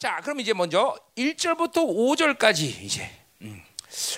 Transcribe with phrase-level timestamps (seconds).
[0.00, 3.10] 자, 그럼 이제 먼저 1절부터 5절까지 이제
[3.42, 3.62] 음.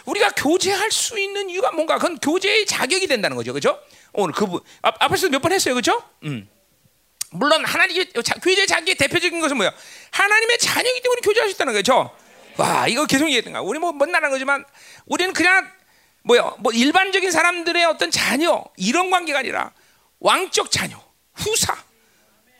[0.04, 3.52] 우리가 교제할 수 있는 이유가 뭔가 그건 교제의 자격이 된다는 거죠.
[3.52, 3.82] 그죠?
[4.12, 5.74] 오늘 그분 앞, 앞에서 몇 번 했어요.
[5.74, 6.00] 그죠?
[6.22, 6.48] 음.
[7.32, 8.12] 물론 하나님의
[8.42, 9.72] 교제 자기의 대표적인 것은 뭐야?
[10.12, 12.16] 하나님의 자녀이기 때문에 교제할 수 있다는 거죠.
[12.58, 13.60] 와, 이거 계속 얘기했던가.
[13.62, 14.64] 우리 뭐 못나는 거지만
[15.06, 15.68] 우리는 그냥
[16.22, 16.54] 뭐야?
[16.60, 19.72] 뭐 일반적인 사람들의 어떤 자녀 이런 관계가 아니라
[20.20, 21.02] 왕적 자녀,
[21.34, 21.74] 후사.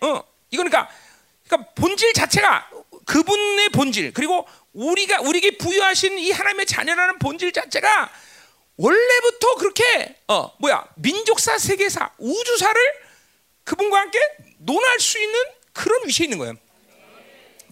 [0.00, 0.88] 어, 이거니까
[1.46, 2.68] 그러니까 본질 자체가
[3.06, 8.10] 그분의 본질 그리고 우리가 우리에게 부여하신 이 하나님의 자녀라는 본질 자체가
[8.76, 12.80] 원래부터 그렇게 어 뭐야 민족사 세계사 우주사를
[13.64, 14.18] 그분과 함께
[14.58, 15.40] 논할 수 있는
[15.72, 16.54] 그런 위치에 있는 거예요.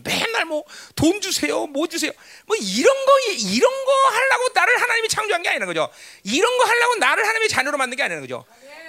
[0.02, 0.64] 맨날 뭐
[0.96, 2.10] 돈 주세요, 뭐 주세요,
[2.46, 5.90] 뭐 이런 거 이런 거 하려고 나를 하나님이 창조한 게 아니라 거죠.
[6.24, 8.44] 이런 거 하려고 나를 하나님의 자녀로 만든 게 아니라 거죠.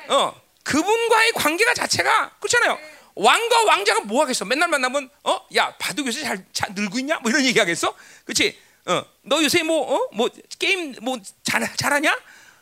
[0.07, 2.79] 어 그분과의 관계가 자체가 그렇잖아요.
[3.15, 4.45] 왕과 왕자가 뭐 하겠어?
[4.45, 7.19] 맨날 만나면 어, 야 바둑 요새 잘, 잘 늘고 있냐?
[7.19, 7.93] 뭐 이런 얘기 하겠어?
[8.25, 8.57] 그렇지?
[8.85, 12.17] 어, 너 요새 뭐, 어, 뭐 게임 뭐 잘, 잘하냐?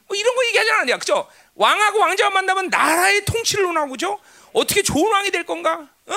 [0.07, 1.27] 뭐 이런 거 얘기하지 않냐, 그죠?
[1.55, 4.19] 왕하고 왕자가 만나면 나라의 통치를 논하고 죠
[4.53, 5.87] 어떻게 좋은 왕이 될 건가?
[6.07, 6.13] 어?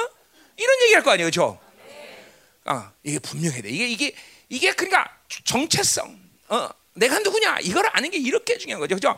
[0.56, 1.60] 이런 얘기할 거 아니에요, 그죠?
[2.64, 3.68] 아, 이게 분명해야 돼.
[3.68, 4.14] 이게 이게
[4.48, 6.20] 이게 그러니까 정체성.
[6.48, 7.58] 어, 내가 누구냐?
[7.62, 9.16] 이걸 아는 게 이렇게 중요한 거죠, 그죠?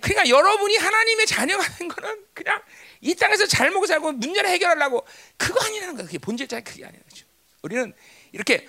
[0.00, 2.60] 그러니까 여러분이 하나님의 자녀가 된 거는 그냥
[3.00, 6.06] 이 땅에서 잘 먹고 살고 문제를 해결하려고 그거 아니라는 거야.
[6.06, 7.26] 그게 본질자 그게 아니라 거죠.
[7.62, 7.92] 우리는
[8.32, 8.66] 이렇게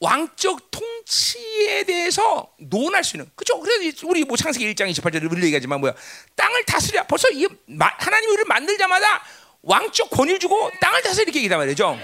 [0.00, 3.60] 왕적 통치에 대해서 논할 수 있는 그죠?
[3.60, 5.94] 그래서 우리 뭐 창세기 1장 28절에 우리 얘기하지만 뭐야?
[6.34, 7.06] 땅을 다스려.
[7.06, 9.22] 벌써 이 하나님이 우리를 만들자마자
[9.62, 11.96] 왕적 권위를 주고 땅을 다스려 이렇게 얘기단 말이죠.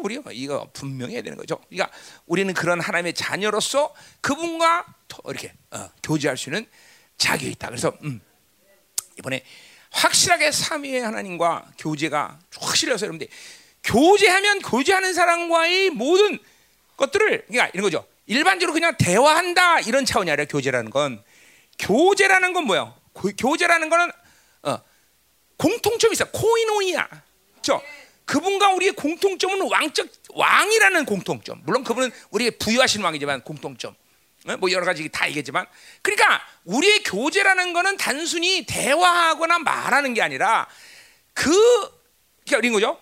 [0.00, 1.60] 우리 이거 분명히 해야 되는 거죠.
[1.68, 1.90] 그러니까
[2.26, 4.86] 우리는 그런 하나님의 자녀로서 그분과
[5.26, 6.66] 이렇게 어, 교제할 수 있는
[7.18, 7.68] 자격이 있다.
[7.68, 8.20] 그래서 음,
[9.18, 9.44] 이번에
[9.92, 13.28] 확실하게 삼위의 하나님과 교제가 확실해서 여러분들
[13.84, 16.38] 교제하면 교제하는 사람과의 모든
[16.96, 18.06] 것들을 그러니까 이런 거죠.
[18.26, 21.22] 일반적으로 그냥 대화한다 이런 차원이 아니라 교제라는 건
[21.78, 22.94] 교제라는 건 뭐야?
[23.36, 24.10] 교제라는 거는
[24.62, 24.78] 어,
[25.56, 26.24] 공통점이 있어.
[26.30, 27.08] 코이노이야.
[27.52, 27.82] 그렇죠?
[28.24, 31.60] 그분과 우리의 공통점은 왕적 왕이라는 공통점.
[31.64, 33.94] 물론 그분은 우리에게 부여하신 왕이지만 공통점.
[34.48, 34.56] 어?
[34.56, 35.66] 뭐 여러 가지 다 얘기했지만
[36.02, 40.68] 그러니까 우리의 교제라는 거는 단순히 대화하거나 말하는 게 아니라
[41.32, 41.52] 그
[42.46, 43.00] 이런 거죠.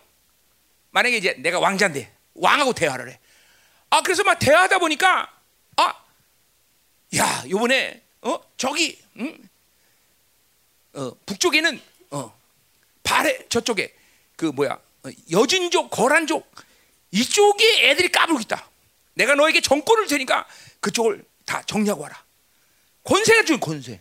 [0.90, 3.18] 만약에 이제 내가 왕자인데 왕하고 대화를 해.
[3.90, 5.32] 아 그래서 막 대화하다 보니까
[5.76, 6.04] 아,
[7.16, 9.36] 야 요번에 어 저기 응?
[10.92, 11.80] 어, 북쪽에는
[12.10, 12.38] 어
[13.02, 13.94] 발해 저쪽에
[14.36, 16.50] 그 뭐야 어, 여진족 거란족
[17.12, 18.68] 이쪽에 애들이 까불고 있다.
[19.14, 20.46] 내가 너에게 정권을 주니까
[20.80, 22.24] 그쪽을 다 정리하고 와라.
[23.02, 24.00] 권세가 준 권세.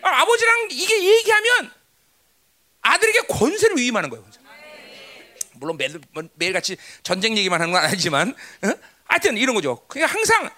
[0.00, 1.72] 아, 버지랑 이게 얘기하면
[2.82, 4.22] 아들에게 권세를 위임하는 거예요.
[4.22, 4.38] 권세.
[5.54, 6.00] 물론 매일,
[6.34, 8.30] 매일같이 전쟁 얘기만 하는 건 아니지만,
[8.62, 8.70] 어?
[9.06, 9.84] 하여튼 이런 거죠.
[9.88, 10.48] 그냥 항상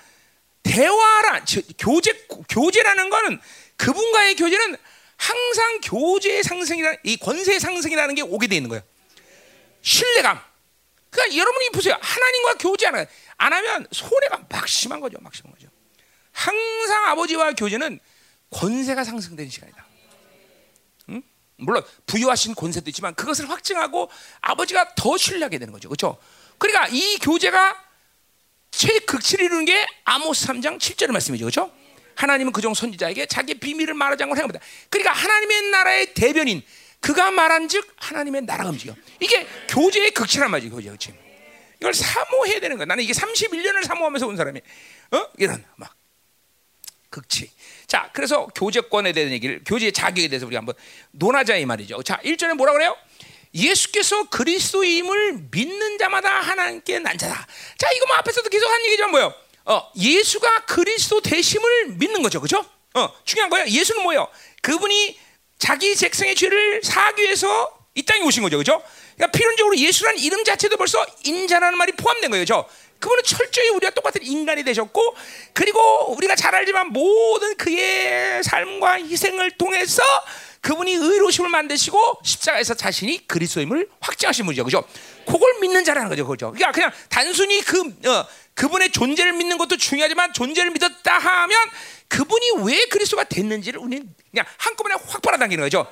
[0.62, 1.42] 대화라,
[1.78, 2.12] 교제,
[2.50, 3.40] 교제라는 거는
[3.78, 4.76] 그분과의 교제는
[5.16, 8.82] 항상 교제의 상승이라는, 이 권세의 상승이라는 게 오게 돼 있는 거예요.
[9.80, 10.38] 신뢰감.
[11.08, 11.96] 그러니까 여러분이 보세요.
[11.98, 13.06] 하나님과 교제 안,
[13.38, 15.16] 안 하면 손해가 막심한 거죠.
[15.22, 15.69] 막심한 거죠.
[16.40, 18.00] 항상 아버지와 교제는
[18.48, 19.86] 권세가 상승되는 시간이다.
[21.10, 21.22] 응?
[21.56, 25.90] 물론 부여하신 권세도 있지만 그것을 확증하고 아버지가 더 신뢰하게 되는 거죠.
[25.90, 26.16] 그렇죠?
[26.56, 27.76] 그러니까 이 교제가
[28.70, 31.44] 최극치를 이루는 게 아모스 3장 7절의 말씀이죠.
[31.44, 31.70] 그렇죠?
[32.16, 34.60] 하나님은 그종 선지자에게 자기 비밀을 말하지 않고 행합니다.
[34.88, 36.62] 그러니까 하나님의 나라의 대변인
[37.00, 38.94] 그가 말한즉 하나님의 나라가 움직여.
[39.20, 40.74] 이게 교제의 극치란 말이죠.
[40.74, 41.12] 교제 극치.
[41.80, 42.86] 이걸 사모해야 되는 거야.
[42.86, 44.60] 나는 이게 31년을 사모하면서 온 사람이
[45.12, 45.26] 어?
[45.38, 45.99] 이런 막
[47.10, 47.50] 극치.
[47.86, 50.74] 자, 그래서 교제권에 대한 얘기를 교제의 자격에 대해서 우리 한번
[51.10, 52.02] 논하자 이 말이죠.
[52.02, 52.96] 자, 1절에 뭐라 그래요?
[53.52, 57.46] 예수께서 그리스도임을 믿는 자마다 하나님께 난 자다.
[57.78, 59.34] 자, 이거 뭐 앞에서도 계속 한 얘기지만 뭐요?
[59.64, 62.40] 어, 예수가 그리스도 되심을 믿는 거죠.
[62.40, 62.64] 그죠?
[62.94, 63.66] 어, 중요한 거예요.
[63.66, 64.28] 예수는 뭐예요?
[64.62, 65.18] 그분이
[65.58, 68.56] 자기 백성의 죄를 사하기 위해서 이 땅에 오신 거죠.
[68.56, 68.82] 그죠?
[69.16, 72.44] 그러니까 필연적으로 예수라는 이름 자체도 벌써 인자라는 말이 포함된 거예요.
[72.44, 72.66] 죠
[73.00, 75.16] 그분은 철저히 우리가 똑같은 인간이 되셨고
[75.52, 80.02] 그리고 우리가 잘 알지만 모든 그의 삶과 희생을 통해서
[80.60, 84.64] 그분이 의로심을 만드시고 십자가에서 자신이 그리스도임을 확증하신 분이죠.
[84.64, 84.84] 그죠?
[85.26, 86.26] 그걸 믿는 자라는 거죠.
[86.26, 86.52] 그죠?
[86.52, 91.58] 그러니까 그냥 단순히 그 어, 그분의 존재를 믿는 것도 중요하지만 존재를 믿었다 하면
[92.08, 95.90] 그분이 왜 그리스도가 됐는지를 우리는 그냥 한꺼번에 확 빨아당기는 거죠.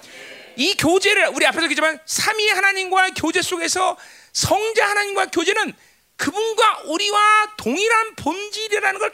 [0.56, 3.96] 이 교제를 우리 앞에서 얘기했지만 삼위 하나님과 교제 속에서
[4.32, 5.72] 성자 하나님과 교제는
[6.18, 9.12] 그분과 우리와 동일한 본질이라는 걸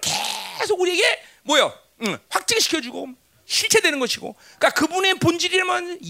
[0.59, 1.73] 계속 우리에게 뭐요?
[2.03, 3.09] 응, 확증시켜주고
[3.47, 6.01] 실체되는 것이고, 그러니까 그분의 본질이라면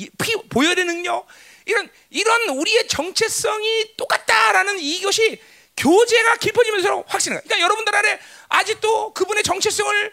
[0.48, 1.26] 보여야 되는 능력,
[1.66, 5.40] 이런 이런 우리의 정체성이 똑같다라는 이것이
[5.76, 7.40] 교제가 깊어지면서 확신을.
[7.42, 10.12] 그러니까 여러분들 안에 아직도 그분의 정체성을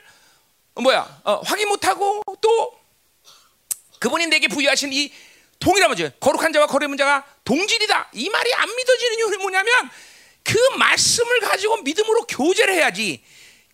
[0.75, 2.80] 뭐야 어, 확인 못하고 또
[4.00, 5.13] 그분이 내게 부여하신 이
[5.60, 8.10] 동일한 문제, 거룩한 자와 거룩한 자가 동질이다.
[8.13, 9.92] 이 말이 안 믿어지는 이유는 뭐냐면
[10.44, 13.24] 그 말씀을 가지고 믿음으로 교제를 해야지.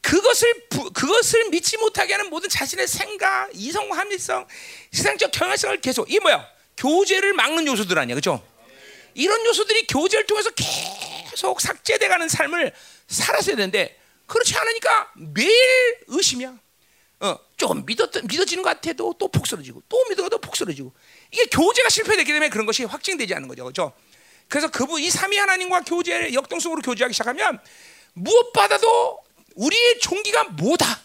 [0.02, 4.48] 그것을 부, 그것을 믿지 못하게 하는 모든 자신의 생각, 이성 합리성,
[4.92, 6.48] 세상적 경향성을 계속 이게 뭐야?
[6.78, 8.46] 교제를 막는 요소들 아니야, 그렇죠?
[9.16, 12.72] 이런 요소들이 교제를 통해서 계속 삭제돼가는 삶을
[13.08, 15.52] 살았어야 되는데 그렇지 않으니까 매일
[16.08, 16.58] 의심이야.
[17.20, 20.94] 어, 조금 믿었, 믿어지는 것 같아도 또 폭설어지고 또 믿어도 폭설어지고
[21.32, 23.94] 이게 교제가 실패됐기 때문에 그런 것이 확증되지 않는 거죠, 그렇죠?
[24.48, 27.60] 그래서 그분 이 삼위 하나님과 교제 역동성으로 교제하기 시작하면
[28.14, 29.24] 무엇보다도
[29.56, 31.02] 우리의 종기가 뭐다?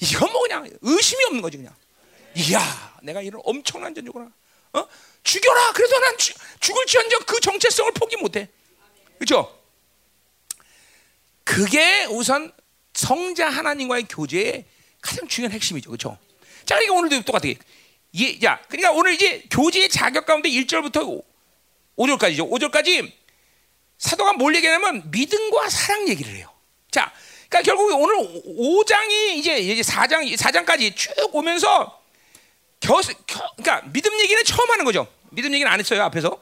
[0.00, 1.74] 이건 뭐 그냥 의심이 없는 거지 그냥.
[2.34, 4.30] 이야, 내가 이런 엄청난 전조구나.
[4.74, 4.88] 어?
[5.24, 5.72] 죽여라.
[5.72, 8.48] 그래도 난 죽, 죽을지언정 그 정체성을 포기 못해.
[9.16, 9.58] 그렇죠?
[11.44, 12.52] 그게 우선
[12.94, 14.66] 성자 하나님과의 교제의
[15.00, 15.90] 가장 중요한 핵심이죠.
[15.90, 16.18] 그렇죠?
[16.64, 17.48] 자, 그러니까 오늘도 똑같아.
[17.48, 21.22] 예, 야, 그러니까 오늘 이제 교제의 자격 가운데 1절부터
[21.98, 22.48] 5절까지죠.
[22.50, 23.12] 5절까지
[23.98, 26.50] 사도가 뭘 얘기하냐면 믿음과 사랑 얘기를 해요.
[26.90, 27.12] 자,
[27.48, 32.00] 그러니까 결국 오늘 5장이 이제 이제 4장 4장까지 쭉 오면서
[32.80, 35.06] 겨, 겨, 그러니까 믿음 얘기는 처음 하는 거죠.
[35.30, 36.40] 믿음 얘기는 안 했어요 앞에서.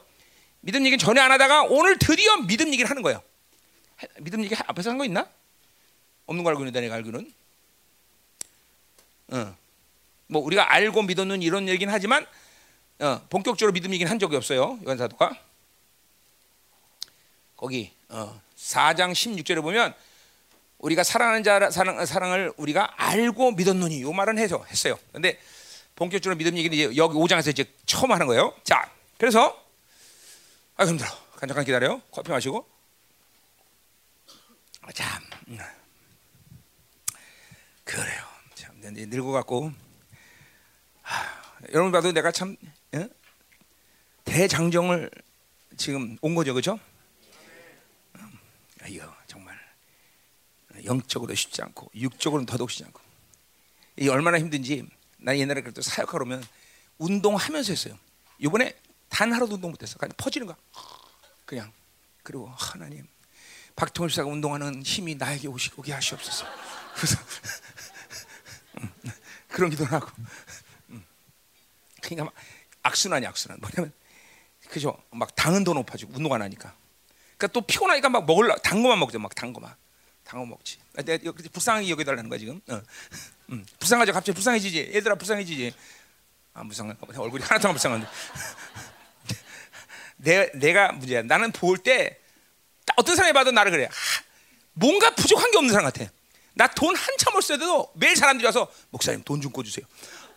[0.61, 3.21] 믿음 얘기는 전혀 안 하다가 오늘 드디어 믿음 얘기를 하는 거예요.
[4.19, 5.27] 믿음 얘기 앞에서 한 거 있나?
[6.27, 7.33] 없는 거 알고 있는데 내가 알고는.
[9.29, 9.55] 어.
[10.27, 12.25] 뭐 우리가 알고 믿었는 이런 얘기는 하지만
[12.99, 14.77] 어, 본격적으로 믿음 얘기는 한 적이 없어요.
[14.85, 15.46] 요한 사도가.
[17.57, 19.93] 거기 어, 4장 16절에 보면
[20.77, 24.97] 우리가 사랑하는 자 사랑, 사랑을 우리가 알고 믿었노니 요 말은 해서 했어요.
[25.11, 25.39] 근데
[25.95, 28.53] 본격적으로 믿음 얘기는 이제 여기 5장에서 이제 처음 하는 거예요.
[28.63, 29.59] 자, 그래서
[30.75, 31.09] 아 힘들어.
[31.39, 31.99] 잠깐 기다려.
[32.11, 32.67] 커피 마시고.
[34.81, 35.57] 아, 참, 음.
[37.83, 38.23] 그래요.
[38.55, 39.71] 참, 늙어 갖고
[41.73, 42.55] 여러분 봐도 내가 참
[42.93, 43.09] 예?
[44.25, 45.09] 대장정을
[45.75, 46.79] 지금 온 거죠, 그렇죠?
[48.87, 49.57] 이거 정말
[50.85, 53.01] 영적으로 쉽지 않고 육적으로는 더더욱 쉽지 않고
[53.97, 54.87] 이 얼마나 힘든지
[55.17, 56.43] 나 옛날에 그래도 사역하러 오면
[56.99, 57.97] 운동하면서 했어요.
[58.37, 58.75] 이번에
[59.09, 59.97] 단 하루도 운동 못했어.
[59.97, 60.57] 그냥 퍼지는 거야.
[61.45, 61.71] 그냥
[62.23, 63.07] 그리고 하나님
[63.75, 66.45] 박통일 씨가 운동하는 힘이 나에게 오시게 하시옵소서.
[66.95, 67.17] 그래서
[69.49, 70.07] 그런 기도를 하고
[72.01, 72.33] 그러니까 막
[72.83, 73.59] 악순환이 악순환.
[73.59, 73.93] 뭐냐면
[74.69, 75.01] 그죠?
[75.11, 76.75] 막 당은 더 높아지고 운동 안 하니까.
[77.37, 79.19] 그러니까 또 피곤하니까 막 먹을라 단 거만 먹죠.
[79.19, 79.73] 막 단 거만.
[80.23, 80.77] 단 거 먹지.
[80.97, 82.59] 아, 내가 불쌍하게 여겨 달라는 거야 지금.
[82.69, 82.81] 어.
[83.51, 84.11] 음, 불쌍하죠.
[84.11, 84.91] 갑자기 불쌍해지지.
[84.95, 85.73] 얘들아 불쌍해지지.
[86.53, 86.95] 아 불쌍해.
[87.15, 88.07] 얼굴이 하나도 안 불쌍한데.
[90.17, 91.21] 내, 내가 문제야.
[91.21, 92.19] 나는 볼 때
[92.95, 93.85] 어떤 사람이 봐도 나를 그래.
[93.85, 93.91] 하,
[94.73, 96.09] 뭔가 부족한 게 없는 사람 같아.
[96.55, 99.85] 나 돈 한참 을 써도 매일 사람들이 와서 목사님 돈 좀 꿔주세요.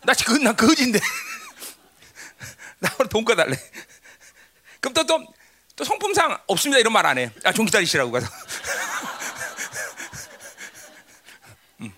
[0.04, 1.00] 나 지금 나 거지인데.
[2.80, 3.56] 나 오늘 돈 꺼달래.
[4.80, 5.26] 그럼 또, 또,
[5.80, 6.78] 또 성품상 없습니다.
[6.78, 7.30] 이런 말 안 해.
[7.42, 8.26] 아, 좀 기다리시라고 가서.
[11.80, 11.90] 음.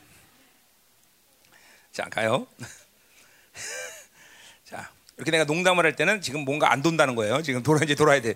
[1.91, 2.47] 자, 가요.
[4.65, 7.43] 자, 이렇게 내가 농담을 할 때는 지금 뭔가 안 돈다는 거예요.
[7.43, 8.35] 지금 돌아, 이제 돌아야 돼.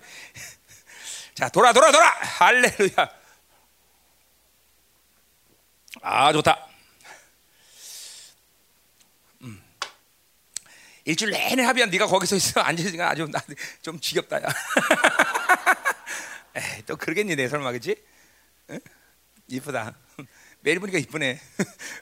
[1.36, 2.08] 자, 돌아, 돌아, 돌아!
[2.08, 3.08] 할렐루야.
[6.02, 6.66] 아, 좋다.
[11.06, 13.30] 일주일 내내 합의한 네가 거기서 있어 앉아있으니까 아주
[13.80, 14.42] 좀 지겹다 야.
[16.56, 17.96] 에이, 또 그러겠니 내 설마 그지?
[18.70, 18.80] 응?
[19.46, 19.94] 이쁘다.
[20.60, 21.40] 매일 보니까 이쁘네.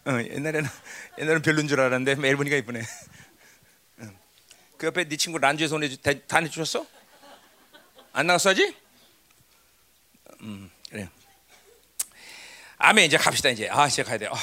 [0.07, 0.69] 어, 옛날에는
[1.19, 2.83] 옛날엔 별론 줄 알았는데 매일 보니까 이쁘네.
[4.01, 4.19] 응.
[4.79, 6.87] 그 옆에 네 친구 란주에서 오늘 다 내 주셨어?
[8.13, 8.75] 안 나갔어야지?
[10.41, 11.11] 음 그래.
[12.79, 13.69] 아멘 이제 갑시다 이제.
[13.69, 14.29] 아 이제 가야 돼.
[14.29, 14.35] 아,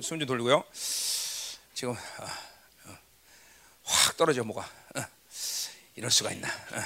[0.00, 0.62] 숨좀 돌리고요.
[1.72, 1.94] 지금.
[2.18, 2.49] 아.
[3.90, 5.04] 확 떨어져 뭐가 어.
[5.96, 6.82] 이럴 수가 있나 어.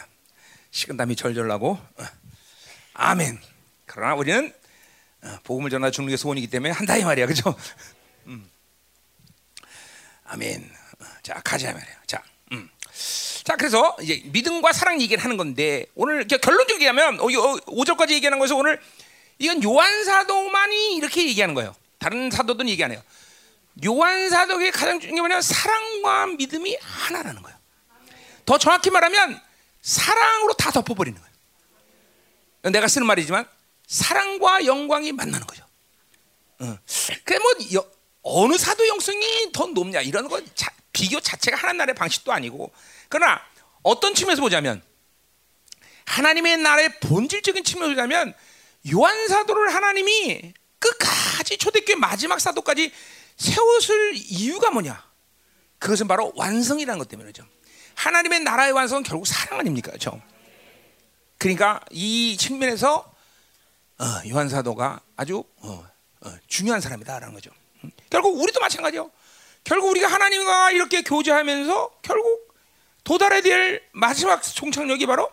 [0.71, 2.05] 식은땀이 절절 나고 어.
[2.95, 3.41] 아멘
[3.87, 4.53] 그러나 우리는
[5.23, 7.55] 어, 복음을 전하 주는 게 소원이기 때문에 한다 이 말이야 그죠
[8.27, 8.49] 음.
[10.25, 10.71] 아멘
[11.01, 12.69] 어, 자 가자 말이야 자, 음.
[13.45, 18.81] 자 그래서 이제 믿음과 사랑 얘기를 하는 건데 오늘 결론적으로 얘기하면 5절까지 얘기하는 거에서 오늘
[19.39, 23.03] 이건 요한 사도만이 이렇게 얘기하는 거예요 다른 사도들은 얘기 안 해요
[23.85, 27.59] 요한 사도의 가장 중요한 게 뭐냐면 사랑과 믿음이 하나라는 거예요.
[28.47, 29.41] 더 정확히 말하면
[29.83, 31.35] 사랑으로 다 덮어버리는 거예요.
[32.73, 33.47] 내가 쓰는 말이지만
[33.87, 35.65] 사랑과 영광이 만나는 거죠.
[36.61, 36.79] 어.
[37.25, 42.73] 그뭐 어느 사도 영성이 더 높냐 이런 거 자, 비교 자체가 하나님 나라의 방식도 아니고
[43.09, 43.43] 그러나
[43.83, 44.83] 어떤 측면에서 보자면
[46.07, 48.35] 하나님의 나라의 본질적인 측면에서 보자면
[48.93, 52.93] 요한 사도를 하나님이 끝까지 초대교회 마지막 사도까지
[53.37, 55.03] 세웠을 이유가 뭐냐?
[55.79, 57.45] 그것은 바로 완성이라는 것 때문이죠.
[57.95, 59.91] 하나님의 나라의 완성은 결국 사랑 아닙니까?
[59.91, 60.21] 그렇죠?
[61.39, 63.13] 그러니까 이 측면에서
[63.99, 65.87] 어, 요한 사도가 아주 어,
[66.23, 67.51] 어, 중요한 사람이다라는 거죠.
[67.85, 67.91] 음?
[68.11, 69.11] 결국 우리도 마찬가지요.
[69.63, 72.55] 결국 우리가 하나님과 이렇게 교제하면서 결국
[73.05, 75.31] 도달해야 될 마지막 종착역이 바로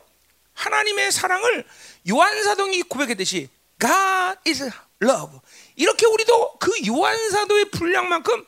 [0.54, 1.66] 하나님의 사랑을
[2.10, 4.70] 요한 사도이 고백했듯이 God is
[5.02, 5.40] love.
[5.82, 8.46] 이렇게 우리도 그 요한 사도의 분량만큼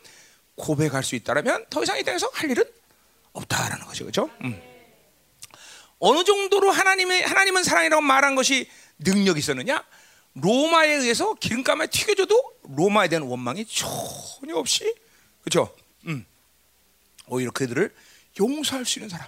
[0.53, 2.63] 고백할 수 있다면 더 이상 이 땅에서 할 일은
[3.33, 4.29] 없다라는 거죠, 그렇죠?
[4.43, 4.61] 음.
[5.97, 9.83] 어느 정도로 하나님의 하나님은 사랑이라고 말한 것이 능력이 있었느냐?
[10.35, 14.93] 로마에 의해서 기름감에 튀겨져도 로마에 대한 원망이 전혀 없이
[15.41, 15.75] 그렇죠?
[16.05, 16.27] 음.
[17.25, 17.91] 오히려 그들을
[18.39, 19.27] 용서할 수 있는 사람.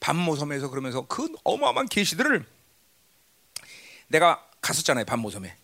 [0.00, 2.46] 반모섬에서 그러면서 그 어마어마한 계시들을
[4.08, 5.54] 내가 갔었잖아요 반모섬에.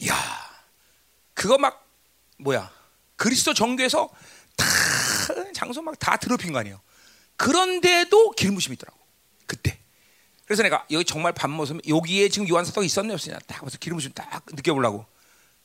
[0.00, 0.47] 이야,
[1.38, 1.88] 그거 막
[2.38, 2.68] 뭐야
[3.14, 4.10] 그리스도 정교에서
[4.56, 4.66] 다
[5.54, 6.80] 장소 막다 더럽힌 거 아니에요.
[7.36, 8.98] 그런데도 부심이 있더라고
[9.46, 9.78] 그때.
[10.44, 14.44] 그래서 내가 여기 정말 반모섬 여기에 지금 요한사도가 있었네 없었냐 딱 봐서 기름 부심 딱
[14.50, 15.06] 느껴보려고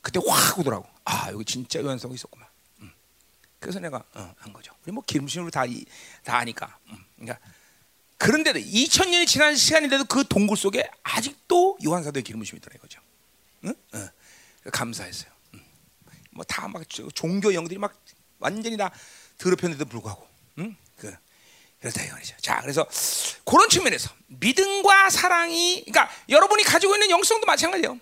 [0.00, 0.86] 그때 확 오더라고.
[1.04, 2.46] 아 여기 진짜 요한사도가 있었구만.
[2.82, 2.92] 음.
[3.58, 4.72] 그래서 내가 어, 한 거죠.
[4.84, 5.72] 우리 뭐 기름 부심으로 다다
[6.22, 6.78] 다 아니까.
[6.90, 7.04] 음.
[7.16, 7.44] 그러니까
[8.18, 13.00] 그런데도 2000년이 지난 시간인데도 그 동굴 속에 아직도 요한사도의 기름 부심이 있더라 이거죠.
[13.64, 13.74] 응?
[13.94, 14.08] 어.
[14.70, 15.33] 감사했어요.
[16.34, 16.36] 음.
[16.36, 16.82] 뭐다 막
[17.14, 17.94] 종교 영들이 막
[18.38, 18.90] 완전히 다
[19.38, 20.26] 더럽혔는데도 불구하고,
[20.58, 20.76] 응?
[20.96, 21.14] 그
[21.80, 22.34] 그렇다 이거죠.
[22.40, 22.86] 자, 그래서
[23.44, 27.98] 그런 측면에서 믿음과 사랑이, 그러니까 여러분이 가지고 있는 영성도 마찬가지예요.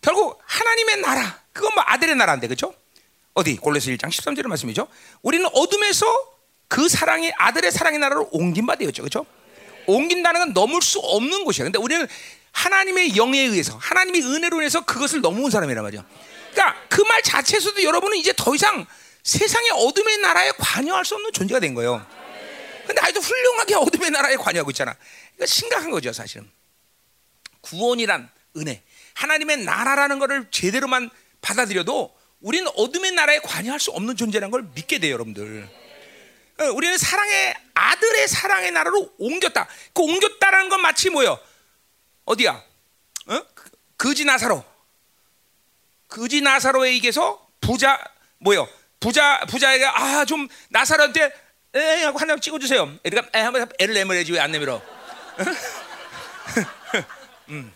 [0.00, 2.74] 결국 하나님의 나라, 그건 뭐 아들의 나라인데, 그렇죠?
[3.32, 4.86] 어디 골로새 1장 13절의 말씀이죠.
[5.22, 6.06] 우리는 어둠에서
[6.68, 9.26] 그 사랑이 아들의 사랑의 나라로 옮긴 바 되었죠, 그렇죠?
[9.86, 11.64] 옮긴다는 건 넘을 수 없는 곳이야.
[11.64, 12.06] 근데 우리는
[12.52, 16.04] 하나님의 영에 의해서, 하나님의 은혜로 인해서 그것을 넘어온 사람이란 말이야.
[16.54, 18.86] 그러니까 그 말 자체에서도 여러분은 이제 더 이상
[19.24, 22.06] 세상의 어둠의 나라에 관여할 수 없는 존재가 된 거예요.
[22.86, 24.94] 근데 아직도 훌륭하게 어둠의 나라에 관여하고 있잖아.
[25.34, 26.50] 그러니까 심각한 거죠, 사실은.
[27.62, 28.82] 구원이란 은혜,
[29.14, 35.14] 하나님의 나라라는 것을 제대로만 받아들여도 우리는 어둠의 나라에 관여할 수 없는 존재라는 걸 믿게 돼요,
[35.14, 35.68] 여러분들.
[36.60, 39.66] 어, 우리는 사랑의 아들의 사랑의 나라로 옮겼다.
[39.94, 41.38] 그 옮겼다라는 건 마치 뭐요?
[42.26, 42.62] 어디야?
[43.26, 43.40] 어?
[43.96, 44.73] 그지 나사로.
[46.14, 47.98] 그지 나사로에 이게서 부자
[48.38, 48.68] 뭐요?
[49.00, 51.32] 부자 부자에게 아좀 나사로한테
[51.74, 53.00] 에 하고 하나 찍어주세요.
[53.02, 54.80] 그러니까 에 한번 애를 내밀어야지 왜 안 내밀어?
[57.50, 57.72] 음.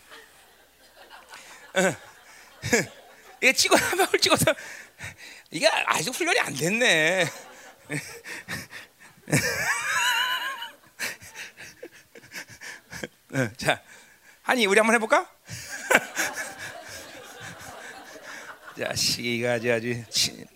[3.43, 4.55] 이게 찍어 한 방울 찍어서
[5.51, 7.29] 이게 아직 훈련이 안 됐네.
[13.57, 13.83] 자,
[14.45, 15.29] 아니 우리 한번 해볼까?
[18.79, 20.05] 자, 이가 아주 아주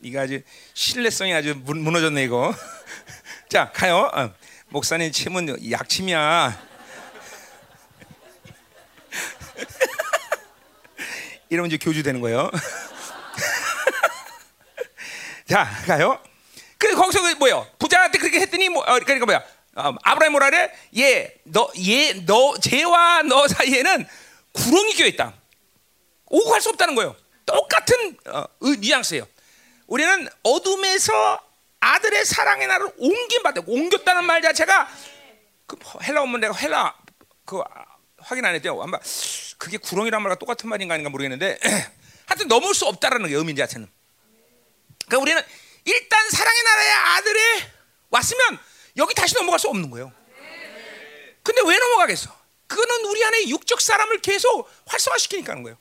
[0.01, 0.41] 이가 아주
[0.75, 2.55] 신뢰성이 아주 무너졌네 이거.
[3.51, 4.09] 자, 가요.
[4.15, 4.33] 어,
[4.69, 6.57] 목사님 침은 약침이야.
[11.51, 12.49] 이러면 이제 교주 되는 거예요.
[15.51, 16.23] 자, 가요.
[16.79, 17.67] 그 거기서 그 뭐요?
[17.81, 19.43] 부자한테 그렇게 했더니 뭐 어, 그러니까 뭐야?
[19.75, 20.73] 어, 아브라함 뭐라 그래?
[20.97, 24.07] 얘, 너, 얘, 너, 쟤와 너 사이에는
[24.53, 25.35] 구렁이 껴 있다.
[26.27, 27.17] 오고 갈 수 없다는 거예요.
[27.47, 29.27] 똑같은 어, 뉘앙스예요.
[29.87, 31.41] 우리는 어둠에서
[31.81, 34.89] 아들의 사랑의 나를 옮긴 받고 옮겼다는 말 자체가
[35.67, 36.95] 그 헬라 원문 내가 헬라
[37.45, 37.61] 그
[38.19, 38.81] 확인 안 했대요.
[38.81, 38.99] 아마
[39.59, 41.59] 그게 구렁이란 말과 똑같은 말인가 아닌가 모르겠는데
[42.27, 43.89] 하여튼 넘을 수 없다라는 게 의미 자체는.
[45.07, 45.43] 그러니까 우리는
[45.85, 47.41] 일단 사랑의 나라의 아들에
[48.11, 48.59] 왔으면
[48.97, 50.13] 여기 다시 넘어갈 수 없는 거예요.
[51.43, 52.31] 근데 왜 넘어가겠어?
[52.69, 55.77] 그거는 우리 안에 육적 사람을 계속 활성화시키니까 하는 거예요.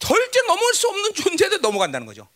[0.00, 0.06] 어?
[0.06, 2.28] 절대 넘을 수 없는 존재도 넘어간다는 거죠.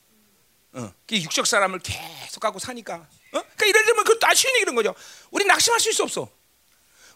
[0.73, 0.93] 어.
[1.11, 2.95] 육적 사람을 계속 갖고 사니까.
[2.95, 3.07] 어?
[3.31, 4.95] 그러니까 이럴 때면 그것도 아쉬운 거죠.
[5.31, 6.29] 우리 낙심할 수 없어?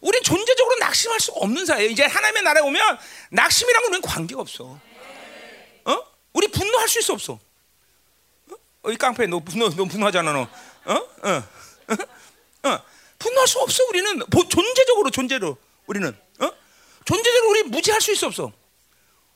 [0.00, 2.98] 우린 존재적으로 낙심할 수 없는 사이에 이제 하나님의 나라에 오면
[3.30, 4.78] 낙심이랑 우리는 관계가 없어.
[5.84, 6.06] 어?
[6.32, 7.38] 우리 분노할 수 없어?
[8.82, 8.90] 어?
[8.90, 10.40] 이 깡패 너 분노 너 분노하잖아 너.
[10.40, 10.94] 어?
[10.94, 11.44] 어?
[11.88, 12.68] 어?
[12.68, 12.82] 어?
[13.18, 16.52] 분노할 수 없어 우리는 존재적으로 존재로 우리는 어?
[17.04, 18.52] 존재적으로 우리 무지할 수 있어 없어?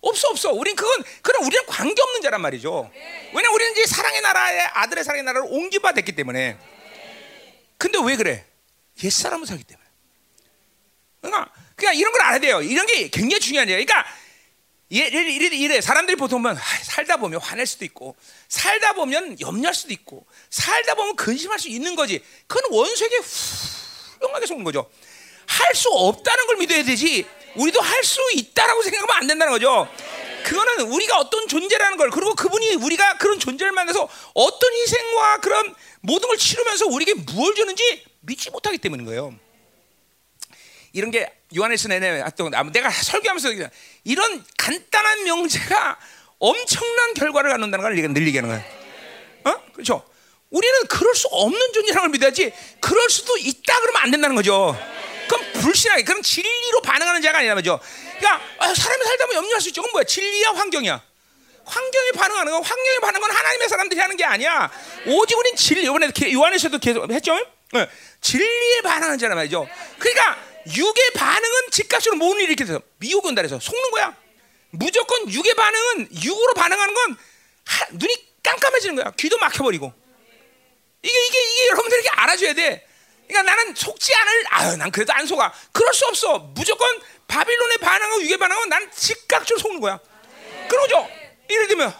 [0.03, 0.51] 없어 없어.
[0.53, 2.91] 우린 그건 그런 우리랑 관계 없는 자란 말이죠.
[3.35, 6.59] 왜냐 우리는 이제 사랑의 나라에 아들의 사랑의 나라를 옮기바 됐기 때문에.
[7.79, 8.45] 근데 왜 그래?
[9.05, 9.89] 옛 사람을 살기 때문에.
[11.21, 12.63] 그러니까 그냥 이런 걸 알아야 돼요.
[12.63, 13.85] 이런 게 굉장히 중요한 일이야.
[13.85, 14.05] 그러니까
[14.89, 18.15] 이래, 이래, 이래 사람들이 보통 보면 살다 보면 화낼 수도 있고
[18.49, 22.23] 살다 보면 염려할 수도 있고 살다 보면 근심할 수 있는 거지.
[22.47, 23.17] 그건 원수에게
[24.19, 24.91] 훌륭하게 속는 거죠.
[25.47, 27.27] 할 수 없다는 걸 믿어야 되지.
[27.57, 29.89] 우리도 할 수 있다라고 생각하면 안 된다는 거죠.
[30.45, 36.29] 그거는 우리가 어떤 존재라는 걸 그리고 그분이 우리가 그런 존재를 만나서 어떤 희생과 그런 모든
[36.29, 39.35] 걸 치르면서 우리에게 무엇을 주는지 믿지 못하기 때문인 거예요.
[40.93, 42.23] 이런 게 요한에서 내내
[42.73, 43.69] 내가 설교하면서
[44.05, 45.99] 이런 간단한 명제가
[46.39, 48.65] 엄청난 결과를 갖는다는 걸 늘 얘기하는 거예요.
[49.45, 49.63] 어?
[49.73, 50.05] 그렇죠?
[50.51, 54.77] 우리는 그럴 수 없는 존재라는 걸 믿어야지 그럴 수도 있다 그러면 안 된다는 거죠.
[55.33, 57.81] 그럼 불신하게 그럼 진리로 반응하는 자가 아니라 말이죠.
[58.19, 59.81] 그러니까 아, 사람이 살다 보면 염려할 수 있죠.
[59.81, 60.05] 그건 뭐야?
[60.05, 61.03] 진리야 환경이야.
[61.65, 64.71] 환경에 반응하는 건 환경에 건 하나님의 사람들이 하는 게 아니야.
[65.07, 65.85] 오직 우린 진리.
[65.85, 67.35] 이번에 요한에서도 계속 했죠.
[67.73, 67.89] 네.
[68.21, 69.67] 진리에 반응하는 자란 말이죠.
[69.99, 74.15] 그러니까 육의 반응은 집값으로 모든 일이 돼서 미혹이 온다 그래서 속는 거야.
[74.71, 77.17] 무조건 육의 반응은 육으로 반응하는 건
[77.65, 79.13] 하, 눈이 깜깜해지는 거야.
[79.17, 79.93] 귀도 막혀버리고.
[81.03, 82.87] 이게 이게 이게 여러분들에게 알아줘야 돼.
[83.33, 84.45] 그러니까 나는 속지 않을.
[84.51, 85.53] 아유, 난 그래도 안 속아.
[85.73, 86.39] 그럴 수 없어.
[86.39, 86.87] 무조건
[87.27, 89.99] 바빌론의 반응하고 육의 반응은 난 즉각적으로 속는 거야.
[90.69, 91.09] 그러죠.
[91.49, 91.95] 예를 들면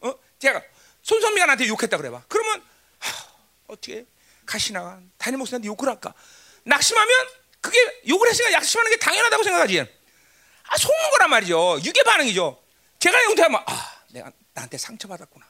[0.00, 0.14] 어?
[0.38, 0.62] 제가
[1.02, 2.22] 손선미가 나한테 욕했다 그래봐.
[2.28, 2.62] 그러면
[3.00, 3.26] 하,
[3.66, 4.06] 어떻게
[4.46, 6.14] 가시나가 담임 목사한테 욕을 할까?
[6.62, 7.28] 낙심하면
[7.60, 9.80] 그게 욕을 했으니까 낙심하는 게 당연하다고 생각하지.
[9.80, 11.80] 아, 속는 거란 말이죠.
[11.84, 12.62] 육의 반응이죠.
[13.00, 15.44] 제가 용태하면 아, 내가 나한테 상처받았구나.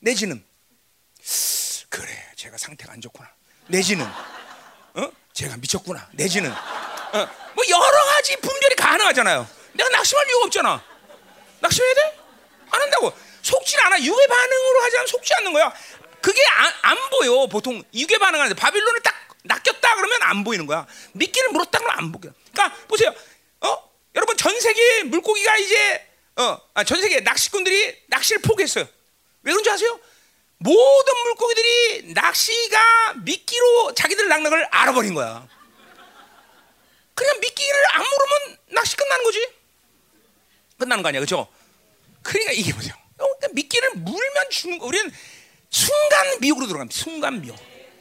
[0.00, 0.44] 내지는
[1.88, 3.30] 그래, 제가 상태가 안 좋구나.
[3.68, 4.06] 내지는
[4.94, 5.10] 어?
[5.32, 6.08] 제가 미쳤구나.
[6.12, 7.28] 내지는 어?
[7.54, 9.48] 뭐 여러 가지 분별이 가능하잖아요.
[9.72, 10.84] 내가 낙심할 이유가 없잖아.
[11.60, 12.18] 낙심해야 돼?
[12.70, 13.12] 안 한다고.
[13.42, 14.02] 속지 않아.
[14.02, 15.72] 육의 반응으로 하지 않으면 속지 않는 거야.
[16.20, 17.46] 그게 안, 안 보여.
[17.46, 20.86] 보통 육의 반응하는데 바빌론을 딱 낚였다 그러면 안 보이는 거야.
[21.12, 22.32] 미끼를 물었다 그러면 안 보여.
[22.52, 23.14] 그러니까 보세요.
[23.60, 23.90] 어?
[24.14, 28.86] 여러분 전 세계 물고기가 이제 어, 아, 전 세계 낚시꾼들이 낚시를 포기했어요.
[29.42, 29.98] 왜 그런지 아세요?
[30.62, 35.46] 모든 물고기들이 낚시가 미끼로 자기들 낚는 알아버린 거야.
[37.14, 39.48] 그냥 미끼를 안 물으면 낚시 끝나는 거지.
[40.78, 41.48] 끝나는 거 아니야, 그렇죠?
[42.22, 42.94] 그러니까 이게 보세요.
[43.16, 44.86] 그러니까 미끼를 물면 죽는 거.
[44.86, 45.12] 우리는
[45.68, 46.96] 순간 미혹으로 들어갑니다.
[46.96, 47.56] 순간 미혹.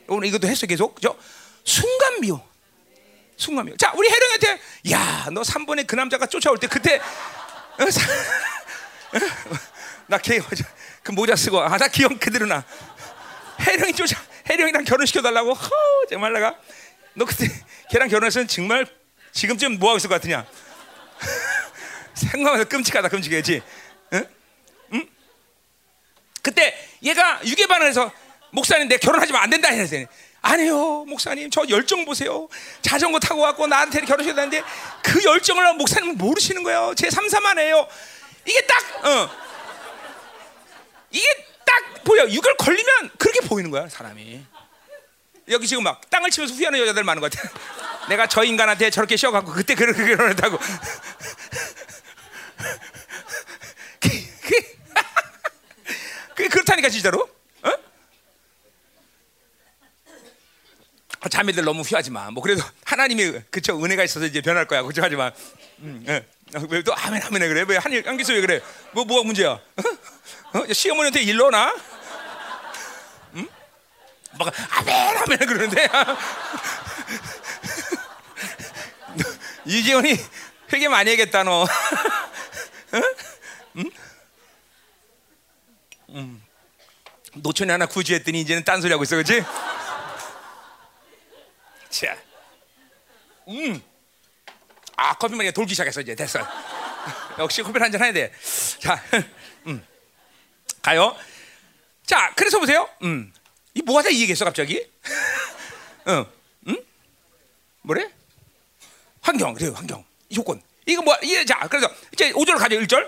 [0.08, 1.18] 오늘 이것도 했어 계속, 그죠?
[1.64, 2.48] 순간 미혹.
[3.38, 3.78] 순간 미혹.
[3.80, 7.86] 자, 우리 혜령한테 야, 너 3번에 그 남자가 쫓아올 때 그때 어,
[10.08, 10.40] 나걔
[11.04, 12.64] 그 모자 쓰고 아 나 기억 그대로 나.
[13.60, 15.56] 혜령이 쫓아 혜령이랑 결혼시켜 달라고.
[16.10, 16.56] 정말 내가
[17.14, 17.48] 너 그때
[17.90, 18.86] 걔랑 결혼했으면 정말
[19.32, 20.46] 지금쯤 뭐 하고 있을 것 같으냐?
[22.14, 23.62] 생각하면서 끔찍하다 끔찍해지.
[24.14, 24.26] 응?
[24.94, 25.08] 응?
[26.42, 28.12] 그때 얘가 유괴 반응해서
[28.52, 30.06] 목사님 내 결혼하지면 안 된다 했더니
[30.42, 32.50] 아니요 목사님 저 열정 보세요
[32.82, 34.64] 자전거 타고 왔고 나한테 결혼시켰다는데
[35.04, 37.88] 그 열정을 목사님은 모르시는 거예요 제 삼삼하네요
[38.46, 39.30] 이게 딱 어.
[41.12, 41.26] 이게
[41.66, 44.46] 딱 보여 육을 걸리면 그렇게 보이는 거야 사람이
[45.50, 47.50] 여기 지금 막 땅을 치면서 후회하는 여자들 많은 것 같아
[48.10, 50.58] 내가 저 인간한테 저렇게 쉬어갖고 그때 그렇게 결혼했다고.
[56.36, 57.30] 그 그렇다니까 진짜로.
[57.64, 57.70] 어?
[61.20, 62.32] 아, 자매들 너무 후회하지 마.
[62.32, 64.82] 뭐 그래도 하나님의 그쵸 은혜가 있어서 이제 변할 거야.
[64.82, 65.32] 걱정하지 마.
[65.80, 66.26] 음, 예.
[66.56, 67.66] 어, 왜또 아멘 아멘해 그래?
[67.68, 68.62] 왜 한일 안기서 왜 그래?
[68.92, 69.60] 뭐 뭐가 문제야?
[70.54, 70.60] 어?
[70.60, 70.74] 어?
[70.74, 71.76] 시어머니한테 일러나?
[73.36, 73.48] 음?
[74.38, 75.88] 막 아멘 아멘 그러는데.
[79.66, 80.16] 이지원이
[80.74, 81.66] 회개 많이 해겠다 너.
[83.78, 83.90] 응?
[86.10, 86.44] 음.
[87.36, 89.42] 노천이 하나 구제했더니 이제는 딴소리 하고 있어, 그렇지?
[91.90, 92.18] 자,
[93.48, 93.82] 음,
[94.98, 96.40] 아 커피 마니가 돌기 시작했어 이제 됐어.
[97.40, 98.34] 역시 커피 한 잔 해야 돼.
[98.80, 99.02] 자,
[99.68, 99.86] 음,
[100.82, 101.16] 가요.
[102.06, 102.90] 자, 그래서 보세요.
[103.04, 103.32] 음,
[103.74, 104.86] 이 뭐가 다이 얘기했어 갑자기?
[106.06, 106.26] 어,
[106.68, 106.78] 음,
[107.82, 108.10] 뭐래?
[109.22, 113.08] 환경 그래요 환경 조건 이거 뭐 이게 자 그래서 이제 5절 가죠 1절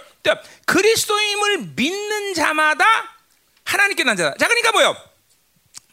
[0.65, 2.85] 그리스도임을 믿는 자마다
[3.65, 4.95] 하나님께 난 자다 자 그러니까 뭐요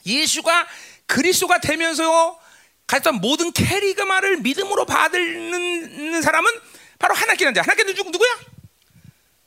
[0.07, 0.67] 예수가
[1.07, 2.39] 그리스도가 되면서
[2.87, 6.51] 가졌던 모든 캐리그마를 믿음으로 받는 사람은
[6.99, 7.63] 바로 하나님께 난 자.
[7.63, 8.31] 하나님께 누구야?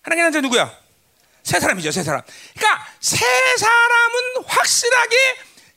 [0.01, 0.82] 하나님께 난자 누구야?
[1.43, 2.21] 세 사람이죠, 세 사람.
[2.55, 3.17] 그러니까 세
[3.57, 5.15] 사람은 확실하게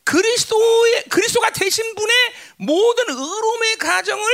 [0.04, 2.16] 그리스도의 그리스도가 되신 분의
[2.58, 4.24] 모든 의로움의 가정을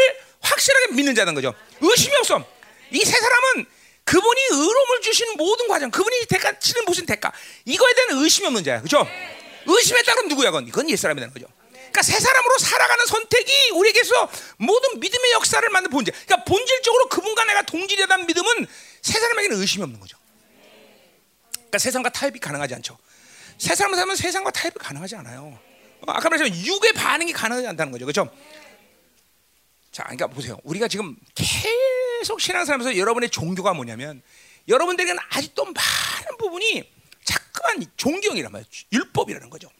[0.40, 1.54] 확실하게 믿는 자는 거죠.
[1.80, 2.44] 의심이 없어.
[2.90, 3.66] 이 세 사람은
[4.04, 7.32] 그분이 의로움을 주신 모든 과정, 그분이 대가 치는 무슨 대가,
[7.64, 8.82] 이거에 대한 의심이 없는 자야.
[8.82, 9.06] 그죠?
[9.64, 10.50] 의심했다 그럼 누구야?
[10.50, 11.46] 그건, 그건 옛 사람이라는 거죠.
[11.70, 16.12] 그러니까 새 사람으로 살아가는 선택이 우리에게서 모든 믿음의 역사를 만든 본질.
[16.26, 18.66] 그러니까 본질적으로 그분과 내가 동질이라는 믿음은
[19.02, 20.18] 새 사람에게는 의심이 없는 거죠.
[21.72, 22.98] 그러니까 세상과 타협이 가능하지 않죠.
[23.56, 25.58] 새 사람을 살면 세상과 타협이 가능하지 않아요.
[26.06, 28.04] 아까 말했지만 육의 반응이 가능하지 않다는 거죠.
[28.04, 28.30] 그렇죠?
[29.90, 30.58] 자, 그러니까 보세요.
[30.64, 34.20] 우리가 지금 계속 신앙생활하면서 여러분의 종교가 뭐냐면
[34.68, 36.84] 여러분들에게는 아직도 많은 부분이
[37.24, 38.68] 자꾸만 종교형이란 말이에요.
[38.92, 39.70] 율법이라는 거죠.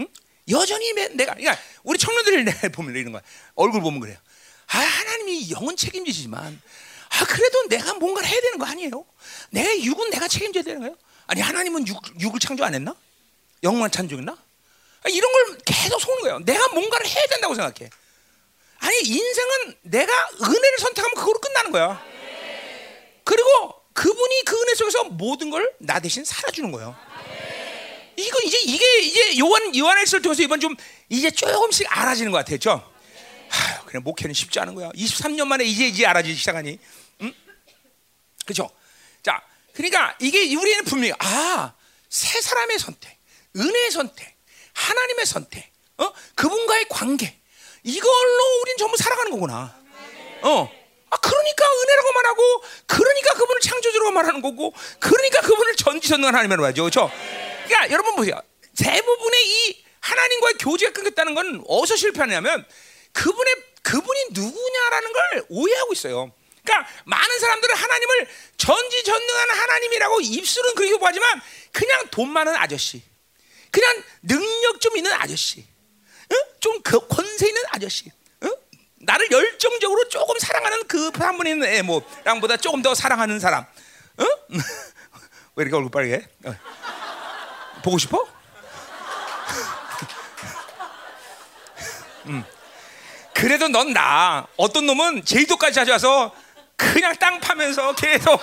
[0.00, 0.08] 응?
[0.50, 3.22] 여전히 내가 그러니까 우리 청년들 보면 이런 거야.
[3.54, 4.18] 얼굴 보면 그래요.
[4.66, 6.60] 아, 하나님이 영은 책임지시지만
[7.08, 9.06] 아, 그래도 내가 뭔가를 해야 되는 거 아니에요?
[9.50, 10.96] 내 육은 내가 책임져야 되는 거예요?
[11.26, 12.94] 아니, 하나님은 육, 육을 창조 안 했나?
[13.62, 14.32] 영만 창조했나?
[14.32, 16.38] 아, 이런 걸 계속 속는 거예요.
[16.40, 17.90] 내가 뭔가를 해야 된다고 생각해.
[18.78, 22.04] 아니, 인생은 내가 은혜를 선택하면 그걸로 끝나는 거야.
[23.24, 26.96] 그리고 그분이 그 은혜 속에서 모든 걸 나 대신 살아주는 거예요.
[28.16, 30.74] 이거 이제 이게 이제 요한 요한일서를 통해서 이번 좀
[31.08, 32.46] 이제 조금씩 알아지는 것.
[33.48, 34.90] 하, 그냥 목회는 쉽지 않은 거야.
[34.90, 36.78] 23년 만에 이제 이제 알아지기 시작하니,
[37.22, 37.34] 응?
[38.44, 38.70] 그렇죠?
[39.22, 39.42] 자,
[39.74, 41.74] 그러니까 이게 우리는 분명히 아
[42.14, 43.18] 세 사람의 선택,
[43.56, 44.36] 은혜의 선택,
[44.72, 47.36] 하나님의 선택, 어 그분과의 관계
[47.82, 49.76] 이걸로 우린 전부 살아가는 거구나.
[50.42, 50.70] 어.
[51.10, 56.82] 아, 그러니까 은혜라고 말하고, 그러니까 그분을 창조주라고 말하는 거고, 그러니까 그분을 전지전능한 하나님이라고 말하죠.
[56.82, 57.10] 그렇죠?
[57.66, 58.40] 그러니까 여러분 보세요.
[58.76, 62.64] 대부분의 이 하나님과의 교제가 끊겼다는 건 어디서 실패하냐면
[63.12, 66.32] 그분의 그분이 누구냐라는 걸 오해하고 있어요.
[66.64, 71.40] 그러니까 많은 사람들은 하나님을 전지전능한 하나님이라고 입술은 그렇게 보지만
[71.72, 73.02] 그냥 돈 많은 아저씨,
[73.70, 75.66] 그냥 능력 좀 있는 아저씨,
[76.32, 76.38] 응?
[76.60, 78.10] 좀그 권세 있는 아저씨,
[78.44, 78.50] 응?
[79.00, 83.66] 나를 열정적으로 조금 사랑하는 그 한 분이 있는 애뭐랑보다 조금 더 사랑하는 사람,
[84.20, 84.26] 응?
[85.56, 86.26] 왜 이렇게 얼굴 빨개?
[86.46, 86.54] 어.
[87.82, 88.26] 보고 싶어?
[92.26, 92.42] 음.
[93.34, 94.46] 그래도 넌 나.
[94.56, 96.34] 어떤 놈은 제주도까지 가져와서
[96.94, 98.40] 그냥 땅 파면서 계속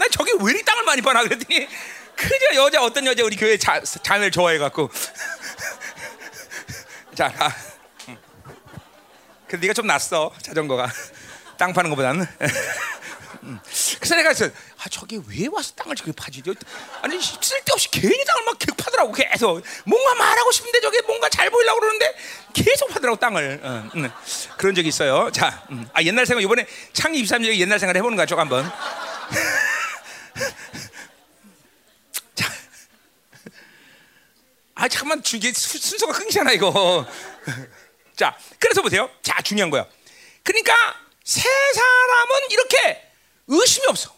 [0.00, 1.68] 나 저기 왜 이리 땅을 많이 파나 그랬더니
[2.16, 4.90] 그저 여자 어떤 여자 우리 교회 자, 자매를 좋아해 갖고
[7.14, 7.52] 자, 아,
[8.08, 8.18] 음.
[9.46, 10.90] 그 네가 좀 낫어 자전거가
[11.56, 12.26] 땅 파는 것보다는.
[13.44, 13.60] 음.
[14.00, 14.34] 그래서 내가
[14.86, 16.44] 아 저게 왜 와서 땅을 저기 파지?
[17.02, 22.14] 아니 쓸데없이 괜히 땅을 막 파더라고 계속 뭔가 말하고 싶은데 저게 뭔가 잘 보이려고 그러는데
[22.52, 24.08] 계속 파더라고 땅을 어, 음.
[24.56, 25.28] 그런 적이 있어요.
[25.32, 25.88] 자, 음.
[25.92, 28.64] 아 옛날 생각 이번에 창립 23년에 옛날 생각 해보는 거죠 한번.
[32.36, 32.46] 자,
[34.76, 37.04] 아 잠깐만 이게 순서가 끊기잖아 이거.
[38.14, 39.10] 자, 그래서 보세요.
[39.20, 39.84] 자 중요한 거야.
[40.44, 40.74] 그러니까
[41.24, 41.42] 세
[41.74, 43.02] 사람은 이렇게
[43.48, 44.15] 의심이 없어.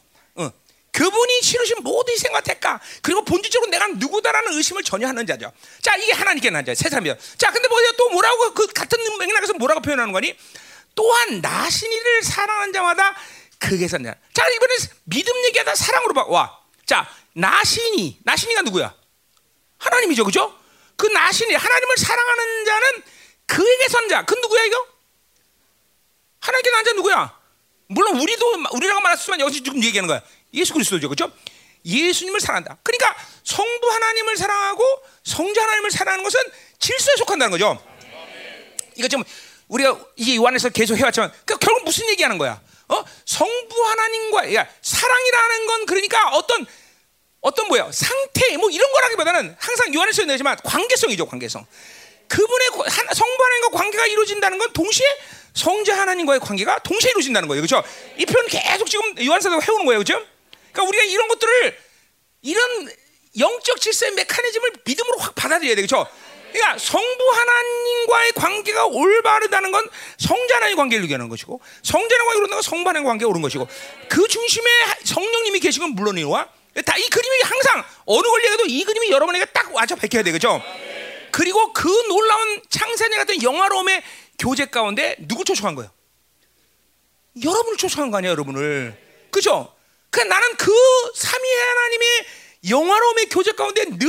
[0.98, 1.04] 어.
[1.04, 5.52] 그분이 치르신 모든 생각 택가 그리고 본질적으로 내가 누구다라는 의심을 전혀 하는 자죠.
[5.80, 7.16] 자 이게 하나님께 난 자, 세 사람이요.
[7.36, 10.36] 자 근데 뭐야 또 뭐라고 그 같은 맥락에서 뭐라고 표현하는 거니?
[10.94, 13.16] 또한 나신이를 사랑하는 자마다
[13.58, 14.14] 그게 선자.
[14.34, 16.24] 자 이번에 믿음 얘기하다 사랑으로 봐.
[16.24, 16.58] 와.
[16.84, 18.94] 자 나신이 나신이가 누구야?
[19.78, 20.58] 하나님이죠, 그죠?
[20.96, 23.02] 그 나신이 하나님을 사랑하는 자는
[23.46, 24.24] 그에게 선자.
[24.24, 24.86] 그 누구야 이거?
[26.40, 27.38] 하나님께 난자 누구야?
[27.88, 30.22] 물론 우리도 우리라고 말할 수만 여기서 지금 얘기하는 거야.
[30.54, 31.32] 예수 그리스도죠, 그렇죠?
[31.84, 32.78] 예수님을 사랑한다.
[32.82, 34.84] 그러니까 성부 하나님을 사랑하고
[35.24, 36.40] 성자 하나님을 사랑하는 것은
[36.78, 37.82] 질서에 속한다는 거죠.
[38.96, 39.22] 이거 좀
[39.68, 42.60] 우리가 이게 요한에서 계속 해왔지만 그러니까 결국 무슨 얘기하는 거야?
[42.88, 43.04] 어?
[43.24, 46.66] 성부 하나님과 야 사랑이라는 건 그러니까 어떤
[47.40, 51.66] 어떤 뭐야 상태 뭐 이런 거라기보다는 항상 요한에서 내지만 관계성이죠 관계성.
[52.28, 52.68] 그분의
[53.14, 55.06] 성부 하나님과 관계가 이루어진다는 건 동시에
[55.54, 57.62] 성자 하나님과의 관계가 동시에 이루어진다는 거예요.
[57.62, 57.82] 그렇죠?
[58.16, 60.02] 이 표현 계속 지금 요한사도가 해오는 거예요.
[60.02, 60.24] 그렇죠?
[60.78, 61.78] 그러니까 우리가 이런 것들을
[62.42, 62.90] 이런
[63.38, 65.82] 영적 질서의 메커니즘을 믿음으로 확 받아들여야 돼.
[65.82, 66.06] 그렇죠?
[66.52, 69.86] 그러니까 성부 하나님과의 관계가 올바르다는 건
[70.18, 73.68] 성자 하나님의 관계를 얘기하는 것이고 성자 하나님과 이루는 건 성부 하나님의 관계가 옳은 것이고
[74.08, 74.64] 그 중심에
[75.04, 76.48] 성령님이 계시건 물론이와
[76.84, 80.30] 다 이 그림이 항상 어느 걸 얘기해도 이 그림이 여러분에게 딱 와서 밝혀야 돼.
[80.30, 80.62] 그렇죠?
[81.32, 84.02] 그리고 그 놀라운 창세년 같은 영화로움의
[84.38, 85.90] 교제 가운데 누구 초청한 거예요?
[87.44, 88.96] 여러분을 초청한 거 아니야, 여러분을.
[89.30, 89.74] 그죠?
[90.10, 90.72] 그 나는 그
[91.14, 92.08] 삼위 하나님의
[92.70, 94.08] 영화로움의 교제 가운데 늘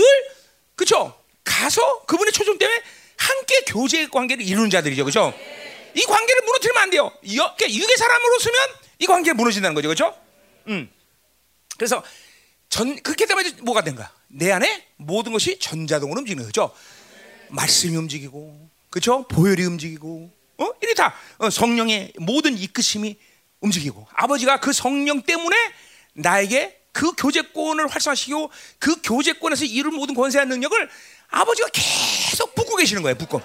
[0.76, 1.18] 그죠?
[1.44, 2.82] 가서 그분의 초청 때문에
[3.18, 5.34] 함께 교제 관계를 이루는 자들이죠, 그죠?
[5.94, 7.12] 이 관계를 무너뜨리면 안 돼요.
[7.22, 8.60] 그러니까 육의 사람으로 서면
[9.00, 10.16] 이 관계가 무너진다는 거죠, 그죠?
[10.68, 10.90] 음.
[11.78, 12.04] 그래서
[12.70, 14.12] 전 그렇게 되면 뭐가 된가?
[14.28, 16.74] 내 안에 모든 것이 전자동으로 움직이는 거죠.
[17.50, 19.28] 말씀이 움직이고, 그렇죠?
[19.28, 20.72] 보혈이 움직이고, 어?
[20.84, 23.18] 이게 다 어, 성령의 모든 이끄심이
[23.62, 25.56] 움직이고, 아버지가 그 성령 때문에
[26.22, 30.90] 나에게 그 교제권을 활성화시키고 그 교제권에서 이룰 모든 권세한 능력을
[31.30, 33.18] 아버지가 계속 붓고 계시는 거예요.
[33.18, 33.42] 붓고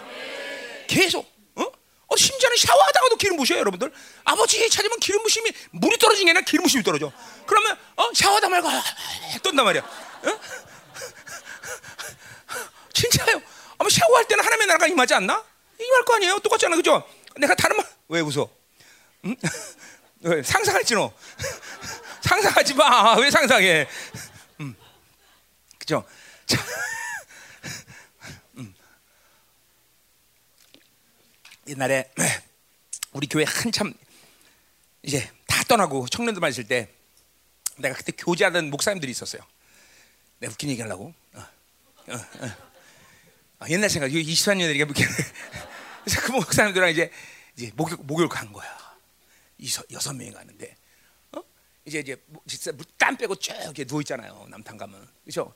[0.87, 1.27] 계속.
[1.57, 1.63] 어?
[1.63, 3.93] 어 심지어는 샤워하다가도 기름 부셔요, 여러분들.
[4.25, 7.13] 아버지 찾으면 기름 부심이 물이 떨어지는 게 아니라 기름 부심이 떨어져.
[7.47, 8.69] 그러면 어 샤워하다 말고
[9.43, 9.83] 떤단 말이야.
[9.83, 10.41] 어?
[12.93, 13.43] 진짜요.
[13.79, 15.45] 아마 샤워할 때는 하나님의 나라가 임하지 않나?
[15.81, 16.39] 임할 거 아니에요?
[16.39, 17.07] 똑같잖아, 그죠?
[17.37, 18.49] 내가 다른 말 왜 웃어?
[19.25, 19.37] 응?
[20.23, 21.13] 왜, 상상했지 너.
[22.25, 23.17] 상상하지 마.
[23.17, 23.87] 왜 상상해?
[24.61, 24.75] 음.
[25.79, 26.05] 그죠?
[26.47, 26.59] 자.
[28.57, 28.75] 음.
[31.69, 32.11] 옛날에
[33.13, 33.93] 우리 교회 한참
[35.03, 36.89] 이제 다 떠나고 청년들만 있을 때
[37.77, 39.43] 내가 그때 교제하던 목사님들이 있었어요.
[40.39, 41.13] 내가 웃긴 얘기 하려고.
[41.35, 42.57] 어, 어, 어.
[43.59, 45.07] 아, 옛날 생각, 이거 24년 얘기가 웃긴.
[46.05, 47.11] 그래서 그 목사님들랑 이제
[47.57, 48.67] 이제 목욕 목욕 간 거야.
[49.93, 50.84] 여섯 명이 가는데, 어?
[51.87, 54.47] 이제 이제 뭐 진짜 땀 빼고 쭉 이렇게 누워 있잖아요.
[54.49, 55.55] 남탕 가면, 그렇죠?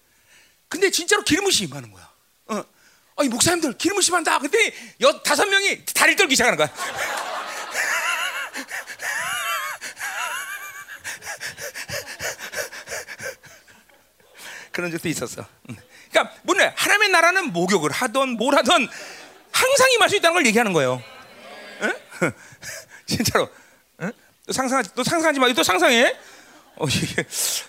[0.69, 2.11] 근데 진짜로 기름을 심하는 거야.
[2.47, 2.65] 어?
[3.17, 4.39] 아니 목사님들 기름을 심한다.
[4.39, 6.73] 그때 여 다섯 명이 다리 떨기 시작하는 거야.
[14.71, 15.45] 그런 적도 있었어.
[16.11, 18.89] 그러니까 뭐냐 하나님의 나라는 목욕을 하던 뭘 하던
[19.51, 21.03] 항상 임할 수 있다는 걸 얘기하는 거예요.
[21.83, 21.93] 응?
[23.07, 23.51] 진짜로.
[24.49, 24.49] 응?
[24.49, 25.53] 너 상상하지, 너 상상하지 마.
[25.53, 26.17] 또 상상해.
[26.77, 26.87] 어,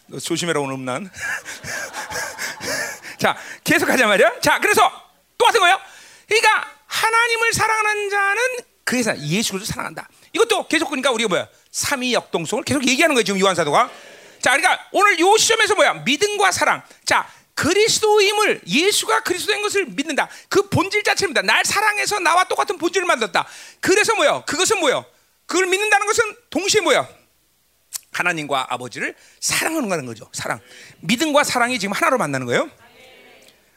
[0.07, 1.09] 너 조심해라 오늘 음란.
[3.19, 4.39] 자, 계속 하자 말이야.
[4.41, 4.89] 자, 그래서
[5.37, 5.79] 똑같은 거예요.
[6.27, 8.41] 그러니까 하나님을 사랑하는 자는
[8.83, 10.07] 그래서 예수를 사랑한다.
[10.33, 11.47] 이것도 계속 그러니까 우리가 뭐야?
[11.71, 13.23] 삼위 역동성을 계속 얘기하는 거예요.
[13.23, 13.89] 지금 요한 사도가.
[14.41, 15.93] 자, 그러니까 오늘 요 시점에서 뭐야?
[16.05, 16.81] 믿음과 사랑.
[17.03, 20.29] 자, 그리스도임을 예수가 그리스도인 것을 믿는다.
[20.47, 21.41] 그 본질 자체입니다.
[21.41, 23.45] 날 사랑해서 나와 똑같은 본질을 만들었다.
[23.81, 24.43] 그래서 뭐요?
[24.47, 25.03] 그것은 뭐요?
[25.45, 27.07] 그걸 믿는다는 것은 동시에 뭐야?
[28.11, 30.29] 하나님과 아버지를 사랑하는 거죠.
[30.33, 30.59] 사랑.
[31.01, 32.69] 믿음과 사랑이 지금 하나로 만나는 거예요.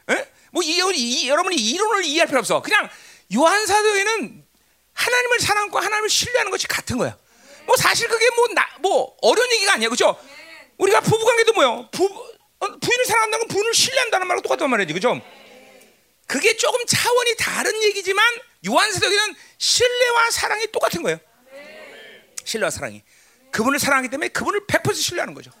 [0.09, 0.27] 에?
[0.51, 2.61] 뭐 이, 이, 여러분이 이론을 이해할 필요 없어.
[2.61, 2.89] 그냥
[3.35, 4.45] 요한 사도에는
[4.93, 7.17] 하나님을 사랑하고 하나님을 신뢰하는 것이 같은 거야.
[7.65, 10.19] 뭐 사실 그게 뭐, 나, 뭐 어려운 얘기가 아니야, 그렇죠?
[10.77, 11.89] 우리가 부부 관계도 뭐요?
[11.91, 15.19] 부, 어, 부인을 사랑한다는 건 부인을 신뢰한다는 말과 똑같단 말이지, 그죠?
[16.27, 18.25] 그게 조금 차원이 다른 얘기지만
[18.67, 21.19] 요한서적에는 신뢰와 사랑이 똑같은 거예요.
[22.45, 23.03] 신뢰와 사랑이.
[23.51, 25.51] 그분을 사랑하기 때문에 그분을 100% 신뢰하는 거죠.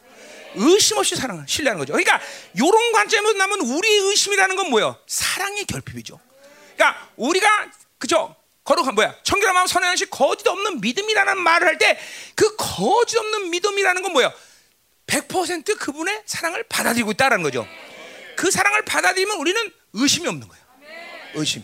[0.55, 1.93] 의심 없이 사랑, 신뢰하는 거죠.
[1.93, 2.19] 그러니까
[2.55, 4.97] 이런 관점에서 나면 우리의 의심이라는 건 뭐예요?
[5.07, 6.19] 사랑의 결핍이죠.
[6.75, 8.35] 그러니까 우리가 그죠?
[8.63, 9.15] 거룩한 뭐야?
[9.23, 11.97] 청결한 마음 선한 식 거짓 없는 믿음이라는 말을 할 때
[12.35, 14.31] 그 거짓 없는 믿음이라는 건 뭐예요?
[15.07, 17.67] 100% 그분의 사랑을 받아들이고 있다는 거죠.
[18.37, 20.63] 그 사랑을 받아들이면 우리는 의심이 없는 거예요.
[21.35, 21.63] 의심.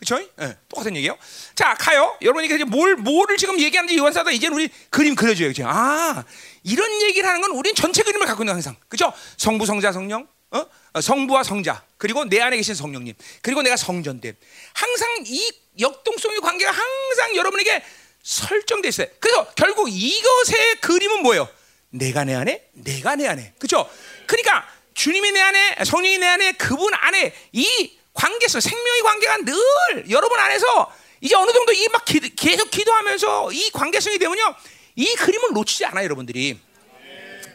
[0.00, 0.06] 네?
[0.06, 0.30] 그렇죠?
[0.36, 1.16] 네, 똑같은 얘기예요.
[1.54, 2.16] 자, 가요.
[2.22, 5.52] 여러분이 이제 뭘 뭐를 지금 얘기하는지 요한사도 이제 우리 그림 그려줘요.
[5.52, 5.70] 지금.
[5.70, 6.24] 아,
[6.62, 8.76] 이런 얘기를 하는 건 우리는 전체 그림을 갖고 있는 항상.
[8.88, 9.12] 그렇죠?
[9.36, 10.26] 성부, 성자, 성령.
[10.52, 10.66] 어?
[10.94, 11.00] 어?
[11.00, 11.84] 성부와 성자.
[11.96, 13.14] 그리고 내 안에 계신 성령님.
[13.42, 14.34] 그리고 내가 성전됨.
[14.72, 17.82] 항상 이 역동성의 관계가 항상 여러분에게
[18.22, 19.06] 설정돼 있어요.
[19.20, 21.48] 그래서 결국 이것의 그림은 뭐예요?
[21.90, 23.54] 내가 내 안에, 내가 내 안에.
[23.58, 23.88] 그렇죠?
[24.26, 30.38] 그러니까 주님이 내 안에, 성령이 내 안에, 그분 안에 이 관계성, 생명의 관계가 늘 여러분
[30.38, 32.04] 안에서 이제 어느 정도 이 막
[32.36, 34.54] 계속 기도하면서 이 관계성이 되면요,
[34.96, 36.60] 이 그림을 놓치지 않아요, 여러분들이.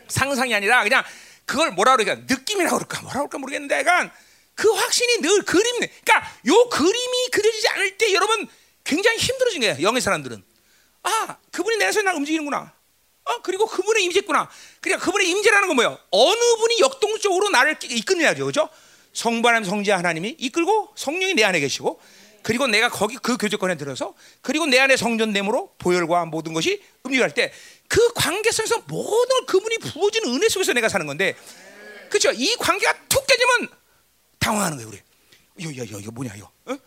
[0.08, 1.04] 상상이 아니라 그냥
[1.45, 4.12] 그걸 뭐라 그럴까, 느낌이라고 그럴까, 뭐라 그럴까 모르겠는데, 약간
[4.56, 8.47] 그 확신이 늘 그림, 그러니까 요 그림이 그려지지 않을 때 여러분
[8.84, 10.43] 굉장히 힘들어진 거예요, 영의 사람들은.
[11.04, 12.73] 아, 그분이 내 안에서 날 움직이는구나.
[13.25, 14.49] 어, 그리고 그분의 임재구나.
[14.82, 15.99] 그러니까 그분의 임재라는 건 뭐예요?
[16.12, 18.69] 어느 분이 역동적으로 나를 이끌느냐죠, 그죠?
[19.15, 21.99] 성부 하나님, 성자 하나님이 이끌고 성령이 내 안에 계시고,
[22.43, 27.51] 그리고 내가 거기 그 교제권에 들어서, 그리고 내 안에 성전됨으로 보혈과 모든 것이 움직할 때,
[27.88, 31.36] 그 관계성에서 모든 그분이 부어진 은혜 속에서 내가 사는 건데,
[32.10, 32.32] 그렇죠?
[32.34, 33.69] 이 관계가 툭 깨지면
[34.38, 34.99] 당황하는 거예요, 우리.
[35.58, 36.51] 이거, 이거, 이거 뭐냐, 이거?
[36.65, 36.78] 어?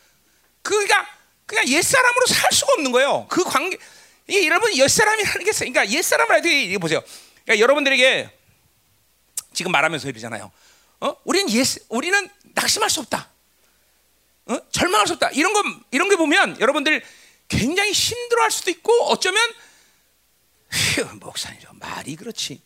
[0.63, 1.09] 그러니까
[1.47, 3.27] 그냥 옛 사람으로 살 수가 없는 거예요.
[3.31, 3.79] 그 관계.
[4.29, 7.03] 이 여러분 옛사람이라는 게 그러니까 옛사람을 어떻게 보세요.
[7.45, 8.31] 그러니까 여러분들에게
[9.55, 10.53] 지금 말하면서 이러잖아요.
[11.01, 11.17] 어?
[11.25, 13.29] 우리는 옛 우리는 낙심할 수 없다.
[14.47, 14.59] 어?
[14.71, 15.31] 절망할 수 없다.
[15.31, 17.03] 이런 거 이런 게 보면 여러분들
[17.49, 19.41] 굉장히 힘들어할 수도 있고 어쩌면
[20.71, 22.61] 휴, 목사님 말이 그렇지.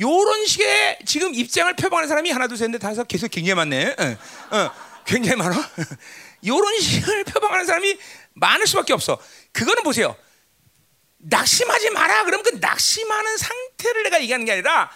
[0.00, 3.96] 요런 식의 지금 입장을 표방하는 사람이 하나 둘셋넷 다섯 계속 굉장히 많네.
[3.98, 4.70] 어, 어,
[5.04, 5.56] 굉장히 많아.
[6.46, 7.98] 요런 식을 표방하는 사람이
[8.34, 9.20] 많을 수밖에 없어.
[9.52, 10.16] 그거는 보세요.
[11.18, 12.24] 낙심하지 마라.
[12.24, 14.90] 그럼 그 낙심하는 상태를 내가 얘기하는 게 아니라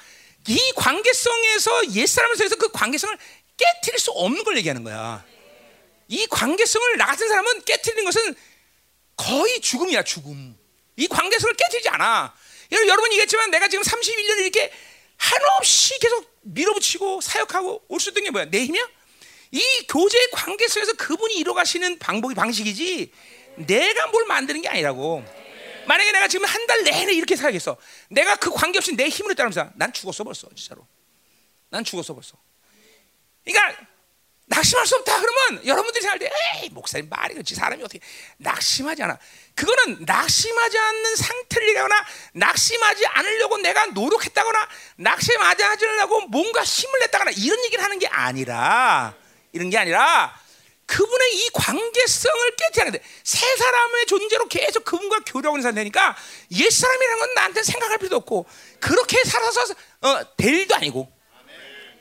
[0.48, 3.16] 이 관계성에서 옛사람을 통해서 그 관계성을
[3.56, 5.24] 깨뜨릴 수 없는 걸 얘기하는 거야.
[6.08, 8.34] 이 관계성을 나 같은 사람은 깨뜨리는 것은
[9.16, 10.56] 거의 죽음이야, 죽음.
[10.96, 12.34] 이 관계성을 깨뜨리지 않아.
[12.72, 14.72] 여러분 얘기했지만 내가 지금 31년 이렇게
[15.16, 18.46] 한없이 계속 밀어붙이고 사역하고 올 수 있던 게 뭐야?
[18.46, 18.88] 내 힘이야?
[19.52, 23.12] 이 교제의 관계성에서 그분이 이뤄가시는 방법이 방식이지
[23.58, 25.22] 내가 뭘 만드는 게 아니라고.
[25.86, 27.76] 만약에 내가 지금 한 달 내내 이렇게 살겠어.
[28.08, 30.86] 내가 그 관계없이 내 힘으로 따르면서 난 죽었어 벌써 진짜로.
[31.70, 32.36] 난 죽었어 벌써.
[33.44, 33.86] 그러니까
[34.46, 38.00] 낙심할 수 없다 그러면 여러분들이 생각할 때 에이 목사님 말이 그렇지 사람이 어떻게
[38.38, 39.18] 낙심하지 않아
[39.54, 47.64] 그거는 낙심하지 않는 상태를 얘기하거나 낙심하지 않으려고 내가 노력했다거나 낙심하지 않으려고 뭔가 힘을 냈다거나 이런
[47.64, 49.14] 얘기를 하는 게 아니라
[49.52, 50.38] 이런 게 아니라
[50.92, 56.14] 그분의 이 관계성을 깨뜨리는 데세 사람의 존재로 계속 그분과 교류하고 있는 상태니까
[56.52, 58.44] 옛 사람이라는 건 나한테 생각할 필요도 없고
[58.78, 61.10] 그렇게 살아서 어, 될 일도 아니고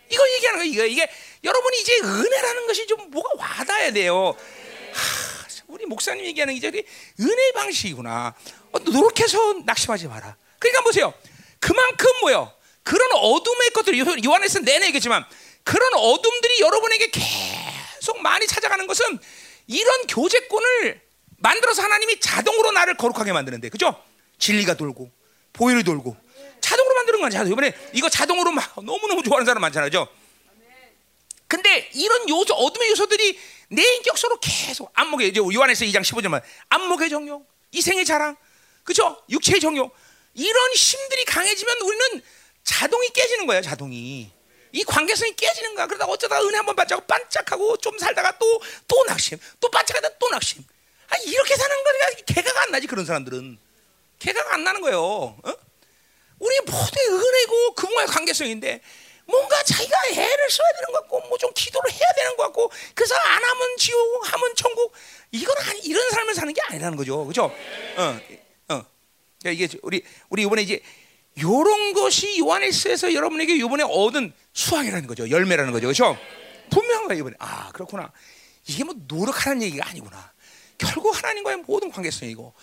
[0.10, 0.74] 이거 얘기하는 거예요.
[0.74, 1.10] 이거 이게
[1.42, 4.36] 여러분이 이제 은혜라는 것이 좀 뭐가 와닿아야 돼요.
[4.94, 8.34] 하, 우리 목사님 얘기하는 이제 은혜 방식이구나.
[8.74, 10.36] 어, 노력해서 낙심하지 마라.
[10.60, 11.14] 그러니까 보세요.
[11.62, 12.52] 그만큼 뭐요?
[12.84, 15.24] 그런 어둠의 것들 요한에서 내내 얘기했지만
[15.64, 17.71] 그런 어둠들이 여러분에게 계속
[18.22, 19.20] 많이 찾아가는 것은
[19.68, 21.02] 이런 교제권을
[21.38, 24.02] 만들어서 하나님이 자동으로 나를 거룩하게 만드는데, 그죠?
[24.38, 25.12] 진리가 돌고
[25.54, 26.16] 보혈이 돌고
[26.62, 27.30] 자동으로 만드는 거야.
[27.30, 27.52] 자동.
[27.52, 30.08] 이번에 이거 자동으로 막 너무 너무 좋아하는 사람 많잖아요?
[31.48, 33.38] 근데 이런 요소 어둠의 요소들이
[33.70, 38.38] 내 인격서로 계속 안목의 이제 요한에서 2장 15절만 안목의 정욕, 이생의 자랑,
[38.84, 39.22] 그죠?
[39.30, 39.94] 육체의 정욕
[40.34, 42.24] 이런 힘들이 강해지면 우리는
[42.64, 44.32] 자동이 깨지는 거예요, 자동이.
[44.74, 45.88] 이 관계성이 깨지는 거야.
[45.88, 50.64] 그러다 어쩌다 은혜 한번 반짝하고 반짝하고 좀 살다가 또 또 낙심, 또 반짝하다 또 낙심.
[51.10, 53.58] 아 이렇게 사는 거니까 개가가 안 나지 그런 사람들은
[54.20, 55.00] 개가가 안 나는 거예요.
[55.02, 55.54] 어?
[56.40, 58.82] 우리 모두 은혜고 그분과의 관계성인데
[59.26, 63.16] 뭔가 자기가 애를 써야 되는 것 같고 뭐 좀 기도를 해야 되는 것 같고 그래서
[63.16, 64.92] 안 하면 지옥 하면 천국
[65.32, 67.46] 이건 아니 이런 삶을 사는 게 아니라는 거죠 그죠
[67.98, 68.20] 어,
[68.70, 68.86] 어.
[69.46, 70.82] 이게 우리 우리 이번에 이제
[71.42, 75.30] 요런 것이 요한일서에서 여러분에게 이번에 얻은 수확이라는 거죠.
[75.30, 75.88] 열매라는 거죠.
[75.88, 76.18] 그죠?
[76.70, 77.36] 분명한 거예요 이번에.
[77.40, 78.12] 아 그렇구나.
[78.68, 80.32] 이게 뭐 노력하는 얘기가 아니구나.
[80.78, 82.54] 결국 하나님과의 모든 관계성이고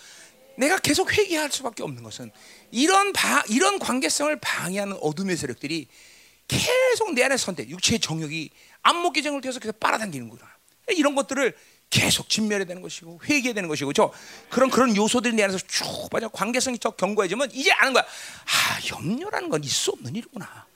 [0.56, 2.32] 내가 계속 회개할 수밖에 없는 것은
[2.72, 5.86] 이런 바, 이런 관계성을 방해하는 어둠의 세력들이
[6.48, 8.50] 계속 내 안에 선택, 육체의 정욕이
[8.82, 10.42] 안목 기정을 계속 계속 빨아당기는구나.
[10.88, 11.54] 이런 것들을
[11.90, 14.12] 계속 진멸해야 되는 것이고 회개해야 되는 것이고 저
[14.50, 18.02] 그런 그런 요소들이 내 안에서 쭉 빠져 관계성이 더 견고해지면 이제 아는 거야.
[18.04, 20.66] 아 염려라는 건수 없는 일이구나.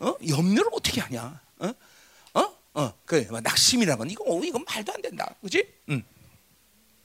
[0.00, 1.40] 어 염려를 어떻게 하냐?
[1.58, 1.74] 어?
[2.34, 2.56] 어?
[2.74, 2.94] 어?
[3.04, 5.34] 그 낙심이라는 건 이거 어, 이건 말도 안 된다.
[5.42, 5.66] 그지?
[5.90, 6.02] 응.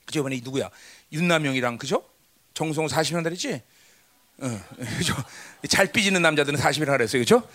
[0.04, 0.70] 그죠 이번에 누구야?
[1.12, 2.04] 윤남영이랑 그죠?
[2.54, 3.62] 정성 40년 달이지?
[4.38, 4.60] 어,
[4.98, 5.14] 그죠?
[5.68, 7.48] 잘 삐지는 남자들은 40이라 그랬어요, 그죠?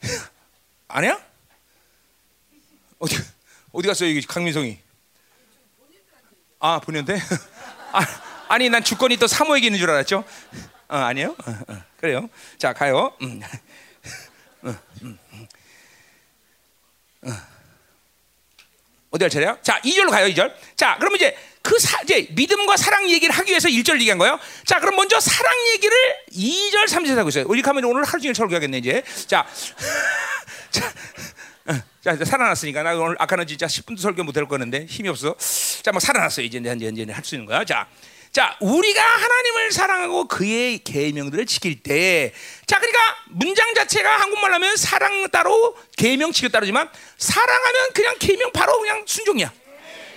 [0.88, 1.22] 아니야?
[2.98, 3.16] 어디
[3.72, 4.78] 어디 갔어요, 강민성이?
[6.60, 7.18] 아 보냈대?
[7.92, 8.00] 아,
[8.48, 10.24] 아니 난 주권이 또 사모에게 있는 줄 알았죠?
[10.88, 11.36] 어, 아니에요?
[11.46, 12.28] 어, 어, 그래요.
[12.58, 13.12] 자 가요.
[13.22, 13.40] 음.
[14.64, 15.18] 음, 음,
[17.24, 17.36] 음.
[19.10, 19.58] 어디 할 차례야?
[19.62, 20.52] 자 2절로 가요 2절.
[20.76, 24.38] 자 그러면 이제 그 사, 이제 믿음과 사랑 얘기를 하기 위해서 1절 얘기한 거예요.
[24.64, 25.96] 자, 그럼 먼저 사랑 얘기를
[26.32, 27.44] 2절, 3절 하고 있어요.
[27.46, 29.02] 우리 가면 오늘 하루 종일 설교하겠네, 이제.
[29.26, 29.46] 자.
[30.70, 30.90] 자.
[31.68, 35.36] 어, 자, 이제 살아났으니까 나 오늘 아까는 진짜 10분도 설교 못할 거는데 힘이 없어.
[35.82, 36.46] 자, 뭐 살아났어요.
[36.46, 37.64] 이제 이제 이제 할 수 있는 거야.
[37.64, 37.86] 자.
[38.30, 42.32] 자, 우리가 하나님을 사랑하고 그의 계명들을 지킬 때,
[42.66, 43.00] 자, 그러니까
[43.30, 49.50] 문장 자체가 한국말 하면 사랑 따로 계명 지킬 따르지만 사랑하면 그냥 계명 바로 그냥 순종이야.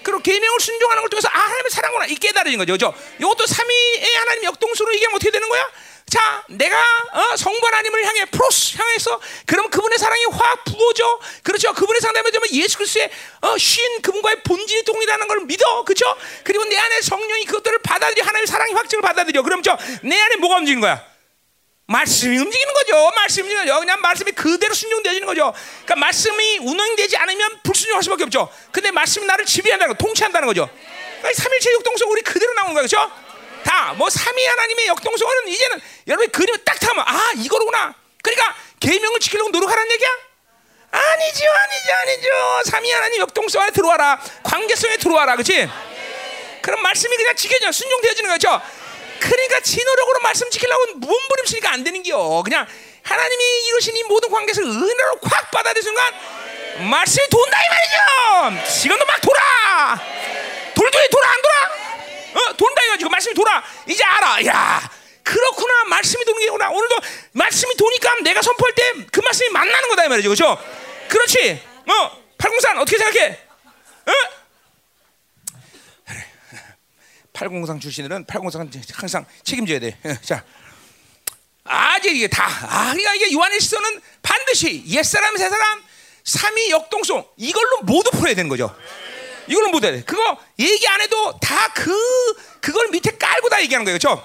[0.03, 2.93] 그리고 계명을 순종하는 걸 통해서 아 하나님의 사랑구나 이 깨달아진 거죠, 그죠?
[3.19, 5.69] 이것도 삼위의 하나님 역동수로 이게 어떻게 되는 거야?
[6.12, 6.78] 자, 내가
[7.13, 11.71] 어, 성부 하나님을 향해 프로스 향해서 그럼 그분의 사랑이 확 부어져, 그렇죠?
[11.71, 16.13] 그분의 상담에 되면 예수 그리스도의 어, 쉰 그분과의 본질이 동일하는 걸 믿어, 그렇죠?
[16.43, 19.41] 그리고 내 안에 성령이 그것들을 받아들여 하나님의 사랑의 확증을 받아들여.
[19.41, 21.02] 그럼 저내 안에 뭐가 움직이는 거야?
[21.86, 23.12] 말씀이 움직이는 거죠.
[23.15, 23.80] 말씀이 움직이는 거죠.
[23.80, 25.54] 그냥 말씀이 그대로 순종되어지는 거죠.
[25.86, 28.52] 그러니까 말씀이 운행되지 않으면 불순종할 수밖에 없죠.
[28.74, 30.69] 근데 말씀이 나를 지배한다는 거, 통치한다는 거죠.
[31.19, 32.97] 그러니까 삼일체 역동성 우리 그대로 나오는 거죠.
[32.97, 33.30] 그렇죠?
[33.63, 37.93] 다 뭐 삼위 하나님의 역동성은 이제는 여러분 그림을 딱 타면 아 이거로구나.
[38.24, 40.10] 그러니까 계명을 지키려고 노력하라는 얘기야?
[40.91, 42.71] 아니죠, 아니죠, 아니죠.
[42.71, 44.21] 삼위 하나님 역동성 안에 들어와라.
[44.43, 45.69] 관계성에 들어와라, 그렇지?
[46.62, 48.62] 그럼 말씀이 그냥 지켜져 순종되어지는 거죠.
[49.19, 52.43] 그러니까 진노력으로 말씀 지키려고 몸부림치니까 안 되는 기요.
[52.43, 52.67] 그냥
[53.04, 56.13] 하나님이 이루신 이 모든 관계에서 은혜로 콱 받아들인 순간
[56.89, 58.71] 말씀이 돈다 이 말이죠.
[58.71, 60.00] 지금도 막 돌아.
[60.76, 61.80] 돌돌이 돌아 안 돌아?
[62.33, 63.05] 어 돈다 이거지.
[63.05, 63.63] 말씀이 돌아.
[63.88, 64.45] 이제 알아.
[64.45, 64.91] 야
[65.23, 65.86] 그렇구나.
[65.86, 66.69] 말씀이 도는 게구나.
[66.69, 66.95] 오늘도
[67.34, 70.29] 말씀이 도니까 내가 선포할 때 그 말씀이 만나는 거다 이 말이죠.
[70.29, 70.57] 그렇죠?
[71.09, 71.61] 그렇지.
[71.88, 73.39] 어 팔공산 어떻게 생각해?
[74.07, 74.11] 어?
[77.34, 79.97] 803 출신들은 803 항상 책임져야 돼.
[80.23, 80.43] 자,
[81.63, 82.45] 아직 이게 다.
[82.45, 85.82] 아, 그러니까 이게 요한일서는 반드시 옛사람, 새사람,
[86.23, 88.75] 삼위 역동성 이걸로 모두 풀어야 되는 거죠.
[89.52, 90.04] 이걸로 모두 해야 돼.
[90.04, 91.91] 그거 얘기 안 해도 다 그
[92.62, 93.97] 그걸 밑에 깔고 다 얘기하는 거예요.
[93.97, 94.24] 그렇죠?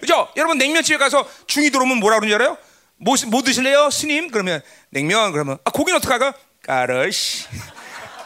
[0.00, 0.28] 그죠?
[0.36, 2.56] 여러분 냉면집에 가서 중이 들어오면 뭐라 그러는지 알아요?
[2.96, 3.90] 뭐, 뭐 드실래요?
[3.90, 4.30] 스님?
[4.30, 6.34] 그러면 냉면 그러면 아 고기는 어떡할까?
[6.62, 7.46] 까르시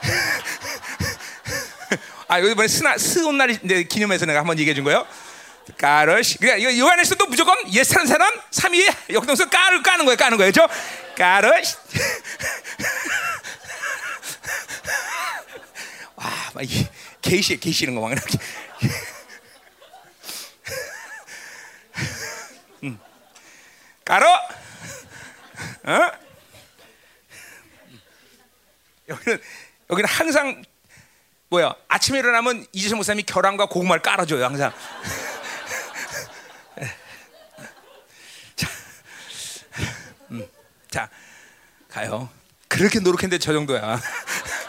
[2.28, 3.58] 아 이번에 스나 스온 날
[3.88, 5.06] 기념해서 내가 한번 얘기해 준 거예요.
[5.78, 6.38] 까르시.
[6.38, 10.16] 그러니까 이거 요한에서도 무조건 예스라는 사람 3위에 역동성 까를 까는 거예요.
[10.16, 10.52] 까는 거예요.
[10.52, 10.68] 그죠?
[11.16, 11.74] 까르시.
[16.24, 16.88] 와, 막 이,
[17.20, 18.38] 게시 게시는 거막 이렇게.
[22.84, 22.98] 음.
[24.04, 24.24] 까르.
[24.26, 24.40] 어?
[29.06, 29.38] 여기는
[29.90, 30.64] 여기는 항상
[31.50, 34.72] 뭐야 아침에 일어나면 이재성 목사님이 계란과 고구마를 깔아줘요 항상.
[38.56, 38.66] 자,
[40.30, 40.48] 음,
[40.90, 41.10] 자
[41.90, 42.30] 가요.
[42.68, 44.00] 그렇게 노력했는데 저 정도야.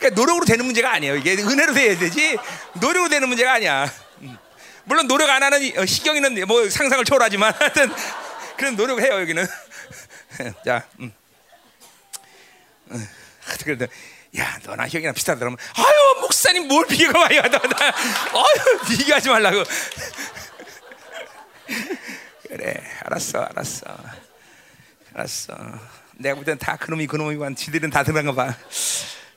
[0.00, 1.16] 그러니까 노력으로 되는 문제가 아니에요.
[1.16, 2.38] 이게 은혜로 돼야 되지
[2.80, 3.92] 노력으로 되는 문제가 아니야.
[4.22, 4.36] 음.
[4.84, 7.92] 물론 노력 안 하는 시경이는 뭐 상상을 초월하지만 하여튼
[8.56, 9.46] 그런 노력을 해요 여기는.
[10.64, 11.12] 자, 음.
[13.62, 13.86] 그래도
[14.38, 19.64] 야 너나 형이랑 비슷하다 그러면 아유 목사님 뭘 비교가 많이 하다 아유 비교하지 말라고
[22.48, 22.74] 그래
[23.04, 23.86] 알았어 알았어
[25.14, 25.54] 알았어
[26.14, 28.54] 내가 볼 땐 다 그놈이 그놈이고 지들은 다 들어간 거봐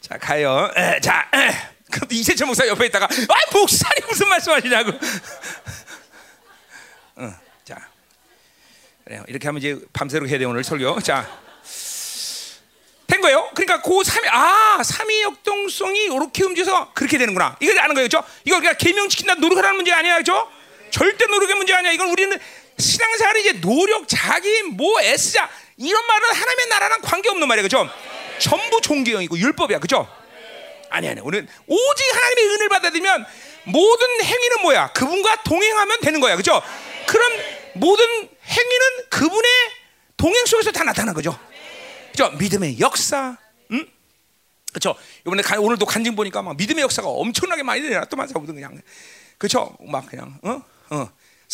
[0.03, 1.29] 자 가요 에, 자
[1.89, 4.91] 그럼 이세철 목사 옆에 있다가 아 목사님 무슨 말씀하시냐고
[7.15, 7.33] 어,
[7.63, 7.87] 자
[9.05, 11.43] 그래요 이렇게 하면 이제 밤새도록 해야 돼 오늘 설교 자
[13.13, 13.51] 된 거예요.
[13.53, 17.57] 그러니까 그 삼위 아 삼위 역동성이 이렇게 움직여서 그렇게 되는구나.
[17.59, 18.27] 이걸 아는 거예요, 그렇죠?
[18.43, 20.49] 이거 우리가 계명 지킨다 노력하라는 문제 아니야, 그렇죠?
[20.89, 21.91] 절대 노력의 문제 아니야.
[21.91, 22.35] 이건 우리는
[22.79, 25.47] 신앙생활이 이제 노력, 자기 뭐 애쓰자
[25.77, 27.89] 이런 말은 하나님의 나라랑 관계 없는 말이에요, 그렇죠?
[28.39, 30.07] 전부 종교형이고 율법이야, 그렇죠?
[30.89, 33.25] 아니 아니, 우리는 오직 하나님의 은혜를 받아들면
[33.65, 34.91] 모든 행위는 뭐야?
[34.93, 36.61] 그분과 동행하면 되는 거야, 그렇죠?
[37.07, 37.31] 그럼
[37.75, 39.51] 모든 행위는 그분의
[40.17, 41.37] 동행 속에서 다 나타나는 거죠.
[42.11, 42.29] 그죠?
[42.31, 43.37] 믿음의 역사.
[43.71, 43.87] 응?
[44.69, 44.95] 그렇죠?
[45.25, 48.79] 이번에 가, 오늘도 간증 보니까 막 믿음의 역사가 엄청나게 많이 일어났더만 사부들 그냥.
[49.37, 49.75] 그렇죠?
[49.81, 50.61] 막 그냥 어?
[50.91, 51.09] 어.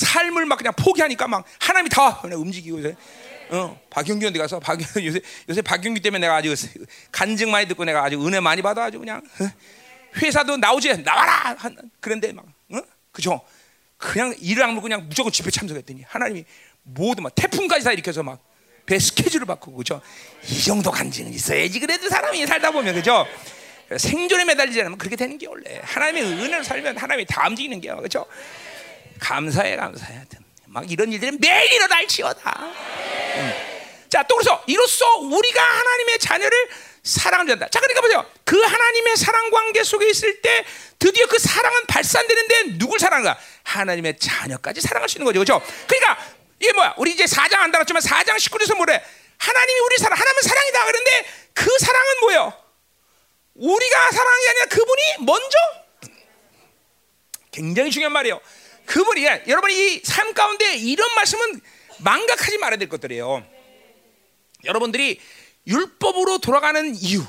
[0.06, 2.96] 삶을 막 그냥 포기하니까 막 하나님이 다 그냥 움직이고 이제
[3.50, 6.54] 어, 박영규 어디 가서 박 요새 요새 박영규 때문에 내가 아주
[7.12, 9.50] 간증 많이 듣고 내가 아주 은혜 많이 받아 아주 그냥 어?
[10.22, 11.56] 회사도 나오지 나와라
[12.00, 12.82] 그런데 막 어?
[13.12, 13.42] 그죠?
[13.98, 16.46] 그냥 일을 안 먹고 그냥 무조건 집회 참석했더니 하나님이
[16.84, 18.50] 모두 막 태풍까지 다 일으켜서 막
[18.90, 20.02] 배 스케줄을 바꾸고 그죠?
[20.50, 23.28] 이 정도 간증은 있어야지 그래도 사람이 살다 보면 그죠?
[23.96, 28.26] 생존에 매달리지 않으면 그렇게 되는 게 원래 하나님의 은혜로 살면 하나님이 다 움직이는 게요 그죠?
[29.20, 30.26] 감사해 감사해
[30.68, 32.74] 막 이런 일들은 매일 일어날지어다
[33.36, 33.54] 음.
[34.10, 36.70] 자또 그래서 이로써 우리가 하나님의 자녀를
[37.04, 40.66] 사랑을 한다 자 그러니까 보세요 그 하나님의 사랑 관계 속에 있을 때
[41.00, 45.62] 드디어 그 사랑은 발산되는데 누굴 사랑하는가 하나님의 자녀까지 사랑할 수 있는 거죠 그죠?
[45.88, 46.18] 그러니까
[46.60, 46.94] 이게 뭐야?
[46.98, 49.02] 우리 이제 4장 안 달았지만 4장 19절에서 뭐래?
[49.38, 50.86] 하나님이 우리 사랑, 하나님은 사랑이다.
[50.86, 52.54] 그런데 그 사랑은 뭐예요?
[53.56, 55.58] 우리가 사랑이 아니라 그분이 먼저
[57.52, 58.40] 굉장히 중요한 말이에요.
[58.90, 61.62] 그분이 여러분 이 삶 가운데 이런 말씀은
[62.00, 63.46] 망각하지 말아야 될 것들이에요.
[64.66, 65.20] 여러분들이
[65.68, 67.24] 율법으로 돌아가는 이유,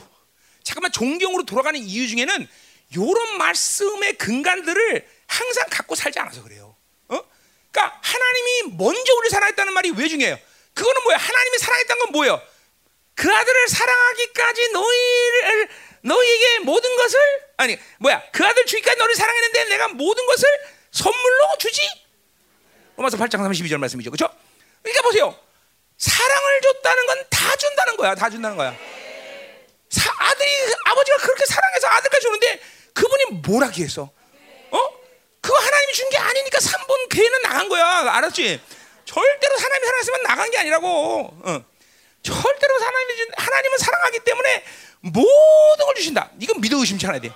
[0.64, 2.48] 잠깐만 존경으로 돌아가는 이유 중에는
[2.92, 6.76] 이런 말씀의 근간들을 항상 갖고 살지 않아서 그래요.
[7.06, 10.38] 그러니까 하나님이 먼저 우리를 사랑했다는 말이 왜 중요해요?
[10.74, 11.16] 그거는 뭐야?
[11.18, 12.42] 하나님이 사랑했다는 건 뭐예요?
[13.14, 15.68] 그 아들을 사랑하기까지 너희를
[16.02, 17.18] 너희에게 모든 것을
[17.58, 18.22] 아니 뭐야?
[18.32, 20.48] 그 아들 주기까지 너를 사랑했는데 내가 모든 것을
[20.92, 21.80] 선물로 주지?
[22.96, 24.10] 로마서 8장 32절 말씀이죠.
[24.10, 24.32] 그렇죠?
[24.82, 25.34] 그러니까 보세요.
[25.96, 28.14] 사랑을 줬다는 건 다 준다는 거야.
[28.14, 28.74] 다 준다는 거야.
[29.88, 30.50] 사, 아들이
[30.84, 32.60] 아버지가 그렇게 사랑해서 아들까지 주는데
[32.94, 34.10] 그분이 뭘 하기 위해서?
[34.70, 34.78] 어?
[35.40, 37.84] 그거 하나님이 준 게 아니니까 3분 괴는 나간 거야.
[38.12, 38.60] 알았지?
[39.04, 40.88] 절대로 하나님이 사랑했으면 나간 게 아니라고.
[41.44, 41.64] 어.
[42.22, 44.64] 절대로 하나님이 준, 하나님은 사랑하기 때문에
[45.00, 46.30] 모든 걸 주신다.
[46.38, 47.32] 이건 믿어 의심치 않아야 돼.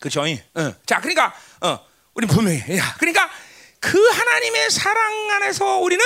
[0.00, 0.22] 그죠?
[0.22, 0.74] 어.
[0.86, 2.58] 자, 그러니까, 어, 우리 분명히.
[2.76, 3.30] 야, 그러니까
[3.80, 6.04] 그 하나님의 사랑 안에서 우리는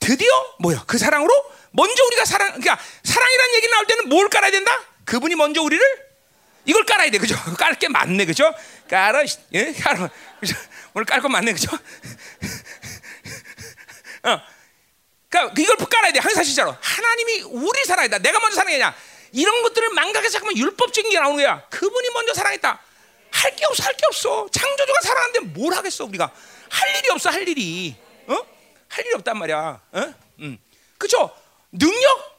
[0.00, 0.84] 드디어 뭐야?
[0.86, 1.32] 그 사랑으로
[1.70, 4.80] 먼저 우리가 사랑, 그러니까 사랑이라는 얘기 나올 때는 뭘 깔아야 된다?
[5.04, 5.84] 그분이 먼저 우리를
[6.66, 7.36] 이걸 깔아야 돼, 그죠?
[7.58, 8.52] 깔게 맞네, 그죠?
[8.88, 10.08] 깔아, 예, 깔아,
[10.40, 10.56] 그죠?
[10.94, 11.76] 오늘 깔거 맞네, 그죠?
[14.22, 14.40] 어,
[15.28, 16.74] 그러니까 이걸 깔아야 돼, 항상 진짜로.
[16.80, 18.18] 하나님이 우리 사랑했다.
[18.18, 18.94] 내가 먼저 사랑했냐?
[19.32, 21.66] 이런 것들을 망각해서 잠깐만 율법적인 게 나오는 거야.
[21.68, 22.80] 그분이 먼저 사랑했다.
[23.44, 24.48] 할 게 없어, 할 게 없어.
[24.50, 26.32] 창조주가 사랑하는데 뭘 하겠어, 우리가?
[26.70, 27.94] 할 일이 없어, 할 일이.
[28.26, 28.34] 어?
[28.88, 29.80] 할 일이 없단 말이야.
[29.92, 30.14] 어?
[30.40, 30.58] 음.
[30.98, 31.30] 그죠?
[31.72, 32.34] 능력?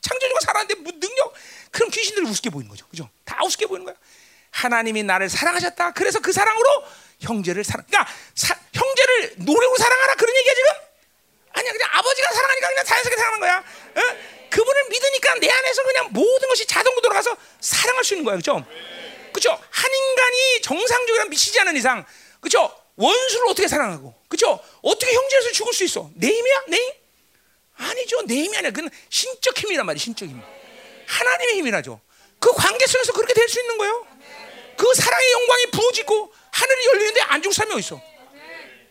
[0.00, 1.34] 창조주가 사랑하는데 뭐 능력?
[1.70, 2.86] 그럼 귀신들이 우습게 보이는 거죠.
[2.88, 3.10] 그죠?
[3.24, 3.94] 다 우습게 보이는 거야.
[4.50, 5.92] 하나님이 나를 사랑하셨다.
[5.92, 6.84] 그래서 그 사랑으로
[7.20, 7.84] 형제를 사랑.
[7.86, 10.68] 그러니까 사, 형제를 노력으로 사랑하라 그런 얘기야 지금?
[11.52, 13.58] 아니야 그냥 아버지가 사랑하니까 그냥 자연스럽게 사랑하는 거야.
[13.58, 14.16] 어?
[14.50, 18.38] 그분을 믿으니까 내 안에서 그냥 모든 것이 자동으로 돌아가서 사랑할 수 있는 거예요.
[18.38, 18.64] 그죠?
[19.38, 19.50] 그죠?
[19.70, 22.04] 한 인간이 정상적으로 미치지 않은 이상,
[22.40, 22.76] 그죠?
[22.96, 24.58] 원수를 어떻게 사랑하고, 그죠?
[24.82, 26.10] 어떻게 형제에서 죽을 수 있어?
[26.16, 26.62] 내 힘이야?
[26.66, 26.92] 내 힘?
[27.76, 28.22] 아니죠.
[28.26, 30.00] 내 힘이 아니라 그건 신적 힘이란 말이야.
[30.00, 30.42] 신적 힘.
[31.06, 32.00] 하나님의 힘이라죠.
[32.40, 34.06] 그 관계 속에서 그렇게 될 수 있는 거예요.
[34.76, 38.00] 그 사랑의 영광이 부어지고 하늘이 열리는데 안 죽을 사람이 어디 있어?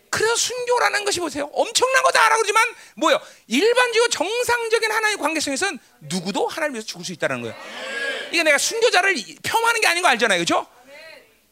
[0.09, 1.49] 그래서 순교라는 것이 보세요.
[1.51, 2.63] 엄청난 거다 알아 그러지만
[2.95, 3.19] 뭐요?
[3.47, 7.53] 일반적으로 정상적인 하나님의 관계성에서는 누구도 하나님 위해서 죽을 수 있다는 거예요.
[8.31, 10.39] 이게 내가 순교자를 폄하하는 게 아닌 거 알잖아요.
[10.39, 10.65] 그죠?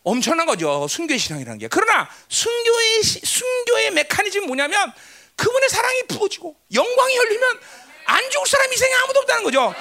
[0.04, 0.88] 엄청난 거죠.
[0.88, 1.68] 순교의 신앙이라는 게.
[1.68, 4.92] 그러나 순교의 시- 순교의 메커니즘이 뭐냐면
[5.36, 7.60] 그분의 사랑이 부어지고 영광이 열리면
[8.06, 9.74] 안 죽을 사람이 이 생에 아무도 없다는 거죠.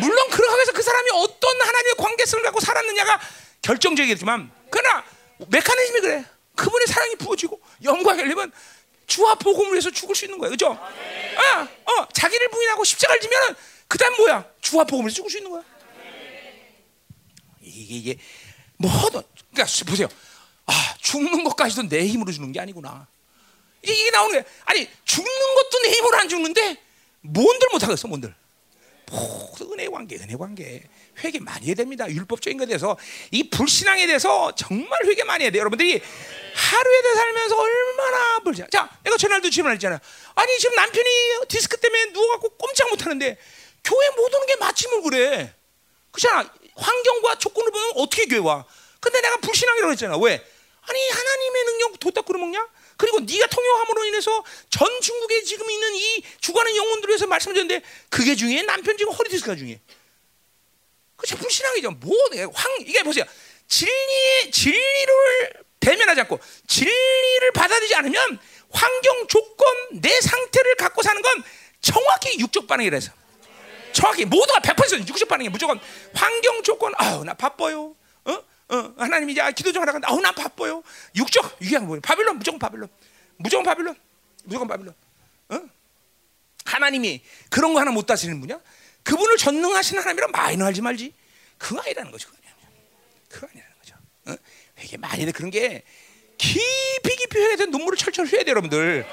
[0.00, 3.20] 물론 그러기 위해서 그 사람이 어떤 하나님의 관계성을 갖고 살았느냐가
[3.62, 5.04] 결정적이겠지만 그러나
[5.48, 6.24] 메커니즘이 그래.
[6.56, 8.52] 그분의 사랑이 부어지고 영광이 열리면
[9.06, 10.50] 주와 복음을 위해서 죽을 수 있는 거예요.
[10.50, 10.72] 그죠?
[11.36, 13.54] 아, 어, 자기를 부인하고 십자가를 지면
[13.86, 14.44] 그다음 뭐야?
[14.60, 15.62] 주와 복음을 죽을 수 있는 거야.
[17.78, 18.18] 이게 이게
[18.76, 19.22] 뭐든
[19.52, 20.08] 그러니까 보세요.
[20.66, 23.06] 아 죽는 것까지도 내 힘으로 주는 게 아니구나.
[23.82, 24.52] 이게, 이게 나오는 거야.
[24.64, 26.76] 아니 죽는 것도 내 힘으로 안 죽는데
[27.20, 28.34] 뭔들 못 하겠어, 뭔들.
[29.72, 30.82] 은혜 관계, 은혜 관계.
[31.22, 32.08] 회개 많이 해야 됩니다.
[32.08, 32.96] 율법적인 것에 대해서
[33.30, 35.60] 이 불신앙에 대해서 정말 회개 많이 해야 돼요.
[35.60, 36.00] 여러분들이
[36.54, 38.66] 하루에 대해 살면서 얼마나 불자.
[38.70, 39.98] 자, 내가 전날도 질문했잖아요.
[40.34, 41.08] 아니 지금 남편이
[41.48, 43.38] 디스크 때문에 누워갖고 꼼짝 못하는데
[43.82, 45.54] 교회 못 오는 게 마침을 그래.
[46.10, 46.50] 그렇잖아.
[46.78, 48.64] 환경과 조건을 보면 어떻게 교회 와?
[49.00, 50.16] 근데 내가 불신앙이라고 했잖아.
[50.16, 50.44] 왜?
[50.82, 52.68] 아니 하나님의 능력 뒀다 끌어먹냐?
[52.96, 56.22] 그리고 네가 통역함으로 인해서 전 중국에 지금 있는 이
[56.76, 58.62] 영혼들을 위해서 말씀드렸는데 그게 중요해?
[58.62, 59.80] 남편 지금 허리 디스크가 중요해.
[61.16, 61.90] 그치 불신앙이죠.
[61.92, 62.16] 뭐
[62.52, 63.24] 황, 이게 보세요.
[63.68, 68.38] 진리의 진리를 대면하지 않고 진리를 받아들이지 않으면
[68.70, 71.44] 환경 조건 내 상태를 갖고 사는 건
[71.80, 73.12] 정확히 육적 반응이라서.
[73.98, 75.80] 정확히 모두가 100% 육적 반응이 무조건
[76.14, 77.96] 환경 조건 아우 나 바빠요.
[78.26, 78.32] 어?
[78.68, 80.84] 어, 하나님 이제 기도 좀 하라 근데 아우 나 바빠요.
[81.16, 82.00] 육적 이게 뭐예요?
[82.00, 82.88] 바빌론 무조건 바빌론.
[83.38, 83.96] 무조건 바빌론.
[84.44, 84.94] 무조건 바빌론.
[85.48, 85.60] 어?
[86.64, 88.60] 하나님이 그런 거 하나 못 다스리는 분이야?
[89.02, 91.12] 그분을 전능하신 하나님이랑 마이너 하지 말지.
[91.56, 92.30] 그거 아니라는 거죠.
[93.28, 93.96] 그거 아니라는 거죠.
[94.26, 94.36] 어?
[94.80, 95.82] 이게 많이 그런 게
[96.36, 97.66] 깊이 깊이 해야 돼.
[97.66, 99.04] 눈물을 철철 흘려야 돼, 여러분들.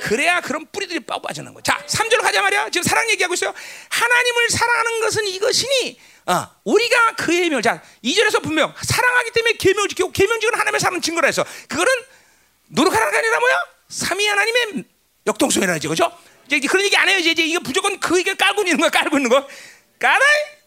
[0.00, 1.62] 그래야 그런 뿌리들이 빠져나는 거야.
[1.62, 2.70] 자, 3절로 가자 말이야.
[2.70, 3.52] 지금 사랑 얘기하고 있어요.
[3.88, 10.12] 하나님을 사랑하는 것은 이것이니 어, 우리가 그의 계명을 자, 2절에서 분명 사랑하기 때문에 계명을 지키고
[10.12, 11.92] 계명 지키는 하나님의 사랑 증거라 해서 그거는
[12.68, 13.54] 노력하라는 게 아니라 뭐야?
[13.88, 14.84] 삼위 하나님의
[15.26, 16.12] 역동성이라는 거죠.
[16.46, 17.18] 이제 그런 얘기 안 해요.
[17.18, 18.90] 이제, 이제 이거 무조건 그 얘기를 깔고 있는 거야.
[18.90, 19.46] 깔고 있는 거.
[19.98, 20.20] 깔아?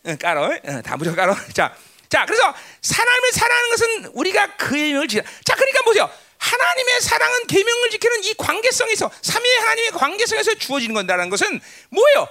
[0.08, 0.50] 응, 깔아.
[0.68, 1.36] 응, 다 무조건 깔아.
[1.54, 1.76] 자,
[2.10, 5.24] 자, 그래서 하나님을 사랑하는 것은 우리가 그의 계명을 지켜.
[5.46, 6.10] 자, 그러니까 보세요.
[6.42, 12.28] 하나님의 사랑은 계명을 지키는 이 관계성에서 삼위의 하나님의 관계성에서 주어지는 건다는 것은 뭐예요?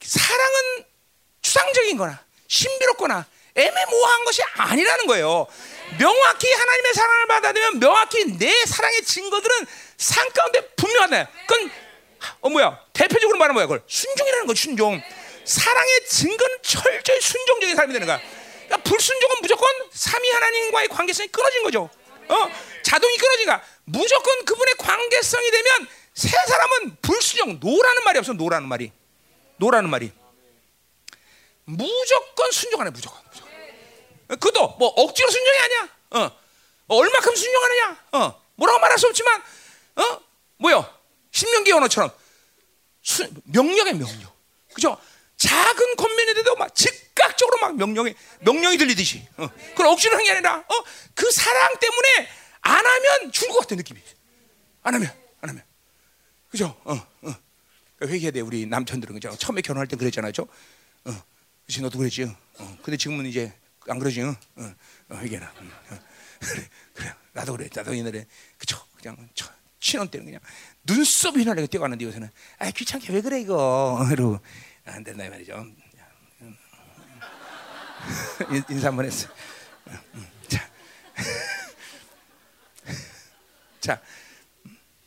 [0.00, 0.84] 사랑은
[1.42, 3.26] 추상적인 거나 신비롭거나
[3.56, 5.46] 애매모호한 것이 아니라는 거예요.
[5.98, 9.66] 명확히 하나님의 사랑을 받아들면 명확히 내 사랑의 증거들은
[9.98, 11.28] 삶 가운데 분명하다.
[11.46, 11.70] 그건
[12.42, 12.78] 어 뭐야?
[12.92, 13.66] 대표적으로 말하면 뭐야?
[13.66, 15.02] 그걸 순종이라는 거 순종.
[15.44, 18.20] 사랑의 증거는 철저히 순종적인 삶이 되는 거야.
[18.66, 21.90] 그러니까 불순종은 무조건 삼위 하나님과의 관계성이 끊어진 거죠.
[22.28, 22.50] 어?
[22.82, 28.92] 자동이 끊어지니까 무조건 그분의 관계성이 되면 세 사람은 불순종 no라는 말이 없어 no라는 말이
[29.56, 30.12] no라는 말이
[31.64, 33.52] 무조건 순종하네 무조건, 무조건.
[34.40, 36.18] 그도 뭐 억지로 순종이 아니야 어.
[36.88, 38.42] 어, 얼마큼 순종하느냐 어.
[38.56, 39.42] 뭐라고 말할 수 없지만
[39.96, 40.20] 어
[40.58, 40.98] 뭐요
[41.30, 42.10] 신명기 언어처럼
[43.02, 44.30] 수, 명령의 명령
[44.74, 44.98] 그죠
[45.42, 49.48] 작은 권면인데도 막 즉각적으로 막 명령이 명령이 들리듯이 어.
[49.70, 50.84] 그걸 억지로 한 게 아니라 어?
[51.14, 52.28] 그 사랑 때문에
[52.60, 54.00] 안 하면 죽을 것 같은 느낌이
[54.84, 55.64] 안 하면 안 하면
[56.48, 57.34] 그죠 어, 어.
[58.02, 61.22] 회개해야 돼 우리 남편들은 그죠 처음에 결혼할 때 그랬잖아요 저 어.
[61.66, 62.78] 그치 너도 그랬지 어.
[62.82, 63.52] 근데 지금은 이제
[63.88, 64.28] 안 그러지 어?
[64.28, 64.36] 어.
[64.58, 64.76] 응.
[65.08, 65.18] 어.
[66.38, 68.26] 그래 그래 나도 그래 나도 옛날에
[68.58, 70.40] 그죠 그냥 저, 신혼 때는 그냥
[70.84, 74.38] 눈썹이 나게 뛰어가는데 요새는 아 귀찮게 왜 그래 이거 이러고
[74.84, 75.54] 안 된다 이 말이죠.
[75.54, 75.76] 음.
[78.50, 79.28] 인- 인사 한번 했어.
[79.88, 80.28] 음.
[80.48, 80.68] 자.
[83.80, 84.00] 자,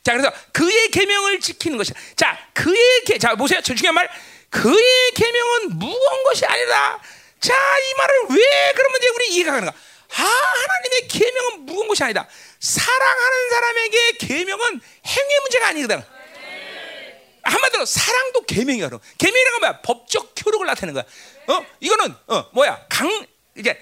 [0.02, 3.60] 자 그래서 그의 계명을 지키는 것이 자 그의 계, 자 보세요.
[3.62, 4.08] 저 중요한 말.
[4.50, 7.00] 그의 계명은 무거운 것이 아니라
[7.40, 9.72] 자이 말을 왜 그러면 이제 우리 이해가 가는가?
[9.72, 12.26] 아 하나님의 계명은 무거운 것이 아니다.
[12.60, 16.02] 사랑하는 사람에게 계명은 행위 문제가 아니거든
[17.50, 21.04] 한마디로 사랑도 계명이야 그럼 계명이란 건 뭐야 법적 효력을 나타내는 거야
[21.56, 23.26] 어 이거는 어 뭐야 강
[23.56, 23.80] 이제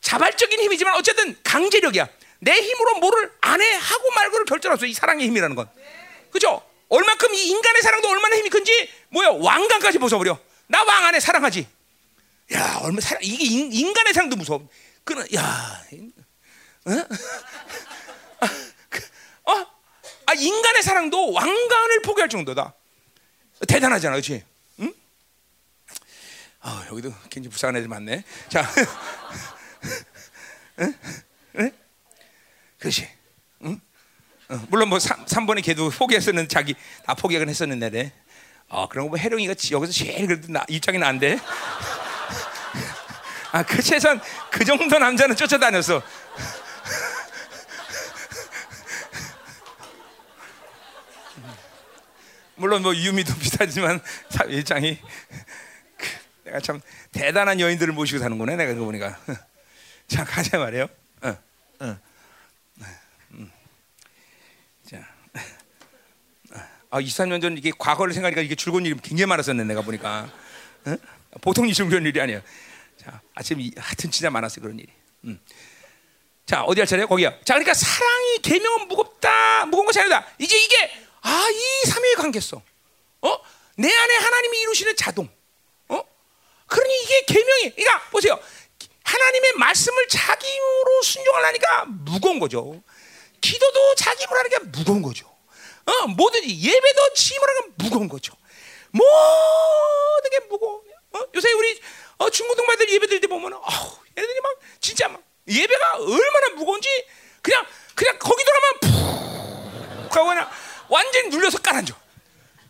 [0.00, 2.08] 자발적인 힘이지만 어쨌든 강제력이야.
[2.38, 4.86] 내 힘으로 뭐를 안 해 하고 말고를 결정할 수.
[4.86, 5.68] 이 사랑의 힘이라는 건.
[6.30, 6.62] 그죠?
[6.88, 10.38] 얼마큼 이 인간의 사랑도 얼마나 힘이 큰지 뭐야 왕관까지 벗어버려.
[10.68, 11.66] 나 왕 안에 사랑하지.
[12.52, 14.68] 야, 얼마 사랑 이게 인, 인간의 사랑도 무서워.
[15.02, 15.82] 그는 야,
[16.84, 16.92] 어?
[19.52, 19.66] 어?
[20.26, 22.74] 아 인간의 사랑도 왕관을 포기할 정도다.
[23.68, 24.44] 대단하잖아, 그렇지?
[24.80, 24.92] 응?
[26.60, 28.24] 아 여기도 굉장히 불쌍한 애들 많네.
[28.48, 28.66] 자,
[30.80, 30.94] 응?
[31.58, 31.70] 응?
[32.78, 33.08] 그렇지.
[33.62, 33.80] 응?
[34.48, 36.74] 어, 물론 뭐 3, 3번의 걔도 포기했었는 자기
[37.04, 38.12] 다 포기하긴 했었는데.
[38.68, 41.38] 아 그런 거보 해령이가 여기서 제일 그래도 나, 입장이 난데.
[43.52, 44.20] 아, 그 최소한
[44.50, 46.02] 그 정도 남자는 쫓아다녔어.
[52.56, 54.00] 물론 뭐 유미도 비슷하지만
[54.48, 54.98] 일장이
[55.96, 56.06] 그,
[56.44, 56.80] 내가 참
[57.12, 59.18] 대단한 여인들을 모시고 사는구나 내가 그거 보니까
[60.08, 60.86] 자 가자 말이에요.
[61.22, 61.36] 어,
[61.80, 61.98] 어.
[63.32, 63.50] 음.
[64.88, 65.04] 자,
[66.90, 70.30] 아 23년 전 이게 과거를 생각하니까 이게 줄곧 일이 굉장히 많았었네 내가 보니까
[70.84, 70.96] 어?
[71.40, 72.40] 보통 이 줄곧 일이 아니야.
[72.96, 74.88] 자 아침 이, 하여튼 진짜 많았어요 그런 일이.
[75.24, 75.40] 음.
[76.46, 77.08] 자 어디 할 차례요?
[77.08, 77.30] 거기야.
[77.44, 80.24] 자 그러니까 사랑이 계명은 무겁다 무거운 것이 아니다.
[80.38, 82.62] 이제 이게 아, 이 삼위의 관계성.
[83.22, 83.38] 어?
[83.76, 85.28] 내 안에 하나님이 이루시는 자동.
[85.88, 86.02] 어?
[86.68, 87.74] 그러니 이게 계명이.
[87.74, 88.38] 그러니까 보세요.
[89.02, 92.80] 하나님의 말씀을 자기 힘으로 순종하려니까 무거운 거죠.
[93.40, 95.26] 기도도 자기 힘으로 하니까 무거운 거죠.
[95.84, 98.32] 어, 뭐든지 예배도 지 힘으로 하니까 무거운 거죠.
[98.92, 100.82] 모든 게 무거워.
[101.12, 101.20] 어?
[101.34, 101.80] 요새 우리
[102.18, 103.62] 어, 중고등반들 예배 드릴 때 보면 어,
[104.16, 106.88] 얘네들이 막 진짜 막 예배가 얼마나 무거운지
[107.42, 108.80] 그냥 그냥 거기 들어가면
[110.08, 110.50] 푹 하고 그냥
[110.88, 111.94] 완전히 눌려서 깔아줘.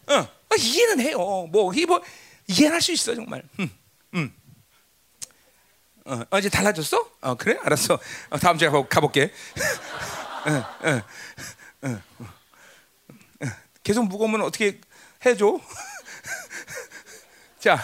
[0.09, 1.19] 어, 어, 이해는 해요.
[1.19, 2.03] 뭐, 뭐,
[2.47, 3.43] 이해할 수 있어, 정말.
[3.59, 3.71] 음,
[4.15, 4.35] 음.
[6.05, 7.11] 어, 어, 이제 달라졌어?
[7.21, 7.59] 어, 그래?
[7.63, 7.99] 알았어.
[8.31, 9.33] 어, 다음 주에 가볼게.
[10.47, 12.01] 어,
[13.83, 14.81] 계속 무거우면 어떻게
[15.25, 15.61] 해줘?
[17.59, 17.83] 자,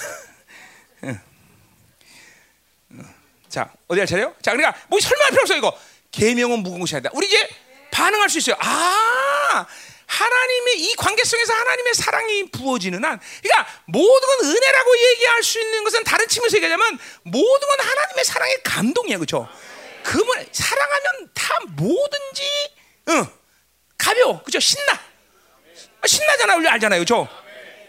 [3.49, 4.35] 자, 어디 할 차례요?
[4.41, 5.79] 자, 그러니까 뭐 설명할 필요 없어, 이거.
[6.11, 7.11] 계명은 무거운 것이 아니다.
[7.13, 7.49] 우리 이제
[7.91, 8.57] 반응할 수 있어요.
[8.61, 9.67] 아,
[10.13, 16.05] 하나님의 이 관계성에서 하나님의 사랑이 부어지는 한, 그러니까 모든 건 은혜라고 얘기할 수 있는 것은
[16.05, 19.49] 다른 측면에서 얘기하자면 모든 건 하나님의 사랑의 감동이야, 그렇죠?
[20.03, 22.43] 그분 사랑하면 다 뭐든지
[23.09, 23.27] 응,
[23.97, 24.61] 가벼워, 그죠?
[24.61, 27.27] 신나, 아, 신나잖아, 우리 알잖아요, 그렇죠?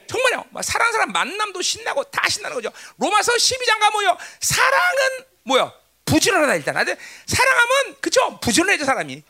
[0.08, 0.46] 정말요.
[0.62, 2.72] 사랑하는 사람 만남도 신나고 다 신나는 거죠.
[2.98, 5.74] 로마서 12장 가면요, 사랑은 뭐야?
[6.06, 6.76] 부지런하다 일단.
[7.26, 8.40] 사랑하면 그죠?
[8.40, 9.24] 부지런해져 사람이.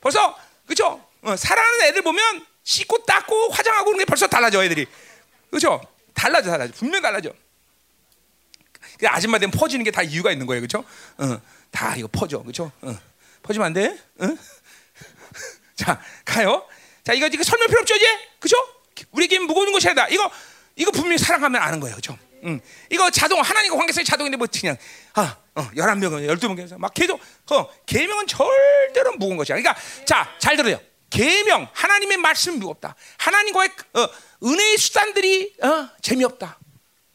[0.00, 0.36] 벌써
[0.66, 1.04] 그죠?
[1.22, 4.86] 어, 사랑하는 애들 보면 씻고 닦고 화장하고 그런 게 벌써 달라져 애들이
[5.50, 5.80] 그렇죠?
[6.14, 7.32] 달라져 달라져 분명 달라져
[8.98, 10.84] 그 아줌마 되면 퍼지는 게 다 이유가 있는 거예요 그렇죠?
[11.18, 11.40] 어,
[11.70, 12.70] 다 이거 퍼져 그렇죠?
[12.82, 12.98] 어,
[13.42, 13.98] 퍼지면 안 돼?
[14.18, 14.26] 어?
[15.76, 16.66] 자 가요
[17.02, 18.06] 자 이거 이거 설명 필요 없죠 이제
[18.38, 18.56] 그렇죠?
[19.10, 20.30] 우리에게 무거운 것이 아니다 이거
[20.76, 22.16] 이거 분명히 사랑하면 아는 거예요 그렇죠?
[22.44, 22.60] 응.
[22.90, 24.76] 이거 자동 하나님과 관계성이 자동인데 뭐 그냥
[25.14, 30.80] 아 어, 11명은 12명 막 계속 어, 계명은 절대로 무거운 것이야 그러니까 자 잘 들어요
[31.14, 32.96] 계명 하나님의 말씀 무겁다.
[33.18, 34.08] 하나님과의 어,
[34.42, 36.58] 은혜의 수단들이 어, 재미없다.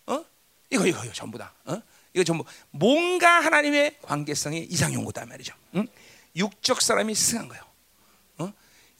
[0.07, 0.25] 어?
[0.69, 1.53] 이거 이거 이거 전부 다.
[1.65, 1.81] 어?
[2.13, 5.53] 이거 전부 뭔가 하나님의 관계성이 이상이 온 거다 말이죠.
[5.75, 5.85] 응?
[6.33, 7.63] 육적 사람이 승한 거예요.
[8.37, 8.53] 어?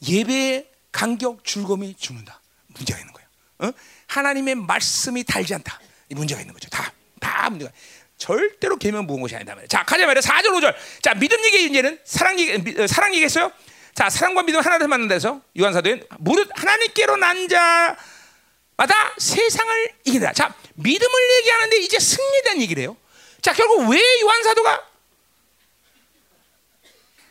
[0.06, 2.38] 예배의 간격 줄곰이 죽는다.
[2.66, 3.28] 문제가 있는 거예요.
[3.60, 3.72] 어?
[4.06, 5.80] 하나님의 말씀이 달지 않다.
[6.10, 6.68] 이 문제가 있는 거죠.
[6.68, 7.72] 다, 다 문제가.
[8.20, 9.66] 절대로 계명 무거운 것이 아니다 말이야.
[9.66, 10.20] 자, 가자 말이야.
[10.20, 10.74] 4절 5절.
[11.02, 13.50] 자, 믿음 얘기 이제는 사랑 얘기 어, 사랑 얘기했어요.
[13.94, 20.34] 자, 사랑과 믿음 하나로 만난 데서 요한 사도엔 무릇 하나님께로 난 자마다 세상을 이긴다.
[20.34, 22.96] 자, 믿음을 얘기하는데 이제 승리에 얘기를 해요.
[23.40, 24.86] 자, 결국 왜 요한 사도가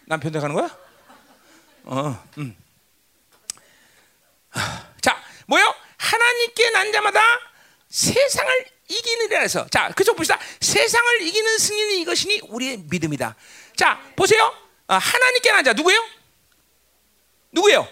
[0.06, 0.76] 남편 댁 가는 거야?
[1.84, 2.58] 어, 음.
[5.02, 5.74] 자, 뭐요?
[5.98, 7.22] 하나님께 난 자마다
[7.90, 10.38] 세상을 이기느라 해서 자, 그쪽 봅시다.
[10.60, 13.36] 세상을 이기는 승리는 이것이니 우리의 믿음이다.
[13.78, 14.54] 자, 보세요.
[14.88, 16.04] 아, 하나님께 난 자 누구예요?
[17.52, 17.88] 누구예요?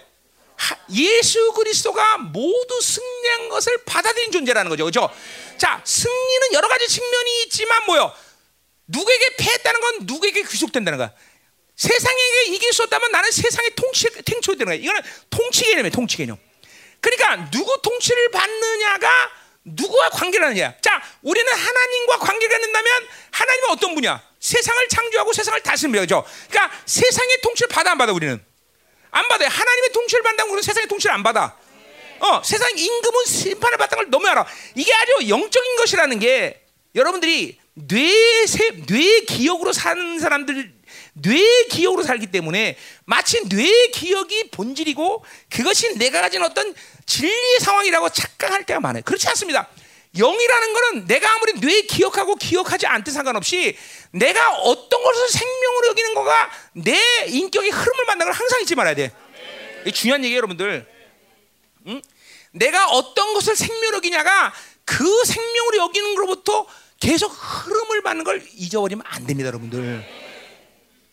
[0.91, 4.85] 예수 그리스도가 모두 승리한 것을 받아들인 존재라는 거죠.
[4.85, 5.13] 그렇죠?
[5.57, 8.11] 자, 승리는 여러 가지 측면이 있지만 뭐요?
[8.87, 11.13] 누구에게 패했다는 건 누구에게 귀속된다는 거야.
[11.75, 14.75] 세상에게 이길 수 없다면 나는 세상의 통치 탱초되는 거야.
[14.75, 15.91] 이거는 통치 개념이에요.
[15.91, 16.37] 통치 개념.
[17.01, 19.31] 그러니까 누구 통치를 받느냐가
[19.67, 20.73] 누구와 관계를 하느냐.
[20.81, 24.21] 자, 우리는 하나님과 관계가 된다면 하나님은 어떤 분이야?
[24.39, 26.01] 세상을 창조하고 세상을 다스립니다.
[26.01, 26.25] 그죠?
[26.49, 28.43] 그러니까 세상의 통치를 받아 안 받아 우리는?
[29.11, 29.49] 안 받아요.
[29.49, 31.57] 하나님의 통치를 받는다면 우리는 세상의 통치를 안 받아.
[32.19, 34.45] 어, 세상 임금은 심판을 받다는 걸 너무 알아.
[34.75, 36.65] 이게 아주 영적인 것이라는 게
[36.95, 40.73] 여러분들이 뇌, 세, 뇌 기억으로 사는 사람들,
[41.21, 46.73] 뇌 기억으로 살기 때문에 마치 뇌 기억이 본질이고 그것이 내가 가진 어떤
[47.05, 49.03] 진리의 상황이라고 착각할 때가 많아요.
[49.03, 49.67] 그렇지 않습니다.
[50.17, 53.77] 영이라는 거는 내가 아무리 뇌 기억하고 기억하지 않든 상관없이
[54.11, 56.97] 내가 어떤 것을 생명으로 여기는 거가 내
[57.27, 59.11] 인격의 흐름을 만나는 걸 항상 잊지 말아야 돼.
[59.81, 60.85] 이게 중요한 얘기예요, 여러분들.
[61.87, 62.01] 응?
[62.51, 64.53] 내가 어떤 것을 생명으로 여기냐가
[64.85, 66.65] 그 생명으로 여기는 것로부터
[66.99, 70.26] 계속 흐름을 받는 걸 잊어버리면 안 됩니다, 여러분들.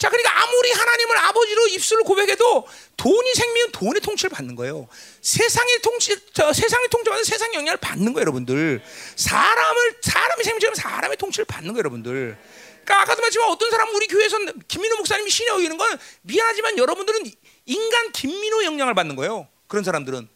[0.05, 4.87] 자, 그러니까 아무리 하나님을 아버지로 입술을 고백해도 돈이 생명은 돈의 통치를 받는 거예요.
[5.23, 8.83] 세상의 통치, 저 세상의 통치받는 세상 영향을 받는 거예요, 여러분들.
[9.17, 12.37] 사람을 사람의 생명처럼 사람의 통치를 받는 거예요, 여러분들.
[12.85, 14.37] 그러니까 아까도 말했지만 어떤 사람은 우리 교회에서
[14.69, 17.25] 김민호 목사님이 신이 여기는 건 미안하지만 여러분들은
[17.65, 19.49] 인간 김민호 영향을 받는 거예요.
[19.69, 20.29] 그런 사람들은.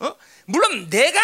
[0.00, 0.16] 어?
[0.44, 1.18] 물론 내가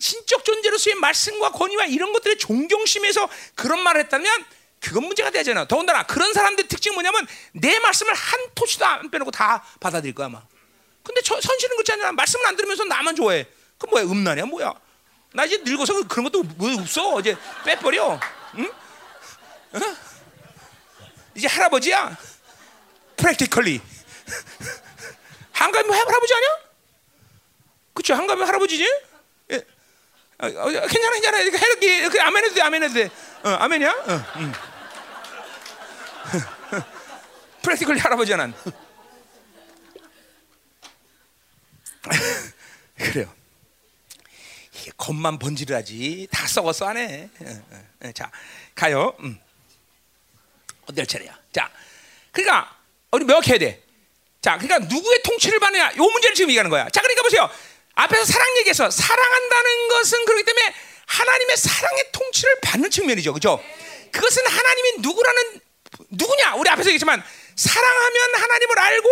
[0.00, 4.44] 신적 존재로서의 말씀과 권위와 이런 것들의 존경심에서 그런 말을 했다면
[4.80, 5.66] 그건 문제가 되잖아.
[5.66, 10.42] 더군다나 그런 사람들 특징 뭐냐면 내 말씀을 한 토시도 안 빼놓고 다 받아들일 거야 아마.
[11.02, 12.12] 근데 저, 선실은 그렇지 않냐.
[12.12, 13.46] 말씀을 안 들으면서 나만 좋아해.
[13.78, 14.74] 그 뭐야 음란이야 뭐야.
[15.32, 17.20] 나 이제 늙어서 그런 것도 뭐 없어.
[17.20, 18.20] 이제 빼버려.
[18.58, 18.72] 응?
[19.72, 19.80] 어?
[21.34, 22.16] 이제 할아버지야.
[23.16, 23.80] 프랙티컬리.
[25.52, 26.48] 한가면 할아버지 아니야?
[27.94, 28.84] 그쵸 한가면 할아버지지?
[29.50, 29.56] 예.
[30.38, 31.38] 어, 어, 괜찮아 괜찮아.
[31.40, 32.20] 이렇게.
[32.20, 32.60] 아멘 해도 돼.
[32.60, 33.10] 아멘 해도 돼.
[33.42, 33.90] 어, 아멘이야?
[33.90, 34.52] 어, 음.
[37.62, 38.54] 프랙티컬리 할아버지야 난.
[42.96, 43.34] 그래요.
[44.72, 47.30] 이게 겉만 번지르하지 다 썩었어 안에.
[48.14, 48.30] 자
[48.74, 49.14] 가요.
[49.20, 49.38] 음.
[50.88, 51.38] 어떨 차례야?
[51.52, 51.70] 자,
[52.32, 52.76] 그러니까
[53.10, 53.82] 우리 명확해야 돼.
[54.40, 55.92] 자, 그러니까 누구의 통치를 받느냐?
[55.96, 56.88] 요 문제를 지금 얘기하는 거야.
[56.88, 57.50] 자, 그러니까 보세요.
[57.94, 60.74] 앞에서 사랑 얘기해서 사랑한다는 것은 그렇기 때문에
[61.06, 63.32] 하나님의 사랑의 통치를 받는 측면이죠.
[63.32, 63.62] 그죠?
[64.12, 65.60] 그것은 하나님이 누구라는
[66.10, 66.54] 누구냐?
[66.56, 67.22] 우리 앞에서 얘기했지만
[67.56, 69.08] 사랑하면 하나님을 알고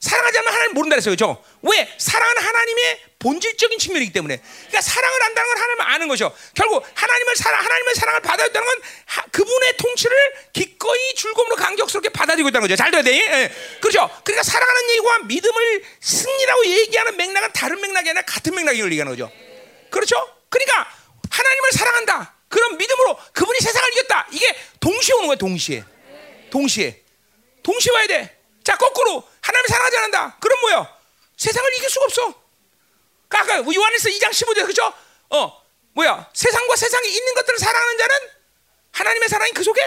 [0.00, 1.12] 사랑하지 않으면 하나님 모른다 그랬어요.
[1.12, 1.42] 그죠?
[1.62, 1.92] 왜?
[1.98, 4.40] 사랑은 하나님의 본질적인 측면이기 때문에.
[4.40, 6.32] 그러니까 사랑을 한다는 건 하나님을 아는 거죠.
[6.54, 10.16] 결국 하나님을 사랑 하나님의 사랑을 받아들였다는 건 하, 그분의 통치를
[10.52, 12.76] 기꺼이 줄곰으로 강격스럽게 받아들이고 있다는 거죠.
[12.76, 13.12] 잘 돼야 돼.
[13.16, 13.52] 예.
[13.80, 14.08] 그렇죠?
[14.22, 19.32] 그러니까 사랑하는 얘기와 믿음을 승리라고 얘기하는 맥락은 다른 맥락이 아니라 같은 맥락을 얘기하는 거죠.
[19.90, 20.16] 그렇죠?
[20.48, 20.88] 그러니까
[21.28, 22.34] 하나님을 사랑한다.
[22.48, 24.28] 그럼 믿음으로 그분이 세상을 이겼다.
[24.30, 25.82] 이게 동시에 오는 거야, 동시에.
[26.50, 27.02] 동시에.
[27.62, 28.38] 동시에 와야 돼.
[28.64, 30.36] 자, 거꾸로 하나님을 사랑하지 않는다.
[30.40, 30.98] 그럼 뭐야?
[31.36, 32.42] 세상을 이길 수가 없어.
[33.30, 34.92] 아까 요한에서 2장 15절 그죠?
[35.30, 36.30] 어, 뭐야?
[36.34, 38.16] 세상과 세상에 있는 것들을 사랑하는 자는
[38.92, 39.80] 하나님의 사랑이 그 속에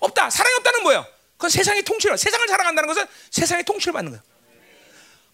[0.00, 0.30] 없다.
[0.30, 1.06] 사랑이 없다는 뭐예요?
[1.36, 4.22] 그건 세상의 통치를 세상을 사랑한다는 것은 세상의 통치를 받는 거야.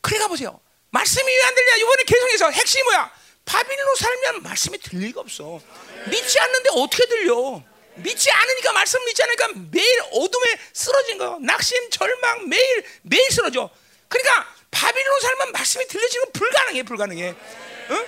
[0.01, 0.61] 그러니까 보세요.
[0.91, 1.77] 말씀이 왜 안 들냐?
[1.77, 3.13] 이번에 개성에서 핵심이 뭐야?
[3.47, 5.61] 바빌로 살면 말씀이 들릴 리가 없어.
[6.09, 7.63] 믿지 않는데 어떻게 들려?
[7.97, 13.71] 믿지 않으니까 말씀 믿지 않으니까 매일 어둠에 쓰러진 거, 낙심, 절망 매일 매일 쓰러져.
[14.09, 17.35] 그러니까 바빌론 살면 말씀이 들려지는 불가능해, 불가능해.
[17.91, 18.07] 응?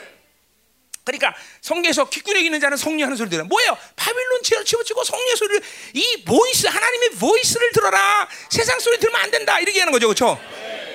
[1.04, 3.44] 그러니까 성경에서 귓구녕 있는 자는 성령하는 소리 들어.
[3.44, 3.78] 뭐예요?
[3.94, 5.62] 바빌론 치워치고 성령 소리를
[5.94, 8.28] 이 voice 하나님의 voice를 들어라.
[8.50, 9.60] 세상 소리 들으면 안 된다.
[9.60, 10.40] 이렇게 하는 거죠, 그렇죠?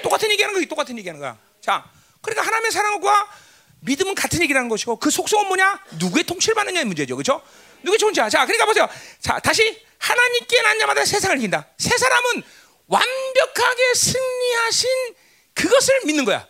[0.04, 1.38] 똑같은 얘기하는 거야, 똑같은 얘기하는 거야.
[1.62, 1.90] 자,
[2.22, 3.32] 그러니까 하나님의 사랑과
[3.80, 5.82] 믿음은 같은 얘기라는 것이고 그 속성은 뭐냐?
[5.98, 7.42] 누구의 통치를 받느냐의 문제죠, 그렇죠?
[7.84, 8.30] 누구의 통치야?
[8.30, 8.88] 자, 그러니까 보세요.
[9.20, 11.68] 자, 다시 하나님께 난 자마다 세상을 이긴다.
[11.78, 12.44] 세 사람은
[12.88, 14.90] 완벽하게 승리하신
[15.54, 16.48] 그것을 믿는 거야.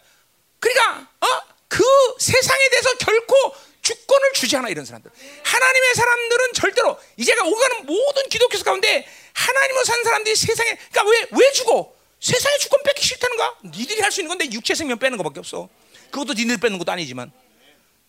[0.60, 1.28] 그러니까 어?
[1.68, 1.84] 그
[2.20, 3.36] 세상에 대해서 결코
[3.82, 5.12] 주권을 주지 않아 이런 사람들.
[5.44, 11.52] 하나님의 사람들은 절대로 이제가 오가는 모든 기독교 가운데 하나님으로 산 사람들이 세상에 그러니까 왜 왜
[11.52, 11.94] 죽어?
[12.20, 13.56] 세상에 주권 뺏기 싫다는 거야.
[13.66, 15.68] 니들이 할 수 있는 건데 육체 생명 빼는 것밖에 없어.
[16.12, 17.32] 그것도 니들 뺏는 것도 아니지만.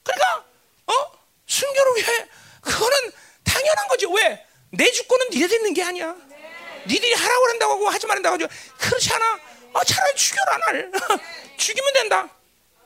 [0.02, 0.44] 그러니까
[0.86, 0.92] 어?
[1.46, 2.28] 순교를 왜?
[2.62, 3.12] 그거는
[3.44, 4.06] 당연한 거지.
[4.06, 4.46] 왜?
[4.70, 6.14] 내 주권은 니들 있는 게 아니야.
[6.86, 8.48] 니들이 하라고 한다고 하고 하지 말한다고 하죠.
[8.78, 9.40] 그렇지 않아.
[9.74, 10.92] 아, 차라리 죽여라 날.
[11.58, 12.28] 죽이면 된다.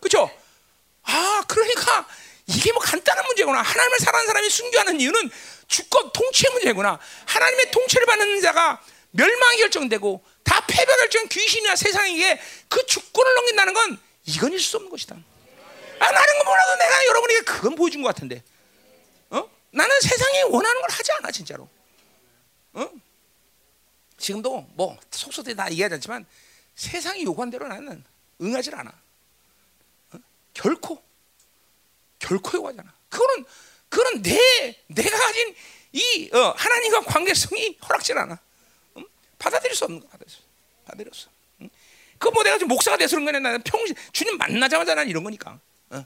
[0.01, 0.31] 그렇죠?
[1.03, 2.07] 아, 그러니까
[2.47, 3.62] 이게 뭐 간단한 문제구나.
[3.62, 5.31] 하나님을 사랑하는 사람이 순교하는 이유는
[5.68, 6.99] 주권 통치의 문제구나.
[7.27, 13.99] 하나님의 통치를 받는 자가 멸망이 결정되고 다 패배 결정 귀신이나 세상에게 그 주권을 넘긴다는 건
[14.27, 15.16] 이건 있을 수 없는 것이다.
[15.99, 18.43] 아, 나는 거 몰라도 내가 여러분에게 그건 보여준 것 같은데.
[19.77, 19.79] 어?
[19.79, 21.68] 나는 세상이 원하는 걸 하지 않아 진짜로.
[22.72, 22.91] 어?
[24.16, 26.24] 지금도 뭐 속속들이 다 얘기하지 않지만
[26.74, 28.03] 세상이 요구한 대로 나는
[28.41, 28.93] 응하지 않아.
[30.12, 30.18] 어?
[30.55, 31.03] 결코
[32.18, 32.93] 결코 요구하지 않아.
[33.11, 33.45] 그거는
[33.89, 35.55] 그거는 내 내가 가진
[35.93, 38.39] 이 어, 하나님과 관계성이 허락질 않아.
[38.97, 39.07] 응?
[39.39, 41.29] 받아들일 수 없는 거 받아들일 수.
[41.61, 41.68] 응?
[42.18, 45.61] 그뭐 내가 지금 목사가 돼서 그런 거냐 나는 평생 주님 만나자마자 난 이런 거니까.
[45.91, 46.05] 어?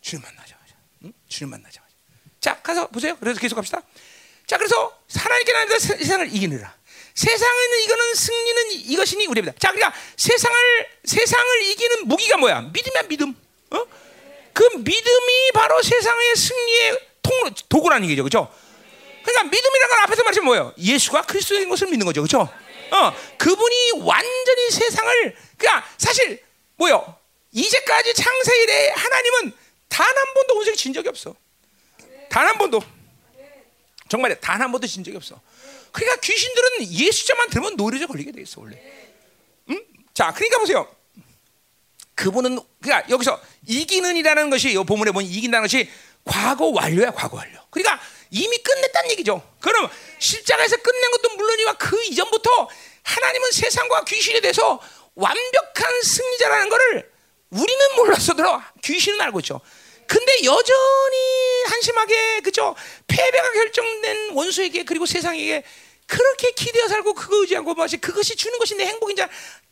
[0.00, 0.74] 주님 만나자마자.
[1.04, 1.12] 응?
[1.28, 1.87] 주님 만나자마자.
[2.40, 3.16] 자 가서 보세요.
[3.20, 3.82] 그래서 계속 갑시다.
[4.46, 6.76] 자 그래서 하나님께 나는 세상을 이기느라.
[7.14, 9.58] 세상에는 이거는 승리는 이것이니 우리입니다.
[9.58, 10.56] 자, 그러니까 세상을
[11.04, 12.60] 세상을 이기는 무기가 뭐야?
[12.72, 13.34] 믿음이야, 믿음.
[13.70, 13.84] 어?
[14.52, 18.54] 그 믿음이 바로 세상의 승리의 통통 도구라는 얘기죠, 그렇죠?
[19.24, 20.74] 그러니까 믿음이라는 건 앞에서 말하면 뭐예요?
[20.78, 22.48] 예수가 그리스도인 것을 믿는 거죠, 그렇죠?
[22.92, 26.40] 어, 그분이 완전히 세상을 그러니까 사실
[26.76, 27.16] 뭐요?
[27.50, 29.52] 이제까지 창세 일에 하나님은
[29.88, 31.34] 단 한 번도 온 적이 진 적이 없어.
[32.28, 32.82] 단 한 번도.
[34.08, 35.40] 정말 단한 번도 진 적이 없어.
[35.92, 38.80] 그러니까 귀신들은 예수자만 들으면 노래져 걸리게 돼 있어 원래.
[39.70, 39.82] 음?
[40.14, 40.88] 자, 그러니까 보세요.
[42.14, 45.88] 그분은 그러니까 여기서 이기는이라는 것이 이 본문에 보면 이긴다는 것이
[46.24, 47.58] 과거 완료야 과거 완료.
[47.70, 48.00] 그러니까
[48.30, 49.42] 이미 끝냈다는 얘기죠.
[49.60, 52.68] 그럼 십자가에서 끝낸 것도 물론이와 그 이전부터
[53.02, 54.80] 하나님은 세상과 귀신에 대해서
[55.14, 57.12] 완벽한 승리자라는 것을
[57.50, 58.42] 우리는 몰랐어도
[58.82, 59.60] 귀신은 알고 있죠.
[60.08, 62.74] 근데 여전히 한심하게 그죠?
[63.06, 65.62] 패배가 결정된 원수에게 그리고 세상에게
[66.06, 69.22] 그렇게 기대어 살고 그거 의지하고 마치 그것이 주는 것이 내 행복인지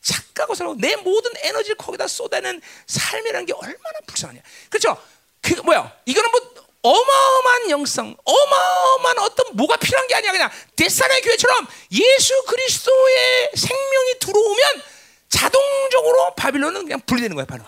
[0.03, 4.43] 착각하고 살고 내 모든 에너지를 거기다 쏟아내는 삶이라는 게 얼마나 불쌍하냐.
[4.69, 5.03] 그렇죠?
[5.41, 5.91] 그 뭐야?
[6.05, 6.41] 이거는 뭐
[6.83, 10.33] 어마어마한 영성 어마어마한 어떤 뭐가 필요한 게 아니야.
[10.33, 14.83] 그냥 데살의 교회처럼 예수 그리스도의 생명이 들어오면
[15.31, 17.65] 자동적으로 바빌론은 그냥 분리되는 거야 바로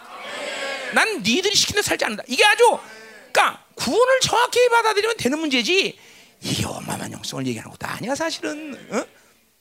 [0.95, 2.25] 난 니들이 시키는 살지 않는다.
[2.27, 2.79] 이게 아주
[3.33, 5.99] 그러니까 구원을 정확히 받아들이면 되는 문제지.
[6.41, 8.75] 이게 어마어마한 영성을 얘기하는 것도 아니야 사실은.
[8.91, 9.05] 어?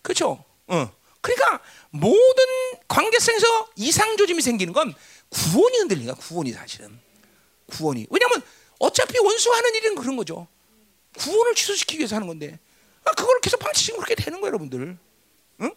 [0.01, 0.43] 그렇죠?
[0.67, 0.91] 어.
[1.21, 1.59] 그러니까
[1.89, 2.45] 모든
[2.87, 4.93] 관계성에서 이상 조짐이 생기는 건
[5.29, 6.99] 구원이 흔들리니까 구원이 사실은
[7.67, 8.07] 구원이.
[8.09, 8.43] 왜냐하면
[8.79, 10.47] 어차피 원수하는 일은 그런 거죠.
[11.17, 12.59] 구원을 취소시키기 위해서 하는 건데.
[13.03, 14.97] 아, 그걸 계속 방치시면 그렇게 되는 거예요, 여러분들.
[15.61, 15.75] 응?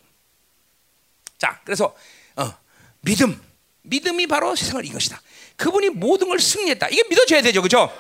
[1.39, 1.95] 자, 그래서
[2.37, 2.53] 어,
[3.01, 3.41] 믿음,
[3.83, 5.21] 믿음이 바로 세상을 이긴 것이다.
[5.61, 6.89] 그분이 모든 걸 승리했다.
[6.89, 7.93] 이게 믿어져야 되죠, 그렇죠?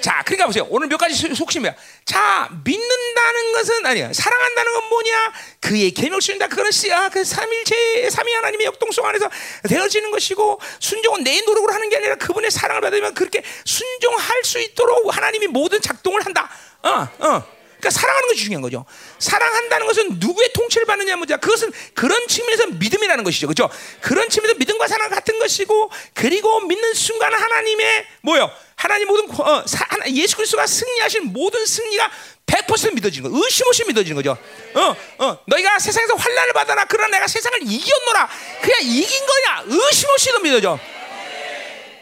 [0.00, 0.66] 자, 그러니까 보세요.
[0.70, 1.74] 오늘 몇 가지 속심이야.
[2.04, 4.12] 자, 믿는다는 것은 아니야.
[4.12, 5.32] 사랑한다는 건 뭐냐?
[5.60, 6.48] 그의 계명을 준다.
[6.48, 7.08] 그거는 씨야.
[7.08, 9.28] 그 삼일체 삼위 하나님의 역동성 안에서
[9.68, 15.16] 되어지는 것이고 순종은 내 노력으로 하는 게 아니라 그분의 사랑을 받으면 그렇게 순종할 수 있도록
[15.16, 16.48] 하나님이 모든 작동을 한다.
[16.82, 17.57] 어, 어.
[17.78, 18.84] 그러니까 사랑하는 것이 중요한 거죠.
[19.18, 21.36] 사랑한다는 것은 누구의 통치를 받느냐 문제.
[21.36, 23.46] 그것은 그런 측면에서 믿음이라는 것이죠.
[23.46, 23.70] 그렇죠?
[24.00, 28.50] 그런 측면에서 믿음과 사랑 같은 것이고 그리고 믿는 순간 하나님의 뭐요?
[28.74, 32.10] 하나님 모든 어, 사, 예수 그리스도가 승리하신 모든 승리가
[32.46, 34.36] 100% 믿어지는 거, 의심 없이 믿어지는 거죠.
[34.74, 36.84] 어, 어, 너희가 세상에서 환란을 받아라.
[36.86, 38.28] 그러나 내가 세상을 이겼노라.
[38.62, 39.64] 그냥 이긴 거냐?
[39.66, 40.78] 의심 없이도 믿어져.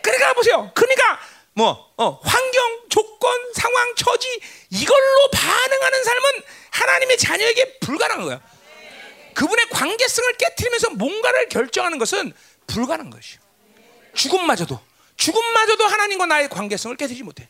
[0.03, 0.71] 그러니까 보세요.
[0.75, 1.19] 그러니까
[1.53, 4.41] 뭐 어, 환경, 조건, 상황, 처지
[4.71, 6.23] 이걸로 반응하는 삶은
[6.71, 8.41] 하나님의 자녀에게 불가능한 거야.
[9.35, 12.33] 그분의 관계성을 깨뜨리면서 뭔가를 결정하는 것은
[12.67, 13.41] 불가능한 것이요.
[14.15, 14.81] 죽음마저도
[15.17, 17.49] 죽음마저도 하나님과 나의 관계성을 깨뜨리지 못해.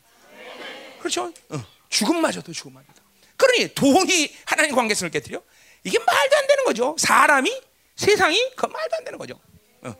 [0.99, 1.31] 그렇죠?
[1.49, 3.01] 어, 죽음마저도 죽음마저도.
[3.35, 5.41] 그러니 돈이 하나님 관계성을 깨뜨려?
[5.83, 6.95] 이게 말도 안 되는 거죠.
[6.97, 7.61] 사람이
[7.95, 9.39] 세상이 그 말도 안 되는 거죠.
[9.81, 9.95] 어.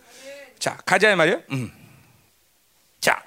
[0.60, 1.44] 자 가자 말이요.
[1.52, 1.72] 음.
[3.00, 3.24] 자.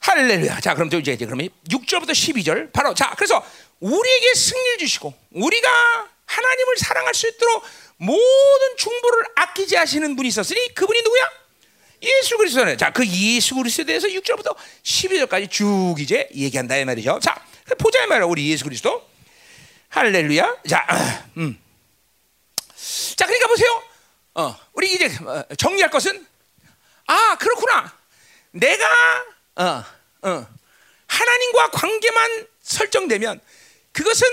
[0.00, 0.60] 할렐루야.
[0.60, 2.72] 자, 그럼 또 이제 그러면 6절부터 12절.
[2.72, 3.44] 바로 자, 그래서
[3.80, 5.68] 우리에게 승리를 주시고 우리가
[6.26, 7.64] 하나님을 사랑할 수 있도록
[7.96, 11.30] 모든 중보를 아끼지 하시는 분이 있었으니 그분이 누구야?
[12.02, 12.76] 예수 그리스도네.
[12.78, 17.20] 자, 그 예수 그리스도에 대해서 6절부터 12절까지 쭉 이제 얘기한다 이 말이죠.
[17.22, 17.34] 자,
[17.78, 18.26] 보자 이 말이야.
[18.26, 19.06] 우리 예수 그리스도.
[19.90, 20.56] 할렐루야.
[20.68, 20.86] 자,
[21.36, 21.60] 음.
[23.16, 23.82] 자, 그러니까 보세요.
[24.34, 25.10] 어, 우리 이제
[25.58, 26.26] 정리할 것은
[27.06, 27.92] 아, 그렇구나.
[28.52, 28.86] 내가
[29.56, 29.84] 어,
[30.22, 30.46] 어.
[31.06, 33.40] 하나님과 관계만 설정되면
[33.92, 34.26] 그것은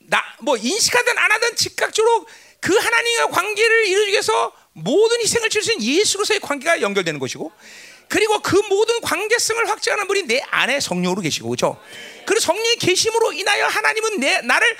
[0.00, 2.26] 나 뭐 인식하든 안 하든 즉각적으로
[2.60, 7.52] 그 하나님과 관계를 이루기 위해서 모든 희생을 칠수 있는 예수로서의 관계가 연결되는 것이고
[8.08, 11.80] 그리고 그 모든 관계성을 확증하는 분이 내 안에 성령으로 계시고 그렇죠.
[12.26, 14.76] 그리고 성령의 계심으로 인하여 하나님은 내 나를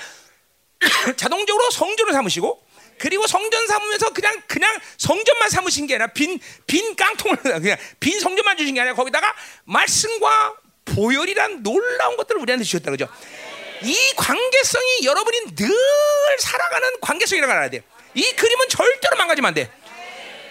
[1.15, 2.61] 자동적으로 성전을 삼으시고
[3.01, 8.57] 그리고 성전 삼으면서 그냥 그냥 성전만 삼으신 게 아니라 빈 빈 깡통을 그냥 빈 성전만
[8.57, 9.33] 주신 게 아니라 거기다가
[9.63, 13.07] 말씀과 보혈이란 놀라운 것들을 우리한테 주셨다 그죠?
[13.81, 15.69] 이 관계성이 여러분이 늘
[16.39, 17.81] 살아가는 관계성이라고 알아야 돼.
[18.13, 19.71] 이 그림은 절대로 망가지면 안 돼.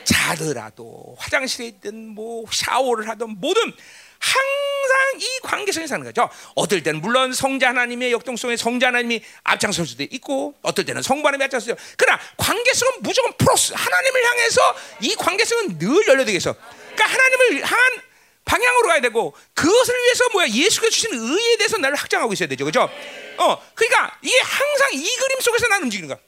[0.02, 3.72] 자더라도 화장실에 있든 뭐 샤워를 하든 뭐든
[4.20, 6.28] 항상 이 관계성이 사는 거죠.
[6.54, 11.44] 어떨 때는 물론 성자 하나님의 역동성에 성자 하나님이 앞장설 수도 있고, 어떨 때는 성부 하나님이
[11.44, 16.54] 앞장설 수도 있고, 그러나 관계성은 무조건 플러스 하나님을 향해서 이 관계성은 늘 열려되겠어.
[16.54, 18.10] 그러니까 하나님을 향한
[18.44, 22.90] 방향으로 가야 되고 그것을 위해서 뭐야 예수가 주신 의에 대해서 나를 확장하고 있어야 되죠, 그죠?
[23.38, 26.18] 어, 그러니까 이게 항상 이 그림 속에서 나는 움직이는 거야.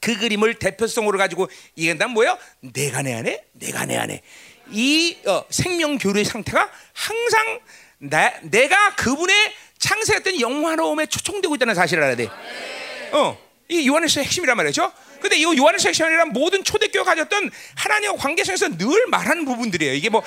[0.00, 2.36] 그 그림을 대표성으로 가지고 이게 난 뭐예요?
[2.60, 4.22] 내가 내 안에, 내가 내 안에.
[4.70, 7.60] 이 어, 생명 교류의 상태가 항상
[7.98, 12.28] 나, 내가 그분의 창세했던 영화로움에 초청되고 있다는 사실을 알아야 돼.
[13.12, 13.38] 어,
[13.68, 14.92] 이 요한일서의 핵심이란 말이죠.
[15.20, 19.94] 근데 이 요한일서 핵심이란 모든 초대교가 가졌던 하나님과 관계성에서 늘 말하는 부분들이에요.
[19.94, 20.22] 이게 뭐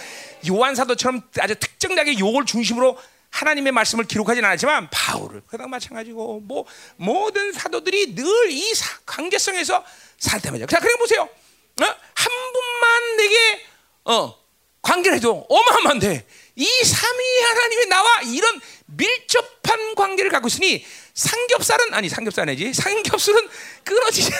[0.49, 2.97] 요한 사도처럼 아주 특정하게 요걸 중심으로
[3.29, 6.65] 하나님의 말씀을 기록하진 않았지만 바울을 그랑 마찬가지고 뭐
[6.95, 8.73] 모든 사도들이 늘 이
[9.05, 9.83] 관계성에서
[10.17, 10.65] 살다 말이야.
[10.67, 11.21] 자, 그래 보세요.
[11.23, 11.85] 어?
[11.85, 13.61] 한 분만 내게
[14.07, 14.33] 어,
[14.81, 22.47] 관계를 해도 어마어마한데 이 삼위 하나님이 나와 이런 밀접한 관계를 갖고 있으니 삼겹살은 아니 삼겹살
[22.49, 22.73] 아니지.
[22.73, 23.49] 삼겹술은
[23.83, 24.31] 끊어지지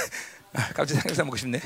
[0.53, 1.61] 아, 갑자기 삼겹살 먹고 싶네.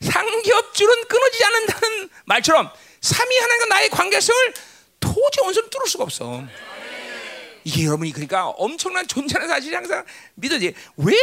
[0.00, 2.70] 삼겹줄은 끊어지지 않는다는 말처럼
[3.00, 4.54] 삼위 하나님과 나의 관계성을
[5.00, 6.44] 도저히 원수는 뚫을 수가 없어
[7.66, 10.04] 이게 여러분이 그러니까 엄청난 존재라는 사실이 항상
[10.36, 10.72] 믿어지.
[10.98, 11.16] 왜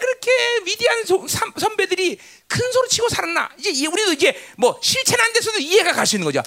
[0.00, 0.30] 그렇게
[0.64, 3.50] 위대한 소, 삼, 선배들이 큰 소리 치고 살았나?
[3.58, 6.38] 이제 우리도 이제 뭐 실체는 안 돼서도 이해가 갈 수 있는 거죠.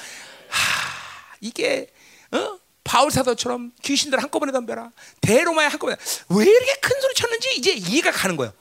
[0.47, 1.87] 하, 이게
[2.31, 2.57] 어?
[2.85, 4.89] 바울 사도처럼 귀신들 한꺼번에 덤벼라.
[5.19, 5.97] 대로마에 한꺼번에
[6.29, 8.53] 왜 이렇게 큰 소리 쳤는지 이제 이해가 가는 거예요.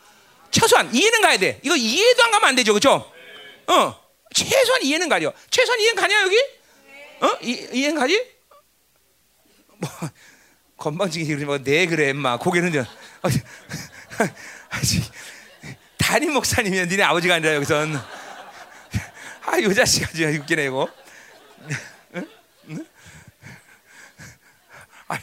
[0.50, 1.60] 최소한 이해는 가야 돼.
[1.62, 3.12] 이거 이해도 안 가면 안 되죠, 그렇죠?
[3.68, 5.32] 어, 최소한 이해는 가죠.
[5.50, 6.36] 최소한 이해는 가냐 여기?
[7.20, 8.26] 어, 이, 이해는 가지?
[9.76, 9.88] 뭐.
[10.80, 12.38] 건방지게 그러지 말네 그래 마.
[12.38, 12.84] 고개는 좀
[15.98, 18.02] 담임 목사님이면 니네 아버지가 아니라 여기선.
[19.46, 20.88] 아이 자식 아주 웃기네 이거.
[22.14, 22.28] 응?
[22.70, 22.86] 응?
[25.08, 25.18] 아,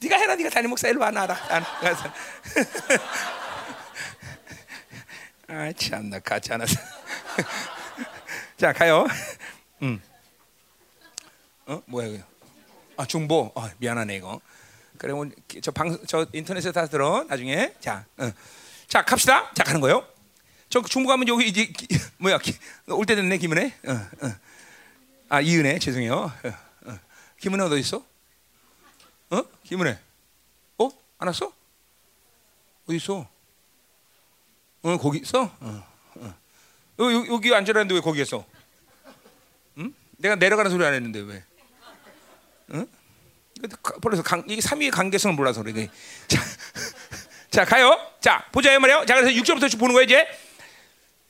[0.00, 1.36] 네가 해라 네가 담임 목사 일로 와 나라.
[5.46, 6.74] 아 참나 같이 않았어
[8.56, 9.06] 자 가요.
[9.82, 10.02] 음.
[11.66, 12.29] 어 뭐야 이거
[13.00, 13.50] 아 중보.
[13.54, 14.42] 아, 미안하네 이거.
[14.98, 17.74] 그래 오늘 저방 저 인터넷에 다 들어 나중에.
[17.80, 18.30] 자, 어.
[18.88, 19.50] 자 갑시다.
[19.54, 20.06] 자 가는 거요.
[20.68, 21.88] 저 중보 가면 여기 이제 기,
[22.18, 22.38] 뭐야
[22.88, 23.72] 올 때 됐네 김은혜.
[23.86, 23.92] 어,
[24.26, 24.32] 어.
[25.30, 26.30] 아 이은혜 죄송해요.
[27.40, 28.04] 김은혜 어디 있어?
[29.30, 29.42] 어?
[29.64, 29.98] 김은혜.
[30.76, 30.90] 어?
[31.16, 31.50] 안 왔어?
[32.86, 33.26] 어디 있어?
[34.82, 35.44] 어 거기 있어?
[35.44, 35.86] 어,
[36.16, 36.34] 어.
[36.98, 38.44] 여기, 여기 앉으라는데 왜 거기 있어?
[39.78, 39.94] 응?
[40.18, 41.42] 내가 내려가는 소리 안 했는데 왜?
[42.72, 42.86] 응?
[44.00, 45.88] 벌써 강, 이게 삼위의 관계성을 몰라서 그래.
[46.28, 46.40] 자,
[47.50, 47.98] 자 가요.
[48.20, 49.04] 자 보자 말이요.
[49.06, 50.26] 자 그래서 6절부터 보는 거예요 이제.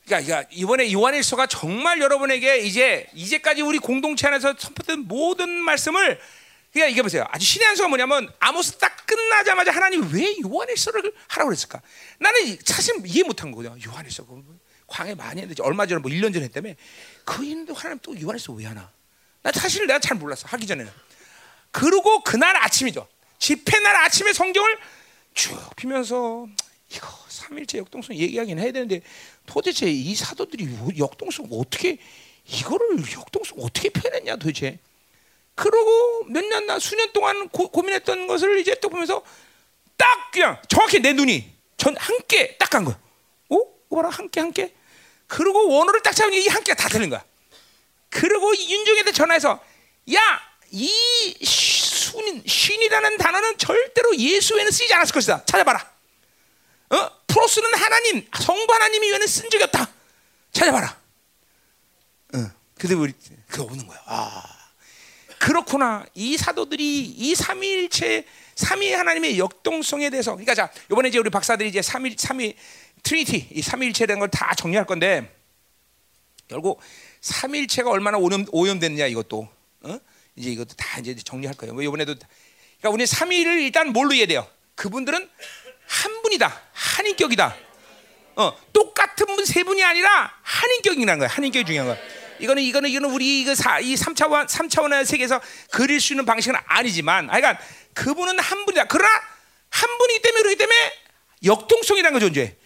[0.06, 6.20] 그러니까 이번에 요한일서가 정말 여러분에게 이제 이제까지 우리 공동체 안에서 선포된 모든 말씀을
[6.72, 7.24] 그러니까 이게 보세요.
[7.30, 11.80] 아주 신의 한 수가 뭐냐면 아모스 딱 끝나자마자 하나님 왜 요한일서를 하라고 그랬을까?
[12.18, 13.76] 나는 사실 이해 못한 거거든요.
[13.86, 14.26] 요한일서
[14.86, 16.74] 광해 많이 했는데 얼마 전에 뭐 1년 전에 했다며
[17.24, 18.90] 그 있는데 하나님 또 요한일서 왜 하나?
[19.42, 20.90] 나 사실 내가 잘 몰랐어 하기 전에는.
[21.70, 23.06] 그리고 그날 아침이죠.
[23.38, 24.78] 집회 날 아침에 성경을
[25.34, 26.46] 쭉 피면서
[26.92, 29.00] 이거 삼일째 역동성 얘기하긴 해야 되는데
[29.46, 30.68] 도대체 이 사도들이
[30.98, 31.98] 역동성 어떻게
[32.46, 34.78] 이거를 역동성 어떻게 표현했냐 도대체.
[35.54, 39.22] 그러고 몇 년 나 수년 동안 고, 민했던 것을 이제 또 보면서
[39.96, 42.98] 딱 그냥 정확히 내 눈이 전 함께 딱 간 거야.
[43.50, 43.56] 어?
[43.88, 44.74] 뭐라 함께 함께.
[45.26, 47.24] 그리고 원어를 딱 잡으니 이 함께가 다 틀린 거야.
[48.08, 49.62] 그리고 윤종에게 전화해서
[50.14, 50.20] 야
[50.70, 50.88] 이
[51.44, 55.44] 순, 신이라는 단어는 절대로 예수 외에는 쓰이지 않았을 것이다.
[55.44, 55.90] 찾아봐라.
[56.90, 57.10] 어?
[57.26, 59.90] 프로스는 하나님, 성부 하나님이 외에는 쓴 적이 없다.
[60.52, 60.96] 찾아봐라.
[62.34, 62.50] 어.
[62.78, 63.12] 근데 우리
[63.48, 63.98] 그거 오는 거야.
[64.06, 64.42] 아.
[65.38, 66.04] 그렇구나.
[66.14, 71.80] 이 사도들이 이 삼위일체 삼위 하나님의 역동성에 대해서 그러니까 자, 이번에 이제 우리 박사들이 이제
[71.80, 72.54] 삼위 삼위
[73.02, 75.34] Trinity 이 삼위일체에 대한 걸다 정리할 건데
[76.46, 76.80] 결국
[77.22, 79.48] 삼위일체가 얼마나 오염 오염됐느냐 이것도
[79.82, 80.00] 어?
[80.40, 81.74] 이제 이것도 다 이제 정리할 거예요.
[81.74, 84.48] 뭐 이번에도 그러니까 우리 삼위를 일단 뭘로 이해야 돼요?
[84.74, 85.28] 그분들은
[85.86, 86.62] 한 분이다.
[86.72, 87.56] 한 인격이다.
[88.36, 91.28] 어, 똑같은 분 세 분이 아니라 한 인격이라는 거야.
[91.28, 91.98] 한 인격이 중요한 거야.
[92.38, 95.40] 이거는 이거는 이거는 우리 이거 사, 이 3차원 3차원의 세계에서
[95.72, 97.58] 그릴 수 있는 방식은 아니지만 그러니까
[97.94, 98.84] 그분은 한 분이다.
[98.84, 99.10] 그러나
[99.70, 100.92] 한 분이기 때문에 그렇기 때문에
[101.44, 102.56] 역동성이라는 거 존재해.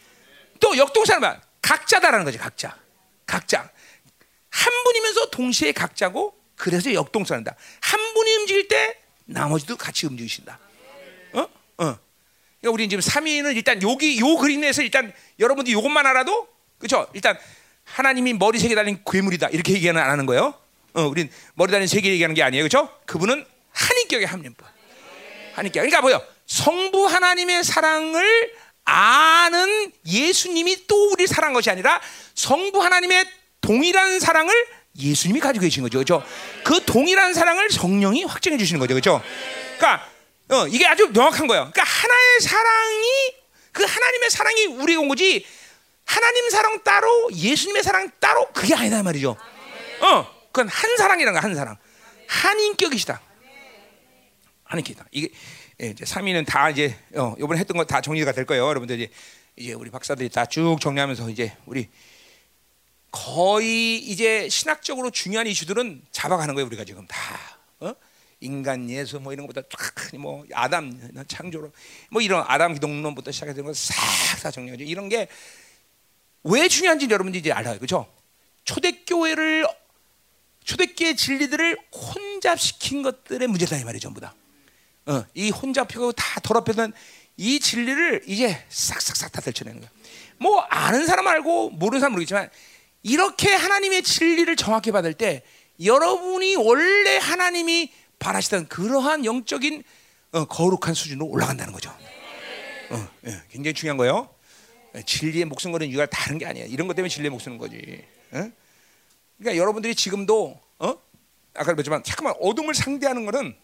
[0.60, 2.38] 또 역동성은 각자다라는 거지.
[2.38, 2.76] 각자.
[3.26, 3.68] 각자.
[4.50, 7.54] 한 분이면서 동시에 각자고 그래서 역동성한다.
[7.80, 10.58] 한 분이 움직일 때 나머지도 같이 움직이신다.
[11.32, 11.40] 어?
[11.40, 11.48] 어.
[11.76, 16.48] 그러니까 우리 지금 3위는 일단 여기 요 그림에서 일단 여러분들이 이것만 알아도
[16.78, 17.08] 그렇죠?
[17.14, 17.38] 일단
[17.84, 20.54] 하나님이 머리 세개 달린 괴물이다 이렇게 얘기는 안 하는 거예요.
[20.94, 22.90] 어, 우린 머리 달린 세개 얘기하는 게 아니에요, 그렇죠?
[23.06, 24.54] 그분은 한인격의 하나님
[25.54, 25.80] 한인격.
[25.82, 26.22] 그러니까 뭐요?
[26.46, 28.52] 성부 하나님의 사랑을
[28.84, 32.00] 아는 예수님이 또 우리 사랑 것이 아니라
[32.34, 33.24] 성부 하나님의
[33.60, 34.52] 동일한 사랑을
[34.98, 35.98] 예수님이 가지고 계신 거죠.
[35.98, 36.24] 그렇죠?
[36.64, 38.94] 그 동일한 사랑을 성령이 확증해 주시는 거죠.
[38.94, 39.22] 그렇죠?
[39.76, 40.08] 그러니까
[40.50, 41.70] 어, 이게 아주 명확한 거예요.
[41.72, 43.08] 그러니까 하나의 사랑이
[43.72, 45.44] 그 하나님의 사랑이 우리가 온 거지
[46.04, 49.36] 하나님 사랑 따로 예수님의 사랑 따로 그게 아니다 말이죠.
[50.00, 51.76] 어, 그건 한 사랑이라는 거한 사랑.
[52.28, 53.20] 한 인격이시다.
[54.64, 55.06] 한 인격이다.
[55.10, 55.28] 이게
[55.82, 58.66] 예, 이제 3위는 다 이제 어, 이번에 했던 거 다 정리가 될 거예요.
[58.68, 59.10] 여러분들 이제
[59.56, 61.88] 이제 우리 박사들이 다 쭉 정리하면서 이제 우리
[63.14, 67.58] 거의 이제 신학적으로 중요한 이슈들은 잡아가는 거예요 우리가 지금 다.
[67.80, 67.94] 어?
[68.40, 69.66] 인간 예수 뭐 이런 것보다
[70.12, 71.72] 쫙뭐 아담 창조로
[72.10, 74.84] 뭐 이런 아담 기독론부터 시작해서 거싹다 정리하죠.
[74.84, 75.28] 이런 게
[76.44, 77.78] 왜 중요한지 여러분들이 이제 알아요.
[77.78, 78.06] 그죠?
[78.64, 79.66] 초대교회를
[80.62, 84.00] 초대교회 진리들을 혼잡시킨 것들의 문제다 이 말이에요.
[84.00, 84.34] 전부 다.
[85.06, 86.92] 어, 이 혼잡하고 다 더럽혀던
[87.36, 89.90] 이 진리를 이제 싹싹싹 다 들춰내는 거야.
[90.38, 92.50] 뭐 아는 사람 알고 모르는 사람 모르겠지만
[93.04, 95.42] 이렇게 하나님의 진리를 정확히 받을 때
[95.82, 99.84] 여러분이 원래 하나님이 바라시던 그러한 영적인
[100.32, 101.90] 어, 거룩한 수준으로 올라간다는 거죠.
[102.90, 104.34] 어, 예, 굉장히 중요한 거예요.
[104.96, 106.64] 예, 진리의 목숨 거는 이유가 다른 게 아니야.
[106.64, 108.04] 이런 것 때문에 진리의 목숨 거지.
[108.32, 108.50] 어?
[109.38, 110.96] 그러니까 여러분들이 지금도 어?
[111.52, 113.54] 아까 그랬지만 잠깐만 어둠을 상대하는 거는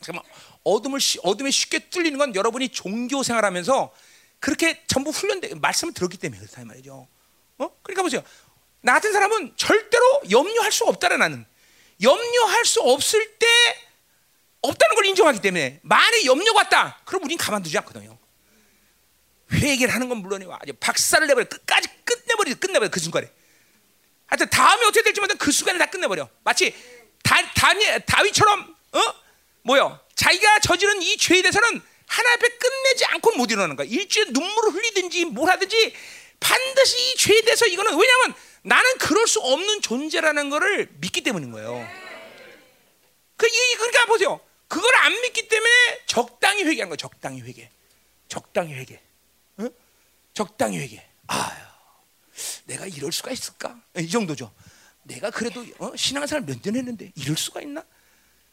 [0.00, 0.24] 잠깐만
[0.64, 3.92] 어둠을 어둠에 쉽게 뚫리는 건 여러분이 종교 생활하면서
[4.40, 7.06] 그렇게 전부 훈련돼 말씀을 들었기 때문에 그렇다 말이죠.
[7.58, 7.70] 어?
[7.82, 8.22] 그러니까 보세요.
[8.86, 11.44] 나 같은 사람은 절대로 염려할 수 없다라 나는
[12.00, 13.46] 염려할 수 없을 때
[14.60, 17.00] 없다는 걸 인정하기 때문에 만에 염려가 왔다.
[17.04, 18.16] 그럼 우린 가만두지 않거든요.
[19.52, 23.28] 회개를 하는 건 물론이고 아주 박살을 내버려 끝까지 끝내버리 끝내버려 그 순간에.
[24.26, 26.28] 하여튼 다음에 어떻게 될지 모르는 그 순간에 다 끝내버려.
[26.44, 26.72] 마치
[27.24, 29.00] 다, 다니, 다윗처럼 어
[29.62, 29.98] 뭐요?
[30.14, 33.88] 자기가 저지른 이 죄에 대해서는 하나 앞에 끝내지 않고 못 일어나는 거야.
[33.90, 35.92] 일주일에 눈물을 흘리든지 뭘 하든지
[36.38, 38.34] 반드시 이 죄에 대해서 이거는 왜냐하면
[38.66, 41.88] 나는 그럴 수 없는 존재라는 것을 믿기 때문인 거예요.
[43.36, 43.46] 그,
[43.76, 44.40] 그러니까 보세요.
[44.66, 45.70] 그걸 안 믿기 때문에
[46.06, 46.96] 적당히 회개하는 거예요.
[46.96, 47.70] 적당히 회개.
[48.26, 49.00] 적당히 회개.
[49.58, 49.68] 어?
[50.34, 51.00] 적당히 회개.
[51.28, 51.64] 아유,
[52.64, 53.80] 내가 이럴 수가 있을까?
[53.98, 54.52] 이 정도죠.
[55.04, 55.94] 내가 그래도 어?
[55.94, 57.84] 신앙생활 몇년 했는데 이럴 수가 있나?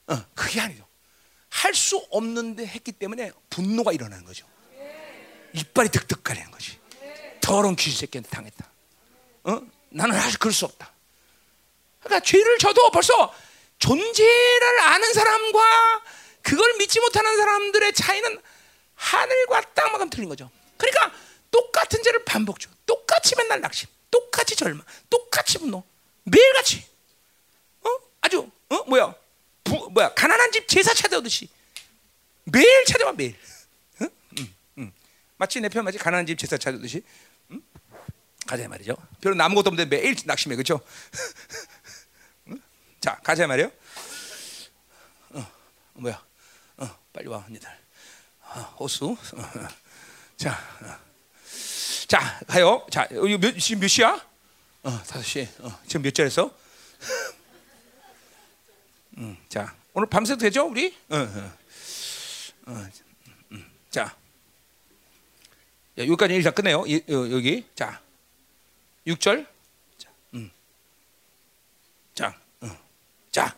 [0.05, 0.85] 어, 그게 아니죠.
[1.49, 4.45] 할 수 없는데 했기 때문에 분노가 일어나는 거죠.
[5.53, 6.77] 이빨이 득득거리는 거지.
[7.41, 8.71] 더러운 귀신 새끼한테 당했다.
[9.45, 9.61] 어?
[9.93, 10.91] 나는 아직 그럴 수 없다.
[12.01, 13.33] 그러니까 죄를 져도 벌써
[13.79, 16.03] 존재를 아는 사람과
[16.41, 18.41] 그걸 믿지 못하는 사람들의 차이는
[18.95, 20.49] 하늘과 땅만큼 틀린 거죠.
[20.77, 21.11] 그러니까
[21.51, 22.69] 똑같은 죄를 반복죠.
[22.85, 25.83] 똑같이 맨날 낙심, 똑같이 절망, 똑같이 분노,
[26.23, 26.85] 매일같이.
[27.83, 27.89] 어?
[28.21, 29.13] 아주 어 뭐야?
[29.63, 30.13] 부, 뭐야?
[30.13, 31.47] 가난한 집 제사 찾아오듯이
[32.45, 33.37] 매일 찾아와 매일.
[34.01, 34.09] 응?
[34.39, 34.91] 응, 응.
[35.37, 37.03] 마치 내 편 마치 가난한 집 제사 찾아오듯이.
[38.53, 38.53] 응?
[38.53, 38.95] 가자 말이죠.
[39.19, 40.79] 별로 남은 것도 없는데 매일 낙심해 그렇죠?
[43.01, 43.71] 자 가자 말이요.
[45.31, 45.51] 어,
[45.93, 46.23] 뭐야?
[46.77, 47.67] 어, 빨리 와 언니들.
[48.41, 49.11] 어, 호수.
[49.11, 49.17] 어,
[50.37, 50.51] 자,
[50.81, 50.99] 어.
[52.07, 52.85] 자 가요.
[52.91, 54.13] 자 여기 몇, 지금 몇 시야?
[54.83, 55.47] 어, 다섯 시.
[55.59, 56.53] 어, 지금 몇 절에서?
[59.17, 60.95] 음, 자 오늘 밤새도 되죠 우리?
[61.09, 61.53] 어, 어.
[62.65, 62.87] 어,
[63.51, 63.69] 음,
[65.97, 66.83] 여기까지 일단 끝내요.
[66.87, 68.01] 이, 여기 자
[69.07, 69.45] 6절.
[69.97, 70.51] 자, 음.
[72.15, 72.33] 자,
[72.63, 72.77] 음.
[73.31, 73.55] 자.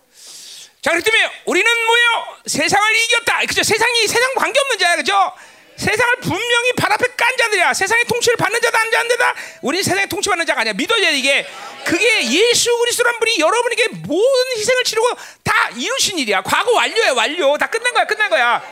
[0.81, 2.37] 자, 그렇기 때문에 우리는 뭐요?
[2.45, 3.39] 세상을 이겼다.
[3.47, 3.63] 그죠?
[3.63, 4.95] 세상이 세상 관계 없는 자야.
[4.95, 5.33] 그죠?
[5.77, 7.73] 세상을 분명히 발 앞에 깐 자들이야.
[7.73, 9.35] 세상의 통치를 받는 자도 안 자인데다.
[9.61, 10.73] 우리 세상의 통치받는 자가 아니야.
[10.73, 11.45] 믿어야 이게.
[11.85, 15.07] 그게 예수 그리스도란 분이 여러분에게 모든 희생을 치르고
[15.43, 16.41] 다 이루신 일이야.
[16.43, 17.57] 과거 완료야, 완료.
[17.57, 18.63] 다 끝난 거야, 끝난 거야.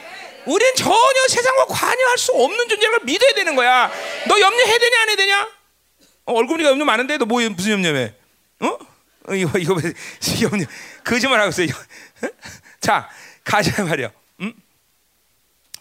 [0.45, 3.91] 우리는 전혀 세상과 관여할 수 없는 존재를 믿어야 되는 거야.
[4.27, 5.49] 너 염려해야 되냐, 안 해야 되냐?
[6.25, 8.13] 어, 얼굴 보니까 염려 많은데 너뭐 무슨 염려해?
[8.61, 8.67] 어?
[9.27, 9.35] 어?
[9.35, 9.75] 이거 이거
[10.41, 10.65] 염려
[11.03, 11.73] 거짓말 하고 있어.
[12.79, 13.09] 자
[13.43, 14.11] 가자 말이야.
[14.41, 14.53] 응?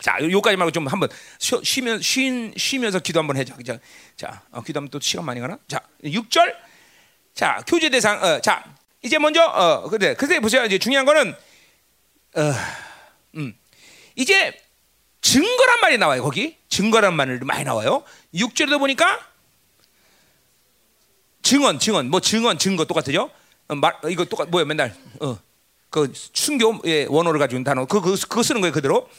[0.01, 1.09] 자 요까지 말고 좀 한번
[1.39, 3.55] 쉬, 쉬면 쉰 쉬면서 기도 한번 해줘.
[3.57, 3.79] 그죠?
[4.17, 5.59] 자 어, 기도하면 또 시간 많이 가나?
[5.69, 6.55] 자 6절.
[7.35, 8.23] 자 교제 대상.
[8.23, 8.65] 어, 자
[9.03, 10.65] 이제 먼저 어 근데 근데 보세요.
[10.65, 11.35] 이제 중요한 거는
[12.35, 12.53] 어,
[13.37, 13.57] 음
[14.17, 14.57] 이제
[15.21, 16.23] 증거란 말이 나와요.
[16.23, 18.05] 거기 증거란 말이 많이 나와요.
[18.35, 19.32] 6절에도 보니까
[21.53, 23.31] 증언, 증언, 뭐 증언, 증거 똑같죠?
[23.69, 25.37] 어, 말 이거 똑같 뭐야 맨날 어
[25.91, 29.11] 그 순교의 원어를 가지고 단어 그, 그 그 거 쓰는 거예요 그대로.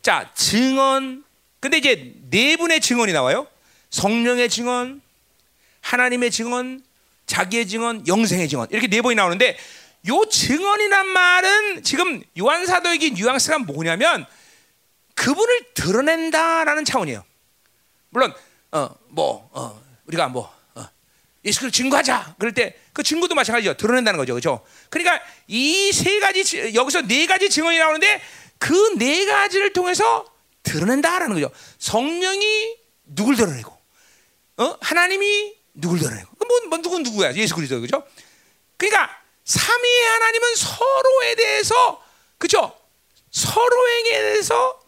[0.00, 1.24] 자 증언.
[1.58, 3.48] 근데 이제 네 분의 증언이 나와요.
[3.90, 5.02] 성령의 증언,
[5.80, 6.84] 하나님의 증언,
[7.26, 9.58] 자기의 증언, 영생의 증언 이렇게 네 번이 나오는데
[10.08, 14.24] 요 증언이란 말은 지금 요한 사도에게 뉘앙스가 뭐냐면
[15.16, 17.24] 그분을 드러낸다라는 차원이에요.
[18.10, 18.32] 물론
[18.70, 20.54] 어뭐 어, 우리가 뭐
[21.44, 22.36] 예수를 증거하자.
[22.38, 23.74] 그럴 때 그 증거도 마찬가지죠.
[23.76, 24.34] 드러낸다는 거죠.
[24.34, 24.64] 그렇죠?
[24.90, 28.20] 그러니까 이 세 가지 여기서 네 가지 증언이 나오는데
[28.58, 30.24] 그 네 가지를 통해서
[30.62, 31.50] 드러낸다라는 거죠.
[31.78, 32.76] 성령이
[33.06, 33.76] 누굴 드러내고
[34.58, 34.76] 어?
[34.82, 37.32] 하나님이 누굴 드러내고 뭐, 뭐 누군 누구야?
[37.34, 38.06] 예수 그리스도 그죠?
[38.76, 39.08] 그러니까
[39.44, 42.04] 삼위의 하나님은 서로에 대해서
[42.38, 42.76] 그죠?
[43.30, 44.78] 서로에게 대해서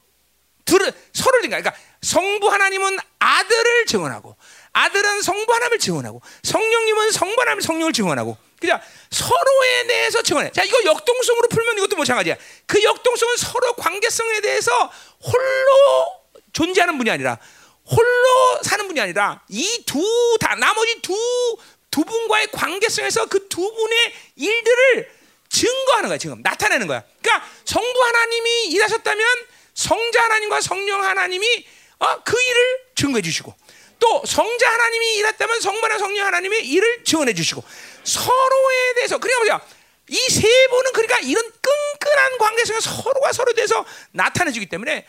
[0.64, 1.72] 들을 서로를 그러니까
[2.02, 4.36] 성부 하나님은 아들을 증언하고
[4.72, 8.80] 아들은 성부 하나님을 증언하고 성령님은 성부 하나님을 성령을 증언하고 그냥
[9.10, 10.50] 서로에 대해서 증언해.
[10.52, 12.36] 자, 이거 역동성으로 풀면 이것도 마찬가지야.
[12.66, 14.92] 그 역동성은 서로 관계성에 대해서
[15.24, 16.22] 홀로
[16.52, 17.38] 존재하는 분이 아니라
[17.84, 20.00] 홀로 사는 분이 아니라 이 두
[20.38, 21.12] 다 나머지 두
[21.90, 25.10] 두 분과의 관계성에서 그 두 분의 일들을
[25.50, 27.02] 증거하는 거야 지금 나타내는 거야.
[27.20, 29.26] 그러니까 성부 하나님이 일하셨다면
[29.74, 31.66] 성자 하나님과 성령 하나님이
[31.98, 33.54] 어, 그 일을 증거해 주시고
[34.02, 37.62] 또 성자 하나님이 일했다면 성부나 성령 하나님이 일을 증언해 주시고
[38.02, 39.66] 서로에 대해서 그러니까 보자
[40.08, 45.06] 이 세 분은 그러니까 이런 끈끈한 관계성에 서로가 서로에 대해서 나타내 주기 때문에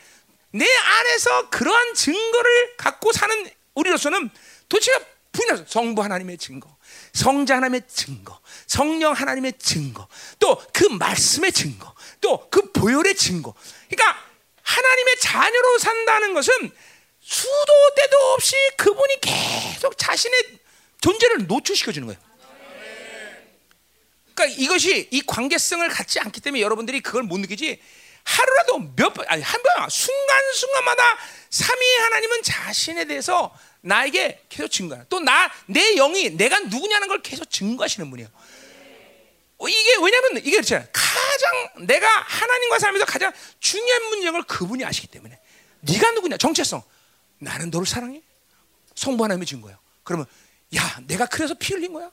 [0.52, 4.30] 내 안에서 그러한 증거를 갖고 사는 우리로서는
[4.70, 4.92] 도대체
[5.32, 6.70] 분명 성부 하나님의 증거,
[7.14, 10.08] 성자 하나님의 증거, 성령 하나님의 증거,
[10.38, 11.92] 또 그 말씀의 증거,
[12.22, 13.56] 또 그 보혈의 증거.
[13.90, 14.24] 그러니까
[14.62, 16.72] 하나님의 자녀로 산다는 것은
[17.34, 20.60] 수도 때도 없이 그분이 계속 자신의
[21.02, 22.22] 존재를 노출시켜 주는 거예요.
[24.34, 27.80] 그러니까 이것이 이 관계성을 갖지 않기 때문에 여러분들이 그걸 못 느끼지.
[28.24, 31.18] 하루라도 몇 번, 아니 한 번, 순간 순간마다
[31.50, 35.02] 삼위의 하나님은 자신에 대해서 나에게 계속 증거해.
[35.10, 38.30] 또나 내 영이 내가 누구냐는 걸 계속 증거하시는 분이에요.
[39.58, 40.88] 어, 이게 왜냐면 이게 그렇잖아요.
[40.92, 45.38] 가장 내가 하나님과 살면서 가장 중요한 문제를 그분이 아시기 때문에
[45.82, 46.82] 네가 누구냐 정체성
[47.44, 48.22] 나는 너를 사랑해
[48.96, 49.78] 성부 하나님이 준 거예요.
[50.04, 50.26] 그러면
[50.76, 52.12] 야 내가 그래서 피 흘린 거야.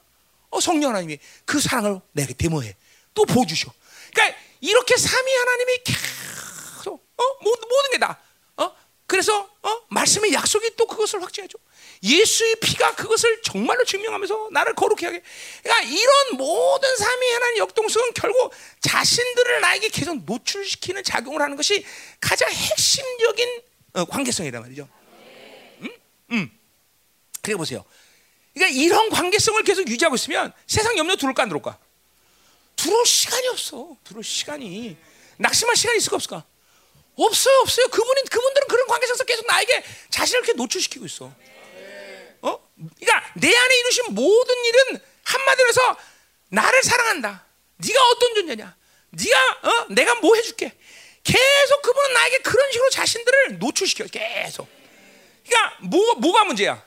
[0.50, 2.76] 어 성령 하나님이 그 사랑을 내게 대모해
[3.14, 3.72] 또 보여주셔.
[4.12, 8.18] 그러니까 이렇게 삼위 하나님이 계속 어 모든, 모든 게 다.
[8.56, 8.74] 어
[9.06, 11.58] 그래서 어 말씀의 약속이 또 그것을 확증해줘.
[12.02, 15.22] 예수의 피가 그것을 정말로 증명하면서 나를 거룩해 하게.
[15.62, 21.84] 그러니까 이런 모든 삼위 하나님 역동성은 결국 자신들을 나에게 계속 노출시키는 작용을 하는 것이
[22.20, 23.62] 가장 핵심적인
[23.92, 24.88] 어, 관계성이란 말이죠.
[26.30, 26.36] 음?
[26.36, 26.58] 음.
[27.42, 27.84] 그래 보세요.
[28.54, 31.78] 그러니까 이런 관계성을 계속 유지하고 있으면 세상 염려 들어올까 안 들어올까?
[32.76, 33.96] 들어올 시간이 없어.
[34.04, 34.96] 들어올 시간이
[35.38, 36.44] 낙심할 시간이 있을까 없을까?
[37.16, 37.88] 없어요, 없어요.
[37.88, 41.32] 그분이 그분들은 그런 관계성에서 계속 나에게 자신을 이렇게 노출시키고 있어.
[42.42, 42.70] 어?
[42.98, 45.96] 그러니까 내 안에 이루신 모든 일은 한마디로 해서
[46.48, 47.44] 나를 사랑한다.
[47.76, 48.76] 네가 어떤 존재냐?
[49.10, 49.86] 네가 어?
[49.90, 50.72] 내가 뭐 해줄게.
[51.22, 54.06] 계속 그분은 나에게 그런 식으로 자신들을 노출시켜.
[54.06, 54.79] 계속.
[55.50, 56.82] 그러니까 뭐 뭐가 문제야?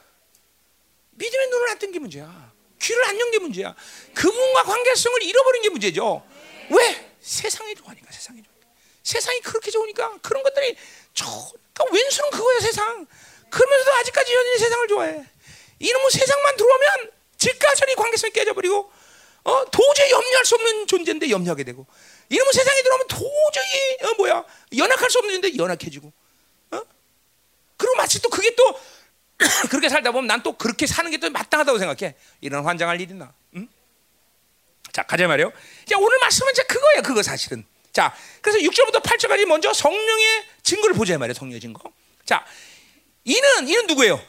[1.12, 2.52] 믿음의 눈을 안 뜬 게 문제야.
[2.82, 3.76] 귀를 안 연 게 문제야.
[4.14, 6.26] 그분과 관계성을 잃어버린 게 문제죠.
[6.70, 7.14] 왜?
[7.22, 8.54] 세상이 좋아하니까 세상이 좋아.
[9.04, 10.76] 세상이 그렇게 좋으니까 그런 것들이
[11.14, 11.26] 저
[11.74, 13.06] 그러니까 왼수는 그거야 세상.
[13.50, 15.24] 그러면서도 아직까지 여전히 세상을 좋아해.
[15.80, 18.92] 이놈의 세상만 들어오면 즉가절이 관계성이 깨져버리고
[19.44, 21.86] 어, 도저히 염려할 수 없는 존재인데 염려하게 되고
[22.30, 24.46] 이놈의 세상에 들어오면 도저히 어, 뭐야
[24.78, 26.14] 연약할 수 없는 존재인데 연약해지고 어?
[27.78, 28.80] 그리고 마치 또 그게 또
[29.70, 33.34] 그렇게 살다 보면 난 또 그렇게 사는 게 또 마땅하다고 생각해 이런 환장할 일 있나
[33.56, 33.68] 응?
[34.92, 35.52] 자 가자 말이요
[35.90, 41.18] 자 오늘 말씀은 이제 그거예요 그거 사실은 자 그래서 6절부터 8절까지 먼저 성령의 증거를 보자
[41.18, 41.92] 말이에요 성령의 증거
[42.26, 42.46] 자
[43.24, 44.24] 이는 이는 누구예요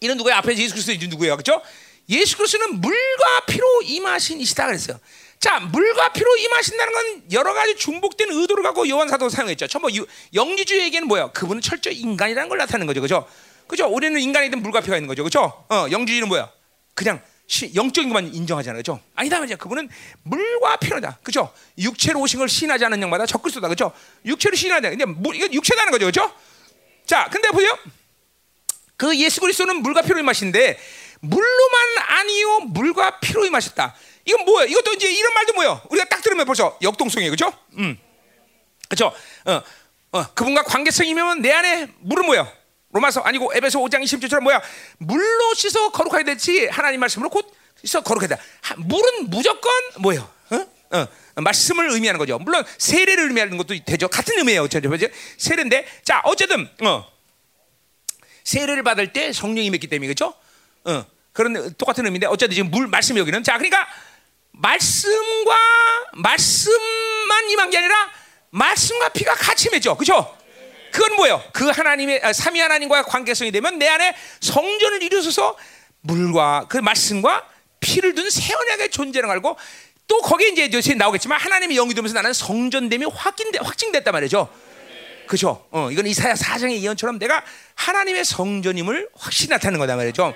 [0.00, 0.36] 이는 누구예요?
[0.38, 1.36] 앞에 예수 그리스도 이제 누구예요?
[1.36, 1.62] 그렇죠?
[2.10, 5.00] 예수 그리스도는 물과 피로 임하신 이시다 그랬어요.
[5.44, 9.66] 자, 물과 피로 임하신다는 건 여러 가지 중복된 의도를 갖고 요한 사도 사용했죠.
[9.66, 9.82] 처음
[10.32, 11.32] 영지주의에게는 뭐야?
[11.32, 13.28] 그분은 철저히 인간이라는 걸 나타내는 거죠, 그렇죠?
[13.66, 13.92] 그렇죠?
[13.92, 15.66] 우리는 인간이든 물과 피가 있는 거죠, 그렇죠?
[15.68, 16.50] 어, 영지주의는 뭐야?
[16.94, 19.02] 그냥 시, 영적인 것만 인정하잖아요, 그렇죠?
[19.14, 19.56] 아니다 말이야.
[19.56, 19.90] 그분은
[20.22, 21.52] 물과 피로다, 그렇죠?
[21.76, 23.92] 육체로 오신 걸 신하지 않는 영마다 적그리스도다, 그렇죠?
[24.24, 24.88] 육체로 신하자.
[24.88, 26.34] 근데 물, 이건 육체라는 거죠, 그렇죠?
[27.04, 27.78] 자, 근데 보세요.
[28.96, 30.78] 그 예수 그리스도는 물과 피로 임하신데
[31.20, 33.94] 물로만 아니요 물과 피로 임하셨다.
[34.24, 34.66] 이건 뭐야?
[34.66, 35.82] 이것도 이제 이런 말도 뭐야?
[35.90, 37.56] 우리가 딱 들으면 벌써 역동성이에요, 그렇죠?
[37.78, 37.98] 음,
[38.88, 39.14] 그렇죠?
[39.44, 39.62] 어,
[40.12, 42.50] 어, 그분과 관계성이면 내 안에 물은 뭐야?
[42.92, 44.62] 로마서 아니고 에베소 5장 20절처럼 뭐야?
[44.98, 47.52] 물로 씻어 거룩하게 되지 하나님 말씀으로 곧
[47.82, 48.40] 씻어 거룩하게 돼.
[48.76, 50.30] 물은 무조건 뭐예요?
[50.50, 50.66] 어?
[50.92, 52.38] 어, 말씀을 의미하는 거죠.
[52.38, 54.06] 물론 세례를 의미하는 것도 되죠.
[54.06, 54.68] 같은 의미예요.
[54.68, 54.88] 저, 저,
[55.38, 57.12] 세례인데 자 어쨌든 어.
[58.44, 60.34] 세례를 받을 때 성령이 임했기 때문에 그렇죠?
[60.84, 63.88] 어, 그런 똑같은 의미인데 어쨌든 지금 물 말씀 여기는 자 그러니까
[64.54, 65.56] 말씀과
[66.12, 68.10] 말씀만 임한 게 아니라
[68.50, 70.36] 말씀과 피가 같이 맺죠, 그렇죠?
[70.92, 71.42] 그건 뭐예요?
[71.52, 75.56] 그 하나님의 아, 삼위 하나님과의 관계성이 되면 내 안에 성전을 이루어서
[76.02, 77.48] 물과 그 말씀과
[77.80, 79.56] 피를 둔 새 언약의 존재를 알고
[80.06, 84.48] 또 거기에 이제 요새 나오겠지만 하나님의 영이 되면서 나는 성전됨이 확인돼 확증됐단 말이죠.
[85.26, 85.66] 그죠?
[85.70, 87.42] 어, 이건 이사야 사장의 예언처럼 내가
[87.74, 90.34] 하나님의 성전임을 확실히 나타내는 거다 말이죠.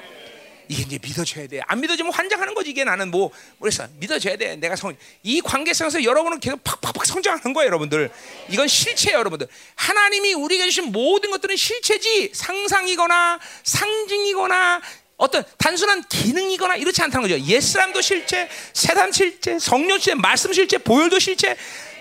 [0.69, 1.61] 이게 이제 믿어줘야 돼.
[1.67, 2.71] 안 믿어지면 환장하는 거지.
[2.71, 4.57] 이게 나는 뭐, 그래서 믿어줘야 돼.
[4.57, 8.11] 내가 성, 이 관계성에서 여러분은 계속 팍팍팍 성장하는 거예요, 여러분들.
[8.51, 9.49] 이건 실체예요, 여러분들.
[9.75, 14.83] 하나님이 우리에게 주신 모든 것들은 실체지 상상이거나 상징이거나
[15.17, 17.43] 어떤 단순한 기능이거나 이렇지 않다는 거죠.
[17.45, 21.57] 옛사람도 실제, 세단 실제, 성령 실제, 말씀 실제, 보혈도 실제,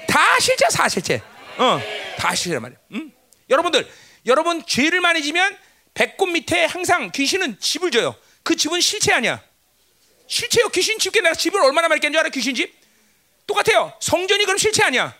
[0.08, 1.22] 다 실제, 사 실제.
[1.58, 1.82] 어,
[2.18, 2.78] 다 실제 말이야.
[2.94, 3.12] 응?
[3.50, 3.88] 여러분들,
[4.26, 5.58] 여러분 죄를 많이 지면
[5.94, 8.14] 배꼽 밑에 항상 귀신은 집을 줘요.
[8.48, 9.44] 그 집은 실체 아니야.
[10.26, 10.70] 실체요.
[10.70, 12.30] 귀신 집게 내가 집을 얼마나 많이 깬줄 알아?
[12.30, 12.74] 귀신 집?
[13.46, 13.92] 똑같아요.
[14.00, 15.14] 성전이 그럼 실체 아니야.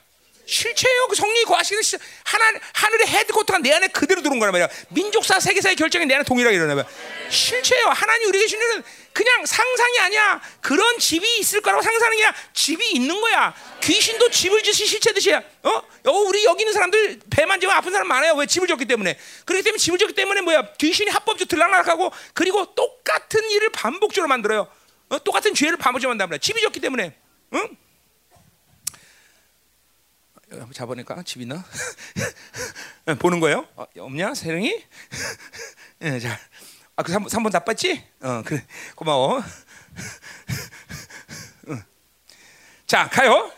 [0.48, 1.08] 실체예요.
[1.08, 4.70] 그 성령이 거하시는 시- 하나 하늘의 헤드코트가 내 안에 그대로 들어온 거란 말이야.
[4.90, 6.90] 민족사 세계사의 결정이 내 안에 동일하게 일어나 봐.
[7.30, 7.88] 실체예요.
[7.88, 10.42] 하나님 우리 계시는 그냥 상상이 아니야.
[10.62, 13.54] 그런 집이 있을 거라고 게 아니라 집이 있는 거야.
[13.82, 15.42] 귀신도 집을 짓이 실체 듯이야.
[15.64, 15.70] 어?
[16.06, 18.34] 어, 우리 여기 있는 사람들 배 만 지면 아픈 사람 많아요.
[18.36, 19.18] 왜 집을 졌기 때문에.
[19.46, 20.74] 그렇기 때문에 집을 졌기 때문에 뭐야?
[20.78, 24.68] 귀신이 합법적으로 들락날락하고 그리고 똑같은 일을 반복적으로 만들어요.
[25.10, 25.20] 어?
[25.24, 26.40] 똑같은 죄를 반복적으로 만든단 말이야.
[26.40, 27.16] 집이 졌기 때문에.
[27.54, 27.78] 응?
[30.50, 31.64] 한번 잡아니까 집 있나?
[33.20, 33.68] 보는 거예요?
[33.76, 34.34] 어, 없냐?
[34.34, 34.84] 세령이?
[36.02, 36.38] 예, 자,
[36.96, 38.04] 아, 그 3번, 3번 다 뺐지?
[38.22, 38.66] 어, 그래.
[38.96, 39.44] 고마워.
[41.70, 41.84] 응.
[42.86, 43.52] 자, 가요.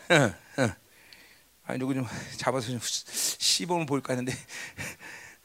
[1.70, 2.04] 아, 누구 좀
[2.36, 4.36] 잡아서 좀 시범을 볼까 했는데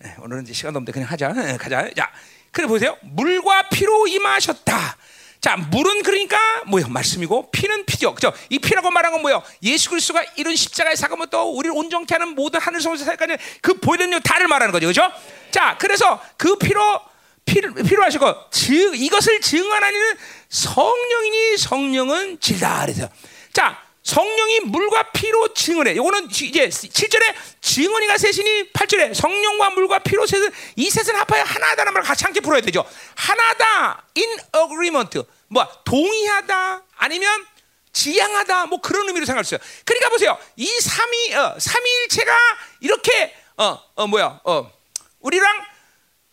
[0.04, 1.34] 예, 오늘은 이제 시간 없는데 그냥 하자.
[1.52, 1.88] 예, 가자.
[1.96, 2.12] 자,
[2.52, 2.98] 그래 보세요.
[3.04, 4.98] 물과 피로 임하셨다.
[5.46, 6.88] 자, 물은 그러니까 뭐요?
[6.88, 8.16] 말씀이고 피는 피죠.
[8.16, 8.34] 그죠?
[8.50, 9.44] 이 피라고 말한 건 뭐요?
[9.62, 14.20] 예수 그리스도가 이런 십자가의 사건부터 또 우리를 온전케 하는 모든 하늘 성에서 살까지 그 보이는
[14.24, 14.88] 다를 말하는 거죠.
[14.88, 15.08] 그죠?
[15.52, 17.00] 자, 그래서 그 피로
[17.46, 20.18] 피를 피로 하시고 증 이것을 증언하는
[20.50, 23.08] 성령이니 성령은 질다 그래서
[23.54, 25.92] 자, 성령이 물과 피로 증언해.
[25.92, 32.08] 이거는 이제 7절에 증언이가 셋이니 8절에 성령과 물과 피로 셋은 이 셋은 합하여 하나다라는 말을
[32.08, 32.84] 같이 함께 풀어야 되죠.
[33.14, 35.35] 하나다 in agreement.
[35.48, 37.46] 뭐 동의하다 아니면
[37.92, 39.66] 지향하다 뭐 그런 의미로 생각할 수 있어요.
[39.86, 40.38] 그러니까 보세요.
[40.56, 42.38] 이 삼위 어, 삼위일체가
[42.82, 44.42] 이렇게 어, 어 뭐야?
[44.44, 44.72] 어
[45.20, 45.66] 우리랑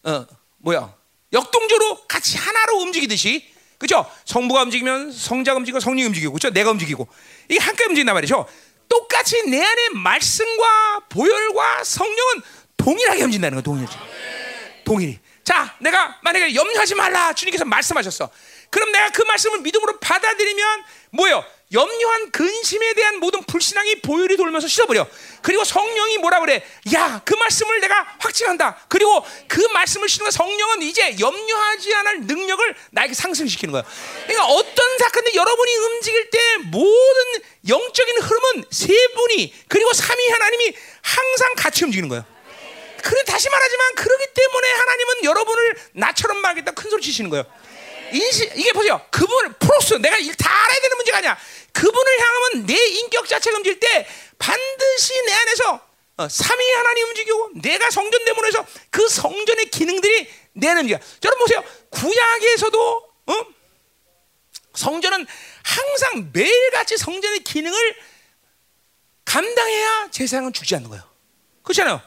[0.05, 0.27] 어
[0.59, 0.95] 뭐야?
[1.33, 4.09] 역동적으로 같이 하나로 움직이듯이 그죠?
[4.25, 6.51] 성부가 움직이면 성자가 움직이고 성령이 움직이고 그죠?
[6.51, 7.09] 내가 움직이고
[7.49, 8.47] 이게 함께 움직인단 말이죠.
[8.89, 12.43] 똑같이 내 안에 말씀과 보혈과 성령은
[12.77, 13.63] 동일하게 움직인다는 거예요.
[13.63, 14.83] 동일하게.
[14.85, 15.19] 동일히.
[15.45, 18.31] 자, 내가 만약에 염려하지 말라 주님께서 말씀하셨어.
[18.73, 21.45] 그럼 내가 그 말씀을 믿음으로 받아들이면 뭐예요?
[21.73, 25.07] 염려한 근심에 대한 모든 불신앙이 보혈이 돌면서 씻어버려.
[25.43, 26.65] 그리고 성령이 뭐라 그래?
[26.95, 28.87] 야, 그 말씀을 내가 확증한다.
[28.89, 33.85] 그리고 그 말씀을 신는 성령은 이제 염려하지 않을 능력을 나에게 상승시키는 거야.
[34.27, 36.39] 그러니까 어떤 사건들 여러분이 움직일 때
[36.71, 37.23] 모든
[37.69, 42.25] 영적인 흐름은 세 분이 그리고 삼위 하나님이 항상 같이 움직이는 거예요.
[43.03, 47.45] 그래 다시 말하지만 그러기 때문에 하나님은 여러분을 나처럼 말하겠다 큰 소리 치시는 거예요.
[48.13, 49.05] 인시 이게 보세요.
[49.11, 51.39] 그분 프로스 내가 일 다 알아야 되는 문제가 아니야.
[51.73, 54.07] 그분을 향하면 내 인격 자체가 움직일 때
[54.39, 55.81] 반드시 내 안에서
[56.19, 60.99] 어, 삼위 하나님 움직이고 내가 성전 대문에 서 그 성전의 기능들이 내 안에 움직여.
[61.25, 61.65] 여러분 보세요.
[61.91, 63.47] 구약에서도 어?
[64.75, 65.27] 성전은
[65.63, 67.97] 항상 매일같이 성전의 기능을
[69.25, 71.03] 감당해야 제사장은 죽지 않는 거예요.
[71.63, 72.01] 그렇잖아요.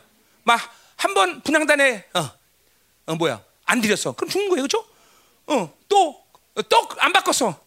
[0.43, 0.59] 막
[0.97, 2.31] 한 번 분향단에 어,
[3.07, 4.13] 어 뭐야 안 드렸어.
[4.13, 4.87] 그럼 죽는 거예요, 그렇죠?
[5.47, 7.59] 어 또떡 안 바꿨어.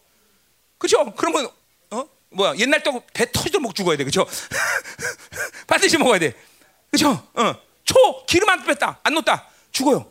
[0.77, 1.13] 그죠?
[1.15, 1.49] 그러면
[1.91, 4.25] 어 뭐야 옛날 떡 배 터지도 먹 죽어야 돼, 그죠?
[5.67, 6.33] 반드시 먹어야 돼,
[6.91, 7.27] 그죠?
[7.33, 10.09] 어초 기름 안 뺐다, 안 넣었다, 죽어요.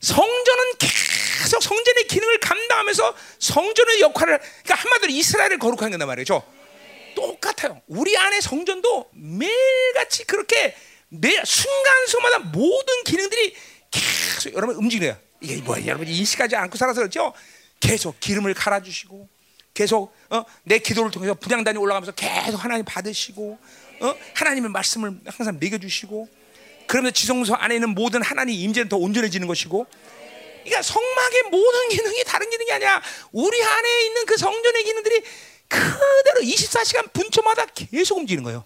[0.00, 6.42] 성전은 계속 성전의 기능을 감당하면서 성전의 역할을 그러니까 한마디로 이스라엘을 거룩한 건단 말이죠.
[7.16, 7.80] 똑같아요.
[7.86, 10.76] 우리 안에 성전도 매일같이 그렇게
[11.08, 13.56] 매 순간순간마다 모든 기능들이
[13.90, 15.16] 계속 여러분 움직여요.
[15.44, 15.84] 이게 뭐야?
[15.86, 17.34] 여러분 인식하지 않고 살아서 그렇죠?
[17.78, 19.28] 계속 기름을 갈아주시고
[19.74, 20.44] 계속 어?
[20.62, 23.58] 내 기도를 통해서 분양단이 올라가면서 계속 하나님 받으시고
[24.00, 24.14] 어?
[24.34, 26.28] 하나님의 말씀을 항상 먹여주시고
[26.86, 29.86] 그러면서 지성소 안에 있는 모든 하나님 임재는 더 온전해지는 것이고
[30.62, 33.02] 그러니까 성막의 모든 기능이 다른 기능이 아니야.
[33.32, 35.22] 우리 안에 있는 그 성전의 기능들이
[35.68, 38.64] 그대로 24시간 분초마다 계속 움직이는 거예요.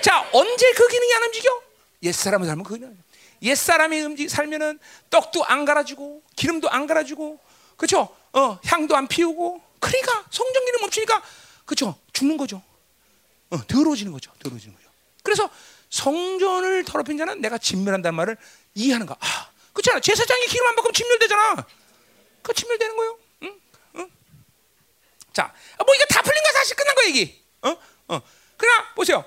[0.00, 1.62] 자, 언제 그 기능이 안 움직여?
[2.04, 3.03] 옛사람을 살면 그 기능.
[3.42, 4.78] 옛사람이 움직 살면은
[5.10, 7.38] 떡도 안 갈아주고 기름도 안 갈아주고
[7.76, 8.14] 그렇죠?
[8.32, 11.22] 어, 향도 안 피우고 그러니까 성전 기능 멈추니까
[11.64, 11.98] 그렇죠?
[12.12, 12.62] 죽는 거죠.
[13.50, 14.32] 어, 더러워지는 거죠.
[14.38, 14.88] 더러워지는 거죠.
[15.22, 15.48] 그래서
[15.90, 18.36] 성전을 더럽힌 자는 내가 진멸한다는 말을
[18.74, 19.16] 이해하는 거.
[19.20, 20.00] 아, 그렇잖아.
[20.00, 21.66] 제사장이 기름 안 바꾸면 진멸되잖아.
[22.42, 23.18] 그 진멸되는 거예요.
[23.44, 23.60] 응?
[23.96, 24.10] 응?
[25.32, 25.54] 자,
[25.84, 27.44] 뭐 이거 다 풀린 거 사실 끝난 거 얘기.
[27.62, 27.76] 어?
[28.08, 28.20] 어.
[28.56, 29.24] 그러나 보세요.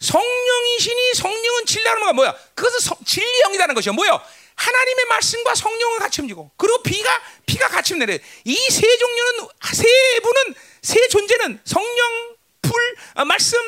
[0.00, 2.34] 성령이시니 성령은 진리라는 건 뭐야?
[2.54, 3.92] 그것은 성, 진리 영이라는 것이야.
[3.92, 4.22] 뭐야?
[4.54, 8.18] 하나님의 말씀과 성령을 같이 움직이고 그리고 피가 피가 같이 움직이네.
[8.44, 12.72] 이세 종류는 세 분은 세 존재는 성령, 불,
[13.14, 13.58] 어, 말씀,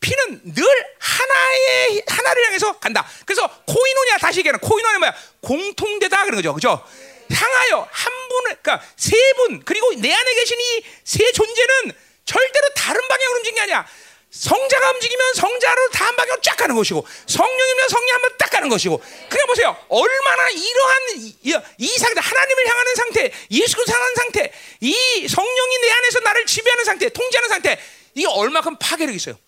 [0.00, 0.64] 피는 늘
[0.98, 3.06] 하나의 하나를 향해서 간다.
[3.26, 5.14] 그래서 코이노니아 다시 얘기하는 코이노니아 뭐야?
[5.42, 6.54] 공통되다 그런 거죠.
[6.54, 6.84] 그죠?
[7.32, 11.92] 향하여 한 분을 그러니까 세 분 그리고 내 안에 계신 이 세 존재는
[12.24, 13.86] 절대로 다른 방향으로 아니야.
[14.30, 19.02] 성자가 움직이면 성자로 다 한 방향으로 쫙 가는 것이고 성령이면 성령 한번 딱 가는 것이고.
[19.28, 19.76] 그냥 보세요.
[19.88, 25.78] 얼마나 이러한 이, 이, 이 상태 하나님을 향하는 상태 예수 그리스도 향하는 상태 이 성령이
[25.82, 27.78] 내 안에서 나를 지배하는 상태 통제하는 상태
[28.14, 29.38] 이게 얼마큼 파괴력이 있어요.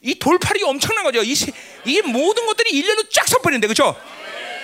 [0.00, 1.22] 이 돌파력이 엄청난 거죠.
[1.22, 1.52] 이, 세-
[1.84, 3.98] 이 모든 것들이 일렬로 쫙 서버리는데 그렇죠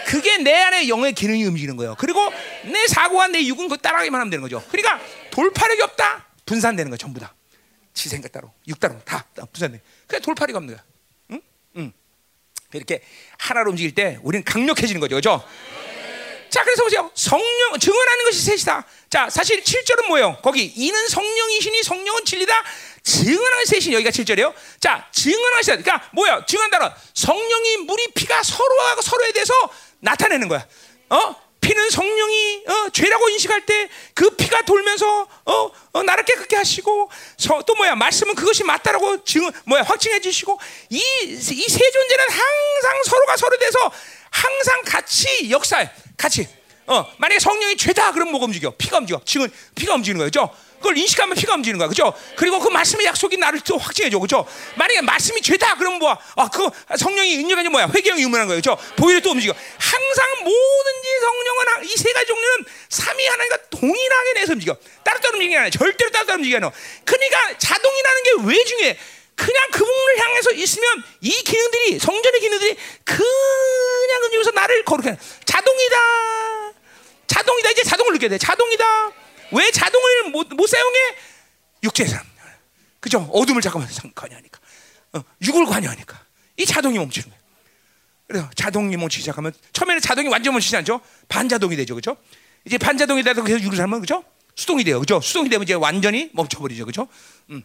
[0.07, 1.95] 그게 내 안에 영의 기능이 움직이는 거예요.
[1.99, 2.33] 그리고
[2.65, 4.63] 내 사고와 내 육은 그 따라가기만 하면 되는 거죠.
[4.71, 5.01] 그러니까
[5.31, 7.35] 돌파력이 없다 분산되는 거예요 전부 다
[8.01, 9.81] 지생각 따로, 육 따로 다, 다 분산돼.
[10.07, 10.85] 그게 돌파리가 없는 거야.
[11.33, 11.43] 응?
[11.77, 11.93] 응.
[12.73, 13.03] 이렇게
[13.39, 15.45] 하나로 움직일 때 우리는 강력해지는 거죠, 그렇죠?
[16.49, 17.11] 자, 그래서 보세요.
[17.15, 18.87] 성령 증언하는 것이 셋이다.
[19.11, 20.39] 자, 사실 7절은 뭐예요?
[20.43, 22.65] 거기 이는 성령이시니 성령은 진리다.
[23.03, 24.55] 증언하는 셋이 여기가 7절이에요.
[24.81, 25.77] 자, 증언하시다.
[25.77, 26.45] 그러니까 뭐야?
[26.47, 29.53] 증언한다는 성령이 물이 피가 서로하고 서로에 대해서
[30.01, 30.67] 나타내는 거야.
[31.11, 31.50] 어?
[31.61, 37.63] 피는 성령이 어, 죄라고 인식할 때 그 피가 돌면서 어, 어, 나를 깨끗게 하시고 서-
[37.67, 40.59] 또 뭐야 말씀은 그것이 맞다라고 증 뭐야 확증해 주시고
[40.91, 41.37] 이 이
[41.69, 43.79] 세 존재는 항상 서로가 서로에 대해서
[44.31, 45.91] 항상 같이 역사해.
[46.17, 46.47] 같이.
[46.87, 48.71] 어 만약에 성령이 죄다 그럼 뭐가 움직여?
[48.77, 49.21] 피가 움직여.
[49.25, 50.51] 증은 피가 움직이는 그죠
[50.81, 51.89] 그걸 인식하면 피가 움직이는 거야.
[51.89, 52.13] 그죠?
[52.37, 54.19] 그리고 그 말씀의 약속이 나를 또 확증해 줘.
[54.19, 54.47] 그죠?
[54.77, 57.89] 만약에 말씀이 죄다 그럼 뭐야 아 그 성령이 인정하지 뭐야?
[57.95, 58.59] 회개형이 의문한 거예요.
[58.59, 58.77] 그죠?
[58.97, 59.53] 보혈이 또 움직여.
[59.79, 64.77] 항상 뭐든지 성령은 이 세 가지 종류는 삼위 하나님과 동일하게 내서 움직여.
[65.05, 66.73] 따로따로 움직이는 게 아니야 절대로 따로따로 움직이는 거
[67.05, 68.99] 그러니까 자동이라는 게 왜 중요해?
[69.37, 75.17] 그냥 그분을 향해서 있으면 이 기능들이 성전의 기능들이 그냥 움직여서 나를 거룩해.
[75.45, 75.97] 자동이다.
[77.27, 77.71] 자동이다.
[77.71, 78.39] 이제 자동을 느껴야 돼.
[78.39, 79.13] 자동이다
[79.53, 80.99] 왜 자동을 못, 못 사용해
[81.83, 82.27] 육체의 사람
[83.01, 84.61] 그죠 어둠을 잠깐만 상- 관여하니까
[85.15, 86.25] 어, 육을 관여하니까
[86.57, 87.41] 이 자동이 멈추는 거야
[88.27, 92.17] 그래서 자동이 멈추기 시작하면 처음에는 자동이 완전 멈추지 않죠 반자동이 되죠 그죠
[92.65, 94.23] 이제 반자동이 되다 계속 육을 살면 그죠
[94.55, 97.09] 수동이 돼요 그죠 수동이 되면 이제 완전히 멈춰버리죠 그죠
[97.51, 97.63] 음.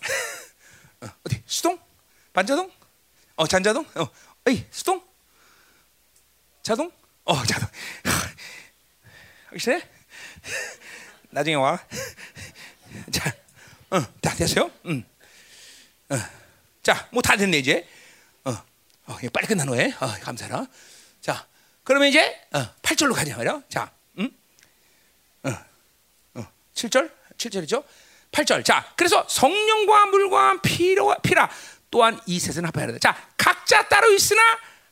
[1.00, 1.78] 어, 어디 수동?
[2.32, 2.70] 반자동?
[3.36, 3.86] 어 잔자동?
[3.96, 4.08] 어,
[4.46, 5.02] 에이 수동?
[6.62, 6.92] 자동?
[7.24, 7.68] 어 자동.
[9.50, 9.82] 확실해?
[11.30, 11.78] 나중에 와.
[13.12, 13.32] 자,
[13.90, 14.70] 어, 다 됐어요?
[14.86, 15.04] 음.
[16.10, 16.16] 어.
[16.82, 17.86] 자, 뭐 다 됐네 이제.
[18.44, 18.50] 어,
[19.06, 20.66] 어, 빨리 끝난 후에 어, 감사라.
[21.20, 21.46] 자,
[21.84, 23.62] 그러면 이제 어, 8절로 가자 말이야.
[23.68, 24.30] 자, 음,
[25.44, 25.50] 어,
[26.34, 27.84] 어, 7절, 7절이죠.
[28.32, 28.64] 8절.
[28.64, 31.50] 자, 그래서 성령과 물과 피로, 피라
[31.90, 32.98] 또한 이 셋은 합해야 된다.
[33.12, 34.40] 자, 각자 따로 있으나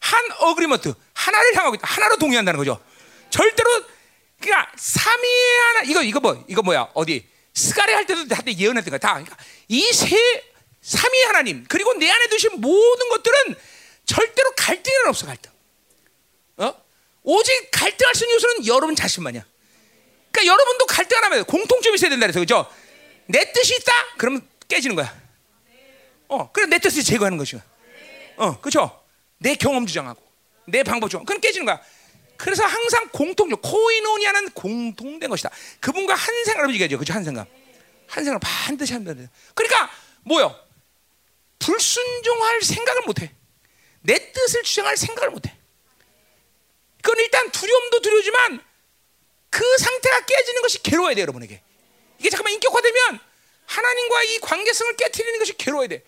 [0.01, 1.87] 한 agreement 하나를 향하고 있다.
[1.87, 2.83] 하나로 동의한다는 거죠.
[3.31, 3.69] 절대로
[4.41, 9.15] 그러니까 삼위의 하나 이거 이거 뭐 이거 뭐야 어디 스가랴 할 때도 한때 예언했던 거다.
[9.15, 9.37] 그러니까
[9.67, 10.17] 이세
[10.81, 13.57] 삼위 하나님 그리고 내 안에 두신 모든 것들은
[14.07, 15.51] 절대로 갈등은 없어 갈등.
[16.59, 16.75] 어?
[17.23, 19.45] 오직 갈등할 수 있는 요소는 여러분 자신만이야.
[20.31, 22.71] 그러니까 여러분도 갈등 안 하면 공통점이 있어야 된다 그래서 그죠?
[23.27, 23.93] 내 뜻이 있다?
[24.17, 25.15] 그러면 깨지는 거야.
[26.29, 27.63] 어, 그래 내 뜻을 제거하는 것이야.
[28.37, 29.03] 어, 그렇죠?
[29.39, 30.23] 내 경험 주장하고
[30.67, 31.81] 내 방법 주장, 그건 깨지는 거야.
[32.39, 35.51] 그래서 항상 공통적 코이노니아는 공통된 것이다.
[35.81, 37.13] 그분과 한 생각을 움직여야죠, 그죠?
[37.13, 37.49] 한 생각,
[38.07, 39.13] 한 생각을 반드시 한다.
[39.55, 39.91] 그러니까
[40.23, 40.57] 뭐요?
[41.59, 43.33] 불순종할 생각을 못 해.
[44.01, 45.57] 내 뜻을 주장할 생각을 못 해.
[47.03, 48.65] 그건 일단 두려움도 두려우지만
[49.51, 51.61] 그 상태가 깨지는 것이 괴로워야 돼 여러분에게.
[52.21, 53.19] 이게 잠깐만 인격화되면
[53.67, 56.05] 하나님과 이 관계성을 깨뜨리는 것이 괴로워야 돼.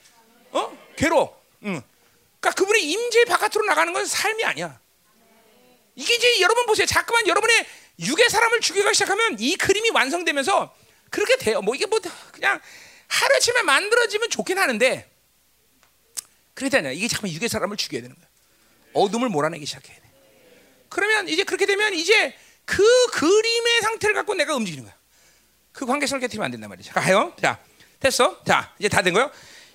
[0.52, 0.78] 어?
[0.96, 1.42] 괴로워.
[1.64, 1.82] 응.
[2.40, 4.79] 그러니까 그분의 임재 바깥으로 나가는 건 삶이 아니야.
[5.94, 6.86] 이게 이제 여러분 보세요.
[6.86, 7.66] 자꾸만 여러분의
[8.00, 10.74] 육의 사람을 죽여가기 시작하면 이 그림이 완성되면서
[11.10, 11.60] 그렇게 돼요.
[11.60, 11.98] 뭐 이게 뭐
[12.32, 12.60] 그냥
[13.08, 15.10] 하루아침에 만들어지면 좋긴 하는데
[16.54, 16.90] 그렇게 되냐.
[16.92, 18.26] 이게 잠깐 육의 사람을 죽여야 되는 거야.
[18.92, 20.02] 어둠을 몰아내기 시작해야 돼.
[20.88, 22.34] 그러면 이제 그렇게 되면 이제
[22.64, 24.94] 그 그림의 상태를 갖고 내가 움직이는 거야.
[25.72, 26.92] 그 관계성을 깨뜨리면 안 된단 말이죠.
[26.92, 27.34] 가요.
[27.40, 27.58] 자,
[28.00, 28.42] 됐어.
[28.44, 29.30] 자, 이제 다 된 거요.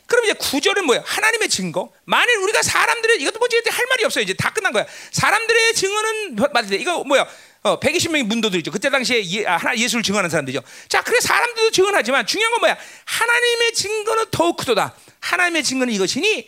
[0.07, 1.03] 그럼 이제 구절은 뭐예요?
[1.05, 1.91] 하나님의 증거.
[2.05, 4.23] 만일 우리가 사람들의 이것도 뭐지 할 말이 없어요.
[4.23, 4.85] 이제 다 끝난 거야.
[5.11, 7.27] 사람들의 증언은 맞는데 이거 뭐야?
[7.63, 8.71] 어, 120명의 문도들 있죠.
[8.71, 10.61] 그때 당시에 예, 아, 하나 예수를 증언한 사람들이죠.
[10.87, 12.77] 자, 그래 사람들도 증언하지만 중요한 건 뭐야?
[13.05, 14.95] 하나님의 증거는 더욱 크도다.
[15.19, 16.47] 하나님의 증거는 이것이니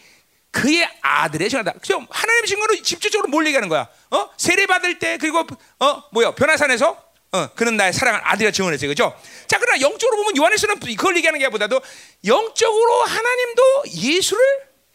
[0.51, 1.73] 그의 아들의 증거다.
[1.73, 2.05] 그죠?
[2.09, 3.87] 하나님의 증거는 직접적으로 뭘 얘기하는 거야?
[4.11, 4.29] 어?
[4.37, 5.45] 세례 받을 때 그리고
[5.79, 6.35] 어 뭐야?
[6.35, 7.06] 변화산에서
[7.37, 8.89] 어, 그는 나의 사랑한 아들이라 증언했어요.
[8.89, 9.15] 그죠?
[9.45, 11.79] 자, 그러나 영적으로 보면 요한에서는 그걸 얘기하는 게 보다도
[12.25, 14.43] 영적으로 하나님도 예수를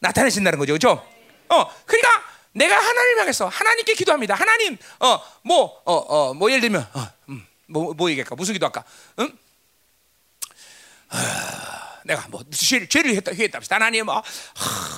[0.01, 0.73] 나타내신다는 거죠.
[0.73, 1.07] 그죠?
[1.49, 4.35] 어, 그러니까 내가 하나님 향해서 하나님께 기도합니다.
[4.35, 8.35] 하나님, 어, 뭐, 어, 어, 뭐 예를 들면, 어, 음, 뭐, 뭐 얘기할까?
[8.35, 8.85] 무슨 기도할까?
[9.21, 9.39] 응?
[11.11, 13.61] 아, 내가 뭐 죄, 죄를 했다, 했다.
[13.71, 14.23] 하나님, 뭐, 하,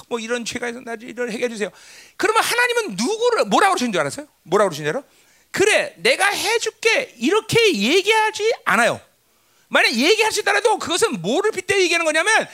[0.08, 1.70] 뭐 이런 죄가 있어, 나 이런 해결해 주세요.
[2.16, 4.26] 그러면 하나님은 누구를 뭐라고 그러신 줄 알았어요?
[4.44, 5.04] 뭐라고 그러신 줄 알아?
[5.54, 9.00] 그래 내가 해줄게 이렇게 얘기하지 않아요.
[9.68, 12.48] 만약 얘기하시더라도 그것은 뭐를 빗대 얘기하는 거냐면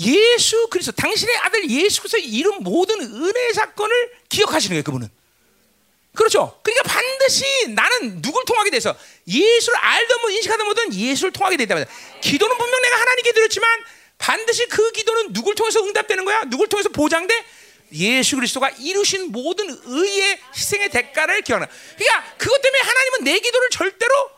[0.00, 4.82] 예수 그리스도 당신의 아들 예수 그리스도 이룬 모든 은혜 사건을 기억하시는 거예요.
[4.82, 5.08] 그분은.
[6.16, 6.58] 그렇죠.
[6.64, 8.96] 그러니까 반드시 나는 누굴 통하게 돼서
[9.28, 11.88] 예수를 알던 뭐 인식하던 뭐든 예수를 통하게 되다 말이야.
[12.20, 13.84] 기도는 분명 내가 하나님께 드렸지만
[14.18, 16.42] 반드시 그 기도는 누굴 통해서 응답되는 거야?
[16.46, 17.44] 누굴 통해서 보장돼?
[17.92, 21.66] 예수 그리스도가 이루신 모든 의의 희생의 대가를 기억나.
[21.96, 24.30] 그러니까 그것 때문에 하나님은 내 기도를 절대로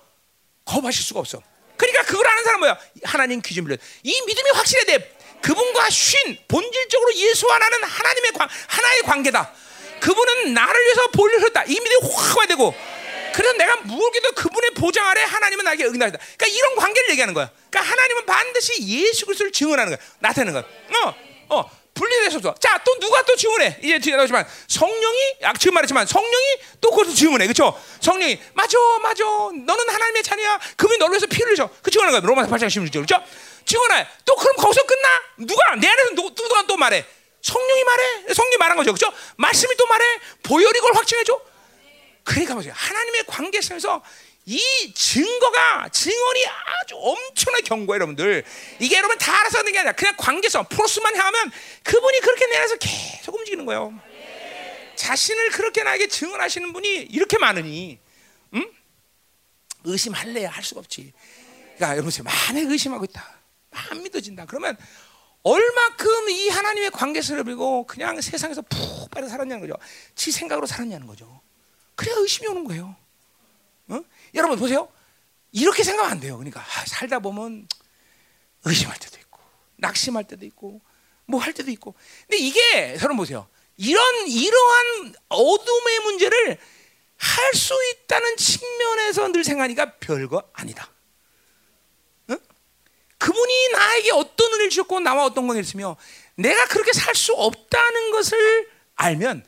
[0.64, 1.42] 거부하실 수가 없어.
[1.76, 2.80] 그러니까 그걸 아는 사람은 뭐야?
[3.04, 3.76] 하나님 기준 빌려.
[4.02, 5.16] 이 믿음이 확실해야 돼.
[5.42, 9.52] 그분과 쉰 본질적으로 예수와 나는 하나님의 관, 하나의 관계다.
[10.00, 11.64] 그분은 나를 위해서 볼일 흘렸다.
[11.64, 12.74] 이 믿음이 확 와야 되고.
[13.34, 16.18] 그래서 내가 무엇이든 그분의 보장 아래 하나님은 나에게 응답했다.
[16.18, 17.50] 그러니까 이런 관계를 얘기하는 거야.
[17.70, 20.06] 그러니까 하나님은 반드시 예수 그리스도를 증언하는 거야.
[20.20, 21.04] 나타내는 거야.
[21.04, 21.14] 어,
[21.50, 21.70] 어.
[21.96, 22.54] 분리될 수 없어.
[22.60, 23.78] 자, 또 누가 또 증언해?
[23.82, 26.46] 이제 뒤에 나오지만 성령이 아, 지금 말했지만 성령이
[26.80, 27.46] 또 그것도 증언해.
[27.46, 27.76] 그렇죠?
[28.00, 29.24] 성령이 맞아, 맞아.
[29.24, 30.60] 너는 하나님의 자녀야.
[30.76, 31.68] 그분이 너를 위해서 피를 흘려.
[31.82, 32.28] 그 증언하는 거야.
[32.28, 33.06] 로마서 8장 16절.
[33.06, 33.22] 그렇죠?
[33.64, 34.06] 증언해.
[34.24, 35.08] 또 그럼 거기서 끝나?
[35.38, 37.04] 누가 내 안에서 누, 누가 또 말해?
[37.42, 38.34] 성령이 말해.
[38.34, 38.92] 성령이 말한 거죠.
[38.92, 39.12] 그렇죠?
[39.36, 40.04] 말씀이 또 말해.
[40.42, 41.40] 보혈이 그걸 확증해 줘.
[42.24, 42.70] 그러니까 뭐죠?
[42.74, 44.02] 하나님의 관계성에서
[44.48, 44.60] 이
[44.94, 48.44] 증거가 증언이 아주 엄청나게 견고해 여러분들.
[48.78, 51.50] 이게 여러분 다 알아서 하는 게 아니라 그냥 관계성 프로스만 향하면
[51.82, 53.92] 그분이 그렇게 내 안에서 계속 움직이는 거예요.
[54.94, 57.98] 자신을 그렇게 나에게 증언하시는 분이 이렇게 많으니,
[58.54, 58.72] 응?
[59.84, 61.12] 의심할래야 할 수가 없지.
[61.76, 63.38] 그러니까 여러분 만약 의심하고 있다,
[63.72, 64.46] 안 믿어진다.
[64.46, 64.76] 그러면
[65.42, 69.74] 얼마큼 이 하나님의 관계성을 버리고 그냥 세상에서 푹 빠져 살았냐는 거죠.
[70.14, 71.40] 지 생각으로 살았냐는 거죠.
[71.96, 72.96] 그래야 의심이 오는 거예요.
[73.88, 74.00] 어?
[74.36, 74.88] 여러분 보세요.
[75.52, 76.36] 이렇게 생각하면 안 돼요.
[76.36, 77.66] 그러니까 아, 살다 보면
[78.64, 79.40] 의심할 때도 있고
[79.76, 80.80] 낙심할 때도 있고
[81.26, 81.94] 뭐 할 때도 있고.
[82.28, 83.48] 근데 이게 여러분 보세요.
[83.76, 86.58] 이런 이러한 어둠의 문제를
[87.18, 90.90] 할 수 있다는 측면에서 늘 생각하니까 별거 아니다.
[92.28, 92.36] 어?
[93.18, 95.96] 그분이 나에게 어떤 은혜를 주셨고 나와 어떤 권을 했으며
[96.34, 99.46] 내가 그렇게 살 수 없다는 것을 알면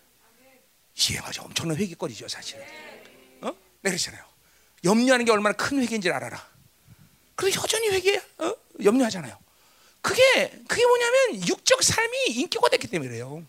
[1.23, 2.63] 맞아 엄청난 회개거리죠 사실은.
[3.43, 3.47] 어?
[3.83, 4.25] 내가 그랬잖아요.
[4.85, 6.47] 염려하는 게 얼마나 큰 회개인지 알아라.
[7.35, 8.55] 그래도 여전히 회개, 어?
[8.83, 9.39] 염려하잖아요.
[10.01, 13.45] 그게 그게 뭐냐면 육적 삶이 인격화됐기 때문에 그래요.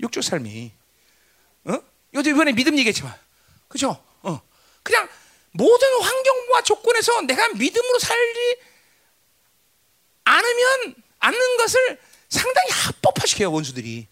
[0.00, 0.72] 육적 삶이.
[1.64, 1.78] 어?
[2.14, 3.14] 요즘 이번에 믿음 얘기했지만,
[3.68, 4.02] 그죠?
[4.22, 4.40] 어.
[4.82, 5.08] 그냥
[5.52, 8.58] 모든 환경과 조건에서 내가 믿음으로 살지
[10.24, 11.98] 않으면 않는 것을
[12.28, 14.06] 상당히 합법화시켜요 원수들이.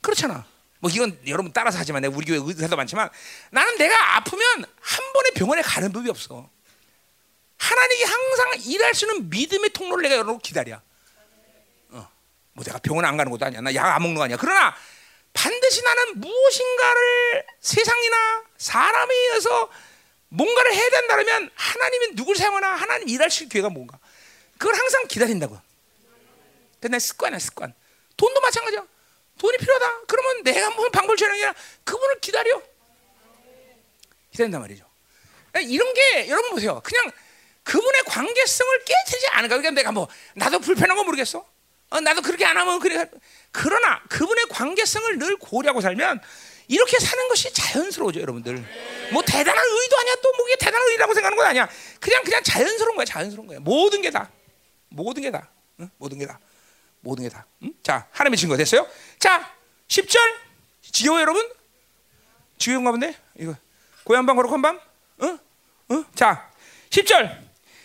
[0.00, 0.46] 그렇잖아.
[0.82, 3.08] 뭐 이건 여러분 따라서 하지만 우리 교회 의사도 많지만
[3.50, 4.42] 나는 내가 아프면
[4.80, 6.50] 한 번에 병원에 가는 법이 없어.
[7.56, 10.80] 하나님이 항상 일할 수 있는 믿음의 통로를 내가 여러분 기다려.
[11.90, 12.10] 어,
[12.52, 13.60] 뭐 내가 병원 안 가는 것도 아니야.
[13.60, 14.36] 나 약 안 먹는 거 아니야.
[14.40, 14.74] 그러나
[15.32, 19.70] 반드시 나는 무엇인가를 세상이나 사람에 의해서
[20.30, 24.00] 뭔가를 해야 된다면 하나님이 누굴 사용하나 하나님 일할 수 있는 기회가 뭔가.
[24.58, 25.56] 그걸 항상 기다린다고.
[26.80, 27.72] 그내 습관이야 습관.
[28.16, 28.84] 돈도 마찬가지야.
[29.38, 30.00] 돈이 필요하다.
[30.06, 31.54] 그러면 내가 뭐 방법을 주는 게 아니라
[31.84, 32.62] 그분을 기다려.
[34.30, 34.84] 기다린단 말이죠.
[35.62, 36.80] 이런 게 여러분 보세요.
[36.84, 37.10] 그냥
[37.64, 39.56] 그분의 관계성을 깨뜨리지 않을까.
[39.56, 41.44] 그러니까 내가 뭐 나도 불편한 거 모르겠어.
[41.90, 43.06] 어, 나도 그렇게 안 하면 그래.
[43.50, 46.20] 그러나 그분의 관계성을 늘 고려하고 살면
[46.68, 48.64] 이렇게 사는 것이 자연스러워져 여러분들.
[49.12, 50.14] 뭐 대단한 의도 아니야.
[50.16, 51.68] 또 뭐 이게 대단한 의라고 생각하는 건 아니야.
[52.00, 53.04] 그냥 그냥 자연스러운 거야.
[53.04, 53.60] 자연스러운 거야.
[53.60, 54.30] 모든 게 다.
[54.88, 55.50] 모든 게 다.
[55.80, 55.90] 응?
[55.98, 56.40] 모든 게 다.
[57.00, 57.46] 모든 게 다.
[57.62, 57.74] 응?
[57.82, 58.88] 자, 하나님의 증거 됐어요?
[59.22, 59.48] 자,
[59.86, 60.18] 10절.
[60.90, 61.48] 지겨워 여러분?
[62.58, 63.16] 지겨운가 본데?
[63.38, 63.54] 이거
[64.02, 64.80] 고향 방 거룩한 방?
[65.22, 65.38] 응?
[65.92, 66.04] 응?
[66.16, 66.50] 자,
[66.90, 67.38] 10절.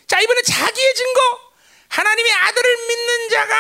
[0.08, 1.22] 자, 이번에 자기의 증거.
[1.90, 3.56] 하나님의 아들을 믿는 자가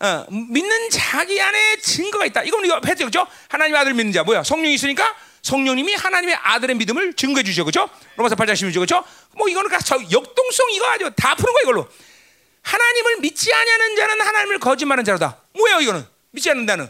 [0.00, 2.42] 어, 믿는 자기 안에 증거가 있다.
[2.42, 3.26] 이건 이거 했죠, 그죠?
[3.48, 4.42] 하나님의 아들 믿는 자 뭐야?
[4.42, 7.88] 성령이 있으니까 성령님이 하나님의 아들의 믿음을 증거해 주죠, 그죠?
[8.16, 9.02] 로마서 8장 16절, 그죠?
[9.32, 9.70] 뭐 이거는
[10.10, 11.88] 역동성 이거 아주 다 푸는 거야 이걸로.
[12.62, 15.40] 하나님을 믿지 아니하는 자는 하나님을 거짓말하는 자로다.
[15.54, 16.19] 뭐야 이거는?
[16.30, 16.88] 믿지 않는 자는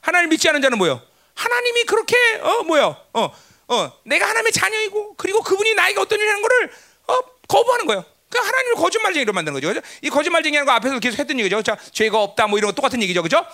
[0.00, 1.00] 하나님 믿지 않는 자는 뭐요?
[1.34, 2.96] 하나님이 그렇게 어 뭐요?
[3.14, 3.32] 어
[3.68, 6.70] 어, 내가 하나님의 자녀이고 그리고 그분이 나에게 어떤 일을 하는 거를
[7.08, 8.04] 어, 거부하는 거예요.
[8.28, 9.68] 그 하나님을 거짓말쟁이로 만드는 거죠.
[9.68, 9.80] 그죠?
[10.02, 11.62] 이 거짓말쟁이라는 거 앞에서 계속 했던 얘기죠.
[11.62, 13.22] 자, 죄가 없다 뭐 이런 거 똑같은 얘기죠.
[13.22, 13.46] 그죠?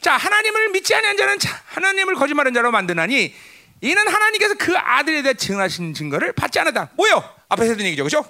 [0.00, 3.34] 자, 하나님을 믿지 않는 자는 자, 하나님을 거짓말하는 자로 만드나니
[3.80, 6.90] 이는 하나님께서 그 아들에 대해 증하신 증거를 받지 않았다.
[6.94, 7.22] 뭐요?
[7.48, 8.04] 앞에서 했던 얘기죠.
[8.04, 8.24] 그죠?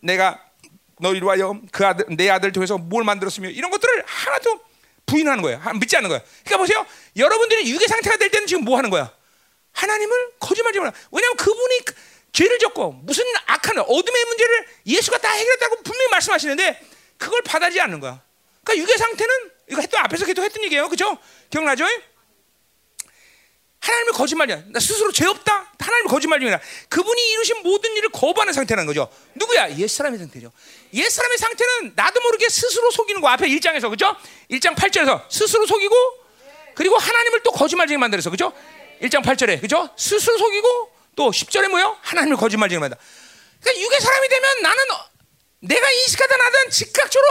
[0.00, 0.42] 내가
[0.98, 4.60] 너희로 하여 그 아들 내 아들 통해서 뭘 만들었으며 이런 것들을 하나도
[5.06, 5.60] 부인하는 거예요.
[5.80, 6.22] 믿지 않는 거예요.
[6.44, 6.86] 그러니까 보세요.
[7.16, 9.12] 여러분들이 유괴 상태가 될 때는 지금 뭐 하는 거야?
[9.72, 10.92] 하나님을 거짓말하지 마.
[11.10, 11.80] 왜냐하면 그분이
[12.32, 16.86] 죄를 졌고 무슨 악한 어둠의 문제를 예수가 다 해결했다고 분명히 말씀하시는데
[17.18, 18.22] 그걸 받아들이지 않는 거야.
[18.64, 20.88] 그러니까 유괴 상태는 이거 또 앞에서 계속 했던 얘기예요.
[20.88, 21.18] 그죠?
[21.50, 21.86] 기억나죠?
[23.80, 24.62] 하나님을 거짓말이야.
[24.68, 25.72] 나 스스로 죄 없다.
[25.78, 26.60] 하나님을 거짓말 중이라.
[26.88, 29.10] 그분이 이루신 모든 일을 거부하는 상태라는 거죠.
[29.34, 29.76] 누구야?
[29.78, 30.52] 옛 사람의 상태죠.
[30.94, 33.28] 옛 사람의 상태는 나도 모르게 스스로 속이는 거.
[33.28, 34.14] 앞에 1장에서 그죠?
[34.50, 35.94] 1장 8절에서 스스로 속이고
[36.74, 38.52] 그리고 하나님을 또 거짓말쟁이 만들어서 그죠?
[39.02, 39.88] 1장 8절에 그죠?
[39.96, 41.96] 스스로 속이고 또 10절에 뭐요?
[42.02, 42.96] 하나님을 거짓말쟁이 만다.
[43.60, 44.84] 그러니까 육의 사람이 되면 나는
[45.60, 47.28] 내가 인식하다 나든 즉각적으로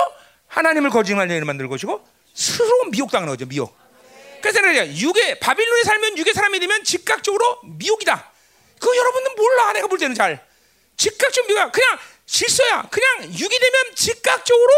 [0.47, 3.45] 하나님을 거짓말쟁이 만들 것이고 스스로 미혹당하는 거죠.
[3.45, 3.75] 미혹.
[4.41, 8.31] 그래서 내가 육의 바빌론에 살면 육의 사람이 되면 즉각적으로 미혹이다.
[8.79, 9.73] 그 여러분은 몰라.
[9.73, 10.45] 내가 볼 때는 잘
[10.97, 11.71] 즉각적 미혹.
[11.71, 12.87] 그냥 실수야.
[12.89, 14.71] 그냥 육이 되면 즉각적으로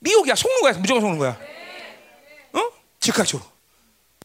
[0.00, 0.34] 미혹이야.
[0.34, 0.72] 속는 거야.
[0.74, 1.38] 무조건 속는 거야.
[2.52, 2.70] 어?
[3.00, 3.48] 즉각적으로.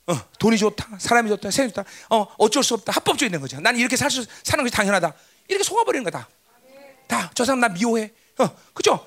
[0.06, 1.86] 어, 돈이 좋다, 사람이 좋다, 세상이 좋다.
[2.10, 2.92] 어, 어쩔 수 없다.
[2.92, 3.60] 합법적인 된 거죠.
[3.62, 5.14] 난 이렇게 살 수, 사는 것이 당연하다.
[5.48, 6.28] 이렇게 속아버리는 거다.
[7.08, 8.12] 다, 저 사람 나 미워해.
[8.40, 9.06] 어, 그죠?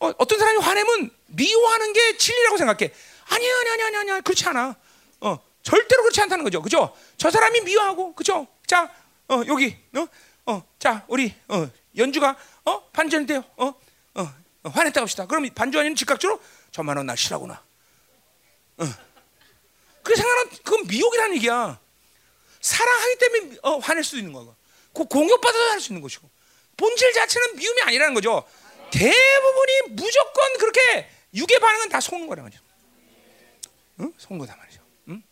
[0.00, 2.92] 어, 어떤 사람이 화내면 미워하는 게 진리라고 생각해.
[3.28, 4.76] 아니야, 아니야, 아니야, 아니야, 그렇지 않아.
[5.20, 6.62] 어, 절대로 그렇지 않다는 거죠.
[6.62, 6.94] 그죠?
[7.16, 8.46] 저 사람이 미워하고, 그죠?
[8.66, 8.92] 자,
[9.28, 10.06] 어, 여기, 어,
[10.46, 13.44] 어, 자, 우리, 어, 연주가, 어, 반전인데요.
[13.56, 13.66] 어,
[14.14, 15.26] 어, 어 화냈다 합시다.
[15.26, 16.40] 그럼 반주하는 즉각적으로
[16.72, 17.62] 저만은 날 싫어하구나.
[18.78, 18.84] 어.
[20.02, 21.78] 그 생각은 그건 미혹이라는 얘기야.
[22.60, 24.54] 사랑하기 때문에 어, 화낼 수 있는 거고,
[24.94, 26.28] 그 공격받아서 할 수 있는 것이고,
[26.76, 28.44] 본질 자체는 미움이 아니라는 거죠.
[28.90, 32.62] 대부분이 무조건 그렇게 육의 반응은 다 속는 거란 말이죠.
[34.00, 34.12] 응?
[34.18, 34.80] 속는 거다 말이죠.
[35.08, 35.22] 응?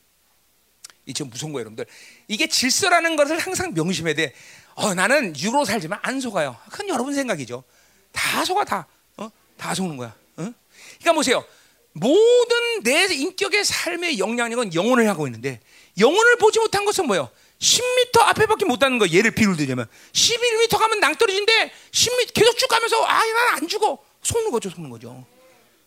[1.07, 1.87] 이 지금 무서운 거예요, 여러분들.
[2.29, 4.35] 이게 질서라는 것을 항상 명심해야 돼.
[4.75, 6.57] 어, 나는 육으로 살지만 안 속아요.
[6.71, 7.65] 그건 여러분 생각이죠.
[8.13, 8.87] 다 속아 다.
[9.17, 9.31] 어?
[9.57, 10.15] 다 속는 거야.
[10.39, 10.53] 응?
[10.99, 11.45] 그러니까 보세요.
[11.93, 15.61] 모든 내 인격의 삶의 영향력은 영혼을 하고 있는데
[15.99, 17.31] 영혼을 보지 못한 것은 뭐예요?
[17.59, 23.03] 10m 앞에밖에 못 가는 거 예를 비유를 들자면 11m 가면 낭떠러지인데 10m 계속 쭉 가면서
[23.07, 23.99] 아, 난 안 죽어.
[24.23, 25.25] 속는 거죠, 속는 거죠.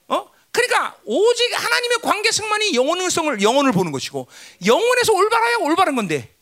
[0.07, 0.31] 어?
[0.51, 4.27] 그러니까 오직 하나님의 관계성만이 영혼성을 영혼을 보는 것이고
[4.65, 6.33] 영혼에서 올바라야 올바른 건데.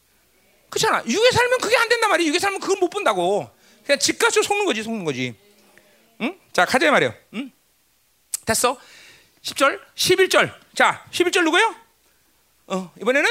[0.70, 1.04] 그렇잖아.
[1.06, 2.28] 육에 살면 그게 안 된단 말이야.
[2.28, 3.50] 육에 살면 그걸 못 본다고.
[3.86, 5.36] 그냥 집값으로 속는 거지, 속는 거지.
[6.22, 6.38] 응?
[6.52, 7.14] 자, 가자 말이야.
[7.36, 7.52] 응?
[8.46, 8.78] 됐어?
[9.42, 10.54] 10절, 11절.
[10.76, 11.76] 자, 11절 누구요?
[12.68, 13.30] 어, 이번에는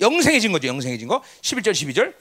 [0.00, 0.68] 영생해진 거죠.
[0.68, 1.22] 영생해진 거.
[1.42, 2.14] 11절, 12절.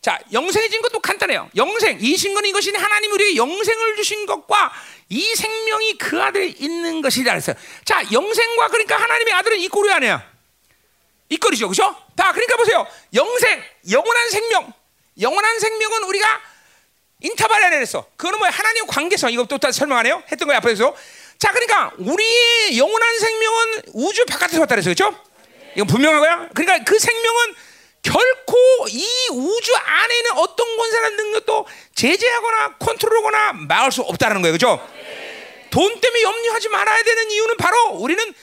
[0.00, 1.50] 자, 영생해진 것도 간단해요.
[1.56, 4.72] 영생, 이 신건이 것이 하나님 우리에게 영생을 주신 것과
[5.08, 7.56] 이 생명이 그 아들에 있는 것이라 했어요.
[7.84, 10.24] 자, 영생과 그러니까 하나님의 아들은 이 꼬리 아니야.
[11.28, 11.68] 이 꼬리죠.
[11.68, 11.94] 그죠?
[12.16, 12.86] 자, 그러니까 보세요.
[13.14, 14.72] 영생, 영원한 생명.
[15.20, 16.40] 영원한 생명은 우리가
[17.20, 18.06] 인터벌 안에 했어.
[18.16, 18.50] 그거는 뭐야?
[18.50, 19.32] 하나님의 관계성.
[19.32, 20.22] 이것도 다 설명 안 해요?
[20.30, 20.94] 했던 거야, 앞에서.
[21.38, 24.94] 자, 그러니까 우리의 영원한 생명은 우주 바깥에서 왔다 그랬어.
[24.94, 25.20] 그렇죠?
[25.74, 26.48] 이건 분명한 거야.
[26.54, 27.54] 그러니까 그 생명은
[28.08, 28.56] 결코
[28.88, 34.56] 이 우주 안에 있는 어떤 권세나 능력도 제재하거나 컨트롤하거나 막을 수 없다는 거예요.
[34.56, 34.88] 그렇죠?
[35.70, 38.34] 돈 때문에 염려하지 말아야 되는 이유는 바로 우리는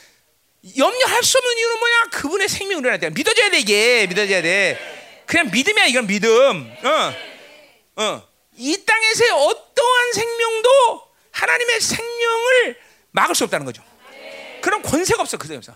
[0.77, 2.03] 염려할 수 없는 이유는 뭐야?
[2.11, 5.23] 그분의 생명을 우리한테 믿어줘야 돼 이게 믿어줘야 돼.
[5.25, 6.71] 그냥 믿음이야 이건 믿음.
[6.83, 7.13] 어,
[8.03, 8.27] 어.
[8.57, 11.01] 이 땅에서의 어떠한 생명도
[11.31, 12.77] 하나님의 생명을
[13.11, 13.83] 막을 수 없다는 거죠.
[14.61, 15.75] 그런 권세가 없어 그 점에서.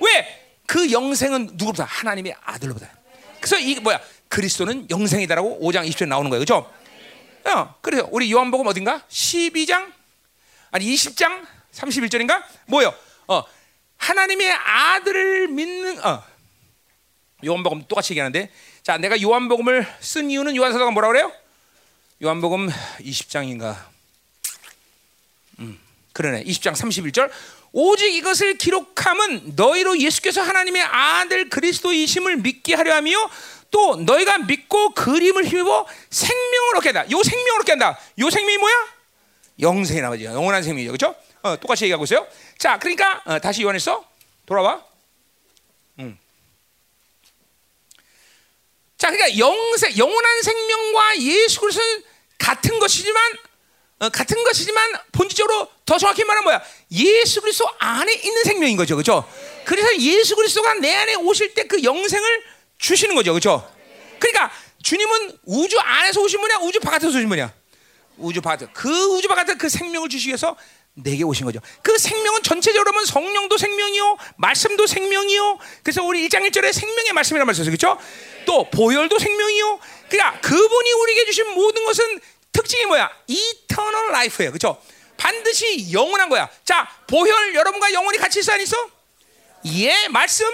[0.00, 0.58] 왜?
[0.66, 2.99] 그 영생은 누구보다 하나님의 아들로보다.
[3.40, 4.00] 그래서 이 뭐야?
[4.28, 6.44] 그리스도는 영생이다라고 5장 20절에 나오는 거예요.
[6.44, 6.72] 그렇죠?
[7.44, 9.02] 어, 그래서 우리 요한복음 어딘가?
[9.08, 9.92] 12장
[10.70, 12.44] 아니 20장 31절인가?
[12.66, 12.94] 뭐요?
[13.26, 13.42] 어,
[13.96, 16.22] 하나님의 아들을 믿는 어.
[17.44, 18.50] 요한복음 똑같이 얘기하는데
[18.82, 21.32] 자, 내가 요한복음을 쓴 이유는 요한 사도가 뭐라 그래요?
[22.22, 22.68] 요한복음
[23.00, 23.76] 20장인가?
[25.60, 25.78] 음.
[26.12, 26.44] 그러네.
[26.44, 27.30] 20장 31절.
[27.72, 33.12] 오직 이것을 기록함은 너희로 예수께서 하나님의 아들 그리스도이심을 믿게 하려 하며
[33.70, 37.10] 또 너희가 믿고 그림을 힘입어 생명을 얻게 한다.
[37.10, 37.98] 요 생명을 얻게 한다.
[38.18, 38.74] 요 생명이 뭐야?
[39.60, 40.92] 영생이 나머지 영원한 생명이죠.
[40.92, 41.14] 그렇죠?
[41.42, 42.26] 어, 똑같이 얘기하고 있어요.
[42.58, 44.04] 자, 그러니까 어, 다시 요한에서
[44.46, 44.82] 돌아와.
[46.00, 46.18] 음.
[48.98, 52.02] 자, 그러니까 영생, 영원한 생명과 예수 그리스도는
[52.38, 53.38] 같은 것이지만 어,
[54.08, 56.62] 같은 것이지만 본질적으로 더 정확히 말하면 뭐야?
[56.92, 59.30] 예수 그리스도 안에 있는 생명인 거죠, 그렇죠?
[59.66, 62.42] 그래서 예수 그리스도가 내 안에 오실 때 그 영생을
[62.78, 63.70] 주시는 거죠, 그렇죠?
[64.18, 64.50] 그러니까
[64.82, 67.52] 주님은 우주 안에서 오신 분이야, 우주 바깥에서 오신 분이야.
[68.16, 70.56] 우주 바깥, 그 우주 바깥에 그 생명을 주시기 위해서
[70.94, 71.60] 내게 오신 거죠.
[71.82, 75.58] 그 생명은 전체적으로 보면 성령도 생명이요, 말씀도 생명이요.
[75.82, 77.70] 그래서 우리 1장 1절에 생명의 말씀이라는 말씀이죠.
[77.70, 77.98] 그렇죠?
[78.46, 79.78] 또 보혈도 생명이요.
[80.08, 82.20] 그러니까 그분이 우리에게 주신 모든 것은
[82.52, 83.10] 특징이 뭐야?
[83.26, 84.50] eternal life예요.
[84.50, 84.80] 그렇죠?
[85.16, 86.48] 반드시 영원한 거야.
[86.64, 88.76] 자, 보혈 여러분과 영원히 같이 있어 안 있어?
[89.66, 90.46] 예, 말씀.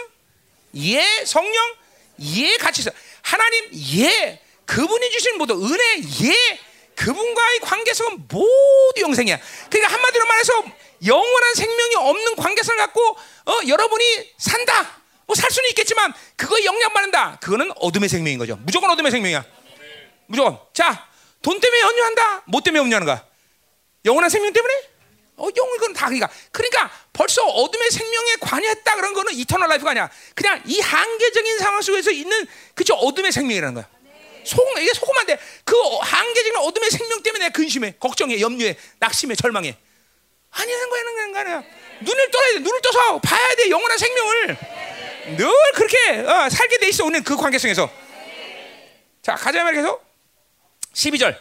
[0.77, 1.75] 예, 성령.
[2.21, 2.91] 예, 같이 있어.
[3.23, 4.41] 하나님 예.
[4.65, 6.61] 그분이 주신 모든 은혜 예.
[6.97, 9.39] 그분과의 관계성은 모두 영생이야.
[9.71, 10.65] 그러니까 한마디로 말해서
[11.07, 13.11] 영원한 생명이 없는 관계성을 갖고
[13.47, 15.03] 어, 여러분이 산다.
[15.27, 17.39] 뭐 살 수는 있겠지만 그거 영향 받는다.
[17.41, 18.57] 그거는 어둠의 생명인 거죠.
[18.63, 19.45] 무조건 어둠의 생명이야.
[20.27, 20.59] 무조건.
[20.73, 21.07] 자,
[21.47, 22.43] 돈 때문에 염려한다.
[22.47, 23.25] 뭐 때문에 염려하는 거야?
[24.05, 24.75] 영원한 생명 때문에?
[25.37, 26.29] 어, 영 이건 다 그러니까.
[26.51, 30.11] 그러니까 벌써 어둠의 생명에 관여했다 그런 거는 eternal life가 아니야.
[30.35, 33.89] 그냥 이 한계적인 상황 속에서 있는 그저 어둠의 생명이라는 거야.
[34.43, 39.77] 소금 이게 소금한데 그 한계적인 어둠의 생명 때문에 근심해, 걱정해, 염려해, 낙심해, 절망해.
[40.51, 41.63] 아니라는 거야, 아니라는 거야.
[42.01, 42.59] 눈을 떠야 돼.
[42.59, 43.71] 눈을 떠서 봐야 돼.
[43.71, 44.59] 영원한 생명을
[45.37, 47.05] 늘 그렇게 어, 살게 돼 있어.
[47.05, 47.89] 오늘 그 관계성에서.
[49.23, 50.06] 자, 가자 말해서
[50.97, 51.37] 12절.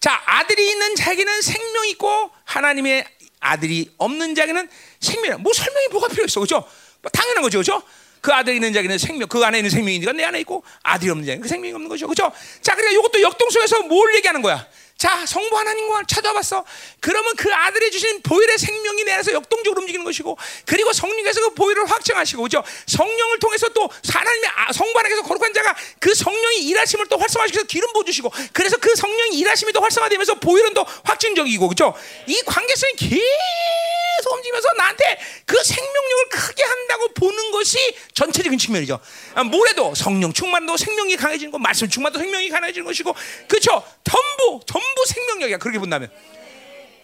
[0.00, 3.04] 자, 아들이 있는 자에게는 생명이 있고 하나님의
[3.40, 4.68] 아들이 없는 자에게는
[5.00, 5.42] 생명.
[5.42, 6.68] 뭐 설명이 뭐가 필요 있어, 그렇죠?
[7.00, 7.82] 뭐 당연한 거죠, 그렇죠?
[8.20, 11.42] 그 아들이 있는 자에게는 생명, 그 안에 있는 생명이니까 내 안에 있고 아들이 없는 자에게는
[11.42, 12.32] 그 생명이 없는 거죠, 그렇죠?
[12.60, 14.66] 자, 그러니까 이것도 역동성에서 뭘 얘기하는 거야?
[14.98, 16.64] 자, 성부 하나님과 찾아봤어.
[17.00, 21.84] 그러면 그 아들이 주신 보혈의 생명이 내 안에서 역동적으로 움직이는 것이고, 그리고 성령께서 그 보혈을
[21.84, 22.64] 확정하시고, 그죠?
[22.86, 27.92] 성령을 통해서 또 하나님의 아, 성부 하나님께서 거룩한 자가 그 성령이 일하심을 또 활성화시켜서 기름
[27.92, 31.94] 부어주시고, 그래서 그 성령이 일하심이 또 활성화되면서 보혈은 또 확증적이고, 그죠?
[32.26, 37.78] 이 관계성이 계속 움직이면서 나한테 그 생명력을 크게 한다고 보는 것이
[38.14, 38.98] 전체적인 측면이죠.
[39.34, 43.14] 아, 뭐래도 성령 충만도 생명이 강해지는 거, 말씀 충만도 생명이 강해지는 것이고,
[43.46, 43.84] 그렇죠?
[44.04, 45.58] 전부 전부 생명력이야.
[45.58, 46.10] 그렇게 본다면.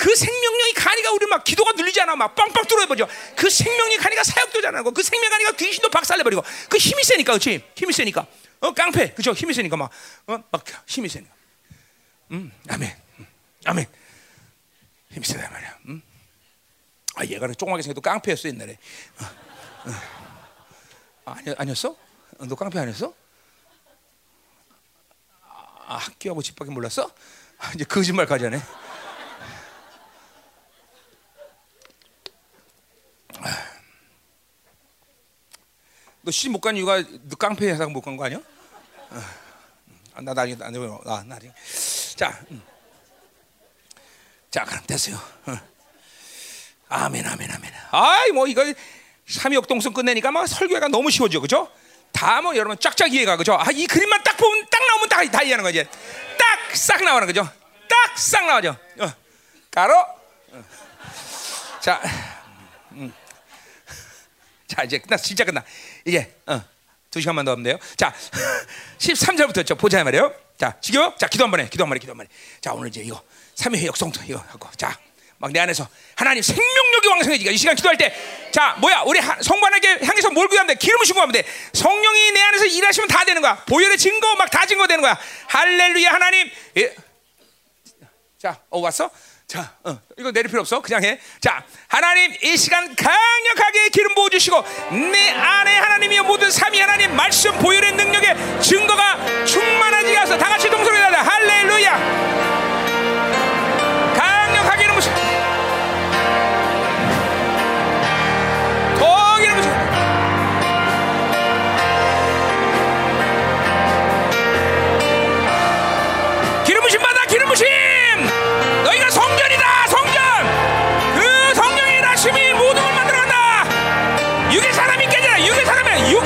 [0.03, 3.07] 그 생명력이 가니까 우리 막 기도가 늘리지 않아 막 빵빵 뚫어버려
[3.37, 7.93] 그 생명이 가니까 사역도 잘하고 그 생명 가니까 귀신도 박살내버리고 그 힘이 세니까 그렇지 힘이
[7.93, 8.27] 세니까
[8.59, 11.33] 어 깡패 그죠 힘이 세니까 막어막 힘이 세니까
[12.33, 13.27] 음 아멘 음,
[13.65, 13.87] 아멘
[15.13, 16.03] 힘이 세다 말이야 음?
[17.15, 18.79] 아 얘가 조그맣게 생겨도 깡패였어 옛날에
[19.21, 19.25] 어,
[19.89, 20.23] 어.
[21.27, 21.91] 아, 아니, 아니었어?
[21.91, 23.15] 어, 너 깡패 아니었어?
[25.49, 27.09] 아, 학교하고 집 밖에 몰랐어?
[27.63, 28.61] 아, 이제 거짓말까지 하네.
[36.23, 38.39] 너 시집 못 간 이유가 너 깡패 회사 못 간 거 아니야?
[40.15, 41.53] 아, 나 나중에 나중에 나 나중에
[42.17, 42.63] 자, 음.
[44.51, 45.17] 자 그럼 됐어요.
[45.47, 45.57] 어.
[46.89, 47.73] 아멘 아멘 아멘.
[47.91, 48.63] 아이 뭐 이거
[49.27, 51.71] 삼역 동성 끝내니까 막 설교가 너무 쉬워져 그죠?
[52.13, 53.55] 다 뭐 여러분 쫙쫙 이해가 그죠?
[53.59, 55.85] 아, 이 그림만 딱 보면 딱 나오면 다, 다 이해하는 거지.
[56.73, 57.45] 딱 싹 나오는 거죠.
[57.89, 58.77] 딱 싹 나오죠.
[59.01, 59.13] 어.
[59.71, 59.95] 가로.
[59.95, 60.65] 어.
[61.81, 62.01] 자,
[62.93, 63.13] 음.
[64.67, 65.63] 자 이제 끝났 진짜 끝나.
[66.07, 66.63] 이게 어.
[67.11, 67.79] 두 시간만 더 하면 돼요.
[67.97, 68.15] 자,
[68.99, 70.35] 13절부터 저 보자 말이에요.
[70.59, 71.15] 자, 지겨.
[71.19, 71.69] 자, 기도 한번 해.
[71.69, 72.01] 기도 한번 해.
[72.01, 72.31] 기도 한번 해.
[72.63, 73.23] 자, 오늘 이제 이거
[73.57, 74.71] 삼위의 역성도 이거 하고.
[74.77, 74.99] 자,
[75.43, 78.15] 막 내 안에서 하나님 생명력이 왕성해지가 이 시간 기도할 때,
[78.53, 79.03] 자, 뭐야?
[79.07, 80.75] 우리 성관에게 향해서 뭘 구하면 돼?
[80.77, 81.45] 기름을 신고하면 돼.
[81.73, 83.57] 성령이 내 안에서 일하시면 다 되는 거야.
[83.67, 85.19] 보혈의 증거 막 다 증거 되는 거야.
[85.49, 86.49] 할렐루야 하나님.
[86.77, 86.95] 예.
[88.39, 89.11] 자, 어 왔어?
[89.49, 90.81] 자, 어, 이거 내릴 필요 없어.
[90.81, 91.19] 그냥 해.
[91.41, 94.65] 자, 하나님 이 시간 강력하게 기름 부어 주시고
[95.13, 100.97] 내 안에 하나님이 모든 삼위 하나님 말씀 보혈의 능력의 증거가 충만하지 않아서 다 같이 동소리
[100.97, 101.21] 하자.
[101.23, 102.42] 할렐루야.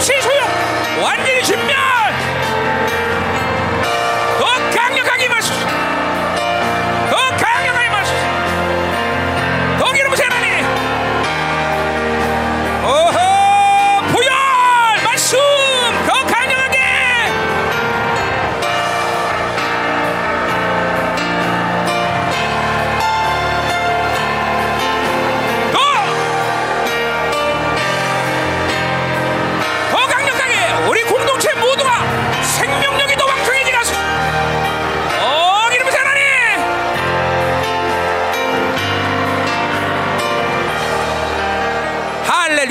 [0.06, 0.45] 사람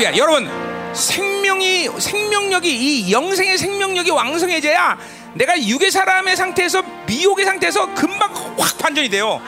[0.06, 0.18] 할렐루야.
[0.18, 4.98] 여러분 생명이 생명력이 이 영생의 생명력이 왕성해져야
[5.34, 9.42] 내가 육의 사람의 상태에서 미혹의 상태에서 금방 확 반전이 돼요.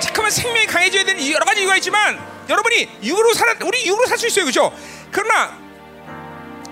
[0.00, 2.18] 잠깐만 생명이 강해져야 되는 여러 가지 이유가 있지만
[2.48, 4.44] 여러분이 육으로 살아 우리 육으로 살 수 있어요.
[4.44, 4.72] 그렇죠?
[5.10, 5.56] 그러나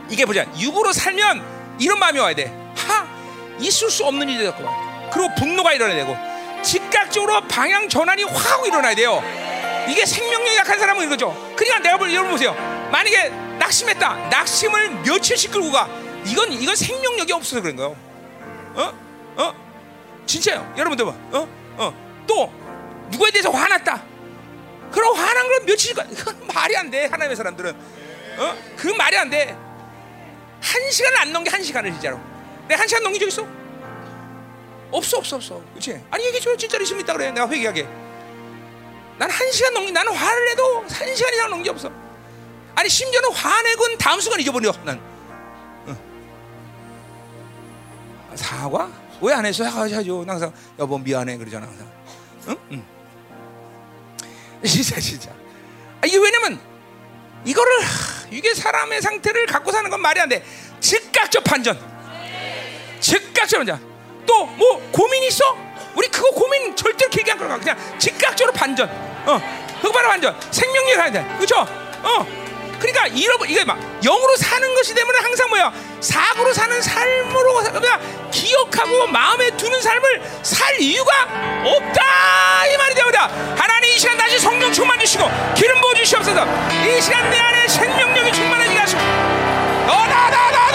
[0.08, 0.46] 이게 보자.
[0.58, 3.06] 육으로 살면 이런 마음이 와야 돼 하!
[3.60, 5.10] 있을 수 없는 일이 됐구만.
[5.10, 6.16] 그리고 분노가 일어나야 되고
[6.62, 9.22] 즉각적으로 방향 전환이 확 일어나야 돼요.
[9.88, 11.54] 이게 생명력이 약한 사람은 이거죠.
[11.54, 15.88] 그러니까 내가 볼 여러분 보세요 만약에 낙심했다 낙심을 며칠씩 끌고 가
[16.24, 17.96] 이건 이건 생명력이 없어서 그런 거예요
[18.74, 18.92] 어?
[19.36, 19.54] 어?
[20.26, 21.48] 진짜요 여러분들 봐 어?
[21.76, 22.24] 어?
[22.26, 22.52] 또
[23.10, 24.02] 누구에 대해서 화났다
[24.92, 27.76] 그럼 화난 걸 며칠간 그건 말이 안 돼 하나님의 사람들은
[28.38, 28.56] 어?
[28.76, 29.66] 그 말이 안 돼
[30.58, 32.18] 한 시간을 안 넘게 한 시간을 진짜로.
[32.66, 33.46] 내가 한 시간 넘긴 적 있어?
[34.90, 35.62] 없어 없어 없어.
[35.74, 36.02] 그렇지?
[36.10, 37.30] 아니 이게 저 진짜로 있으면 있다 그래.
[37.30, 37.86] 내가 회개하게.
[39.18, 41.92] 난 한 시간 넘긴 나는 화를 내도 한 시간 이상 게 없어.
[42.76, 45.00] 아니 심지어는 화내곤 다음 순간 잊어버려 난.
[45.88, 45.96] 응.
[48.34, 48.90] 사과?
[49.20, 49.64] 왜 안 했어?
[49.64, 50.24] 사과하죠.
[50.28, 51.90] 항상 여보 미안해 그러잖아 항상.
[52.48, 52.56] 응?
[52.72, 52.84] 응.
[54.64, 55.30] 진짜 진짜.
[56.02, 56.60] 아, 이게 왜냐면
[57.44, 60.44] 이거를 하, 이게 사람의 상태를 갖고 사는 건 말이 안 돼.
[60.80, 61.78] 즉각적 판전.
[63.00, 63.80] 즉각적 판전.
[64.26, 65.44] 또 뭐 고민 있어?
[65.94, 67.58] 우리 그거 고민 절대로 길게 안 끌어가.
[67.58, 68.86] 그냥 즉각적으로 반전.
[69.26, 69.40] 어,
[69.80, 70.36] 그거 바로 반전.
[70.50, 71.24] 생명력 하야 돼.
[71.36, 71.60] 그렇죠?
[72.02, 72.45] 어.
[72.78, 75.72] 그러니까 잃어버 이게 막 영으로 사는 것이 되면 항상 뭐야?
[76.00, 78.00] 사고로 사는 삶으로 그냥
[78.30, 81.12] 기억하고 마음에 두는 삶을 살 이유가
[81.64, 82.02] 없다.
[82.72, 83.30] 이 말이 되오다.
[83.56, 86.46] 하나님 이 시간 다시 성령 충만 주시고 기름 부어 주시옵소서.
[86.84, 89.00] 이 시간 내 안에 생명력이 충만하게 하시고
[89.86, 90.65] 너나나나나나나나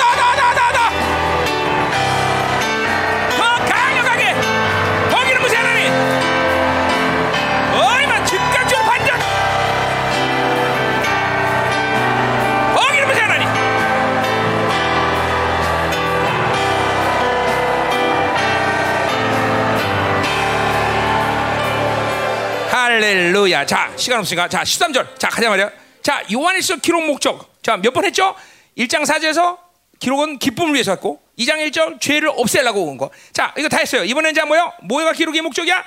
[22.96, 23.66] 할렐루야.
[23.66, 24.50] 자, 시간 없으니까.
[24.50, 25.18] 자, 13절.
[25.18, 25.72] 자, 가자 말이야.
[26.02, 27.56] 자, 요한일서 기록 목적.
[27.64, 28.36] 자, 몇 번 했죠?
[28.78, 29.58] 1장 4절에서
[30.00, 33.10] 기록은 기쁨을 위해서 했고, 2장 1절 죄를 없애려고 온 거.
[33.32, 34.04] 자, 이거 다 했어요.
[34.04, 34.74] 이번엔 자 뭐요?
[34.82, 35.84] 뭐가 기록의 목적이야?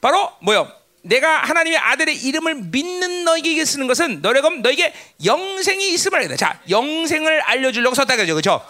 [0.00, 0.70] 바로 뭐요?
[1.02, 4.92] 내가 하나님의 아들의 이름을 믿는 너에게 쓰는 것은 너희가 너에게
[5.24, 6.36] 영생이 있음을 알게 돼.
[6.36, 8.64] 자, 영생을 알려주려고 썼다 그죠, 그렇죠?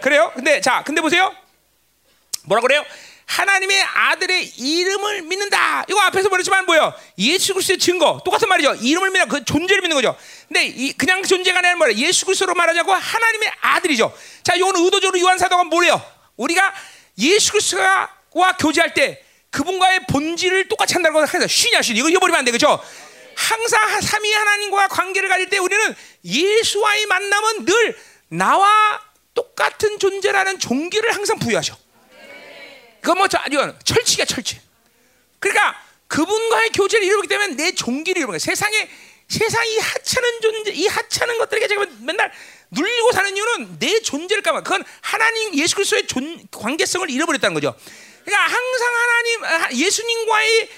[0.00, 0.32] 그래요?
[0.34, 1.34] 근데 자, 근데 보세요.
[2.44, 2.82] 뭐라 그래요?
[3.28, 5.84] 하나님의 아들의 이름을 믿는다.
[5.88, 6.94] 이거 앞에서 말했지만 뭐요?
[7.18, 8.74] 예수 그리스도의 증거 똑같은 말이죠.
[8.76, 10.16] 이름을 믿는 그 존재를 믿는 거죠.
[10.48, 11.92] 근데 이 그냥 존재가 아니라 뭐야?
[11.92, 14.16] 예수 그리스도로 말하자고 하나님의 아들이죠.
[14.42, 16.02] 자, 이건 의도적으로 요한 사도가 뭐래요?
[16.36, 16.74] 우리가
[17.18, 22.50] 예수 그리스도와 교제할 때 그분과의 본질을 똑같이 한다고 해서 쉬냐 쉬냐 이거 잊어버리면 안 돼,
[22.50, 22.82] 그렇죠?
[23.36, 25.94] 항상 삼위 하나님과 관계를 가질 때 우리는
[26.24, 27.98] 예수와의 만남은 늘
[28.30, 29.00] 나와
[29.34, 31.76] 똑같은 존재라는 존귀를 항상 부여하셔.
[33.00, 34.60] 그건 뭐 저, 이건 철칙이야 철칙.
[35.38, 38.38] 그러니까 그분과의 교제를 이루기 때문에 내 존귀를 이루는 거야.
[38.38, 38.88] 세상에
[39.28, 42.32] 세상 이 하찮은 존재, 이 하찮은 것들에게 제가 맨날
[42.70, 44.62] 눌리고 사는 이유는 내 존재를 까봐.
[44.62, 47.74] 그건 하나님 예수 그리스도의 존, 관계성을 잃어버렸다는 거죠.
[48.24, 50.68] 그러니까 항상 하나님 예수님과의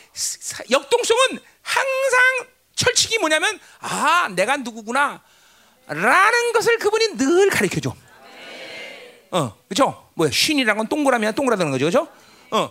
[0.70, 5.22] 역동성은 항상 철칙이 뭐냐면 아 내가 누구구나
[5.86, 7.94] 라는 것을 그분이 늘 가르쳐 줘.
[9.32, 10.09] 어, 그렇죠?
[10.20, 10.30] 뭐야?
[10.30, 12.08] 쉰이란 건 동그라미야 동그라드는 거죠, 그렇죠?
[12.50, 12.70] 어,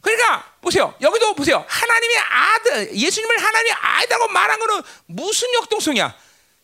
[0.00, 0.94] 그러니까 보세요.
[1.00, 1.64] 여기도 보세요.
[1.66, 6.14] 하나님의 아들, 예수님을 하나님의 아들이라고 말한 거는 무슨 역동성이야?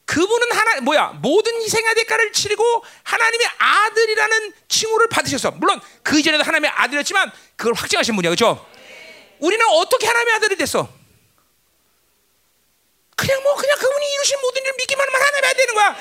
[0.06, 1.18] 그분은 하나 뭐야?
[1.20, 5.52] 모든 희생의 대가를 치르고 하나님의 아들이라는 칭호를 받으셨어.
[5.52, 8.64] 물론 그 이전에도 하나님의 아들이었지만 그걸 확증하신 분이야, 그렇죠?
[9.40, 10.88] 우리는 어떻게 하나님의 아들이 됐어?
[13.16, 15.96] 그냥 뭐 그냥 그분이 이루신 모든 일을 믿기만 하면 하나님의 아들이 되는 거야.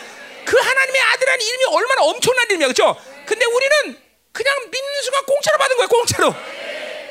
[0.46, 2.96] 그 하나님의 아들이라는 이름이 얼마나 엄청난 이름이야, 그렇죠?
[3.26, 6.36] 근데 우리는 그냥 믿는 순간 공짜로 받은 거야, 공짜로.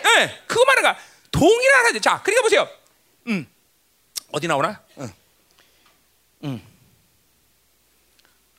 [0.05, 0.97] 예, 네, 그거 거야.
[1.31, 2.01] 동일한 하나님.
[2.01, 2.69] 자, 그러니까 보세요.
[3.27, 3.47] 음,
[4.33, 4.81] 어디 나오나?
[4.99, 5.13] 응.
[6.45, 6.63] 음.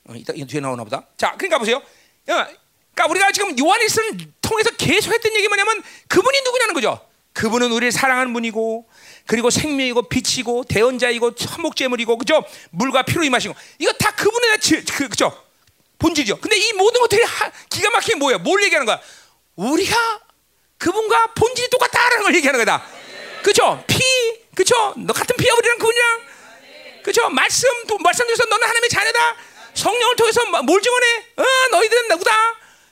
[0.08, 1.06] 어, 이따 뒤에 나오나 보다.
[1.18, 1.82] 자, 그러니까 보세요.
[2.26, 7.06] 그러니까 우리가 지금 요한일서를 통해서 계속 했던 얘기 뭐냐면 그분이 누구냐는 거죠.
[7.34, 8.90] 그분은 우리를 사랑하는 분이고
[9.26, 12.44] 그리고 생명이고 빛이고 대언자이고 천목제물이고 그죠?
[12.72, 14.58] 물과 피로 임하시고 이거 다 그분의
[14.92, 15.49] 그, 그죠?
[16.00, 16.40] 본질이죠.
[16.40, 18.40] 근데 이 모든 것들이 하, 기가 막히게 뭐예요?
[18.40, 19.00] 뭘 얘기하는 거야?
[19.56, 20.22] 우리가
[20.78, 22.84] 그분과 본질이 똑같다라는 걸 얘기하는 거다.
[23.44, 23.84] 그죠?
[23.86, 24.00] 피,
[24.56, 24.94] 그죠?
[24.98, 26.22] 너 같은 피야 우리랑 그분이랑,
[27.04, 27.30] 그죠?
[27.30, 29.36] 말씀, 또 말씀 중에서 너는 하나님의 자녀다.
[29.74, 31.26] 성령을 통해서 뭘 증언해?
[31.38, 32.32] 어, 너희들은 누구다?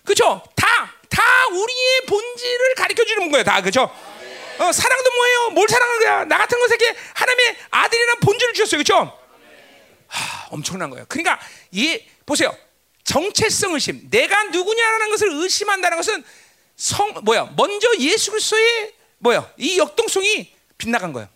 [0.06, 0.42] 그죠?
[0.56, 3.44] 다, 다 우리의 본질을 가르쳐 주는 거예요.
[3.44, 3.84] 다, 그죠?
[4.60, 5.50] 어, 사랑도 뭐예요?
[5.52, 6.26] 뭘 사랑하는 거야?
[6.26, 8.78] 나 같은 것에게 하나님의 아들이라는 본질을 주셨어요.
[8.80, 9.20] 그죠?
[10.08, 11.06] 하, 엄청난 거예요.
[11.08, 11.40] 그러니까
[11.72, 12.56] 이 보세요.
[13.08, 16.24] 정체성 의심, 내가 누구냐라는 것을 의심한다는 것은
[16.76, 17.54] 성 뭐야?
[17.56, 19.50] 먼저 예수 그리스도의 뭐야?
[19.58, 21.30] 이 역동성이 빗나간 거예요.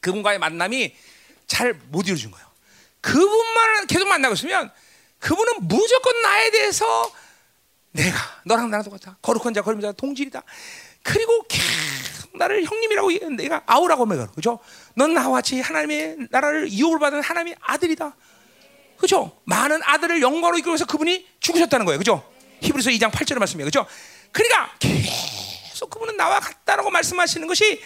[0.00, 0.94] 그분과의 만남이
[1.46, 2.44] 잘 못 이루어진 거예요.
[3.00, 4.72] 그분만 계속 만나고 있으면
[5.20, 7.12] 그분은 무조건 나에 대해서
[7.92, 9.16] 내가 너랑 나랑 똑같아.
[9.22, 10.42] 거룩한 자, 거룩한 자, 동질이다.
[11.04, 14.58] 그리고 계속 나를 형님이라고 내가 아우라고 매가 그죠?
[14.96, 18.16] 넌 나와 같이 하나님의 나라를 이용을 받은 하나님의 아들이다.
[18.98, 19.38] 그죠?
[19.44, 21.98] 많은 아들을 영광으로 이끌어서 그분이 죽으셨다는 거예요.
[21.98, 22.28] 그죠?
[22.60, 23.66] 히브리서 2장 8절의 말씀이에요.
[23.66, 23.86] 그죠?
[24.32, 27.80] 그러니까 계속 그분은 나와 같다라고 말씀하시는 것이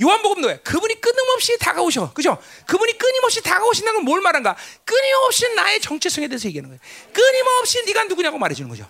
[0.00, 6.28] 요한복음 노예 그분이 끊임없이 다가오셔 그죠 그분이 끊임없이 다가오신다는 건 뭘 말한가 끊임없이 나의 정체성에
[6.28, 6.80] 대해서 얘기하는 거예요
[7.12, 8.88] 끊임없이 네가 누구냐고 말해 주는 거죠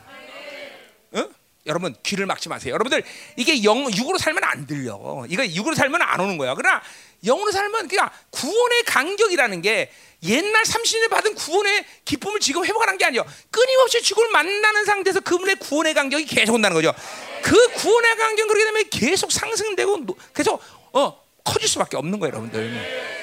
[1.13, 1.29] 어?
[1.67, 3.03] 여러분 귀를 막지 마세요 여러분들
[3.37, 6.81] 이게 영 육으로 살면 안 들려 이거 육으로 살면 안 오는 거야 그러나
[7.25, 9.91] 영으로 살면 그러니까 구원의 간격이라는 게
[10.25, 13.25] 옛날 30년 받은 구원의 기쁨을 지금 회복하는 게 아니에요.
[13.51, 16.95] 끊임없이 죽을 만나는 상태에서 그분의 구원의 간격이 계속 온다는 거죠.
[17.43, 20.63] 그 구원의 간격 그렇게 되면 계속 상승되고 계속
[20.93, 22.61] 어 커질 수밖에 없는 거예요, 여러분들.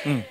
[0.07, 0.25] 음.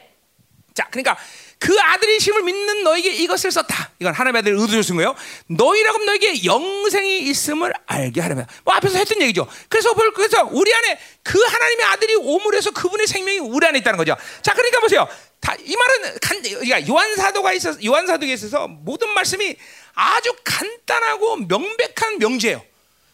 [0.74, 1.16] 자, 그러니까
[1.58, 3.90] 그 아들의 힘을 믿는 너에게 이것을 썼다.
[3.98, 5.16] 이건 하나님의 아들 의도를 쓴 거예요.
[5.48, 8.46] 너희라고 너에게 영생이 있음을 알게 하려면.
[8.64, 9.48] 뭐 앞에서 했던 얘기죠.
[9.68, 14.16] 그래서 그래서 우리 안에 그 하나님의 아들이 오물해서 그분의 생명이 우리 안에 있다는 거죠.
[14.42, 15.08] 자, 그러니까 보세요.
[15.40, 19.56] 다, 이 말은 간, 그러니까 요한 사도가 있어 요한 사도에 있어서 모든 말씀이
[19.94, 22.62] 아주 간단하고 명백한 명제예요.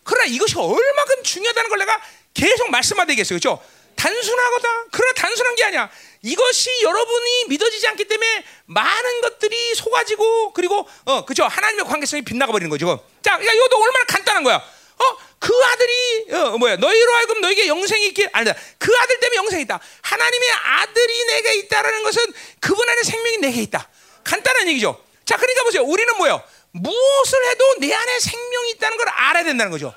[0.02, 2.00] 그러나 이것이 얼마큼 중요하다는 걸 내가
[2.34, 3.62] 계속 말씀하되겠어요, 그렇죠?
[3.96, 4.84] 단순하거다.
[4.90, 5.90] 그러나 단순한 게 아니야.
[6.22, 12.70] 이것이 여러분이 믿어지지 않기 때문에 많은 것들이 속아지고 그리고 어 그죠 하나님의 관계성이 빗나가 버리는
[12.70, 13.06] 거죠.
[13.22, 14.62] 자, 그러니까 이것도 얼마나 간단한 거야.
[14.98, 16.76] 어, 그 아들이 어, 뭐야?
[16.76, 18.54] 너희로 하여금 너에게 영생이 있길 아니다.
[18.78, 19.80] 그 아들 때문에 영생이 있다.
[20.02, 22.22] 하나님의 아들이 내게 있다라는 것은
[22.60, 23.88] 그분 안에 생명이 내게 있다.
[24.24, 25.02] 간단한 얘기죠.
[25.24, 25.82] 자, 그러니까 보세요.
[25.82, 26.42] 우리는 뭐요?
[26.72, 29.94] 무엇을 해도 내 안에 생명이 있다는 걸 알아야 된다는 거죠.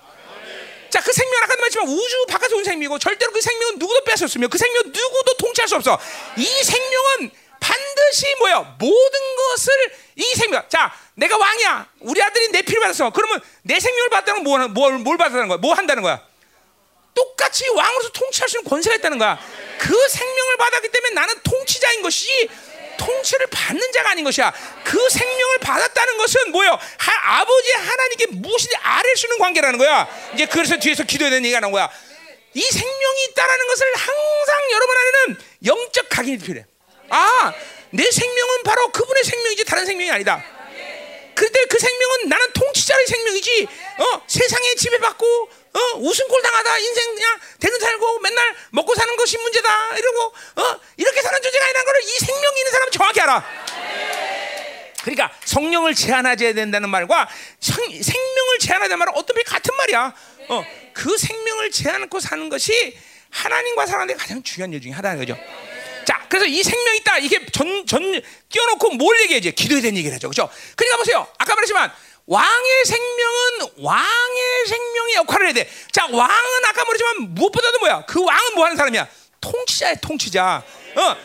[0.89, 4.23] 자, 그 생명 아까도 말했지만 우주 바깥에 온 생명이고 절대로 그 생명은 누구도 뺏을 수
[4.25, 5.99] 없으며 그 생명 누구도 통치할 수 없어.
[6.37, 8.75] 이 생명은 반드시 뭐야?
[8.79, 9.73] 모든 것을
[10.15, 10.63] 이 생명.
[10.69, 11.87] 자, 내가 왕이야.
[12.01, 13.09] 우리 아들이 내 피를 받았어.
[13.11, 15.57] 그러면 내 생명을 받다는 건 뭘, 뭘, 뭘 받았다는 거야?
[15.57, 16.21] 뭐 한다는 거야?
[17.13, 19.39] 똑같이 왕으로서 통치할 수 있는 권세가 있다는 거야.
[19.79, 22.49] 그 생명을 받았기 때문에 나는 통치자인 것이
[22.97, 24.53] 통치를 받는 자가 아닌 것이야.
[24.83, 26.79] 그 생명을 받았다는 것은 뭐요?
[26.97, 30.07] 하, 아버지 하나님께 무엇이든 아뢰 주는 관계라는 거야.
[30.33, 31.89] 이제 그래서 뒤에서 기도해야 되는 얘기가 나온 거야.
[32.53, 36.65] 이 생명이 있다라는 것을 항상 여러분 안에는 영적 각인이 필요해.
[37.09, 37.53] 아,
[37.91, 40.43] 내 생명은 바로 그분의 생명이지 다른 생명이 아니다.
[41.35, 43.67] 그때 그 생명은 나는 통치자의 생명이지.
[43.99, 49.97] 어, 세상에 지배받고 어, 웃음꼴 당하다 인생 그냥 대근 살고 맨날 먹고 사는 것이 문제다
[49.97, 53.45] 이러고 어, 이렇게 사는 존재가 아니라는 것을 이 생명이 있는 사람은 정확히 알아.
[55.03, 57.29] 그러니까 성령을 제한하지 된다는 말과
[57.59, 60.13] 성, 생명을 제한하자는 말은 어떤 게 같은 말이야.
[60.49, 62.97] 어, 그 생명을 제한하고 사는 것이
[63.29, 65.37] 하나님과 사람의 가장 중요한 일 중에 하나인 거죠.
[66.27, 67.17] 자, 그래서 이 생명이 있다.
[67.19, 69.51] 이게 전, 전, 띄워놓고 뭘 얘기해야지?
[69.53, 70.27] 기도에 대한 얘기를 하죠.
[70.27, 70.49] 그죠?
[70.75, 71.27] 그러니까 보세요.
[71.37, 71.91] 아까 말했지만,
[72.25, 75.69] 왕의 생명은 왕의 생명의 역할을 해야 돼.
[75.91, 78.05] 자, 왕은 아까 말했지만, 무엇보다도 뭐야?
[78.05, 79.07] 그 왕은 뭐 하는 사람이야?
[79.39, 80.63] 통치자야, 통치자.
[80.95, 81.17] 어.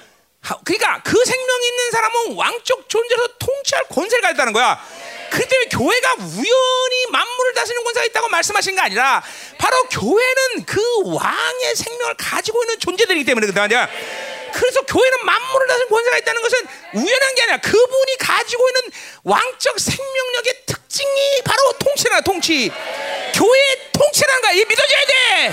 [0.64, 4.84] 그러니까 그 생명이 있는 사람은 왕적 존재로 통치할 권세를 가졌다는 거야.
[5.30, 9.22] 그 때문에 교회가 우연히 만물을 다스리는 권세가 있다고 말씀하신 게 아니라
[9.56, 10.82] 바로 교회는 그
[11.14, 13.88] 왕의 생명을 가지고 있는 존재들이기 때문에 그다 아니야.
[14.52, 16.58] 그래서 교회는 만물을 다스리는 권세가 있다는 것은
[16.94, 18.82] 우연한 게 아니라 그분이 가지고 있는
[19.24, 22.70] 왕적 생명력의 특징이 바로 통치라 통치.
[23.34, 24.52] 교회의 통치라는 거야.
[24.52, 25.48] 이 믿어져야 돼.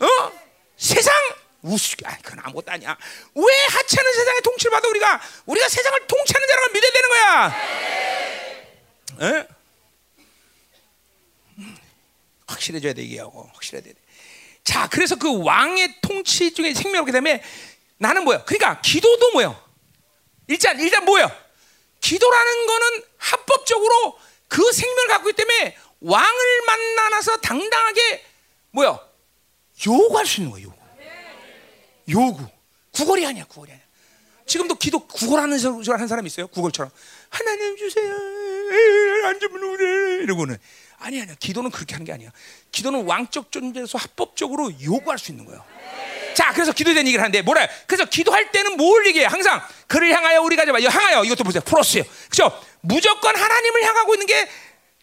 [0.00, 0.32] 어?
[0.76, 1.14] 세상
[1.62, 2.96] 우습게 아 그건 아무것도 아니야.
[3.34, 7.56] 왜 하찮은 세상에 통치를 받아 우리가 우리가 세상을 통치하는 자라고 믿어야 되는 거야.
[9.20, 9.46] 에?
[12.46, 13.94] 확실해져야 돼 이게 하고 확실해야 돼.
[14.64, 17.40] 자, 그래서 그 왕의 통치 중에 생명을 얻게 되면
[17.98, 18.44] 나는 뭐야?
[18.44, 19.60] 그러니까 기도도 뭐야?
[20.48, 21.30] 일단 일단 뭐야?
[22.00, 24.18] 기도라는 거는 합법적으로
[24.48, 28.24] 그 생명을 갖고 있기 때문에 왕을 만나서 당당하게
[28.70, 29.00] 뭐야?
[29.86, 30.62] 요구할 수 있는 거야.
[30.62, 30.76] 요구.
[32.08, 32.46] 요구.
[32.92, 33.44] 구걸이 아니야.
[33.44, 33.84] 구걸이 아니야.
[34.46, 36.46] 지금도 기도 구걸하는 하는 사람 있어요?
[36.48, 36.90] 구걸처럼
[37.30, 38.12] 하나님 주세요.
[39.26, 40.58] 안 주면 우리 이러고는
[40.98, 41.34] 아니 아니야.
[41.38, 42.30] 기도는 그렇게 하는 게 아니야.
[42.72, 45.64] 기도는 왕적 존재에서 합법적으로 요구할 수 있는 거예요.
[46.34, 47.68] 자, 그래서 대한 얘기를 하는데 뭐래?
[47.86, 49.26] 그래서 기도할 때는 뭘 얘기해?
[49.26, 50.80] 항상 그를 향하여 우리가 잡아.
[50.80, 51.62] 향하여 이것도 보세요.
[51.62, 52.04] 프로스예요.
[52.30, 52.64] 그렇죠?
[52.80, 54.48] 무조건 하나님을 향하고 있는 게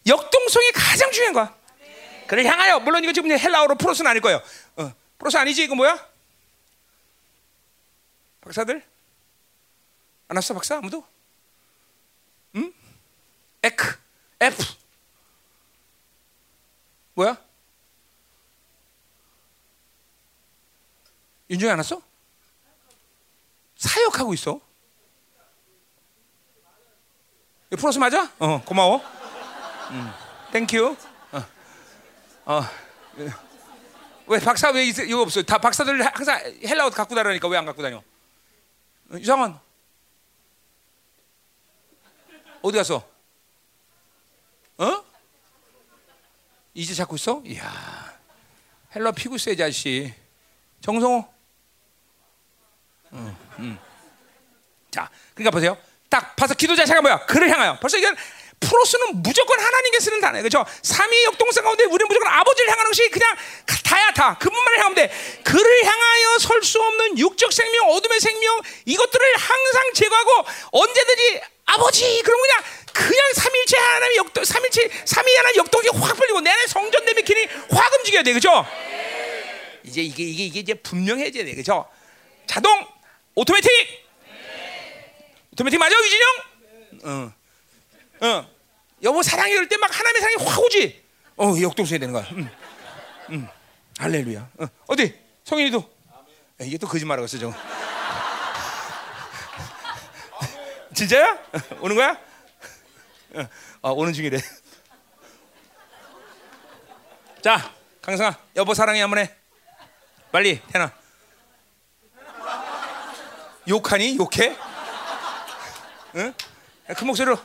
[0.06, 1.54] 역동성이 가장 중요한 거야.
[2.26, 4.42] 그를 향하여 물론 이거 지금 헬라어로 프로스는 아닐 거예요.
[4.76, 6.08] 어, 프로스 아니지 이거 뭐야?
[8.40, 8.82] 박사들?
[10.28, 11.04] 안 왔어 박사 아무도?
[12.56, 12.72] 응?
[13.62, 13.96] 에크
[14.40, 14.62] F
[17.14, 17.36] 뭐야?
[21.50, 22.00] 윤정이 안 왔어?
[23.76, 24.60] 사역하고 있어.
[27.70, 28.30] 플러스 맞아?
[28.38, 28.98] 어, 고마워.
[29.90, 30.12] 음,
[30.52, 30.96] thank you.
[31.32, 31.44] 어,
[32.46, 32.62] 어.
[34.26, 35.42] 왜 박사 왜 이거 없어?
[35.42, 37.98] 다 박사들 항상 헬라어 갖고 다니니까 왜 안 갖고 다녀?
[37.98, 39.58] 어, 이상한.
[42.62, 43.08] 어디 갔어?
[44.78, 45.04] 어?
[46.74, 47.42] 이제 찾고 있어?
[47.44, 48.18] 이야,
[48.94, 50.14] 헬라 피고 있어야지 아저씨.
[50.80, 51.39] 정성호.
[53.12, 53.78] 음, 음.
[54.90, 55.76] 자, 그러니까 보세요.
[56.08, 57.26] 딱 봐서 기도 자체가 뭐야?
[57.26, 57.78] 그를 향하여.
[57.80, 58.16] 벌써 이건
[58.60, 60.42] 프로스는 무조건 하나님께 쓰는 단어예요.
[60.42, 60.64] 그죠?
[60.82, 63.34] 삼위 역동성 가운데 우리는 무조건 아버지를 향하는 것이 그냥
[63.84, 64.36] 다야 다.
[64.38, 65.40] 그분만을 향하면 돼.
[65.44, 72.42] 그를 향하여 설 수 없는 육적 생명, 어둠의 생명 이것들을 항상 제거하고 언제든지 아버지 그러면
[72.42, 72.62] 그냥
[72.92, 77.94] 그냥 삼일체 하나님의 역동 삼일체 삼위 하나님 역동이 확 풀리고 내 안에 성전 내비키니 확
[77.94, 78.32] 움직여야 돼.
[78.34, 78.66] 그죠?
[79.84, 81.54] 이제 이게 이게 이게 이제 분명해져야 돼.
[81.54, 81.88] 그죠?
[82.46, 82.86] 자동
[83.40, 83.70] 오토매틱
[85.52, 86.26] 오토매틱 맞아 유진영?
[87.04, 87.32] 어.
[88.26, 88.50] 어.
[89.02, 91.02] 여보 사랑해 이럴 때 막 하나님의 사랑이 확 오지.
[91.38, 92.22] 어, 역동성이 되는 거야.
[92.32, 92.50] 음.
[93.30, 93.48] 음.
[93.98, 94.46] 할렐루야.
[94.58, 94.66] 어.
[94.88, 95.18] 어디?
[95.44, 95.78] 성인이도.
[95.80, 95.86] 야,
[96.60, 97.50] 이게 또 거짓말하고 있어, 저.
[100.94, 101.32] 진짜야?
[101.32, 102.10] 어, 오는 거야?
[103.36, 103.48] 어,
[103.80, 104.38] 어, 오는 중이래.
[107.42, 107.72] 자,
[108.02, 109.34] 강성아, 여보 사랑해 한번 해.
[110.30, 110.92] 빨리 해놔.
[113.70, 114.16] 욕하니?
[114.18, 114.56] 욕해?
[116.16, 116.34] 응?
[116.96, 117.38] 그 목소리로.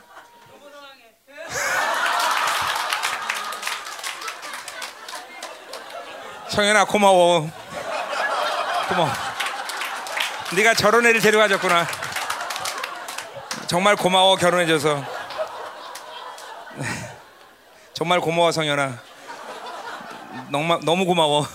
[6.48, 7.48] 성현아 고마워.
[8.88, 9.08] 고마워.
[10.56, 11.86] 네가 저런 애를 데려가졌구나.
[13.68, 15.04] 정말 고마워 결혼해줘서.
[17.94, 18.98] 정말 고마워 성현아.
[20.48, 21.46] 너무 너무 고마워.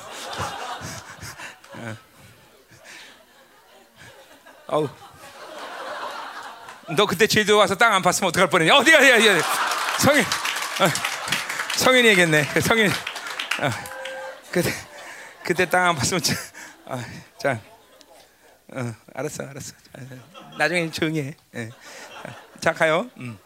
[4.72, 4.90] 어우.
[6.96, 8.76] 너 그때 제주도 와서 땅 안 팠으면 어떡할 뻔했냐?
[8.76, 9.48] 어디가 어디가 어디가
[10.00, 10.88] 성인 어,
[11.78, 12.44] 성인이 얘기했네.
[12.62, 13.70] 성인 어,
[14.52, 14.72] 그때
[15.44, 16.34] 그때 땅 안 팠으면 자,
[16.86, 17.02] 어,
[17.38, 17.60] 자
[18.74, 19.74] 어, 알았어 알았어.
[20.58, 21.36] 나중에 조용히 해.
[21.56, 21.70] 예.
[22.62, 23.10] 자 가요.
[23.18, 23.38] 음.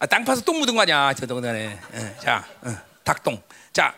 [0.00, 1.78] 아, 땅 파서 똥 묻은 거 아니야 저 동안에.
[1.94, 2.16] 예.
[2.20, 3.40] 자 어, 닭똥.
[3.72, 3.94] 자.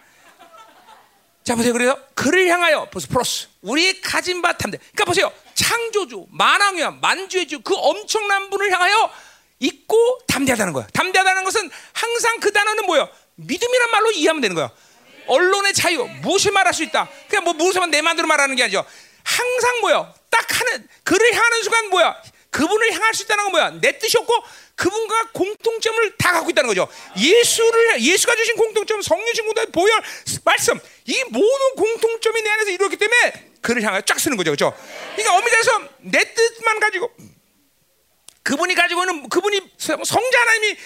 [1.45, 1.75] 자 보세요.
[1.75, 4.79] 그래서 그를 향하여 벌써 플러스 우리의 가진 바 탐대.
[4.79, 5.31] 그러니까 보세요.
[5.55, 9.11] 창조주, 만왕이야, 만주의 주 그 엄청난 분을 향하여
[9.61, 10.87] 있고 담대하다는 거야.
[10.93, 13.09] 담대하다는 것은 항상 그 단어는 뭐야?
[13.37, 14.71] 믿음이란 말로 이해하면 되는 거야.
[15.27, 17.09] 언론의 자유, 무엇을 말할 수 있다.
[17.29, 18.85] 그냥 뭐 무엇만 내 마음대로 말하는 게 아니죠.
[19.23, 20.13] 항상 뭐야?
[20.31, 22.17] 딱 하는 그를 향하는 순간 뭐야?
[22.51, 23.71] 그분을 향할 수 있다는 건 뭐야?
[23.81, 24.33] 내 뜻이 없고
[24.77, 26.89] 그분과 공통점을 다 갖고 있다는 거죠.
[27.17, 30.03] 예수를 예수가 주신 공통점, 성령 주신 공통점, 보혈,
[30.45, 34.77] 말씀 이 모든 공통점이 내 안에서 이루었기 때문에 그를 향하여 쫙 쓰는 거죠, 그렇죠?
[35.15, 37.11] 그러니까 엄밀해서 내 뜻만 가지고
[38.43, 40.77] 그분이 가지고 있는 그분이 성자 하나님이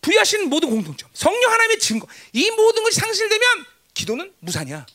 [0.00, 3.64] 부여하신 모든 공통점, 성령 하나님의 증거, 이 모든 것이 상실되면
[3.94, 4.86] 기도는 무산이야.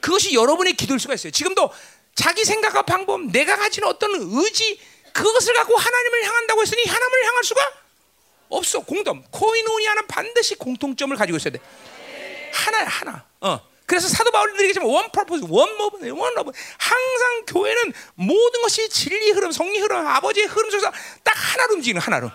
[0.00, 1.30] 그것이 여러분의 기도일 수가 있어요.
[1.32, 1.70] 지금도
[2.14, 4.78] 자기 생각과 방법, 내가 가진 어떤 의지
[5.14, 7.60] 그것을 갖고 하나님을 향한다고 했으니 하나님을 향할 수가
[8.48, 8.80] 없어.
[8.80, 9.24] 공동.
[9.30, 11.60] 코이노니아는 반드시 공통점을 가지고 있어야 돼.
[12.52, 13.24] 하나야 하나.
[13.40, 13.60] 어.
[13.86, 16.50] 그래서 사도 바울이 얘기지만 one purpose, one move, one love.
[16.78, 20.90] 항상 교회는 모든 것이 진리 흐름, 성령 흐름, 아버지의 흐름 속에서
[21.22, 22.30] 딱 하나로 움직이는 하나로.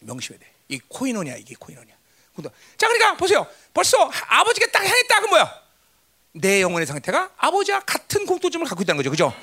[0.00, 0.52] 명심해야 돼.
[0.68, 1.94] 이 코이노니아 이게 코이노니아.
[2.78, 3.46] 자, 그러니까 보세요.
[3.74, 5.62] 벌써 아버지가 딱 향했다 그 뭐야?
[6.32, 9.34] 내 영혼의 상태가 아버지와 같은 공통점을 갖고 있다는 거죠, 그죠?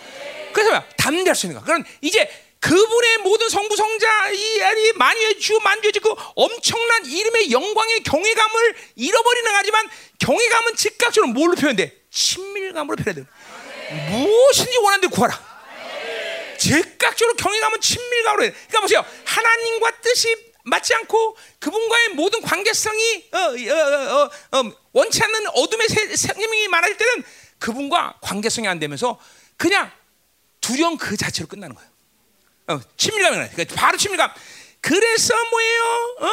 [0.53, 0.85] 그래서 뭐야?
[0.97, 1.65] 담대할 수 있는 거야.
[1.65, 8.03] 그럼 이제 그분의 모든 성부 성자 이 아니 만유의 주 만주의 그 엄청난 이름의 영광의
[8.03, 9.89] 경외감을 잃어버리는 하지만
[10.19, 11.95] 경외감은 즉각적으로 뭘로 표현돼?
[12.11, 13.26] 친밀감으로 표현돼.
[14.09, 15.49] 무엇인지 원하는 대 구하라.
[16.57, 18.51] 즉각적으로 경외감은 친밀감으로 해.
[18.51, 19.05] 그러니까 보세요.
[19.23, 26.67] 하나님과 뜻이 맞지 않고 그분과의 모든 관계성이 어, 어, 어, 어 원치 않는 어둠의 생명이
[26.67, 27.23] 많아질 때는
[27.59, 29.19] 그분과 관계성이 안 되면서
[29.55, 29.91] 그냥
[30.69, 31.89] 두려움 그 자체로 끝나는 거예요.
[32.67, 33.49] 어, 친밀감이 나.
[33.49, 34.31] 그러니까 바로 친밀감.
[34.81, 35.83] 그래서 뭐예요?
[36.19, 36.27] 어,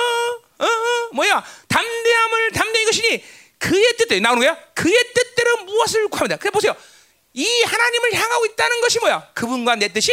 [0.59, 1.45] 어, 어, 뭐야?
[1.69, 3.25] 담대함을 담대 이것이니
[3.59, 4.59] 그의 뜻대로 나오는 거야.
[4.75, 6.37] 그의 뜻대로 무엇을 구합니다.
[6.37, 6.77] 그래 보세요.
[7.33, 9.31] 이 하나님을 향하고 있다는 것이 뭐야?
[9.33, 10.13] 그분과 내 뜻이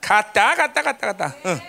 [0.00, 1.36] 같다, 같다, 같다, 같다.
[1.44, 1.60] 어.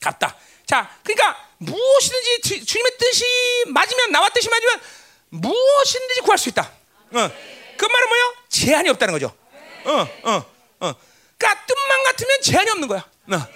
[0.00, 0.36] 같다.
[0.64, 3.24] 자, 그러니까 무엇이든지 주, 님의 뜻이
[3.66, 4.80] 맞으면 나와 뜻이 맞으면
[5.28, 6.62] 무엇이든지 구할 수 있다.
[6.62, 7.30] 어.
[7.76, 8.34] 그 말은 뭐요?
[8.48, 9.36] 제한이 없다는 거죠.
[9.84, 9.92] 어,
[10.24, 10.44] 어,
[10.80, 10.94] 어.
[11.36, 13.04] 그러니까 뜻만 같으면 제한이 없는 거야.
[13.32, 13.48] 어.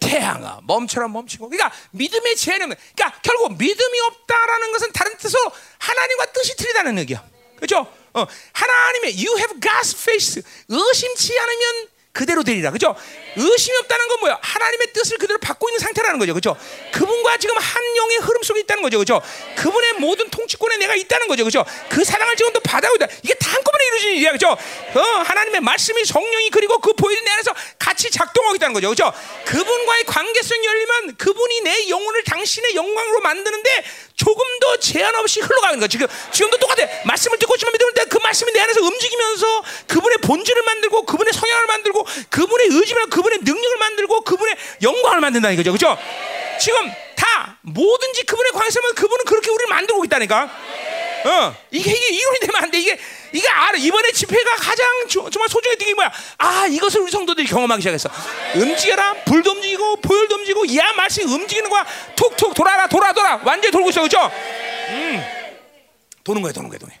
[0.00, 1.48] 태양아 멈춰라 멈추고.
[1.48, 2.76] 그러니까 믿음의 제한이 없는.
[2.94, 7.24] 그러니까 결국 믿음이 없다라는 것은 다른 뜻으로 하나님과 뜻이 틀리다는 얘기야.
[7.56, 7.86] 그렇죠?
[8.12, 12.70] 어, 하나님의 you have God's face 의심치 않으면 그대로 되리라.
[12.72, 12.96] 그죠?
[13.36, 14.38] 의심이 없다는 건 뭐야?
[14.42, 16.34] 하나님의 뜻을 그대로 받고 있는 상태라는 거죠.
[16.34, 16.56] 그죠?
[16.92, 18.98] 그분과 지금 한 영의 흐름 속에 있다는 거죠.
[18.98, 19.22] 그죠?
[19.56, 21.44] 그분의 모든 통치권에 내가 있다는 거죠.
[21.44, 21.64] 그죠?
[21.88, 23.06] 그 사랑을 지금 또 받아오고 있다.
[23.22, 24.32] 이게 다 한꺼번에 이루어지는 일이야.
[24.32, 24.48] 그죠?
[24.50, 28.88] 어, 하나님의 말씀이 성령이 그리고 그 보이는 내 안에서 같이 작동하고 있다는 거죠.
[28.88, 29.12] 그죠?
[29.46, 33.84] 그분과의 관계성이 열리면 그분이 내 영혼을 당신의 영광으로 만드는데
[34.20, 35.88] 조금 더 제한 없이 흘러가는 거야.
[35.88, 36.86] 지금 지금도 똑같아.
[37.06, 42.06] 말씀을 듣고 있지만 믿으면 그 말씀이 내 안에서 움직이면서 그분의 본질을 만들고 그분의 성향을 만들고
[42.28, 45.72] 그분의 의지를 그분의 능력을 만들고 그분의 영광을 만든다는 거죠.
[45.72, 45.98] 그렇죠?
[46.60, 50.50] 지금 다 뭐든지 그분의 관심은 그분은 그렇게 우리를 만들고 있다니까.
[51.24, 52.78] 어, 이게, 이게 이론이 되면 안 돼.
[52.78, 52.98] 이게,
[53.32, 53.78] 이게 알아.
[53.78, 56.12] 이번에 집회가 가장 조, 정말 소중했던 게 뭐야?
[56.38, 58.10] 아, 이것을 우리 성도들이 경험하기 시작했어.
[58.56, 59.24] 움직여라.
[59.24, 61.86] 불도 움직이고, 보혈도 움직이고, 야, 말씀이 움직이는 거야.
[62.16, 63.40] 툭툭 돌아라, 돌아, 돌아.
[63.44, 64.02] 완전히 돌고 있어.
[64.02, 64.18] 그죠?
[64.90, 65.24] 음.
[66.24, 67.00] 도는 거야, 도는 거야, 도는 거야.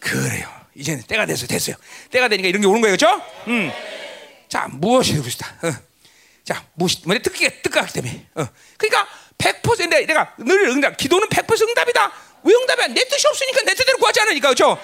[0.00, 0.48] 그래요.
[0.74, 1.76] 이제는 때가 됐어요, 됐어요.
[2.10, 2.94] 때가 되니까 이런 게 오는 거예요.
[2.94, 3.22] 그죠?
[3.48, 3.72] 음.
[4.48, 5.54] 자, 무엇이 되고 싶다.
[5.62, 5.72] 어.
[6.44, 8.26] 자, 무엇이, 뭐, 뜻기가, 뜻하기 때문에.
[8.34, 8.46] 어.
[8.78, 9.08] 그러니까
[9.38, 12.12] 100% 내가, 내가 늘 응답, 기도는 100% 응답이다.
[12.44, 12.94] 왜 응답이 안?
[12.94, 14.78] 내 뜻이 없으니까 내 뜻대로 구하지 않으니까 그렇죠?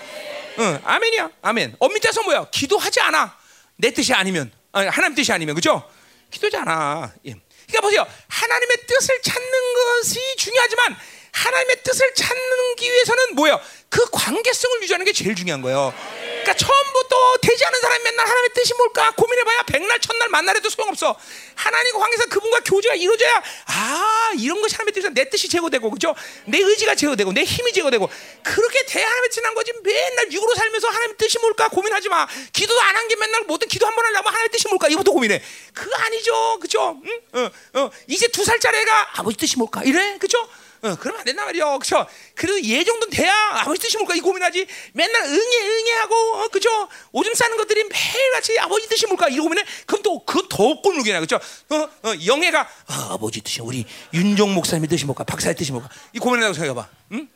[0.58, 1.76] 응, 아멘이야, 아멘.
[1.78, 2.48] 엄밀히 따서 뭐야?
[2.50, 3.36] 기도하지 않아.
[3.76, 5.88] 내 뜻이 아니면, 아니, 하나님 뜻이 아니면 그렇죠?
[6.30, 7.12] 기도지 않아.
[7.26, 7.34] 예.
[7.66, 10.96] 그러니까 보세요, 하나님의 뜻을 찾는 것이 중요하지만
[11.32, 13.60] 하나님의 뜻을 찾기 위해서는 뭐예요?
[13.90, 15.94] 그 관계성을 유지하는 게 제일 중요한 거예요.
[16.42, 21.14] 그러니까 처음부터 되지 않은 사람이 맨날 하나님의 뜻이 뭘까 고민해봐야 백날 첫날 만날에도 소용없어.
[21.54, 25.10] 하나님과 관계에서 그분과 교제가 이루어져야 아 이런 것이 하나님의 뜻이야.
[25.14, 26.14] 내 뜻이 제거되고 그죠?
[26.46, 28.08] 내 의지가 제거되고 내 힘이 제거되고
[28.42, 29.72] 그렇게 돼야 하나님의 뜻이 난 거지.
[29.82, 32.26] 맨날 육으로 살면서 하나님의 뜻이 뭘까 고민하지 마.
[32.52, 35.42] 기도도 안한 게 맨날 뭐든 기도 한 번 하려면 하나님의 뜻이 뭘까 이것도 고민해.
[35.74, 36.96] 그거 아니죠, 그죠?
[37.04, 37.20] 응?
[37.32, 37.50] 어,
[37.80, 37.90] 어.
[38.06, 40.38] 이제 두 살짜리 애가 아버지 뜻이 뭘까 이래, 그죠?
[40.82, 41.78] 어, 그러면 안 된단 말이요.
[41.78, 42.06] 그죠?
[42.34, 44.66] 그래도 얘 정도는 돼야 아버지 뜻이 뭘까 이 고민하지.
[44.92, 46.68] 맨날 응애 응애 하고 어, 그죠?
[47.12, 49.64] 오줌 싸는 것들이 매일같이 아버지 뜻이 뭘까 이거 고민해.
[49.86, 51.40] 그럼 또 그건 더 꼴룩이나 그죠?
[51.70, 53.84] 어, 어, 영애가 어, 아버지 뜻이 우리
[54.14, 55.24] 윤종 목사님의 뜻이 뭘까?
[55.24, 55.88] 박사의 뜻이 뭘까?
[56.12, 56.88] 이 고민하고 생각해봐.
[57.12, 57.28] 응?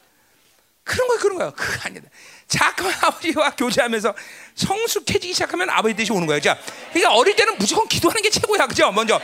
[0.85, 1.51] 그런 거야 그런 거야.
[1.51, 2.09] 그거 아니다.
[2.47, 4.15] 자꾸만 아버지와 교제하면서
[4.55, 6.39] 성숙해지기 시작하면 아버지 뜻이 오는 거야.
[6.41, 6.59] 자,
[6.93, 8.67] 그러니까 어릴 때는 무조건 기도하는 게 최고야.
[8.67, 8.93] 그죠?
[8.93, 9.21] 먼저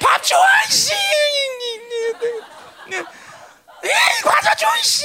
[0.00, 0.40] 밥 좋아
[0.70, 0.92] 씨.
[3.84, 5.04] 에이 과자 좋이씨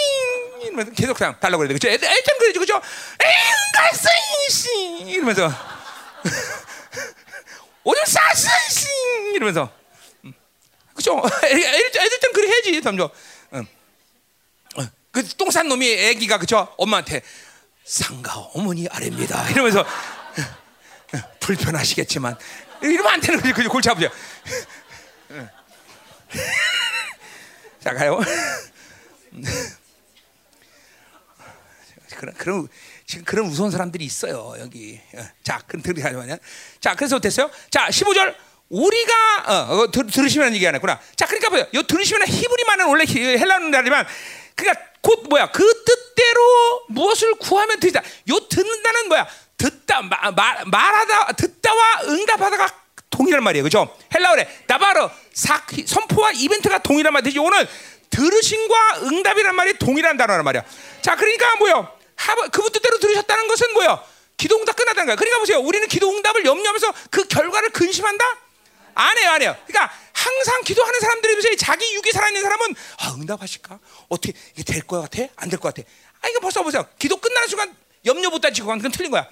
[0.63, 1.75] 이러면서 계속 그냥 달라고 그래야?
[1.93, 2.81] 애들 애들 그러죠 그죠?
[3.23, 3.33] 에이
[3.73, 4.69] 갈색이씨
[5.11, 5.51] 이러면서
[7.83, 8.87] 오늘 싸스씨
[9.35, 9.71] 이러면서
[10.95, 11.21] 그죠?
[11.43, 13.09] 애들 애들 땐 그래 해야지 점점
[15.11, 16.73] 그똥 싼 놈이 애기가 그죠?
[16.77, 17.21] 엄마한테
[17.85, 19.85] 상가 어머니 아래입니다 이러면서
[21.39, 22.35] 불편하시겠지만
[22.81, 23.69] 이러면 안 되는 거지 그죠?
[23.69, 24.09] 골치 아프죠?
[27.83, 28.17] 자 가요.
[32.15, 32.67] 그런 그런
[33.05, 35.01] 지금 그런 무서운 사람들이 있어요 여기.
[35.43, 36.39] 자 그럼 들으시면
[36.79, 37.51] 자 그래서 됐어요.
[37.69, 38.35] 자 15절
[38.69, 39.13] 우리가
[39.47, 40.97] 어, 어 들, 들으시면 얘기 안 했구나.
[41.17, 41.65] 자 그러니까 뭐요?
[41.73, 44.07] 요 들으시면 히브리만은 원래 헬라어이지만
[44.55, 48.01] 그러니까 곧 뭐야 그 뜻대로 무엇을 구하면 듣다.
[48.29, 49.27] 요 듣는다는 뭐야?
[49.57, 52.82] 듣다 마, 마, 말하다 듣다와 응답하다가
[53.13, 53.63] 동일한 말이에요.
[53.63, 53.95] 그죠?
[54.13, 57.37] 헬라어래 나바로 사, 선포와 이벤트가 동일한 말이지.
[57.37, 57.67] 오늘
[58.09, 60.63] 들으심과 응답이란 말이 동일한 단어란 말이야.
[61.01, 61.87] 자, 그러니까 뭐요?
[62.51, 64.03] 그분 뜻대로 들으셨다는 것은 뭐요?
[64.37, 65.15] 기도 응답 끝났다는 거야.
[65.15, 65.59] 그러니까 보세요.
[65.59, 68.25] 우리는 기도 응답을 염려하면서 그 결과를 근심한다?
[68.95, 69.55] 안 해요, 안 해요.
[69.67, 71.55] 그러니까 항상 기도하는 사람들이 보세요.
[71.55, 73.79] 자기 육이 살아있는 사람은 아, 응답하실까?
[74.09, 75.23] 어떻게 이게 될 것 같아?
[75.35, 75.87] 안 될 것 같아?
[76.21, 76.85] 아, 이거 벌써 보세요.
[76.99, 77.75] 기도 끝나는 순간
[78.05, 79.27] 염려 못 따지고 그건 틀린 거야.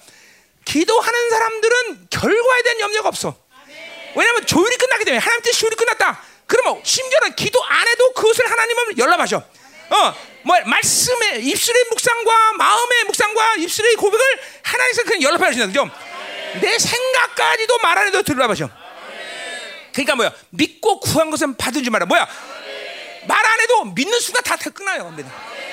[0.64, 3.36] 기도하는 사람들은 결과에 대한 염려가 없어.
[4.14, 6.20] 왜냐하면 조율이 끝나기 때문에 하나님 뜻 조율이 끝났다.
[6.46, 9.36] 그러면 심지어는 기도 안 해도 그것을 하나님은 연락하셔.
[9.38, 14.24] 어, 뭐 말씀의 입술의 묵상과 마음의 묵상과 입술의 고백을
[14.62, 15.66] 하나님께서 그냥 연락하신다.
[15.68, 15.90] 그죠?
[16.60, 18.68] 내 생각까지도 말 안 해도 들어봐셔.
[19.92, 20.32] 그러니까 뭐야?
[20.50, 22.06] 믿고 구한 것은 받은 줄 말아.
[22.06, 22.26] 뭐야?
[23.26, 25.14] 말 안 해도 믿는 순간 다 끝나요.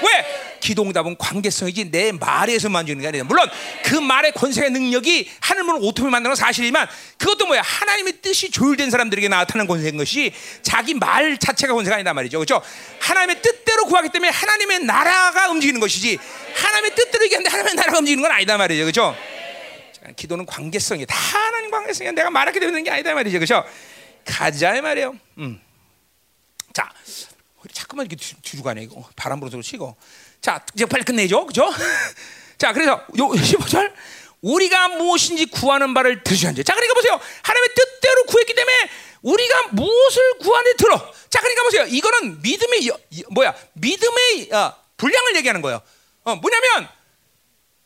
[0.02, 0.58] 왜?
[0.60, 3.50] 기도응답은 관계성이지 내 말에서만 주는 게 아니라 물론
[3.84, 9.30] 그 말의 권세의 능력이 하늘문을 오토미 만드는 건 사실이지만 그것도 뭐야 하나님의 뜻이 조율된 사람들에게
[9.30, 12.40] 나타나는 권세인 것이 자기 말 자체가 권세가 아니다 말이죠.
[12.40, 12.62] 그렇죠?
[13.00, 16.20] 하나님의 뜻대로 구하기 때문에 하나님의 나라가 움직이는 것이지
[16.56, 18.84] 하나님의 뜻대로 얘기하는데 하나님의 나라가 움직이는 건 아니다 말이죠.
[18.84, 19.16] 그렇죠?
[20.16, 23.40] 기도는 관계성이 다 하나님 관계성이 내가 말하게 되는 게 아니다 말이죠.
[23.40, 23.64] 그렇죠?
[24.26, 25.16] 가자 이 말이에요.
[25.38, 25.62] 음.
[26.74, 26.90] 자
[27.80, 29.08] 자꾸만 이렇게 뒤로 가네 이거.
[29.16, 29.96] 바람 불어서 치고.
[30.42, 31.46] 자 이제 빨리 끝내죠.
[31.46, 31.72] 그죠?
[32.60, 33.94] 자 그래서 요 15절.
[34.42, 37.20] 우리가 무엇인지 구하는 바를 들으셨는지 자 그러니까 보세요.
[37.42, 38.90] 하나님의 뜻대로 구했기 때문에
[39.22, 40.98] 우리가 무엇을 구하는지 들어.
[41.30, 41.86] 자 그러니까 보세요.
[41.86, 43.00] 이거는 믿음의 여,
[43.32, 43.56] 뭐야?
[43.74, 45.82] 믿음의 어, 분량을 얘기하는 거예요.
[46.24, 46.90] 어 뭐냐면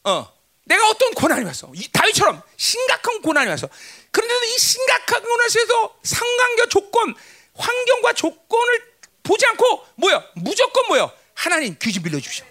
[0.06, 0.34] 어
[0.66, 1.72] 내가 어떤 고난이 왔어.
[1.76, 3.68] 이 다윗처럼 심각한 고난이 왔어.
[4.12, 7.16] 그런데도 이 심각한 고난에서 상관계 조건
[7.56, 8.93] 환경과 조건을
[9.24, 10.24] 보지 않고 뭐야?
[10.36, 11.12] 무조건 뭐야?
[11.34, 12.46] 하나님 귀좀 빌려 주십시오.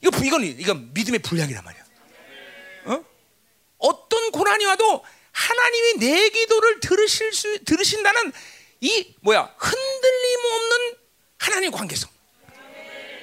[0.00, 1.84] 이거 이건 이건 믿음의 분량이란 말이야.
[2.86, 3.04] 어?
[3.78, 8.32] 어떤 고난이 와도 하나님이 내 기도를 들으실 수 들으신다는
[8.80, 9.54] 이 뭐야?
[9.58, 10.96] 흔들림 없는
[11.38, 12.10] 하나님의 관계성.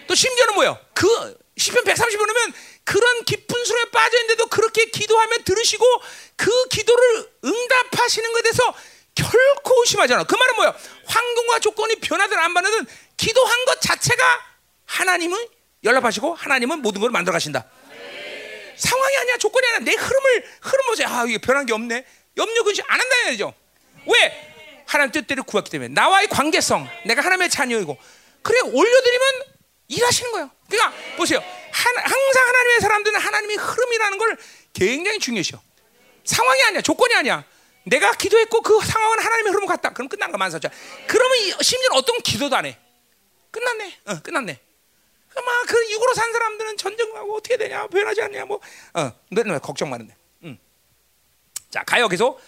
[0.07, 0.79] 또 심지어는 뭐예요?
[0.93, 2.53] 그 시편 130번이면
[2.83, 5.85] 그런 깊은 수에 빠져 있는데도 그렇게 기도하면 들으시고
[6.35, 8.73] 그 기도를 응답하시는 것에 대해서
[9.15, 10.23] 결코 의심하지 않아.
[10.23, 10.75] 그 말은 뭐예요?
[11.05, 12.85] 환경과 조건이 변하든 안 변하든
[13.17, 14.23] 기도한 것 자체가
[14.85, 15.47] 하나님은
[15.83, 17.65] 연락하시고 하나님은 모든 걸 만들어 가신다.
[18.77, 21.07] 상황이 아니야 조건이 아니야 내 흐름을 흐름 보세요.
[21.09, 22.05] 아 이게 변한 게 없네.
[22.37, 23.53] 염려 근심 안 한다 이거죠.
[24.07, 24.51] 왜?
[24.87, 27.97] 하나님 뜻대로 구했기 때문에 나와의 관계성, 내가 하나님의 자녀이고
[28.41, 29.27] 그래 올려드리면
[29.87, 30.51] 일하시는 거예요.
[30.69, 31.39] 그러니까 보세요.
[31.39, 34.37] 한, 항상 하나님의 사람들은 하나님의 흐름이라는 걸
[34.73, 35.61] 굉장히 중요시요.
[36.23, 37.45] 상황이 아니야, 조건이 아니야.
[37.83, 39.91] 내가 기도했고 그 상황은 하나님의 흐름 같다.
[39.91, 40.69] 그럼 끝난 거 만사자.
[41.07, 42.77] 그러면 심지어 어떤 기도도 안 해.
[43.51, 43.99] 끝났네.
[44.05, 44.59] 어, 끝났네.
[45.33, 48.59] 막그 육으로 산 사람들은 전쟁하고 어떻게 되냐, 변하지 않냐, 뭐,
[48.93, 50.15] 어, 너 걱정 많은데.
[50.43, 50.59] 음.
[51.69, 52.41] 자, 가요 계속.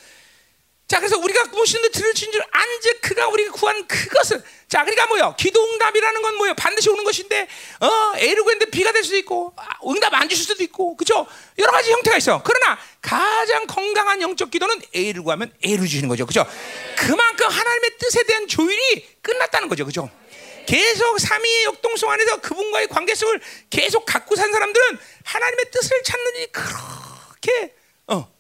[0.94, 5.34] 자, 그래서 우리가 무엇이든 들으신 줄 안제 그가 우리가 구한 그것을 자, 그러니까 뭐요?
[5.40, 6.54] 기도 응답이라는 건 뭐요?
[6.54, 7.48] 반드시 오는 것인데,
[7.80, 11.26] 어, A를 구했는데 B가 될 수도 있고, 아, 응답 안 주실 수도 있고, 그죠?
[11.58, 12.44] 여러 가지 형태가 있어.
[12.44, 16.46] 그러나 가장 건강한 영적 기도는 A를 구하면 A를 주시는 거죠, 그죠?
[16.96, 20.12] 그만큼 하나님의 뜻에 대한 조율이 끝났다는 거죠, 그죠?
[20.68, 23.42] 계속 삼위의 역동성 안에서 그분과의 관계성을
[23.72, 27.74] 계속 갖고 산 사람들은 하나님의 뜻을 찾는 일이 그렇게
[28.08, 28.32] 어,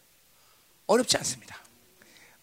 [0.85, 1.62] 어렵지 않습니다.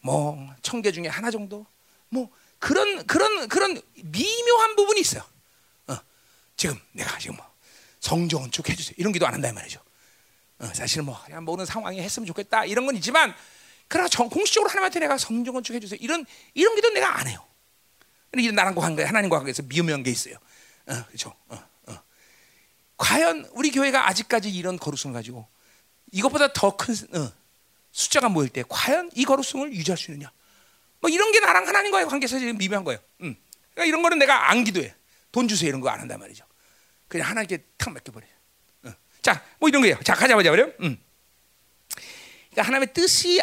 [0.01, 1.67] 뭐 청계 중에 하나 정도,
[2.09, 5.23] 뭐 그런 그런 그런 미묘한 부분이 있어요.
[5.89, 5.97] 어,
[6.57, 7.51] 지금 내가 지금 뭐
[8.01, 9.81] 성정 건축 해주세요 이런 기도 안 한다 말이죠.
[10.59, 13.35] 어, 사실 뭐 그냥 모든 상황이 했으면 좋겠다 이런 건 있지만
[13.89, 16.25] 그러나 정, 공식적으로 하나님한테 내가 성정 건축 해주세요 이런
[16.55, 17.45] 이런 기도 내가 안 해요.
[18.35, 20.37] 이런 나랑과 관계, 하나님과 관계에서 미묘한 게 있어요.
[20.87, 21.35] 어, 그렇죠.
[21.49, 22.03] 어, 어.
[22.97, 25.49] 과연 우리 교회가 아직까지 이런 거룩성을 가지고
[26.13, 27.33] 이것보다 더큰 어,
[27.93, 30.31] 숫자가 모일 때 과연 이 거룩성을 유지할 수 있느냐?
[31.01, 33.01] 뭐 이런 게 나랑 하나님과의 관계에서 지금 미묘한 거예요.
[33.23, 33.37] 음.
[33.73, 34.95] 그러니까 이런 거는 내가 안 기도해.
[35.33, 36.45] 돈 주세요 이런 거 안 한단 말이죠.
[37.09, 38.27] 그냥 하나님께 탁 맡겨버려.
[38.85, 38.93] 어.
[39.23, 39.99] 자, 뭐 이런 거예요.
[40.05, 40.71] 자, 가자 보자 그래요.
[40.81, 40.99] 음.
[42.51, 43.41] 그러니까 하나님의 뜻이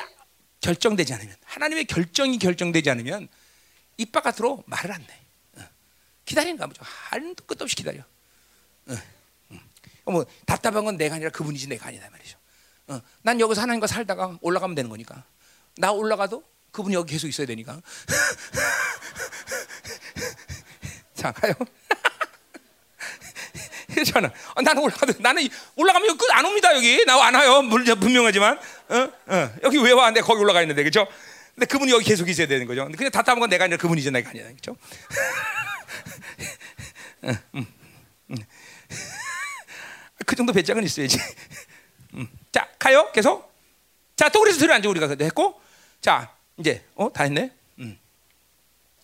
[0.61, 3.27] 결정되지 않으면, 하나님의 결정이 결정되지 않으면
[3.97, 5.61] 입 바깥으로 말을 안 내.
[5.61, 5.67] 어.
[6.25, 6.81] 기다리는 거죠.
[6.83, 8.01] 한도 끝도 없이 기다려.
[8.87, 8.95] 어.
[9.51, 9.59] 음.
[10.05, 12.37] 뭐 답답한 건 내가 아니라 그분이지 내가 아니다 말이죠.
[12.87, 13.01] 어.
[13.21, 15.23] 난 여기서 하나님과 살다가 올라가면 되는 거니까.
[15.77, 17.81] 나 올라가도 그분이 여기 계속 있어야 되니까.
[21.13, 21.53] 자, 가요.
[24.13, 27.63] 저는 어, 나는 올라가도 나는 올라가면 여기 끝안 옵니다 여기 나 안 와요
[27.99, 28.59] 분명하지만
[28.89, 29.11] 어?
[29.25, 29.55] 어.
[29.63, 30.11] 여기 왜 와?
[30.11, 31.07] 내가 거기 올라가 있는데 그죠?
[31.55, 32.87] 근데 그분이 여기 계속 있어야 되는 거죠.
[32.95, 34.75] 그냥 답답한 건 내가 아니라 그분이죠 내가 아니라 그죠?
[40.27, 41.17] 그 정도 배짱은 있어야지.
[42.13, 42.27] 음.
[42.57, 43.53] 자 가요 계속.
[44.15, 45.61] 자 또 그래서 들어 앉아 우리가 했고
[46.01, 47.51] 자 이제 어 다 했네.
[47.77, 47.99] 음.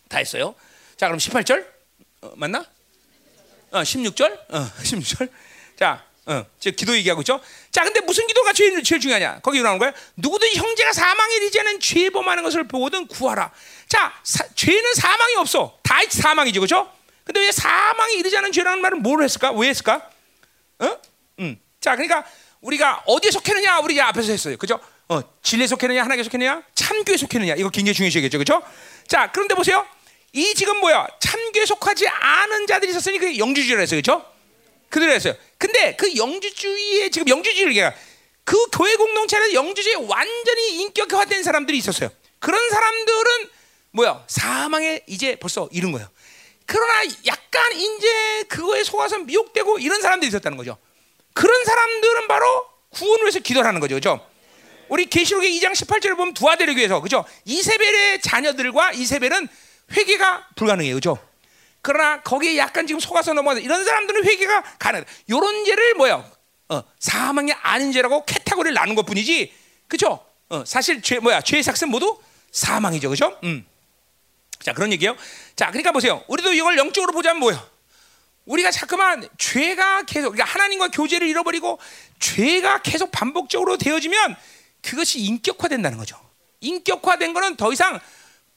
[0.09, 0.55] 다 했어요.
[0.97, 1.63] 자 그럼 18절
[2.21, 2.65] 어, 맞나?
[3.69, 5.29] 어 16절 어 16절
[5.77, 7.39] 자 어, 즉 기도 얘기하고 있죠.
[7.69, 9.41] 자, 근데 무슨 기도가 제일, 제일 중요하냐?
[9.41, 9.91] 거기 나오는 거야.
[10.15, 13.51] 누구든 형제가 사망에 이르지 않은 죄 범하는 것을 보거든 구하라.
[13.89, 15.77] 자, 사, 죄는 사망이 없어.
[15.83, 16.89] 다 사망이죠, 그렇죠?
[17.25, 19.51] 근데 왜 사망에 이르지 않은 죄라는 말은 뭘 했을까?
[19.51, 20.09] 왜 했을까?
[20.79, 20.97] 어?
[21.39, 21.59] 음.
[21.81, 22.25] 자, 그러니까
[22.63, 23.79] 우리가 어디에 속했느냐?
[23.79, 24.79] 우리 앞에서 했어요, 그렇죠?
[25.09, 28.63] 어, 진리에 속했느냐, 하나님께 속했느냐, 참교에 속했느냐, 이거 굉장히 중요시겠죠, 그렇죠?
[29.07, 29.85] 자, 그런데 보세요.
[30.31, 31.07] 이 지금 뭐야?
[31.19, 34.25] 참교에 속하지 않은 자들이 있었으니 그 영주주의라 했어요, 그렇죠?
[34.89, 35.35] 그대로 했어요.
[35.57, 37.93] 근데 그 영주주의에 지금 영주주의를 얘기해.
[38.45, 42.09] 그 교회 공동체는 영주주의에 완전히 인격화된 사람들이 있었어요.
[42.39, 43.49] 그런 사람들은
[43.91, 44.23] 뭐야?
[44.27, 46.07] 사망에 이제 벌써 이른 거예요.
[46.65, 50.77] 그러나 약간 이제 그거에 속아서 미혹되고 이런 사람들이 있었다는 거죠.
[51.33, 53.95] 그런 사람들은 바로 구원을 위해서 기도를 하는 거죠.
[53.95, 54.25] 그죠?
[54.89, 57.25] 우리 계시록의 2장 18절을 보면 두 아들을 위해서 그죠?
[57.45, 59.47] 이세벨의 자녀들과 이세벨은
[59.91, 60.95] 회개가 불가능해요.
[60.95, 61.17] 그죠?
[61.81, 65.03] 그러나 거기에 약간 지금 속아서 넘어가서 이런 사람들은 회개가 가능.
[65.29, 66.23] 요런 죄를 뭐야?
[66.69, 69.53] 어, 사망이 아닌 죄라고 캐타고리를 나눈 것 뿐이지.
[69.87, 70.25] 그죠?
[70.49, 71.41] 어, 사실 죄 뭐야?
[71.41, 72.19] 죄의 삭은 모두
[72.51, 73.09] 사망이죠.
[73.09, 73.37] 그죠?
[73.43, 73.65] 음.
[74.61, 75.17] 자, 그런 얘기예요.
[75.55, 76.23] 자, 그러니까 보세요.
[76.27, 77.72] 우리도 이걸 영적으로 보자면 뭐야?
[78.45, 81.79] 우리가 자꾸만 죄가 계속 그러니까 하나님과 교제를 잃어버리고
[82.19, 84.35] 죄가 계속 반복적으로 되어지면
[84.81, 86.19] 그것이 인격화된다는 거죠.
[86.59, 87.99] 인격화된 거는 더 이상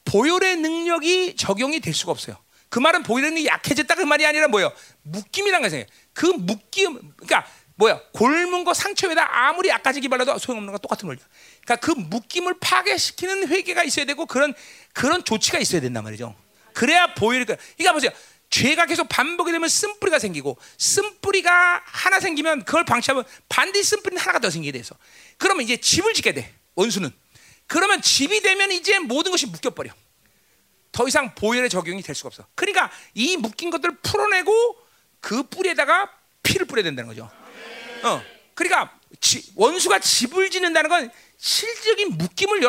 [0.05, 2.37] 보혈의 능력이 적용이 될 수가 없어요.
[2.69, 4.73] 그 말은 보이는 약해졌다 그 말이 아니라 뭐예요?
[5.03, 5.85] 묶임이란 거예요.
[6.13, 8.01] 그 묶임, 그러니까 뭐야?
[8.11, 11.21] 골문 거 상처에다 아무리 약까지기 발라도 소용없는 거 똑같은 거죠.
[11.63, 14.53] 그러니까 그 묶임을 파괴시키는 회개가 있어야 되고 그런
[14.93, 16.35] 그런 조치가 있어야 된단 말이죠.
[16.73, 17.55] 그래야 보이니까.
[17.77, 18.11] 그러니까 보세요.
[18.49, 24.49] 죄가 계속 반복이 되면 쓴뿌리가 생기고 쓴뿌리가 하나 생기면 그걸 방치하면 반드시 쓴뿌리는 하나가 더
[24.49, 24.95] 생기게 돼서
[25.37, 27.11] 그러면 이제 집을 짓게 돼 원수는
[27.67, 29.91] 그러면 집이 되면 이제 모든 것이 묶여버려
[30.91, 32.47] 더 이상 보혈의 적용이 될 수가 없어.
[32.55, 34.77] 그러니까 이 묶인 것들을 풀어내고
[35.19, 36.09] 그 뿌리에다가
[36.41, 37.29] 피를 뿌려야 된다는 거죠.
[38.03, 42.63] 어, 그러니까 지, 원수가 집을 짓는다는 건 실질적인 묶임을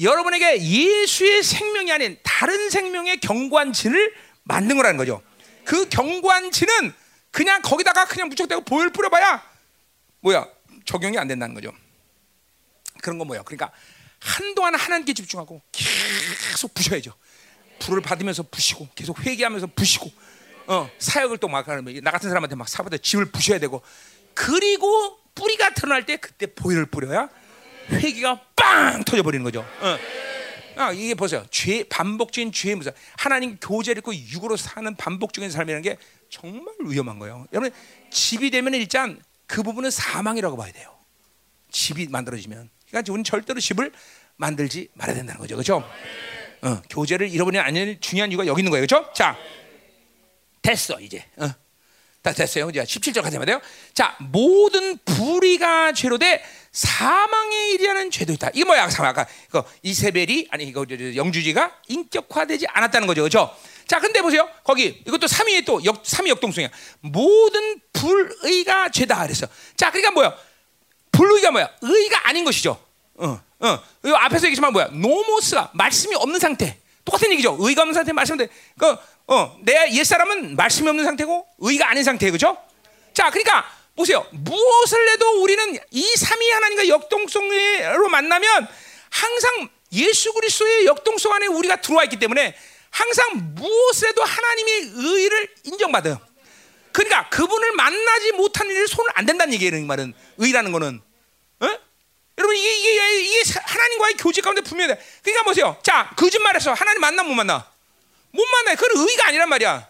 [0.00, 4.14] 여러분에게 예수의 생명이 아닌 다른 생명의 경관 진을
[4.50, 5.22] 만든 거라는 거죠.
[5.64, 6.92] 그 경관 진은
[7.30, 9.40] 그냥 거기다가 그냥 무척대고 보혈 뿌려봐야
[10.20, 10.46] 뭐야
[10.84, 11.72] 적용이 안 된다는 거죠.
[13.00, 13.42] 그런 건 뭐야?
[13.42, 13.70] 그러니까
[14.18, 17.12] 한동안 하나님께 집중하고 계속 부셔야죠.
[17.78, 20.10] 불을 받으면서 부시고 계속 회개하면서 부시고
[20.66, 23.82] 어, 사역을 또 막 하는 나 같은 사람한테 막 사바다 집을 부셔야 되고
[24.34, 27.28] 그리고 뿌리가 드러날 때 그때 보혈을 뿌려야
[27.90, 29.60] 회개가 빵 터져 버리는 거죠.
[29.80, 29.98] 어.
[30.80, 31.44] 아, 이게 보세요.
[31.50, 32.90] 죄 반복적인 죄의 무사.
[33.18, 35.98] 하나님 교제를 있고 육으로 사는 반복적인 삶이라는 게
[36.30, 37.46] 정말 위험한 거예요.
[37.52, 37.70] 여러분
[38.10, 40.96] 집이 되면 일단 그 부분은 사망이라고 봐야 돼요.
[41.70, 42.70] 집이 만들어지면.
[42.88, 43.92] 그러니까 우리는 절대로 집을
[44.36, 45.54] 만들지 말아야 된다는 거죠.
[45.54, 45.84] 그렇죠?
[46.62, 48.86] 어, 교제를 잃어버리는 아니 중요한 이유가 여기 있는 거예요.
[48.86, 49.12] 그렇죠?
[49.12, 49.36] 자.
[50.62, 51.24] 됐어, 이제.
[51.36, 51.46] 어.
[52.22, 52.68] 다 됐어요.
[52.70, 53.60] 이제 17절 가자 말이에요.
[53.94, 56.42] 자, 모든 불의가 죄로 돼
[56.72, 58.50] 사망에 이르는 죄도 있다.
[58.54, 58.88] 이게 뭐야?
[58.98, 63.22] 아까 이거 이세벨이 아니 이거 영주지가 인격화되지 않았다는 거죠.
[63.22, 63.54] 그렇죠?
[63.88, 64.48] 자, 근데 보세요.
[64.62, 66.70] 거기 이것도 3위의 또 역, 3위 역동성이야.
[67.00, 69.48] 모든 불의가 죄다 그랬어.
[69.76, 70.32] 자, 그러니까 뭐야?
[71.10, 71.68] 불의가 뭐야?
[71.80, 72.80] 의가 아닌 것이죠.
[73.16, 73.78] 어, 어.
[74.04, 74.90] 이 앞에서 얘기지만 뭐야?
[74.92, 76.78] 노모스가 말씀이 없는 상태.
[77.04, 77.56] 똑같은 얘기죠.
[77.58, 78.48] 의가 없는 상태 말씀 돼.
[78.78, 82.56] 그 어, 내 옛사람은 말씀이 없는 상태고 의가 아닌 상태 그죠?
[83.12, 83.64] 자, 그러니까
[84.00, 84.26] 보세요.
[84.30, 88.68] 무엇을 해도 우리는 이 삼위 하나님과 역동성으로 만나면
[89.10, 92.56] 항상 예수 그리스도의 역동성 안에 우리가 들어와 있기 때문에
[92.90, 96.20] 항상 무엇을 해도 하나님의 의를 인정받아요.
[96.92, 99.76] 그러니까 그분을 만나지 못하는 일을 손을 안 된다는 얘기예요.
[99.76, 101.00] 이 말은 의라는 거는.
[101.60, 101.66] 어?
[102.38, 104.98] 여러분 이게, 이게, 이게 하나님과의 교제 가운데 분명해.
[105.22, 105.76] 그러니까 보세요.
[105.82, 107.70] 자 거짓말해서 하나님 만나 못 만나?
[108.32, 108.74] 못 만나.
[108.74, 109.88] 그건 의가 아니란 말이야.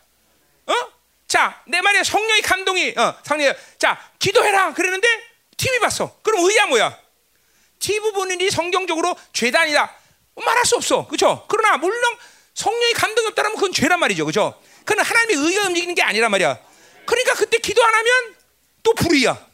[0.66, 0.99] 어?
[1.30, 2.02] 자, 내 말이야.
[2.02, 4.74] 성령의 감동이, 어, 성령, 자, 기도해라.
[4.74, 5.06] 그랬는데,
[5.56, 6.18] TV 봤어.
[6.22, 6.98] 그럼 의야 뭐야?
[7.78, 9.14] TV 보는 일이 성경적으로
[9.54, 9.96] 아니다.
[10.34, 11.06] 말할 수 없어.
[11.06, 11.46] 그죠?
[11.48, 12.02] 그러나, 물론,
[12.54, 14.26] 성령의 감동이 없다면 그건 죄란 말이죠.
[14.26, 14.60] 그죠?
[14.84, 16.58] 그건 하나님의 의가 움직이는 게 아니란 말이야.
[17.06, 18.34] 그러니까 그때 기도 안 하면
[18.82, 19.46] 또 불의야.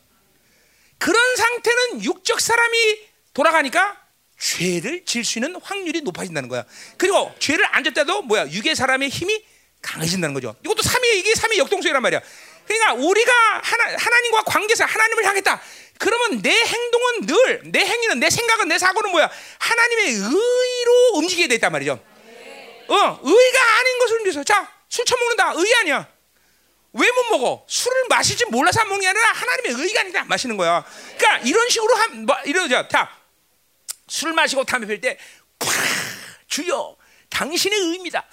[0.96, 3.00] 그런 상태는 육적 사람이
[3.34, 4.00] 돌아가니까
[4.38, 6.64] 죄를 질 수 있는 확률이 높아진다는 거야.
[6.96, 8.48] 그리고 죄를 안 졌다도 뭐야?
[8.48, 9.44] 육의 사람의 힘이
[9.86, 10.54] 강해진다는 거죠.
[10.64, 12.20] 이것도 삼위 이게 삼위 역동성이란 말이야.
[12.66, 13.32] 그러니까 우리가
[13.62, 15.62] 하나, 하나님과 관계에서 하나님을 향했다.
[15.98, 19.30] 그러면 내 행동은 늘, 내 행위는, 내 생각은, 내 사고는 뭐야?
[19.58, 21.92] 하나님의 의로 움직이게 돼 있단 말이죠.
[21.92, 24.44] 어, 의가 아닌 것을 위해서.
[24.44, 25.52] 자, 술 처먹는다.
[25.56, 26.08] 의 아니야.
[26.92, 27.64] 왜 못 먹어?
[27.68, 30.84] 술을 마시지 몰라서 안 먹는 게 아니라 하나님의 의가 아니라 마시는 거야.
[31.16, 32.88] 그러니까 이런 식으로 한, 뭐, 이러자.
[32.88, 33.10] 자,
[34.08, 35.18] 술 마시고 담배 필 때,
[36.48, 36.95] 주여,
[37.30, 38.24] 당신의 의입니다.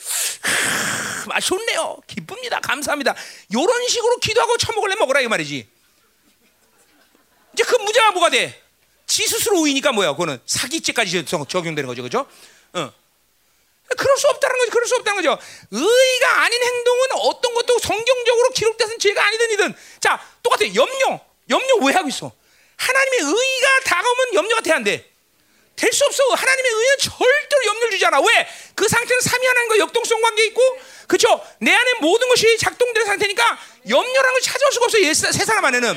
[1.31, 1.97] 아, 좋네요.
[2.07, 2.59] 기쁩니다.
[2.59, 3.15] 감사합니다.
[3.49, 5.67] 이런 식으로 기도하고 처먹을래 먹으라 이 말이지.
[7.53, 8.61] 이제 그 문제가 뭐가 돼?
[9.05, 10.11] 지 스스로 의니까 뭐야?
[10.11, 12.27] 그거는 사기죄까지 적용되는 거죠, 그죠?
[12.73, 12.91] 어.
[13.95, 14.71] 그럴 수 없다는 거죠.
[14.71, 15.37] 그럴 수 없다는 거죠.
[15.71, 19.75] 의가 아닌 행동은 어떤 것도 성경적으로 기록된 죄가 아니든이든.
[19.99, 20.65] 자, 똑같아.
[20.73, 21.19] 염려.
[21.49, 22.31] 염려 왜 하고 있어?
[22.77, 25.12] 하나님의 의가 다가오면 염려가 돼야 안 돼.
[25.75, 26.23] 될 수 없어.
[26.33, 28.19] 하나님의 의는 절대로 염려를 주지 않아.
[28.21, 28.47] 왜?
[28.75, 30.61] 그 상태는 삼위 하나님과 역동성 관계 있고,
[31.07, 31.45] 그렇죠?
[31.59, 33.59] 내 안에 모든 것이 작동되는 상태니까
[33.89, 34.97] 염려라는 걸 찾아올 수가 없어.
[35.31, 35.93] 세 사람 안에는.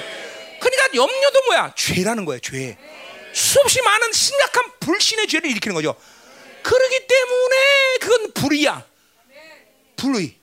[0.60, 1.74] 그러니까 염려도 뭐야?
[1.76, 2.38] 죄라는 거야.
[2.42, 2.76] 죄.
[3.32, 5.94] 수없이 많은 심각한 불신의 죄를 일으키는 거죠.
[6.62, 7.56] 그러기 때문에
[8.00, 8.86] 그건 불이야.
[9.96, 10.36] 불의.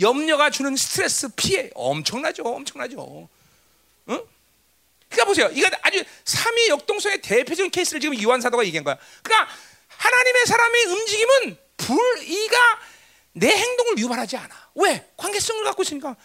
[0.00, 2.42] 염려가 주는 스트레스, 피해 엄청나죠.
[2.44, 3.28] 엄청나죠.
[4.10, 4.22] 응?
[5.08, 5.50] 그러니까 보세요.
[5.52, 8.96] 이거 아주 삼위 역동성의 대표적인 케이스를 지금 요한 사도가 얘기한 거야.
[9.22, 9.52] 그러니까
[9.88, 12.56] 하나님의 사람의 움직임은 불의가
[13.32, 14.70] 내 행동을 유발하지 않아.
[14.76, 15.06] 왜?
[15.16, 16.16] 관계성을 갖고 있으니까.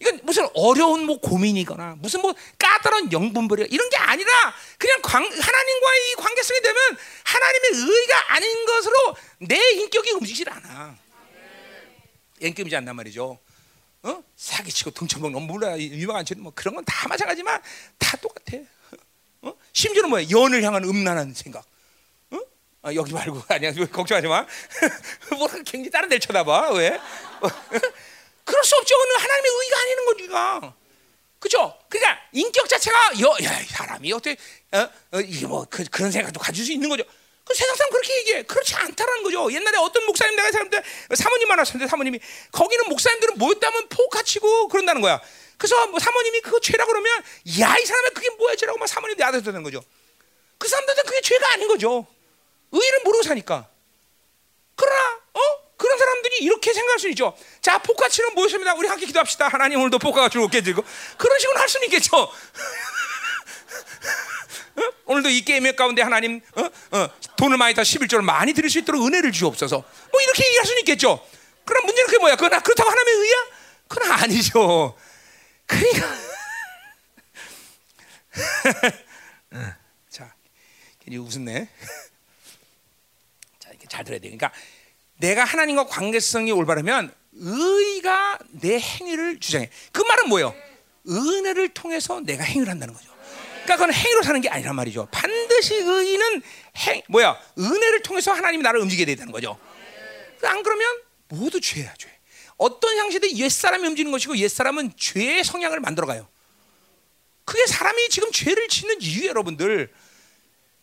[0.00, 4.30] 이건 무슨 어려운 뭐 고민이거나 무슨 뭐 까다로운 영분별이 이런 게 아니라
[4.76, 8.94] 그냥 관, 하나님과의 관계성이 되면 하나님의 의가 아닌 것으로
[9.38, 10.96] 내 인격이 움직이질 않아.
[12.40, 13.38] 인격이지 않단 말이죠.
[14.04, 14.22] 어?
[14.36, 17.60] 사기치고 등쳐먹는 몰라 유명한 죄뭐 그런 건 다 마찬가지만
[17.98, 18.58] 다 똑같아.
[19.42, 19.54] 어?
[19.72, 21.64] 심지어는 뭐야 연을 향한 음란한 생각.
[22.30, 22.38] 어?
[22.82, 24.46] 아, 여기 말고 아니야 걱정하지 마.
[25.36, 26.90] 뭐가 굉장히 다른 데를 쳐다봐 왜?
[28.44, 28.94] 그럴 수 없죠.
[28.98, 30.74] 그는 하나님의 의가 아니는 거니까.
[31.38, 31.78] 그죠?
[31.88, 34.36] 그러니까 인격 자체가 여, 야, 사람이 어떻게
[34.72, 34.88] 어?
[35.12, 37.04] 어, 이게 뭐 그, 런 생각도 가질 수 있는 거죠.
[37.44, 38.42] 그 세상 사람 그렇게 얘기해.
[38.44, 39.52] 그렇지 않다라는 거죠.
[39.52, 40.82] 옛날에 어떤 목사님 내가 사람들
[41.14, 42.18] 사모님 만났었는데 사모님이
[42.52, 45.20] 거기는 목사님들은 모였다면 포카치고 그런다는 거야.
[45.58, 47.12] 그래서 뭐 사모님이 그거 죄라 그러면
[47.60, 49.84] 야 이 사람이 그게 뭐야 죄라고 막 사모님 내아들 되는 거죠.
[50.58, 52.06] 그 사람들은 그게 죄가 아닌 거죠.
[52.72, 53.68] 의를 모르고 사니까.
[54.74, 55.40] 그러나 어
[55.76, 57.36] 그런 사람들이 이렇게 생각할 수 있죠.
[57.60, 58.74] 자, 포카치는 모였습니다.
[58.74, 59.48] 우리 함께 기도합시다.
[59.48, 60.82] 하나님 오늘도 포카가 주롭게 들고
[61.18, 62.10] 그런 식으로 할 수는 있겠죠.
[64.76, 64.92] 어?
[65.06, 66.62] 오늘도 이 게임 가운데 하나님 어?
[66.96, 69.76] 어, 돈을 많이 다 11조를 많이 드릴 수 있도록 은혜를 주옵소서.
[69.76, 71.24] 뭐 이렇게 얘기할 수는 있겠죠.
[71.64, 72.36] 그럼 문제는 그게 뭐야?
[72.36, 73.34] 그건 그렇다고 하나님의 의야?
[73.88, 74.96] 그건 아니죠.
[75.66, 76.06] 그러니까
[80.10, 80.34] 자,
[81.00, 81.68] 괜히 웃었네.
[83.58, 84.28] 자, 이렇게 잘 들어야 돼.
[84.28, 84.52] 그러니까
[85.16, 89.70] 내가 하나님과 관계성이 올바르면 의가 내 행위를 주장해.
[89.92, 90.54] 그 말은 뭐예요?
[91.08, 93.13] 은혜를 통해서 내가 행위를 한다는 거죠.
[93.64, 95.08] 그러니까 그건 행위로 사는 게 아니란 말이죠.
[95.10, 96.42] 반드시 의는
[96.76, 97.38] 행 뭐야?
[97.58, 99.58] 은혜를 통해서 하나님이 나를 움직이게 된다는 거죠.
[100.42, 100.86] 안 그러면
[101.28, 102.10] 모두 죄야, 죄.
[102.56, 106.28] 어떤 형식도 옛사람이 움직이는 것이고 옛 사람은 죄의 성향을 만들어가요.
[107.44, 109.90] 그게 사람이 지금 죄를 짓는 이유 여러분들.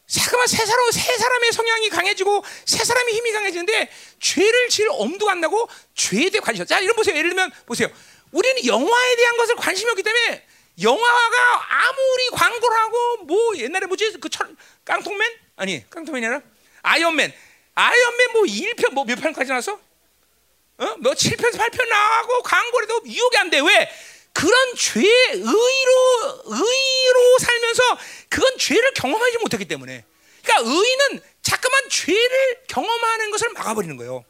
[0.07, 3.89] 잠깐만 세 사람 세 사람의 성향이 강해지고 세 사람의 힘이 강해지는데
[4.19, 6.65] 죄를 지을 엄두가 안 나고 죄에 대해 관심.
[6.65, 7.15] 자, 이런 보세요.
[7.15, 7.87] 예를 들면 보세요.
[8.31, 10.45] 우리는 영화에 대한 것을 관심이 없기 때문에
[10.81, 14.47] 영화가 아무리 광고를 하고 뭐 옛날에 뭐지 그 철,
[14.85, 16.41] 깡통맨 아니 깡통맨이 아니라
[16.81, 17.33] 아이언맨
[17.75, 19.73] 아이언맨 뭐 1편 뭐 몇 편까지 나왔어?
[19.73, 20.95] 어?
[20.99, 23.59] 뭐 7편 8편 나가고 광고를 해도 유혹이 안 돼.
[23.59, 23.91] 왜?
[24.33, 27.83] 그런 죄 의로 의로 살면서
[28.29, 30.03] 그건 죄를 경험하지 못했기 때문에.
[30.43, 34.25] 그러니까 의는 자꾸만 죄를 경험하는 것을 막아버리는 거예요.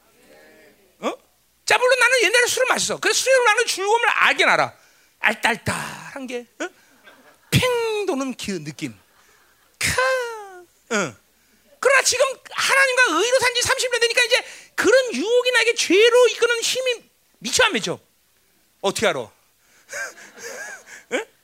[0.99, 1.13] 어?
[1.65, 2.99] 자 물론 나는 옛날에 술을 마셨어.
[2.99, 4.73] 그 술로 나는 즐거움을 알긴 알아.
[5.21, 6.67] 알딸딸한 게, 어?
[7.49, 8.97] 팽 도는 그 느낌.
[9.79, 10.01] 카,
[10.95, 11.15] 어.
[11.79, 14.43] 그러나 지금 하나님과 의로 산 지 30년 되니까 이제
[14.75, 17.03] 그런 유혹이 나에게 죄로 이끄는 힘이
[17.39, 17.99] 미쳐 안 미쳐?
[18.81, 19.29] 어떻게 알아?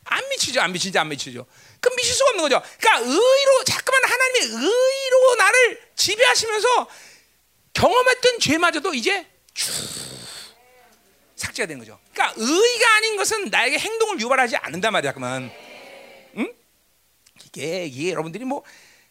[0.09, 1.45] 안 미치죠, 안 미치죠, 안 미치죠.
[1.81, 2.61] 그 미칠 수가 없는 거죠.
[2.79, 6.87] 그러니까 의로 자꾸만 하나님의 의로 나를 지배하시면서
[7.73, 9.67] 경험했던 죄마저도 이제 쭉
[11.37, 11.97] 삭제가 되는 거죠.
[12.11, 15.49] 그러니까 의가 아닌 것은 나에게 행동을 유발하지 않는단 말이야, 그만.
[16.37, 16.53] 응?
[17.45, 18.63] 이게 이게 여러분들이 뭐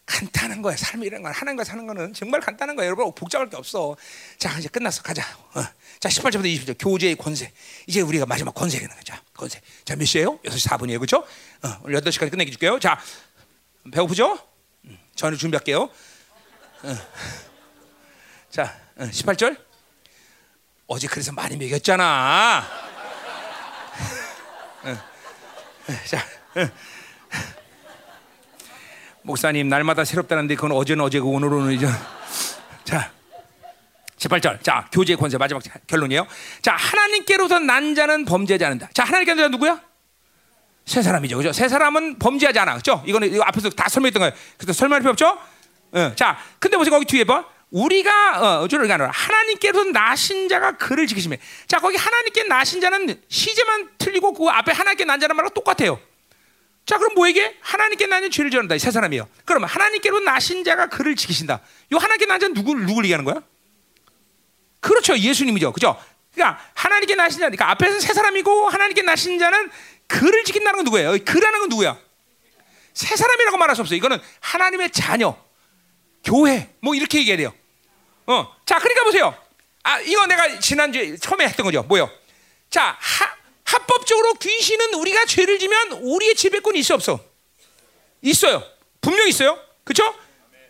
[0.05, 0.75] 간단한 거야.
[0.77, 2.85] 삶이라는 건 하나님과 사는 거는 정말 간단한 거야.
[2.85, 3.95] 여러분 복잡할 게 없어.
[4.37, 5.01] 자, 이제 끝났어.
[5.03, 5.21] 가자.
[5.53, 5.63] 어.
[5.99, 7.51] 자, 18절부터 20절 교제의 권세.
[7.87, 9.13] 이제 우리가 마지막 권세라는 거죠.
[9.33, 9.59] 권세.
[9.83, 10.39] 자, 몇 시예요?
[10.39, 10.99] 6시 4분이에요.
[10.99, 11.17] 그렇죠?
[11.17, 12.79] 어, 오늘 8시까지 끝내게 줄게요.
[12.79, 12.99] 자,
[13.91, 14.39] 배고프죠?
[14.85, 15.83] 음, 저는 준비할게요.
[15.83, 16.97] 어.
[18.49, 19.66] 자, 18절.
[20.87, 22.63] 어제 그래서 많이 먹였잖아.
[26.07, 26.25] 자,
[29.21, 31.87] 목사님 날마다 새롭다는데 그건 어제는 어제고 오늘은 이제.
[32.85, 33.11] 자
[34.17, 34.63] 18절.
[34.63, 36.25] 자 교제 권세 마지막 결론이에요.
[36.61, 38.89] 자 하나님께로서 난 자는 범죄하지 않는다.
[38.93, 39.81] 자 하나님께로 난 누구야?
[40.85, 41.35] 세 사람이죠.
[41.35, 41.51] 그죠?
[41.51, 42.77] 세 사람은 범죄하지 않아.
[42.77, 43.03] 그죠?
[43.05, 44.33] 이거는 이거 앞에서 다 설명했던 거예요.
[44.57, 45.37] 그래서 설명할 필요 없죠?
[45.91, 46.91] 어, 자 근데 보세요.
[46.91, 51.35] 거기 뒤에 봐 우리가 어, 저를 가노라 하나님께서 나신 자가 그를 지키시며
[51.67, 55.99] 자 거기 하나님께 나신 자는 시제만 틀리고 그 앞에 하나님께 난 자는 말과 똑같아요
[56.85, 57.57] 자, 그럼 뭐에게?
[57.59, 58.73] 하나님께 나는 죄를 지었다.
[58.73, 59.27] 이 세 사람이요.
[59.43, 61.59] 그러면 하나님께로 나신 자가 그를 지키신다.
[61.91, 63.41] 요 하나님께 난 자는 누구, 누굴 얘기하는 거야?
[64.79, 65.17] 그렇죠.
[65.17, 65.73] 예수님이죠.
[65.73, 66.01] 그죠?
[66.33, 69.69] 그러니까 하나님께 나신 자, 그러니까 앞에서 세 사람이고 하나님께 나신 자는
[70.07, 71.17] 그를 지킨다는 건 누구예요?
[71.25, 71.97] 그라는 건 누구야?
[72.93, 73.97] 세 사람이라고 말할 수 없어요.
[73.97, 75.35] 이거는 하나님의 자녀,
[76.23, 77.53] 교회, 뭐 이렇게 얘기해야 돼요.
[78.25, 79.35] 어, 자, 그러니까 보세요.
[79.83, 81.83] 아, 이거 내가 지난주에 처음에 했던 거죠.
[81.83, 82.09] 뭐요?
[82.69, 87.19] 자, 하, 합법적으로 귀신은 우리가 죄를 지면 우리의 지배권이 있어 없어?
[88.21, 88.63] 있어요.
[89.01, 89.57] 분명 있어요.
[89.83, 90.13] 그렇죠?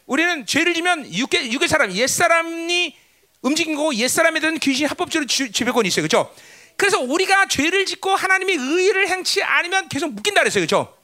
[0.05, 2.95] 우리는 죄를 지면 육의 육의 사람, 옛 사람이
[3.41, 6.07] 움직인 거고 옛 사람에 대한 귀신이 합법적으로 지, 지배권이 있어요.
[6.07, 6.33] 그렇죠?
[6.75, 10.65] 그래서 우리가 죄를 짓고 하나님의 의를 행치 않으면 계속 묶인다 그랬어요.
[10.65, 10.95] 그렇죠?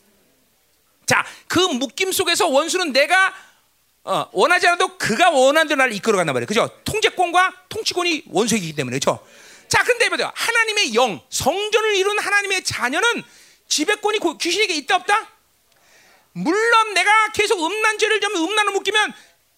[1.05, 3.33] 자, 그 묶임 속에서 원수는 내가
[4.05, 6.47] 어, 원하지 않아도 그가 원하는 대로 나를 이끌어 간단 말이에요.
[6.47, 6.69] 그죠?
[6.83, 8.99] 통제권과 통치권이 원수이기 때문에.
[8.99, 9.25] 그렇죠?
[9.69, 10.31] 자, 근데 보세요.
[10.35, 13.23] 하나님의 영, 성전을 이룬 하나님의 자녀는
[13.67, 15.29] 지배권이 귀신에게 있다 없다?
[16.33, 19.13] 물론 내가 계속 음란죄를 좀 음란을 묶이면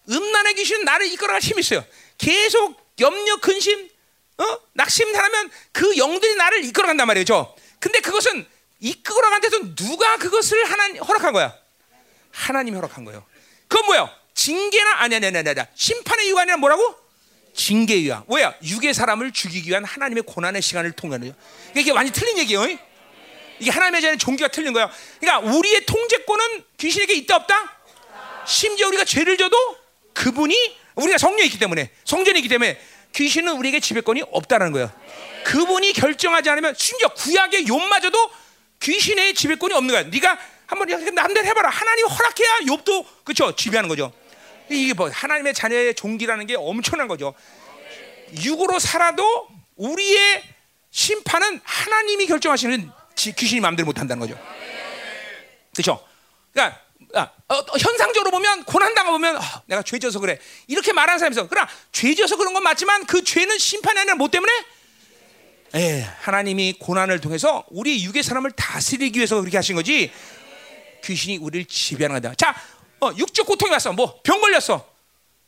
[0.09, 1.83] 음란의 귀신은 나를 이끌어갈 힘이 있어요.
[2.17, 3.89] 계속 염려, 근심,
[4.37, 4.59] 어?
[4.73, 7.55] 낙심하면 그 영들이 나를 이끌어간단 말이죠.
[7.79, 8.45] 근데 그것은
[8.79, 11.55] 이끌어간 데서 누가 그것을 하나님 허락한 거야?
[12.31, 13.25] 하나님이 허락한 거예요.
[13.67, 14.24] 그건 뭐야?
[14.35, 16.95] 징계나 아니 아니 아니 아니 심판의 이유가 아니라 뭐라고?
[17.55, 21.33] 징계 위한 뭐야 육의 사람을 죽이기 위한 하나님의 고난의 시간을 통과해요.
[21.75, 22.67] 이게 완전 틀린 얘기예요.
[23.59, 24.91] 이게 하나님의 자녀 종교가 틀린 거야.
[25.19, 27.77] 그러니까 우리의 통제권은 귀신에게 있다 없다.
[28.45, 29.55] 심지어 우리가 죄를 져도
[30.13, 32.79] 그분이 우리가 성령이 있기 때문에 성전이 있기 때문에
[33.13, 34.91] 귀신은 우리에게 지배권이 없다는 거예요.
[35.45, 38.29] 그분이 결정하지 않으면 심지어 구약의 욥마저도
[38.81, 40.03] 귀신의 지배권이 없는 거야.
[40.03, 40.37] 네가
[40.67, 41.69] 한번 남대로 해봐라.
[41.69, 44.11] 하나님 허락해야 욥도 그렇죠 지배하는 거죠.
[44.69, 47.33] 이게 뭐 하나님의 자녀의 종기라는 게 엄청난 거죠.
[48.43, 50.43] 육으로 살아도 우리의
[50.91, 54.39] 심판은 하나님이 결정하시는 지- 귀신이 마음대로 못 한다는 거죠.
[55.73, 56.03] 그렇죠?
[56.53, 56.81] 그러니까
[57.13, 61.33] 아, 어, 어, 현상적으로 보면 고난 당하 보면 아, 내가 죄져서 그래 이렇게 말하는 사람이
[61.33, 61.47] 있어.
[61.47, 64.51] 그러나 죄져서 그런 건 맞지만 그 죄는 심판이 아니라 뭐 때문에?
[65.75, 70.11] 예, 하나님이 고난을 통해서 우리 육의 사람을 다스리기 위해서 그렇게 하신 거지.
[71.03, 72.33] 귀신이 우리를 지배하는 거다.
[72.35, 72.55] 자,
[73.05, 73.93] 어, 육적 고통이 왔어.
[73.93, 74.85] 뭐 병 걸렸어.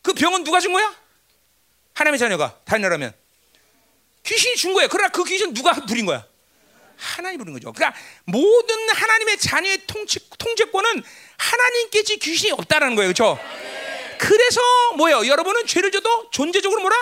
[0.01, 0.93] 그 병은 누가 준 거야?
[1.93, 3.13] 하나님의 자녀가 다녀라면
[4.23, 4.87] 귀신이 준 거예요.
[4.89, 6.25] 그러나 그 귀신 누가 부린 거야?
[6.95, 7.71] 하나님 부린 거죠.
[7.73, 11.03] 그러니까 모든 하나님의 자녀의 통치, 통제권은
[11.37, 13.07] 하나님께지 귀신이 없다라는 거예요.
[13.13, 13.39] 그렇죠?
[14.19, 14.61] 그래서
[14.97, 15.27] 뭐예요?
[15.27, 16.95] 여러분은 죄를 져도 존재적으로 뭐라?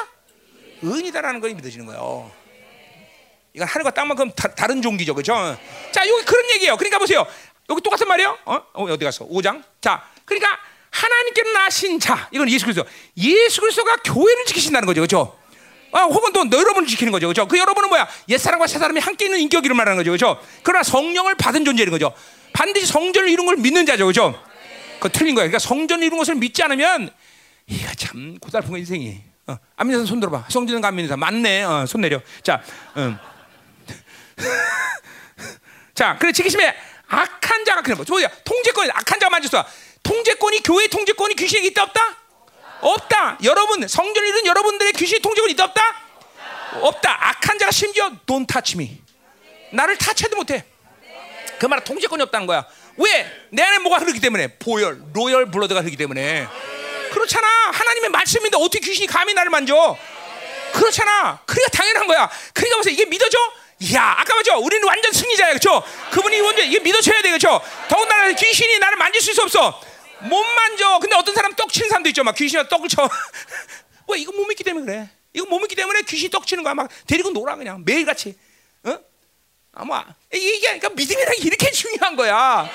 [0.81, 2.31] 의인이다라는 걸 믿어지는 거예요.
[3.53, 5.13] 이건 하늘과 땅만큼 다, 른 종기죠.
[5.13, 5.57] 그렇죠?
[5.91, 6.75] 자, 여기 그런 얘기예요.
[6.75, 7.25] 그러니까 보세요.
[7.69, 8.37] 여기 똑같은 말이에요.
[8.45, 8.55] 어?
[8.73, 9.25] 어 어디 갔어?
[9.27, 9.63] 5장.
[9.79, 12.27] 자, 그러니까 하나님께로 나신 자.
[12.31, 12.87] 이건 예수 그리스도.
[13.17, 15.01] 예수 그리스도가 교회를 지키신다는 거죠.
[15.01, 15.37] 그렇죠?
[15.91, 17.27] 아, 혹은 또 너 여러분을 지키는 거죠.
[17.27, 17.47] 그죠?
[17.47, 18.07] 그 여러분은 뭐야?
[18.29, 20.11] 옛 사람과 새 사람이 함께 있는 인격이를 말하는 거죠.
[20.11, 20.41] 그죠?
[20.63, 22.13] 그러나 성령을 받은 존재인 거죠.
[22.53, 24.05] 반드시 성전을 이룬 걸 믿는 자죠.
[24.05, 24.41] 그죠?
[24.95, 25.49] 그거 틀린 거예요.
[25.49, 27.09] 그러니까 성전을 이룬 것을 믿지 않으면
[27.67, 29.21] 이가 참 고달픈 거 인생이.
[29.47, 30.45] 어, 안 믿는 사람 손 들어봐.
[30.49, 31.63] 성전은 안 믿는 사람 맞네.
[31.63, 32.21] 어, 손 내려.
[32.43, 32.61] 자,
[32.97, 33.17] 음.
[35.93, 36.75] 자, 그래 지키심에
[37.07, 38.05] 악한 자가 그런 거.
[38.07, 38.27] 뭐야?
[38.43, 39.65] 통제권이 악한 자가 만졌어.
[40.05, 42.17] 통제권이 교회 통제권이 귀신에게 있다 없다?
[42.81, 43.39] 없다.
[43.43, 45.81] 여러분 성전을 이룬 여러분들의 귀신 통제권 있다 없다?
[46.81, 47.29] 없다.
[47.29, 49.01] 악한 자가 심지어 돈 타치미.
[49.71, 50.63] 나를 타치도 못해.
[51.59, 52.65] 그 말은 통제권이 없다는 거야.
[52.97, 53.47] 왜?
[53.49, 56.47] 내 안에 뭐가 흐르기 때문에 보혈, 로열 블러드가 흐르기 때문에.
[57.11, 57.47] 그렇잖아.
[57.71, 59.97] 하나님의 말씀인데 어떻게 귀신이 감히 나를 만져?
[60.73, 61.39] 그렇잖아.
[61.45, 62.29] 그러니까 당연한 거야.
[62.53, 62.93] 그러니까 보세요.
[62.93, 63.37] 이게 믿어져?
[63.79, 64.57] 이야, 아까 맞죠?
[64.59, 65.83] 우리는 완전 승리자야, 그렇죠?
[66.11, 67.61] 그분이 완전 이게 믿어져야 돼, 그렇죠?
[67.89, 69.81] 더군다나 귀신이 나를 만질 수 없어.
[70.27, 70.99] 못 만져.
[70.99, 72.23] 근데 어떤 사람 떡 치는 사람도 있죠.
[72.23, 73.07] 막 귀신이 떡을 쳐.
[74.09, 75.09] 왜 이거 못 믿기 때문에 그래?
[75.33, 76.73] 이거 못 믿기 때문에 귀신이 떡 치는 거야.
[76.73, 78.37] 막 데리고 놀아 그냥 매일 같이.
[78.83, 78.97] 어?
[79.73, 82.69] 아마 이게 그러니까 믿음이라는 게 이렇게 중요한 거야.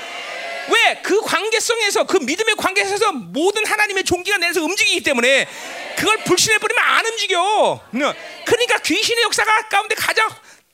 [0.69, 1.01] 왜?
[1.03, 5.49] 그 관계성에서 그 믿음의 관계에서 모든 하나님의 종기가 내서 움직이기 때문에
[5.97, 7.81] 그걸 불신해 버리면 안 움직여.
[8.45, 10.29] 그러니까 귀신의 역사가 가운데 가장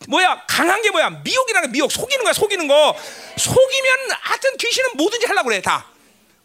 [0.08, 2.96] 뭐야 강한 게 뭐야 미혹이라는 게 미혹 속이는 거야 속이는 거
[3.36, 5.86] 속이면 하여튼 귀신은 뭐든지 하려고 그래 다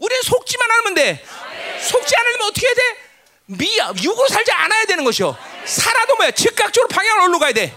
[0.02, 1.24] 우리는 속지만 않으면 돼
[1.80, 2.82] 속지 않으면 어떻게 해야 돼
[3.46, 7.74] 미, 육으로 살지 않아야 되는 것이요 살아도 뭐야 즉각적으로 방향을 올로 가야 돼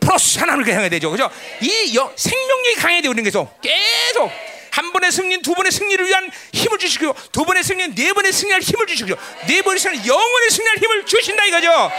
[0.00, 4.30] 플러스 하나님을 향해야 되죠 그죠 이 여, 생명력이 강해야 돼 우리는 계속 계속
[4.70, 8.62] 한 번의 승리, 두 번의 승리를 위한 힘을 주시고 두 번의 승리, 네 번의 승리할
[8.62, 9.12] 힘을 주시고
[9.48, 11.90] 네 번의 승리, 영원의 승리할 힘을 주신다 이거죠.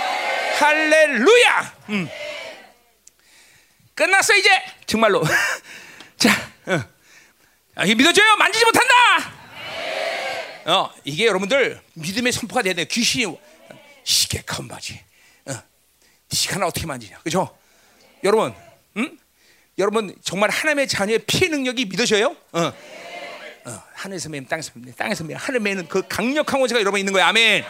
[0.59, 1.75] 할렐루야.
[1.89, 2.09] 음.
[3.95, 4.49] 끝났어 이제
[4.85, 5.21] 정말로.
[6.15, 6.29] 자,
[6.67, 6.79] 어.
[7.75, 8.37] 아, 이게 믿어져요?
[8.37, 9.38] 만지지 못한다.
[10.69, 12.85] 어, 이게 여러분들 믿음의 선포가 돼야 돼.
[12.85, 13.35] 귀신이
[14.03, 15.01] 시계 컴바지.
[15.47, 15.53] 어.
[16.29, 17.57] 시간을 어떻게 만지냐, 그죠?
[18.23, 18.53] 여러분,
[18.97, 19.17] 음?
[19.79, 22.35] 여러분 정말 하나님의 자녀의 피해 능력이 믿어져요?
[22.51, 22.61] 어.
[23.65, 27.27] 어, 하늘에서 매는 땅에서 매는 땅에서 매는 하늘 매는 그 강력한 원세가 여러분 있는 거야.
[27.27, 27.65] 아멘.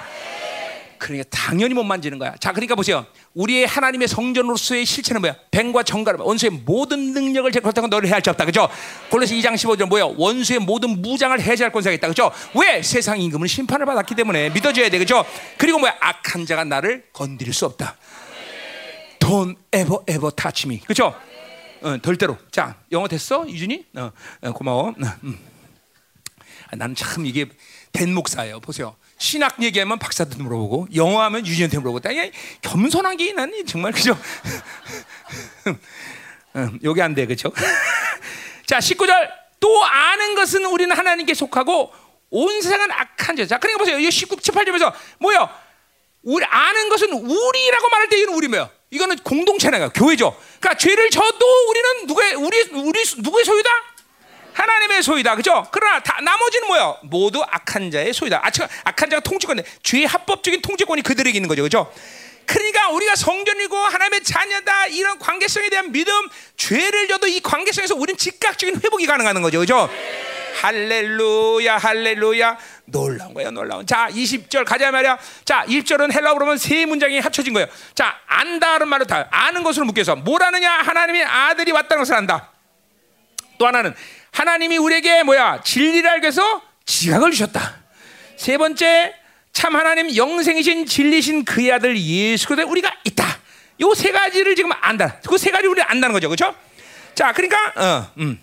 [0.98, 2.36] 그러니까 당연히 못 만지는 거야.
[2.42, 3.06] 자, 그러니까 보세요.
[3.34, 5.36] 우리의 하나님의 성전으로서의 실체는 뭐야?
[5.52, 8.46] 뱀과 정갈을 원수의 모든 능력을 제거하고 너를 해할 수 없다.
[8.46, 8.70] 그죠?
[9.10, 10.10] 골로새 2장 15절 뭐야?
[10.18, 12.08] 원수의 모든 무장을 해제할 권세가 있다.
[12.08, 12.32] 그죠?
[12.56, 12.82] 왜?
[12.82, 14.98] 세상 임금은 심판을 받았기 때문에 믿어줘야 돼.
[14.98, 15.24] 그죠?
[15.58, 15.96] 그리고 뭐야?
[16.00, 17.96] 악한 자가 나를 건드릴 수 없다.
[19.20, 20.80] Don't ever ever touch me.
[20.82, 21.14] 그죠?
[21.82, 22.38] 어, 덜대로.
[22.52, 23.48] 자, 영어 됐어?
[23.48, 23.86] 유진이?
[23.96, 24.96] 어, 어 고마워.
[25.24, 25.38] 음.
[26.72, 27.46] 아, 나는 참 이게
[27.92, 28.60] 된 목사예요.
[28.60, 28.96] 보세요.
[29.20, 32.30] 신학 얘기하면 박사한테 물어보고 영어 하면 유진한테 물어보고 야,
[32.62, 34.18] 겸손한 게 나는 정말 그죠?
[36.56, 37.52] 음, 여기 안 돼, 그죠?
[38.66, 39.30] 자, 19절.
[39.60, 41.94] 또 아는 것은 우리는 하나님께 속하고
[42.30, 43.46] 온 세상은 악한 자.
[43.46, 44.00] 자, 그러니까 보세요.
[44.00, 45.50] 이 19, 18절에서 뭐요?
[46.24, 48.70] 우리 아는 것은 우리라고 말할 때 이는 우리 뭐야?
[48.92, 50.34] 이거는 공동체나가 교회죠.
[50.60, 53.70] 그러니까 죄를 져도 우리는 누구의 우리 우리 누구의 소유다?
[54.54, 55.36] 하나님의 소유다.
[55.36, 55.68] 그죠?
[55.72, 56.96] 그러나 다, 나머지는 뭐야?
[57.04, 58.42] 모두 악한 자의 소유다.
[58.44, 58.50] 아,
[58.84, 61.64] 악한 자가 통치권, 죄의 합법적인 통치권이 그들에게 있는 거죠.
[61.64, 61.92] 그죠?
[62.46, 66.14] 그러니까 우리가 성전이고 하나님의 자녀다 이런 관계성에 대한 믿음,
[66.58, 69.60] 죄를 져도 이 관계성에서 우리는 즉각적인 회복이 가능한 거죠.
[69.60, 69.90] 그죠?
[70.62, 72.58] 할렐루야, 할렐루야.
[72.86, 73.86] 놀라운 거야, 놀라운.
[73.86, 75.18] 자, 20절 가자 말이야.
[75.46, 77.68] 자, 20절은 헬라어로 보면 세 문장이 합쳐진 거예요.
[77.94, 80.72] 자, 안다는 말로 다 아는 것으로 묶여서 뭘 아느냐?
[80.72, 82.52] 하나님의 아들이 왔다는 것을 안다.
[83.60, 83.94] 또 하나는
[84.32, 85.62] 하나님이 우리에게 뭐야?
[85.64, 87.78] 진리를 알기 위해서 지각을 주셨다.
[88.38, 89.14] 세 번째,
[89.54, 93.40] 참 하나님 영생이신 진리신 그의 아들 예수 그리스도 우리가 있다.
[93.82, 95.20] 요 세 가지를 지금 안다.
[95.22, 96.30] 그 세 가지 우리 안다는 거죠.
[96.30, 96.56] 그렇죠?
[97.16, 98.40] 자, 그러니까 어, 음.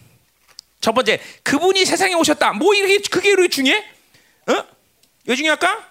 [0.80, 2.52] 첫 번째, 그분이 세상에 오셨다.
[2.52, 3.84] 뭐 이렇게 그게 우리 중요해?
[4.48, 4.64] 어?
[5.26, 5.84] 왜 중요할까?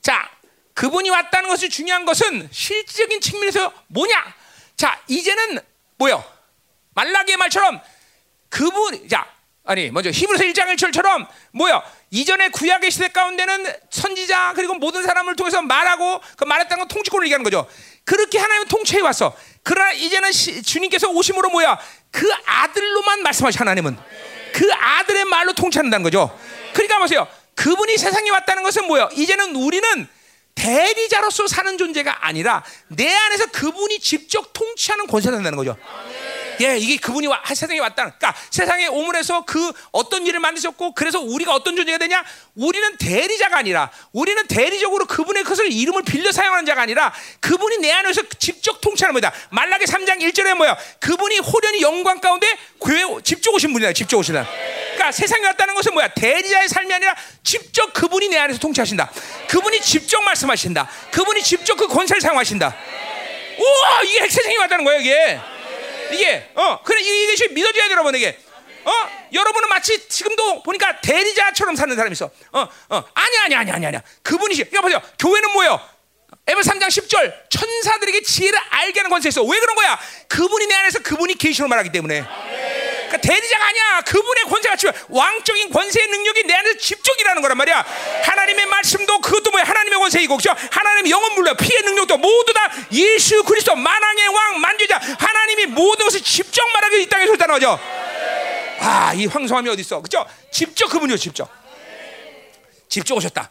[0.00, 0.30] 자,
[0.74, 4.34] 그분이 왔다는 것이 중요한 것은 실질적인 측면에서 뭐냐?
[4.76, 5.58] 자, 이제는
[5.98, 6.24] 뭐요?
[6.94, 7.80] 말라기의 말처럼
[8.52, 9.26] 그분 자
[9.64, 15.62] 아니 먼저 히브리서 1장 1절처럼 뭐야 이전에 구약의 시대 가운데는 선지자 그리고 모든 사람을 통해서
[15.62, 17.66] 말하고 그 말했다는 건 통치권을 얘기하는 거죠.
[18.04, 19.34] 그렇게 하나님은 통치해 왔어.
[19.62, 21.78] 그러나 이제는 시, 주님께서 오심으로 뭐야
[22.10, 23.96] 그 아들로만 말씀하시 하나님은
[24.52, 26.38] 그 아들의 말로 통치한다는 거죠.
[26.74, 27.26] 그러니까 보세요.
[27.54, 29.08] 그분이 세상에 왔다는 것은 뭐야?
[29.14, 30.08] 이제는 우리는
[30.54, 35.76] 대리자로서 사는 존재가 아니라 내 안에서 그분이 직접 통치하는 권세가 된다는 거죠.
[36.60, 38.04] 예, 이게 그분이 와, 세상에 왔다.
[38.04, 42.24] 그러니까 세상에 오므에서 그 어떤 일을 만드셨고 그래서 우리가 어떤 존재가 되냐?
[42.54, 48.22] 우리는 대리자가 아니라 우리는 대리적으로 그분의 것을 이름을 빌려 사용하는 자가 아니라 그분이 내 안에서
[48.38, 49.32] 직접 통치하는 거다.
[49.50, 50.76] 말라기 3장 1절에 뭐야?
[51.00, 52.46] 그분이 호련히 영광 가운데
[52.80, 53.92] 교회 직접 오신 분이다.
[53.92, 54.46] 직접 오시다.
[54.92, 56.08] 그러니까 세상에 왔다는 것은 뭐야?
[56.08, 59.10] 대리자의 삶이 아니라 직접 그분이 내 안에서 통치하신다.
[59.48, 60.88] 그분이 직접 말씀하신다.
[61.10, 62.76] 그분이 직접 그 권세를 사용하신다.
[63.58, 65.40] 우와, 이게 세상에 왔다는 거예요, 이게.
[66.14, 68.38] 이게 어 그래 이게 믿어줘야 돼 여러분 이게.
[68.84, 68.92] 어?
[69.32, 72.30] 여러분은 마치 지금도 보니까 대리자처럼 사는 사람이 있어.
[72.52, 73.04] 어 어.
[73.14, 75.00] 아니 아니 아니 아니 아니야 그분이시 이거 보세요.
[75.18, 75.80] 교회는 뭐예요?
[76.46, 77.32] 에베 3장 10절.
[77.48, 79.42] 천사들에게 지혜를 알게 하는 권세 있어.
[79.44, 79.98] 왜 그런 거야?
[80.28, 82.24] 그분이 내 안에서 그분이 계시로 말하기 때문에
[83.12, 84.00] 그러니까 대리자가 아니야.
[84.02, 87.84] 그분의 권세가 주 왕적인 권세의 능력이 내 안에서 집중이라는 거란 말이야.
[88.24, 89.64] 하나님의 말씀도 그것도 뭐야?
[89.64, 90.54] 하나님의 권세이고, 그죠?
[90.70, 96.22] 하나님의 영원 물려 피의 능력도 모두 다 예수 그리스도 만왕의 왕 만주자 하나님이 모든 것을
[96.22, 97.78] 직접 말하기 이 땅에 섰다는 거죠.
[98.80, 100.00] 아, 이 황성함이 어디 있어?
[100.00, 100.26] 그죠?
[100.50, 101.48] 직접 그분이요, 직접.
[102.88, 103.50] 직접 오셨다.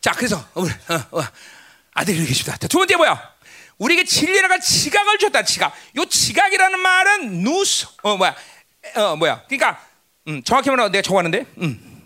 [0.00, 0.62] 자, 그래서 어,
[1.12, 1.22] 어,
[1.94, 2.56] 아들이 계십니다.
[2.68, 3.36] 두 번째 뭐야?
[3.78, 5.44] 우리에게 진리라가 지각을 줬다.
[5.44, 5.74] 지각.
[5.96, 8.34] 요 지각이라는 말은 누스 어 뭐야?
[8.94, 9.42] 어 뭐야?
[9.48, 9.80] 그러니까
[10.28, 12.02] 음, 정확히 말하면 내가 적었는데, 음.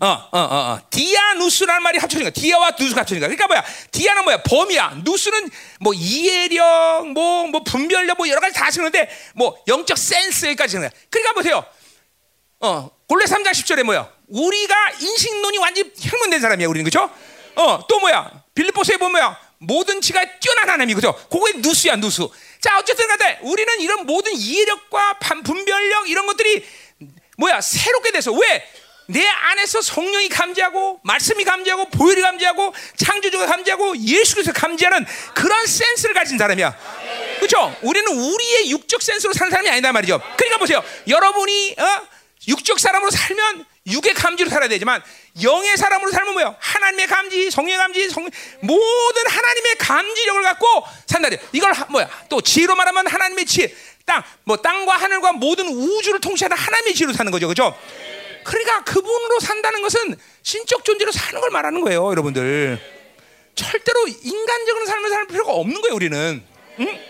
[0.00, 0.80] 어, 어, 어, 어.
[0.90, 2.30] 디아 누스라는 말이 합쳐진 거야.
[2.30, 3.28] 디아와 누스가 합쳐진 거야.
[3.28, 3.64] 그러니까 뭐야?
[3.90, 4.42] 디아는 뭐야?
[4.42, 5.00] 범이야.
[5.04, 10.88] 누스는 뭐 이해력, 뭐, 뭐 분별력, 뭐 여러 가지 다 쓰는데, 뭐 영적 센스까지 쓰는
[10.88, 11.00] 거야.
[11.10, 11.64] 그러니까 보세요.
[12.60, 14.08] 어, 골레 3장 10절에 뭐야?
[14.28, 17.10] 우리가 인식론이 완전 혈문된 사람이야, 우리는 그죠?
[17.56, 18.30] 어, 또 뭐야?
[18.54, 19.40] 빌립보서에 보면 뭐야?
[19.58, 21.14] 모든 지가 뛰어난 하나님이 그죠?
[21.30, 22.30] 그게 누수야, 누수.
[22.64, 26.66] 자, 어쨌든 간에 우리는 이런 모든 이해력과 분별력 이런 것들이
[27.36, 27.60] 뭐야?
[27.60, 28.66] 새롭게 돼서 왜?
[29.06, 36.38] 내 안에서 성령이 감지하고 말씀이 감지하고 보혈이 감지하고 창조주가 감지하고 예수께서 감지하는 그런 센스를 가진
[36.38, 36.74] 사람이야.
[37.36, 37.76] 그렇죠?
[37.82, 40.18] 우리는 우리의 육적 센스로 사는 사람이 아니다 말이죠.
[40.38, 40.82] 그러니까 보세요.
[41.06, 42.08] 여러분이 어?
[42.48, 45.02] 육적 사람으로 살면 육의 감지로 살아야 되지만
[45.42, 46.56] 영의 사람으로 살면 뭐요?
[46.60, 48.28] 하나님의 감지, 성령의 감지, 성
[48.60, 51.28] 모든 하나님의 감지력을 갖고 산다.
[51.52, 52.08] 이걸 하, 뭐야?
[52.28, 53.74] 또 지혜로 말하면 하나님의 지혜.
[54.04, 57.76] 땅, 뭐 땅과 하늘과 모든 우주를 통치하는 하나님의 지혜로 사는 거죠, 그렇죠?
[58.44, 62.78] 그러니까 그분으로 산다는 것은 신적 존재로 사는 걸 말하는 거예요, 여러분들.
[63.54, 66.44] 절대로 인간적으로 삶을 살 필요가 없는 거예요, 우리는.
[66.80, 67.00] 응?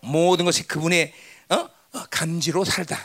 [0.00, 1.12] 모든 것이 그분의
[1.50, 1.68] 어?
[1.92, 2.98] 어, 감지로 살다.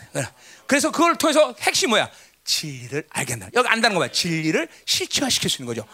[0.65, 2.09] 그래서 그걸 통해서 핵심 뭐야?
[2.47, 3.47] 진리를 한다.
[3.53, 4.09] 여기 안다는 거야.
[4.09, 5.87] 진리를 실체화시킬 수 있는 거죠.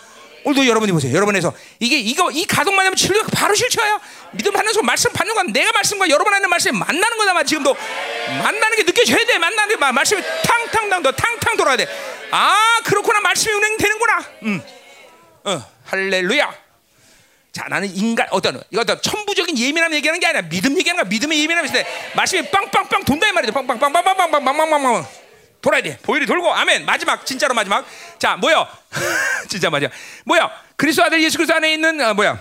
[0.46, 1.14] 오늘도 여러분이 보세요.
[1.16, 4.00] 여러분에서 이게 이거 이 가동만 하면 진리가 바로 실체화야.
[4.32, 7.34] 믿음 받는 순간 말씀 받는 건 내가 말씀과 여러분 하는 말씀이 만나는 거다.
[7.34, 7.76] 말 지금도
[8.44, 9.38] 만나는 게 느껴져야 돼.
[9.38, 11.88] 만나는 게 말씀이 탕탕탕 더 탕탕 돌아야 돼.
[12.32, 14.26] 아 그렇구나 말씀이 운행되는구나.
[14.44, 14.62] 음,
[15.46, 16.64] 어 할렐루야.
[17.54, 21.10] 자, 나는 인간 어떤 이거 어떤 천부적인 예민함 얘기하는 게 아니라 믿음 얘기하는 거야.
[21.10, 23.54] 믿음의 예민함이 있을 때 말씀이 빵빵빵 돈다 이 말이죠.
[23.54, 25.23] 빵빵빵빵빵빵빵빵빵빵
[25.64, 25.98] 돌아야 돼.
[26.04, 26.86] 보혈이 돌고 아멘.
[26.86, 27.88] 마지막 진짜로 마지막.
[28.20, 28.68] 자, 뭐요?
[29.48, 29.94] 진짜 마지막.
[30.26, 30.52] 뭐야?
[30.76, 32.38] 그리스도 아들 예수 그리스도 안에 있는 어, 뭐야?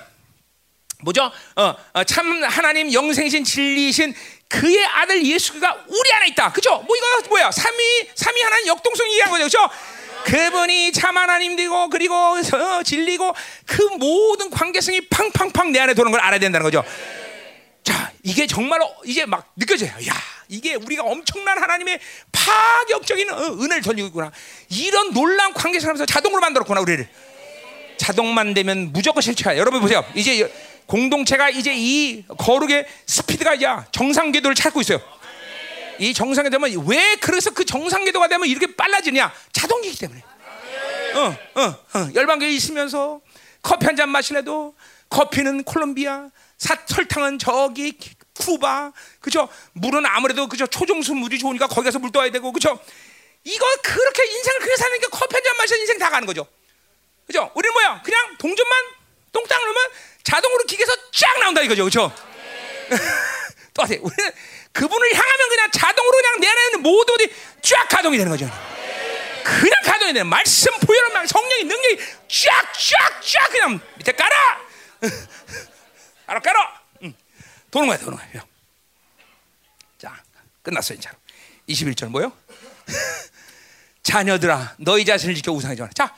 [1.02, 1.30] 뭐죠?
[1.56, 4.14] 어, 어, 참 하나님 영생신 진리신
[4.48, 6.52] 그의 아들 예수가 우리 안에 있다.
[6.52, 6.82] 그죠?
[6.82, 7.52] 뭐 이거 뭐야?
[7.52, 7.78] 삼위
[8.16, 9.44] 삼위 하나님 역동성 얘기한 거죠.
[9.44, 9.70] 그죠?
[10.24, 13.34] 그분이 참 하나님 되고 그리고 어, 진리고
[13.66, 16.84] 그 모든 관계성이 팡팡팡 내 안에 도는 걸 알아야 된다는 거죠.
[17.84, 19.90] 자, 이게 정말로 이제 막 느껴져요.
[20.08, 20.14] 야,
[20.52, 21.98] 이게 우리가 엄청난 하나님의
[22.30, 24.30] 파격적인 어, 은혜를 던지고 있구나.
[24.68, 27.08] 이런 놀라운 관계성 하면서 자동으로 만들었구나 우리를.
[27.96, 29.56] 자동만 되면 무조건 실체야.
[29.56, 30.04] 여러분 보세요.
[30.14, 30.52] 이제
[30.86, 35.00] 공동체가 이제 이 거룩의 스피드가 이제 정상 궤도를 찾고 있어요.
[35.98, 39.32] 이 정상이 되면 왜 그래서 그 정상 궤도가 되면 이렇게 빨라지냐?
[39.52, 40.22] 자동이기 때문에.
[41.14, 41.62] 어, 어,
[41.94, 42.08] 어.
[42.14, 43.20] 열방교에 있으면서
[43.62, 44.74] 커피 한 잔 마실래도
[45.08, 47.96] 커피는 콜롬비아, 사, 설탕은 저기
[48.38, 49.48] 쿠바, 그죠?
[49.72, 50.66] 물은 아무래도 그죠?
[50.66, 52.78] 초정수 물이 좋으니까 거기 가서 물 떠야 되고, 그죠?
[53.44, 56.46] 이거 그렇게 인생을 그렇게 사는 게 커피 한 잔 마시면 인생 다 가는 거죠.
[57.26, 57.50] 그죠?
[57.54, 58.02] 우리는 뭐야?
[58.04, 58.84] 그냥 동전만
[59.32, 59.82] 똥땅 넣으면
[60.22, 61.84] 자동으로 기계에서 쫙 나온다 이거죠.
[61.84, 62.12] 그죠?
[63.74, 63.94] 똑같아.
[64.00, 64.32] 우리는
[64.72, 68.48] 그분을 향하면 그냥 자동으로 그냥 내 안에 있는 모든 것이 쫙 가동이 되는 거죠.
[69.44, 70.22] 그냥 가둬야 돼.
[70.22, 74.60] 말씀 보혈만 성령의 능력이 쫙쫙쫙 그냥 밑에 깔아.
[76.26, 76.81] 깔아 깔아.
[77.72, 77.80] 응.
[77.80, 78.44] 도는 거야 도는 거야.
[79.98, 80.22] 자
[80.62, 81.08] 끝났어요 이제.
[81.68, 82.32] 21절 뭐요?
[84.02, 85.90] 자녀들아 너희 자신을 지켜 우상이 전하.
[85.92, 86.14] 자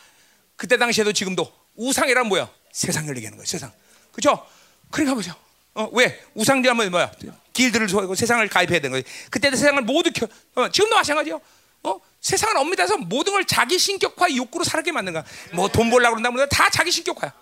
[0.56, 2.50] 그때 당시에도 지금도 우상이란 뭐야?
[2.72, 3.46] 세상을 얘기하는 거예요.
[3.46, 3.72] 세상.
[4.12, 4.46] 그죠?
[4.90, 5.34] 그러니까 보세요.
[5.74, 6.22] 어, 왜?
[6.34, 7.12] 우상이라면 뭐야?
[7.52, 9.02] 길들을 소하고 세상을 가입해야 되는 거예요.
[9.30, 10.26] 그때도 세상을 모두 켜.
[10.54, 11.40] 어, 지금도 마찬가지요.
[11.84, 12.00] 어?
[12.20, 15.24] 세상을 엄밀해서 모든 걸 자기 신격화 욕구로 살게 만든 거야.
[15.52, 17.32] 뭐 돈 벌려고 그런다 보다 다 자기 신격화야.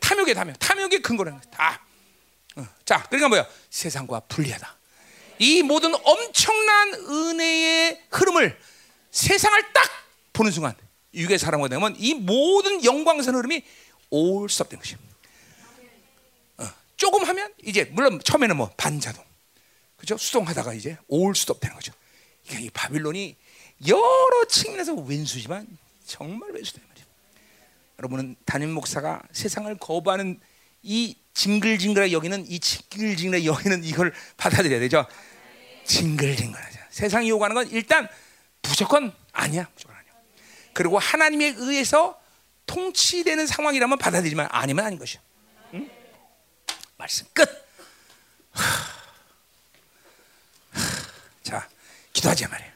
[0.00, 0.58] 탐욕에 탐욕.
[0.58, 1.50] 탐욕의 근거라는 거야.
[1.50, 1.80] 다.
[2.56, 2.66] 어.
[2.84, 3.46] 자, 그러니까 뭐야?
[3.70, 4.76] 세상과 분리하다.
[5.38, 8.58] 이 모든 엄청난 은혜의 흐름을
[9.10, 9.90] 세상을 딱
[10.32, 10.74] 보는 순간
[11.14, 13.62] 육의 사람과 되면 이 모든 영광선 흐름이
[14.10, 14.98] 올 수없된 것이야.
[16.58, 19.24] 어, 조금 하면 이제 물론 처음에는 뭐 반자동,
[19.96, 20.16] 그죠?
[20.16, 21.92] 수동하다가 이제 올 수도 없다는 거죠.
[22.50, 23.36] 이 바빌론이
[23.88, 25.66] 여러 측면에서 왼수지만
[26.06, 27.04] 정말 왼수다 말이야.
[27.98, 30.40] 여러분은 담임 목사가 세상을 거부하는
[30.82, 35.06] 이 징글징글하게 여기는 이 징글징글하게 여기는 이걸 받아들여야 되죠.
[35.84, 36.78] 징글징글하죠.
[36.90, 38.08] 세상이 요구하는 건 일단
[38.62, 39.68] 무조건 아니야.
[39.74, 40.12] 무조건 아니야.
[40.72, 42.20] 그리고 하나님에 의해서
[42.66, 45.20] 통치되는 상황이라면 받아들이지만 아니면 아닌 것이야.
[45.74, 45.90] 응?
[46.96, 47.48] 말씀 끝.
[51.42, 51.68] 자,
[52.12, 52.72] 기도하자 말이야.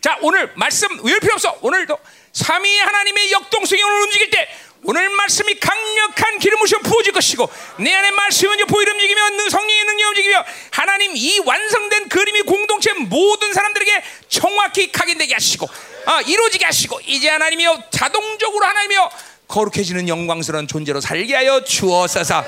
[0.00, 1.58] 자, 오늘 말씀 외울 필요 없어.
[1.62, 1.98] 오늘도
[2.32, 4.48] 삼위 하나님의 역동성이 오늘 움직일 때
[4.86, 7.48] 오늘 말씀이 강력한 기름 부심 부어질 것이고
[7.78, 14.02] 내 안에 말씀은 보이름 움직이며 성령의 능력 움직이며 하나님 이 완성된 그림이 공동체 모든 사람들에게
[14.28, 15.68] 정확히 각인되게 하시고
[16.06, 19.10] 아, 이루어지게 하시고 이제 하나님이여 자동적으로 하나님이여
[19.48, 22.44] 거룩해지는 영광스러운 존재로 살게 하여 주옵소서.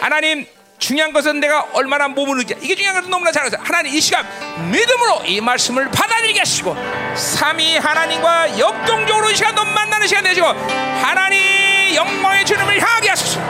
[0.00, 0.46] 하나님
[0.82, 3.62] 중요한 것은 내가 얼마나 몸을 느끼 이게 중요한 것은 너무나 잘 알아요.
[3.62, 4.26] 하나님 이 시간
[4.72, 6.76] 믿음으로 이 말씀을 받아들이게 하시고
[7.14, 13.40] 삼위 하나님과 역동적으로 이 시간 너 만나는 시간 되시고 하나님 영광의 주님을 향하게 하소서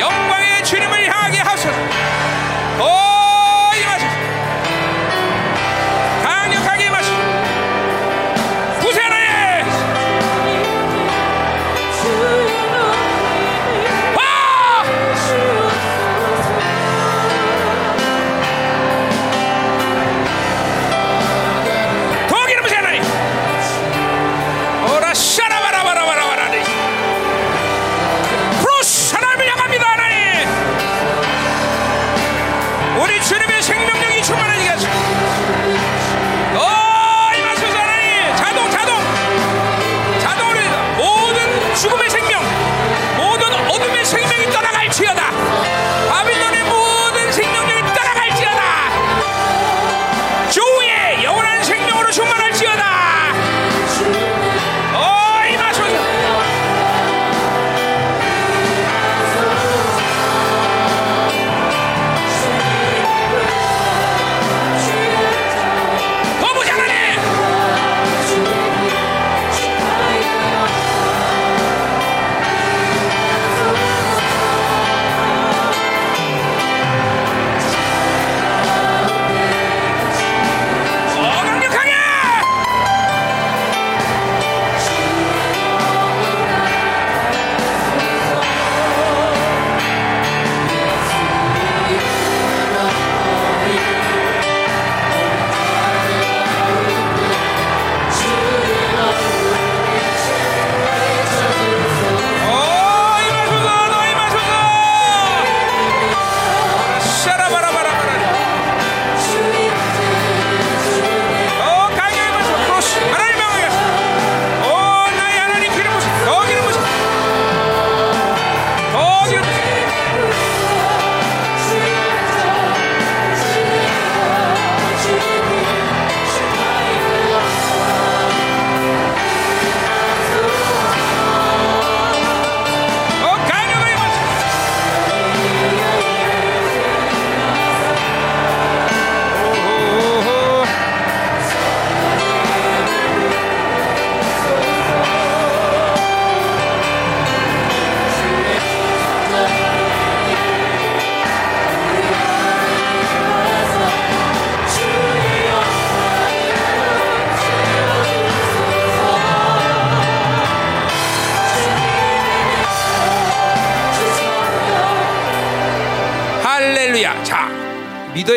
[0.00, 3.09] 영광의 주님을 향하게 하소서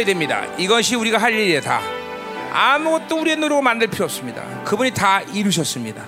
[0.03, 0.45] 믿어야 됩니다.
[0.57, 1.81] 이것이 우리가 할 일이다.
[2.51, 4.43] 아무것도 우리의 노력으로 만들 필요 없습니다.
[4.63, 6.03] 그분이 다 이루셨습니다.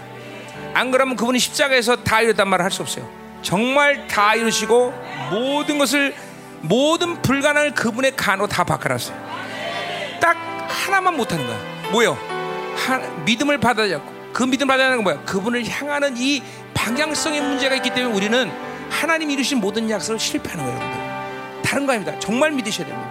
[0.73, 3.09] 안 그러면 그분이 십자가에서 다 이뤘단 말을 할 수 없어요.
[3.41, 4.93] 정말 다 이루시고
[5.31, 6.13] 모든 것을
[6.61, 9.17] 모든 불가능을 그분의 간으로 다 바꿔놨어요.
[10.19, 10.35] 딱
[10.67, 11.57] 하나만 못하는 거야.
[11.91, 12.17] 뭐요?
[12.75, 15.25] 하, 믿음을 받아잡고 그 믿음 받아내는 건 뭐야?
[15.25, 16.43] 그분을 향하는 이
[16.73, 18.51] 방향성의 문제가 있기 때문에 우리는
[18.89, 21.05] 하나님 이루신 모든 약속을 실패하는 거예요, 여러분들.
[21.63, 22.19] 다른 거 아닙니다.
[22.19, 23.04] 정말 믿으셔야 됩니다.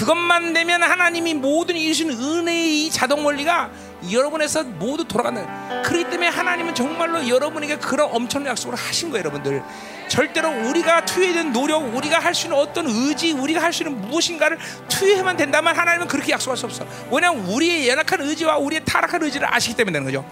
[0.00, 3.70] 저, 그것만 되면 하나님이 모든 이루신 은혜의 이 자동 원리가
[4.10, 5.82] 여러분에서 모두 돌아간다.
[5.82, 9.62] 그렇기 때문에 하나님은 정말로 여러분에게 그런 엄청난 약속을 하신 거예요, 여러분들.
[10.08, 14.58] 절대로 우리가 투여된 노력, 우리가 할 수 있는 어떤 의지, 우리가 할 수 있는 무엇인가를
[14.88, 16.86] 투여해만 된다면 하나님은 그렇게 약속할 수 없어.
[17.10, 20.24] 왜냐하면 우리의 연약한 의지와 우리의 타락한 의지를 아시기 때문에 되는 거죠.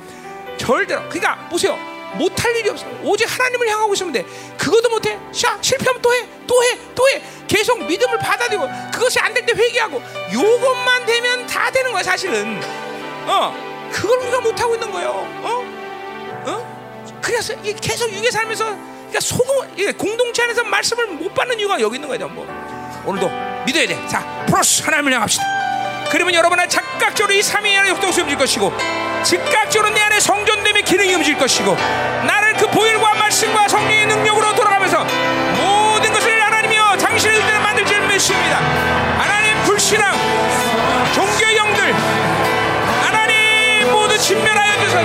[0.57, 1.03] 절대로.
[1.09, 1.79] 그러니까 보세요.
[2.17, 2.87] 못할 일이 없어.
[3.03, 4.25] 오직 하나님을 향하고 있으면 돼.
[4.57, 5.19] 그것도 못해.
[5.33, 7.23] 샤 실패하면 또 해, 또 해, 또 해.
[7.47, 12.61] 계속 믿음을 받아들이고 그것이 안 될 때 회개하고 요것만 되면 다 되는 거야 사실은.
[13.27, 13.55] 어,
[13.93, 15.11] 그걸 우리가 못 하고 있는 거예요.
[15.11, 15.65] 어,
[16.47, 17.19] 어.
[17.23, 22.09] 그래서 이게 계속 유괴 살면서 그러니까 소금 공동체 안에서 말씀을 못 받는 이유가 여기 있는
[22.09, 22.29] 거예요.
[22.29, 22.47] 뭐
[23.07, 23.29] 오늘도
[23.67, 24.07] 믿어야 돼.
[24.09, 25.45] 자, 프로스 하나님을 향합시다.
[26.11, 28.73] 그러면 여러분은 즉각적으로 이 삼위 안에 역동성이 움직일 것이고
[29.23, 31.77] 즉각적으로 내 안에 성전됨의 기능이 움직일 것이고
[32.27, 35.05] 나를 그 보혈과 말씀과 성령의 능력으로 돌아가면서
[35.57, 38.59] 모든 것을 하나님이여 당신의 의대로 만들 줄 믿습니다.
[39.19, 40.13] 하나님 불신앙
[41.15, 41.95] 종교의 영들
[43.03, 44.99] 하나님 모두 진멸하여 주소서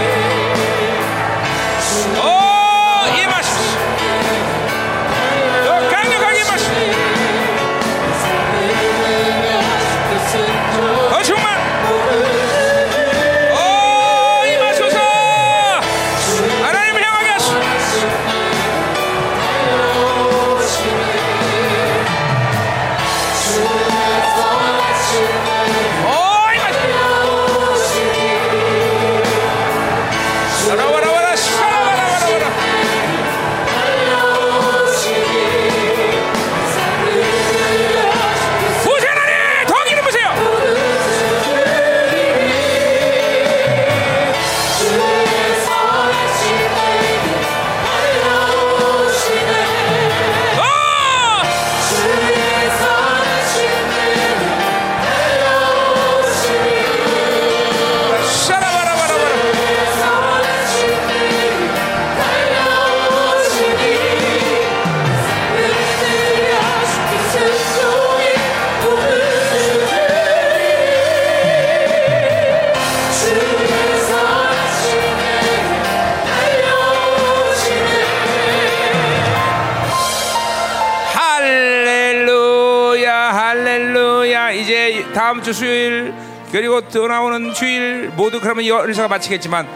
[85.34, 86.14] 다음 주 수요일
[86.52, 89.68] 그리고 또 나오는 주일 모두 그러면 열사가 마치겠지만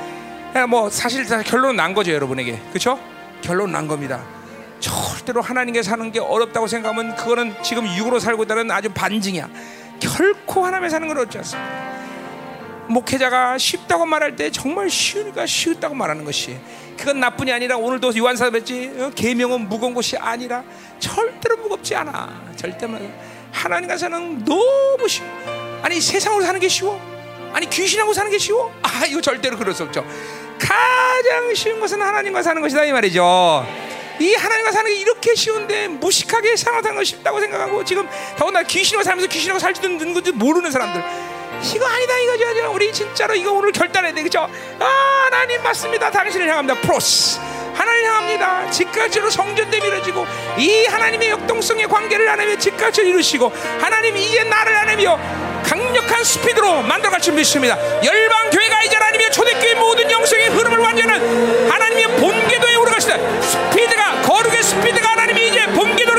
[0.54, 2.60] 그냥 뭐 사실 다 결론 난 거죠 여러분에게.
[2.70, 3.00] 그렇죠?
[3.42, 4.24] 결론 난 겁니다.
[4.80, 9.50] 절대로 하나님께 사는 게 어렵다고 생각하면 그거는 지금 육으로 살고 있다는 아주 반증이야.
[10.00, 11.72] 결코 하나님에 사는 건 어렵지 않습니다.
[12.88, 16.56] 목회자가 쉽다고 말할 때 정말 쉬우니까 쉬웠다고 말하는 것이.
[16.98, 19.10] 그건 나뿐이 아니라 오늘도 요한사도 뵀지 어?
[19.10, 20.64] 계명은 무거운 것이 아니라
[21.00, 22.52] 절대로 무겁지 않아.
[22.56, 23.02] 절대 말
[23.58, 25.28] 하나님과 사는 너무 쉬워.
[25.82, 27.00] 아니 세상으로 사는 게 쉬워?
[27.54, 28.72] 아니 귀신하고 사는 게 쉬워?
[28.84, 30.06] 아 이거 절대로 그럴 수 없죠.
[30.60, 33.66] 가장 쉬운 것은 하나님과 사는 것이다 이 말이죠.
[34.20, 39.28] 이 하나님과 사는 게 이렇게 쉬운데 무식하게 생활하는 거 쉽다고 생각하고 지금 더군다나 귀신하고 살면서
[39.30, 41.04] 귀신하고 살지도 않는 건지 모르는 사람들.
[41.74, 44.22] 이거 아니다 이거죠 우리 진짜로 이거 오늘 결단해야 돼.
[44.22, 44.48] 그죠?
[44.80, 46.12] 아 하나님 맞습니다.
[46.12, 46.80] 당신을 향합니다.
[46.82, 47.40] 프로스
[47.78, 48.72] 하나님 향합니다.
[48.72, 50.26] 즉각적으로 성전됨 이루어지고
[50.58, 57.34] 이 하나님의 역동성의 관계를 하나님의 즉각적으로 이루시고 하나님 이제 나를 하나님이여 강력한 스피드로 만들어갈 줄
[57.36, 57.78] 믿습니다.
[58.04, 63.18] 열방 교회가 이제 하나님의 초대교회 모든 영성의 흐름을 완전한 하나님의 본궤도에 오르가시다.
[63.42, 66.17] 스피드가 거룩의 스피드가 하나님이 이제 본궤도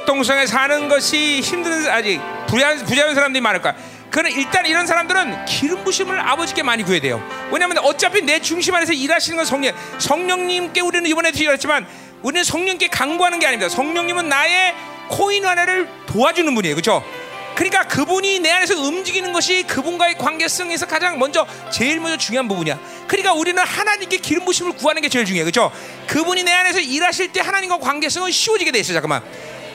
[0.00, 3.74] 삼위 역동성에 사는 것이 힘든 아직 부자 부자연 사람들이 많을까?
[4.10, 7.22] 그는 일단 이런 사람들은 기름 부심을 아버지께 많이 구해야 돼요.
[7.52, 9.72] 왜냐하면 어차피 내 중심 안에서 일하시는 건 성령.
[9.98, 11.86] 성령님께 우리는 이번에 드렸지만
[12.22, 13.68] 우리는 성령께 강구하는 게 아닙니다.
[13.68, 14.74] 성령님은 나의
[15.08, 16.74] 코인 하나를 도와주는 분이에요.
[16.74, 17.04] 그렇죠?
[17.54, 22.78] 그러니까 그분이 내 안에서 움직이는 것이 그분과의 관계성에서 가장 먼저 제일 먼저 중요한 부분이야.
[23.06, 25.44] 그러니까 우리는 하나님께 기름 부심을 구하는 게 제일 중요해.
[25.44, 25.70] 그렇죠?
[26.06, 28.92] 그분이 내 안에서 일하실 때 하나님과 관계성은 쉬워지게 돼 있어.
[28.92, 29.22] 잠깐만.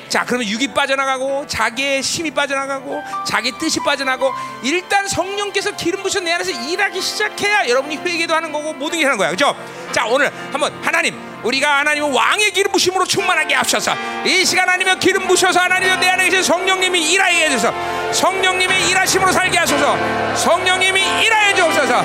[0.10, 6.32] 자, 그러면 육이 빠져나가고 자기의 힘이 빠져나가고 자기 뜻이 빠져나가고 일단 성령께서 기름 부셔 내
[6.34, 9.30] 안에서 일하기 시작해야 여러분이 회개도 하는 거고 모든 게 하는 거야.
[9.30, 9.56] 그렇죠?
[9.92, 13.94] 자, 오늘 한번 하나님 우리가 하나님은 왕의 기름 부심으로 충만하게 하셔서
[14.26, 18.14] 이 시간 하나님의 기름 부셔서 하나님의 내 안에 계신 성령님이 일하게 해주셔서.
[18.14, 19.98] 성령님의 일하심으로 살게 하소서.
[20.36, 22.04] 성령님이 일하여 주옵소서.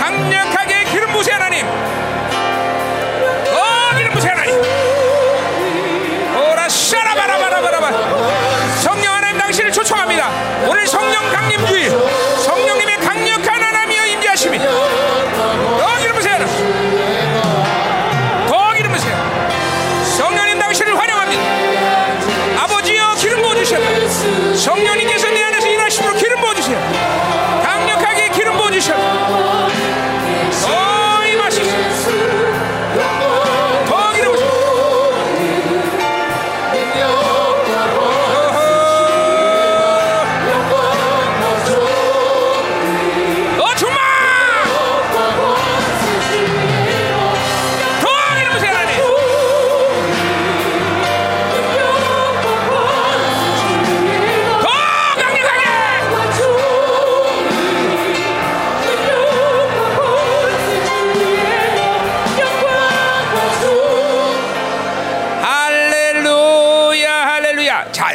[0.00, 1.66] 강력하게 기름 부세 하나님
[7.52, 10.30] 바라바라바라바 성령 하나님 당신을 초청합니다.
[10.66, 11.51] 오늘 성령 강림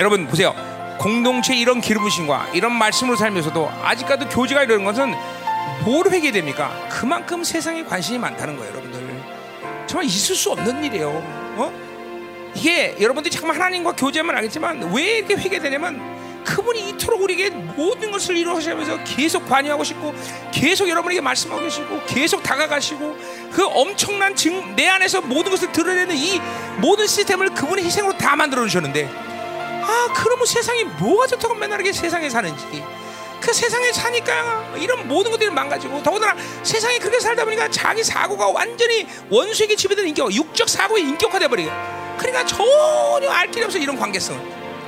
[0.08, 0.56] 여러분 보세요
[1.00, 5.14] 공동체 이런 기름 부심과 이런 말씀으로 살면서도 아직까지 교제가 이러는 것은
[5.84, 6.88] 뭘 회개됩니까?
[6.90, 9.22] 그만큼 세상에 관심이 많다는 거예요 여러분들
[9.86, 11.10] 정말 있을 수 없는 일이에요
[11.58, 11.74] 어?
[12.56, 19.03] 이게 여러분들이 잠깐 하나님과 교제하면 알겠지만 왜 이렇게 회개되냐면 그분이 이토록 우리에게 모든 것을 이루어가시면서
[19.03, 20.16] 계속 관여하고 싶고
[20.53, 23.18] 계속 여러분에게 말씀하고 계시고 계속 다가가시고
[23.52, 26.40] 그 엄청난 증, 내 안에서 모든 것을 드러내는 이
[26.77, 29.27] 모든 시스템을 그분의 희생으로 다 만들어 주셨는데
[29.88, 32.84] 아 그러면 세상이 뭐가 좋다고 맨날 이렇게 세상에 사는지
[33.40, 39.08] 그 세상에 사니까 이런 모든 것들이 망가지고 더군다나 세상에 그렇게 살다 보니까 자기 사고가 완전히
[39.30, 41.72] 원수에게 지배되는 인격 육적 사고에 인격화돼 버리게
[42.18, 44.36] 그러니까 전혀 알 길이 없어 이런 관계성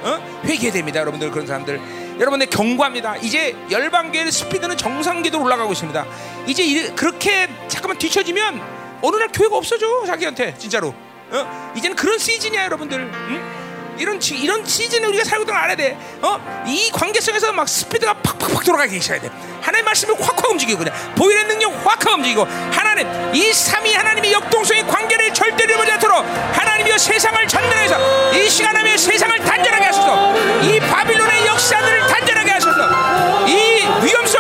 [0.02, 0.42] 어?
[0.46, 1.80] 회개됩니다 여러분들 그런 사람들
[2.20, 6.06] 여러분들 경고합니다 이제 열방교회 스피드는 정상궤도로 올라가고 있습니다
[6.48, 10.94] 이제 이- 그렇게 잠깐만 뒤처지면 어느 날 교회가 없어져 자기한테 진짜로
[11.32, 11.74] 어?
[11.78, 13.69] 이제는 그런 시즌이야 여러분들 응?
[14.00, 15.98] 이런 지- 이런 시즌에 우리가 살고 있는 걸 알아야 돼.
[16.22, 16.64] 어?
[16.66, 19.30] 이 관계성에서 막 스피드가 팍팍팍 돌아가기 시작해야 돼.
[19.62, 25.34] 하나님 말씀이 확확 움직이고 그냥 보일의 능력 확확 움직이고 하나님 이 삼위 하나님의 역동성의 관계를
[25.34, 30.34] 절대로 잃지 않도록 하나님이여 세상을 전면해서 이 시간 안에 세상을 단절하게 하소서.
[30.64, 33.48] 이 바빌론의 역사들을 단절하게 하소서.
[33.48, 34.39] 이 위험성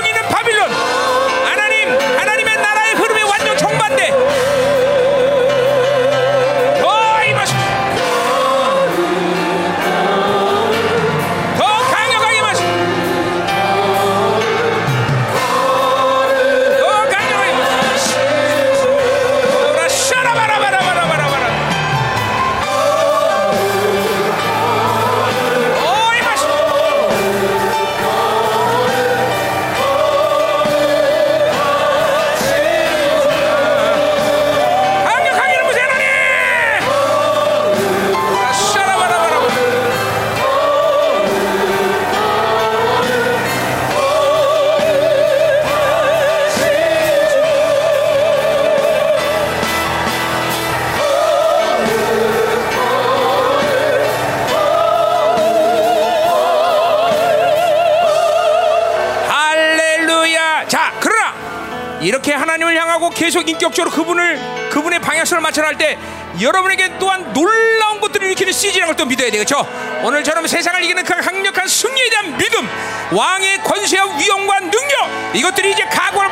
[63.29, 65.99] 계속 인격적으로 그분을 그분의 방향성을 맞춰갈 때
[66.41, 69.65] 여러분에게 또한 놀라운 것들을 일으키는 시즌이라는 걸 또 믿어야 되겠죠.
[70.03, 72.67] 오늘처럼 세상을 이기는 그 강력한 승리에 대한 믿음,
[73.11, 76.28] 왕의 권세와 위엄과 능력 이것들이 이제 각오를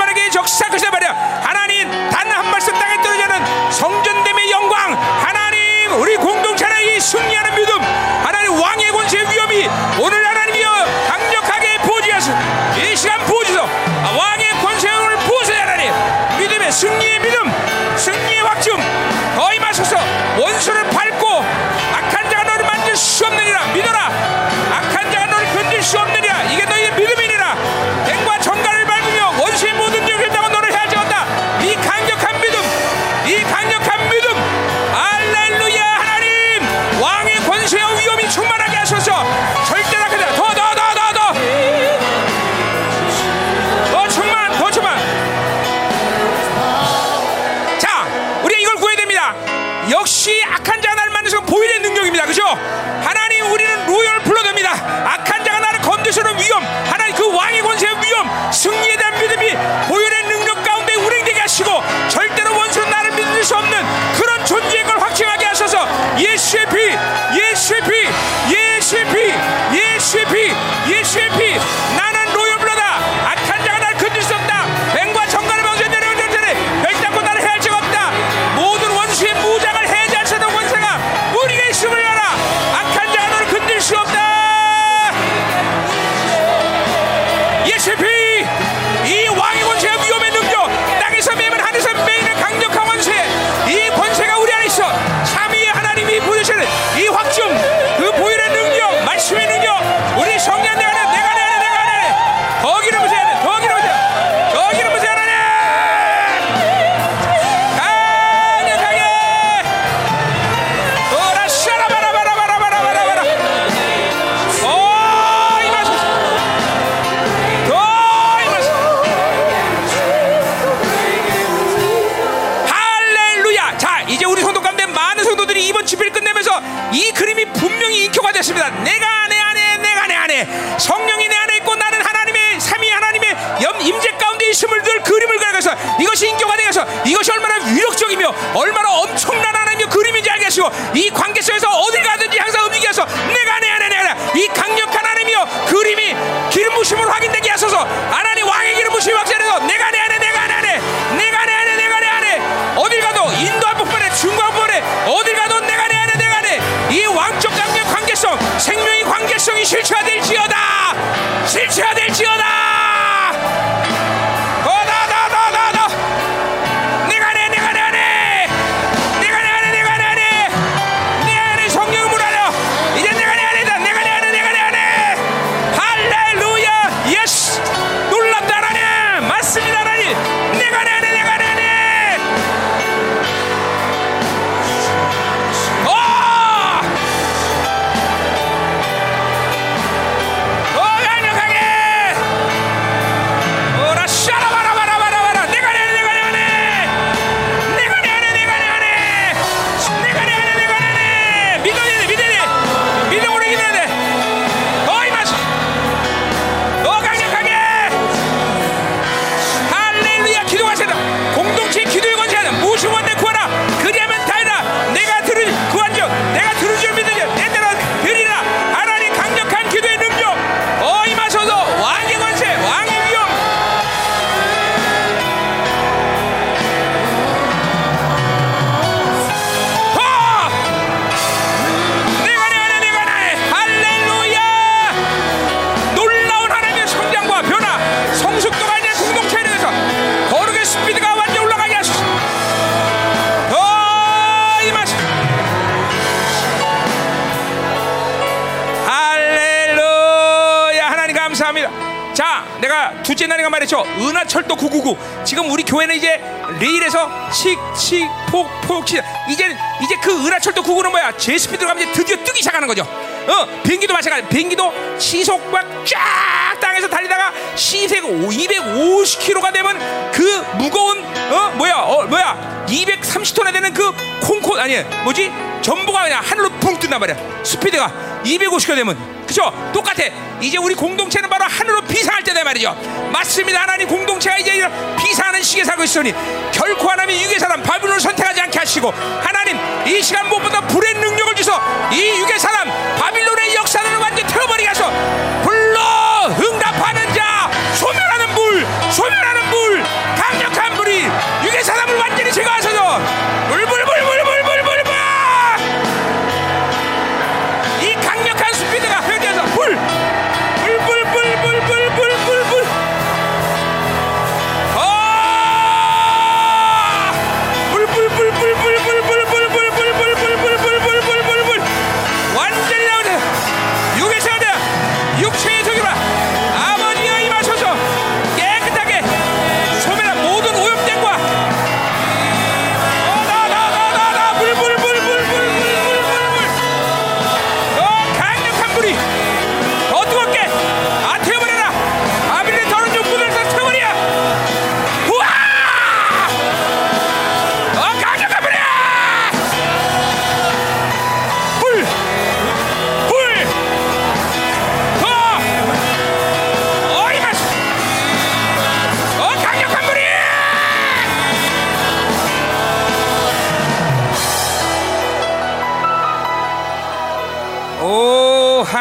[252.62, 253.84] 내가 두째 날인가 말했죠.
[254.00, 254.98] 은하철도 999.
[255.24, 256.20] 지금 우리 교회는 이제
[256.60, 258.86] 레일에서 칙칙 폭폭
[259.30, 261.12] 이제 이제 그 은하철도 999는 뭐야?
[261.18, 262.84] 제스피드로 가면 이제 드디어 뜨기 시작하는 거죠.
[262.84, 264.28] 어, 비행기도 마찬가지.
[264.28, 270.24] 비행기도 시속과 쫙 땅에서 달리다가 시속 250km가 되면 그
[270.58, 276.80] 무거운 어 뭐야 어 뭐야 230톤에 되는 그 콩코 아니 뭐지 전부가 그냥 하늘로 붕
[276.80, 277.44] 뜬단 말이야.
[277.44, 277.92] 스피드가
[278.24, 279.52] 250km 되면 그죠?
[279.74, 280.04] 똑같아.
[280.42, 282.74] 이제 우리 공동체는 바로 하늘로 비상할 때다 말이죠.
[283.12, 283.62] 맞습니다.
[283.62, 286.14] 하나님 공동체가 이제 이런 비상하는 시기에 살고 있으니
[286.52, 291.52] 결코 하나님이 유괴 사람 바빌론을 선택하지 않게 하시고 하나님 이 시간 무엇보다 불의 능력을 주소
[291.92, 294.86] 이 유괴 사람 바빌론의 역사를 완전히 태워버리게 하소.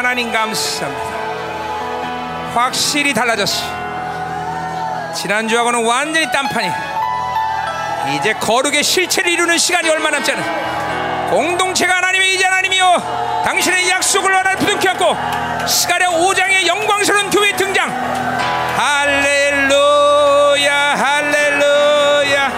[0.07, 1.03] 하나님 감사합니다.
[2.55, 3.61] 확실히 달라졌어.
[5.13, 6.69] 지난주하고는 완전히 딴판이.
[8.15, 11.29] 이제 거룩의 실체를 이루는 시간이 얼마 남지 않아.
[11.29, 17.89] 공동체가 하나님의 이제 하나님이요 당신의 약속을 하나님 부둥켜 안고 스가랴 5장의 영광스러운 교회 등장
[18.77, 22.51] 할렐루야 할렐루야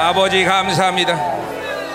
[0.00, 1.16] 아버지 감사합니다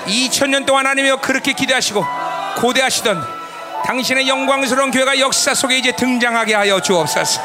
[0.05, 2.20] 2000년 동안 하나님이여 그렇게 기대하시고
[2.57, 3.41] 고대하시던
[3.85, 7.41] 당신의 영광스러운 교회가 역사 속에 이제 등장하게 하여 주옵소서.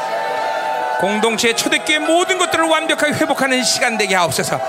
[0.99, 4.59] 공동체 초대교회 모든 것들을 완벽하게 회복하는 시간 되게 하옵소서.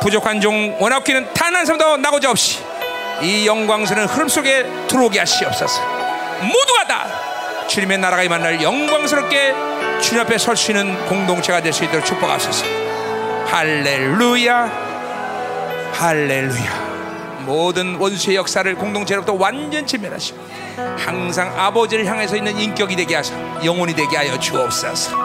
[0.00, 2.60] 부족한 종 원합기는 단 한 사람도 나고자 없이
[3.20, 5.80] 이 영광스러운 흐름 속에 들어오게 하시옵소서.
[6.42, 7.06] 모두가 다
[7.68, 9.54] 주님의 나라가 임한 날 영광스럽게
[10.00, 12.64] 주님 앞에 설 수 있는 공동체가 될 수 있도록 축복하소서.
[13.46, 14.90] 할렐루야.
[15.94, 16.91] 할렐루야
[17.44, 20.38] 모든 원수의 역사를 공동체로부터 완전히 멸하시고
[20.98, 25.16] 항상 아버지를 향해서 있는 인격이 되게 하사 영혼이 되게 하여 주옵소서.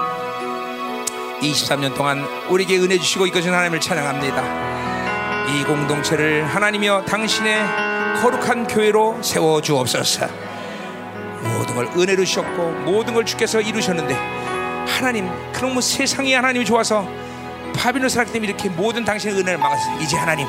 [1.42, 5.48] 23년 동안 우리에게 은혜 주시고 이끄신 하나님을 찬양합니다.
[5.48, 7.66] 이 공동체를 하나님이여 당신의
[8.22, 10.28] 거룩한 교회로 세워 주옵소서.
[11.44, 14.16] 모든 걸 은혜로 주셨고 모든 걸 주께서 이루셨는데
[14.88, 17.08] 하나님 그런 뭐 세상이 하나님이 좋아서
[17.76, 20.48] 바빌론 사람 때문에 이렇게 모든 당신의 은혜를 막았어요 이제 하나님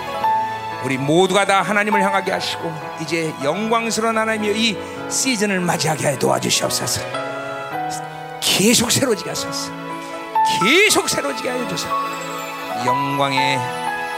[0.84, 4.78] 우리 모두가 다 하나님을 향하게 하시고 이제 영광스러운 하나님의 이
[5.10, 7.00] 시즌을 맞이하게 도와주시옵소서.
[8.40, 9.72] 계속 새로지게 하소서.
[10.60, 11.88] 계속 새로지게 하여 주소서.
[12.86, 13.58] 영광의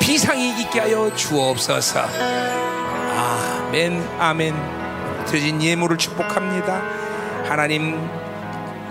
[0.01, 2.01] 비상이 있게 하여 주옵소서.
[3.17, 5.25] 아멘, 아멘.
[5.27, 6.83] 드려진 예물을 축복합니다.
[7.49, 8.09] 하나님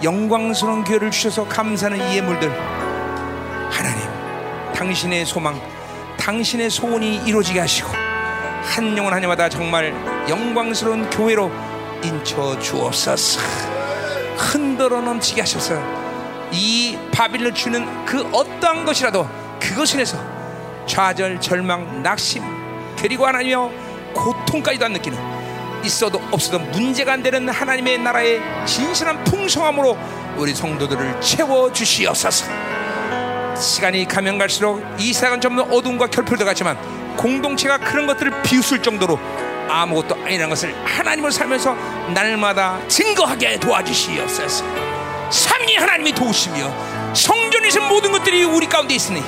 [0.04, 2.50] 영광스러운 기회를 주셔서 감사하는 이 예물들
[3.72, 4.08] 하나님
[4.74, 5.60] 당신의 소망
[6.30, 9.92] 당신의 소원이 이루어지게 하시고 한 영혼 한 영마다 정말
[10.30, 11.52] 영광스러운 교회로
[12.04, 13.42] 인쳐 주옵소서
[14.38, 15.82] 흔들어 넘치게 하셔서
[16.52, 19.28] 이 바빌을 주는 그 어떠한 것이라도
[19.60, 20.20] 그것을 해서
[20.86, 22.44] 좌절, 절망, 낙심
[22.96, 23.72] 그리고 하나님여
[24.14, 25.18] 고통까지도 안 느끼는
[25.84, 29.98] 있어도 없어도 문제가 안 되는 하나님의 나라의 진실한 풍성함으로
[30.38, 32.79] 우리 성도들을 채워 주시옵소서.
[33.60, 36.78] 시간이 가면 갈수록 이 세상은 점점 어둠과 결핍을 같지만
[37.18, 39.20] 공동체가 그런 것들을 비웃을 정도로
[39.68, 41.76] 아무것도 아니라는 것을 하나님을 살면서
[42.14, 44.66] 날마다 증거하게 도와주시옵소서.
[45.30, 49.22] 삼위 하나님이 도우시며 성전이신 모든 것들이 우리 가운데 있으니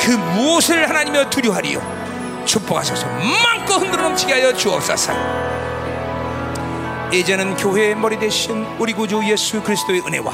[0.00, 2.44] 그 무엇을 하나님여 두려워하리요?
[2.44, 3.06] 축복하소서.
[3.42, 5.12] 마음껏 흔들어 넘치게 하여 주옵소서.
[7.12, 10.32] 이제는 교회의 머리 대신 우리 구주 예수 그리스도의 은혜와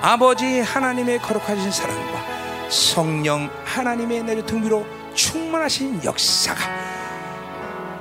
[0.00, 2.25] 아버지 하나님의 거룩하신 사랑과
[2.68, 6.60] 성령 하나님의 내려 등비로 충만하신 역사가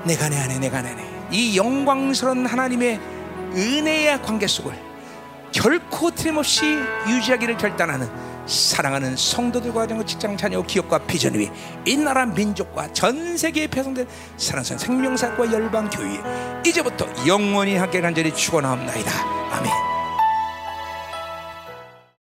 [0.04, 3.00] 내가 내 안에 내가 내 안에 이 영광스러운 하나님의
[3.54, 4.74] 은혜의 관계 속을
[5.52, 6.78] 결코 틀림없이
[7.08, 8.10] 유지하기를 결단하는
[8.46, 11.52] 사랑하는 성도들과 직장 자녀 기업과 비전 위에
[11.86, 16.22] 이 나라 민족과 전 세계에 배송된 사랑스러운 생명사과 열방 교회
[16.66, 19.12] 이제부터 영원히 함께 간절히 축원하옵나이다
[19.52, 19.95] 아멘.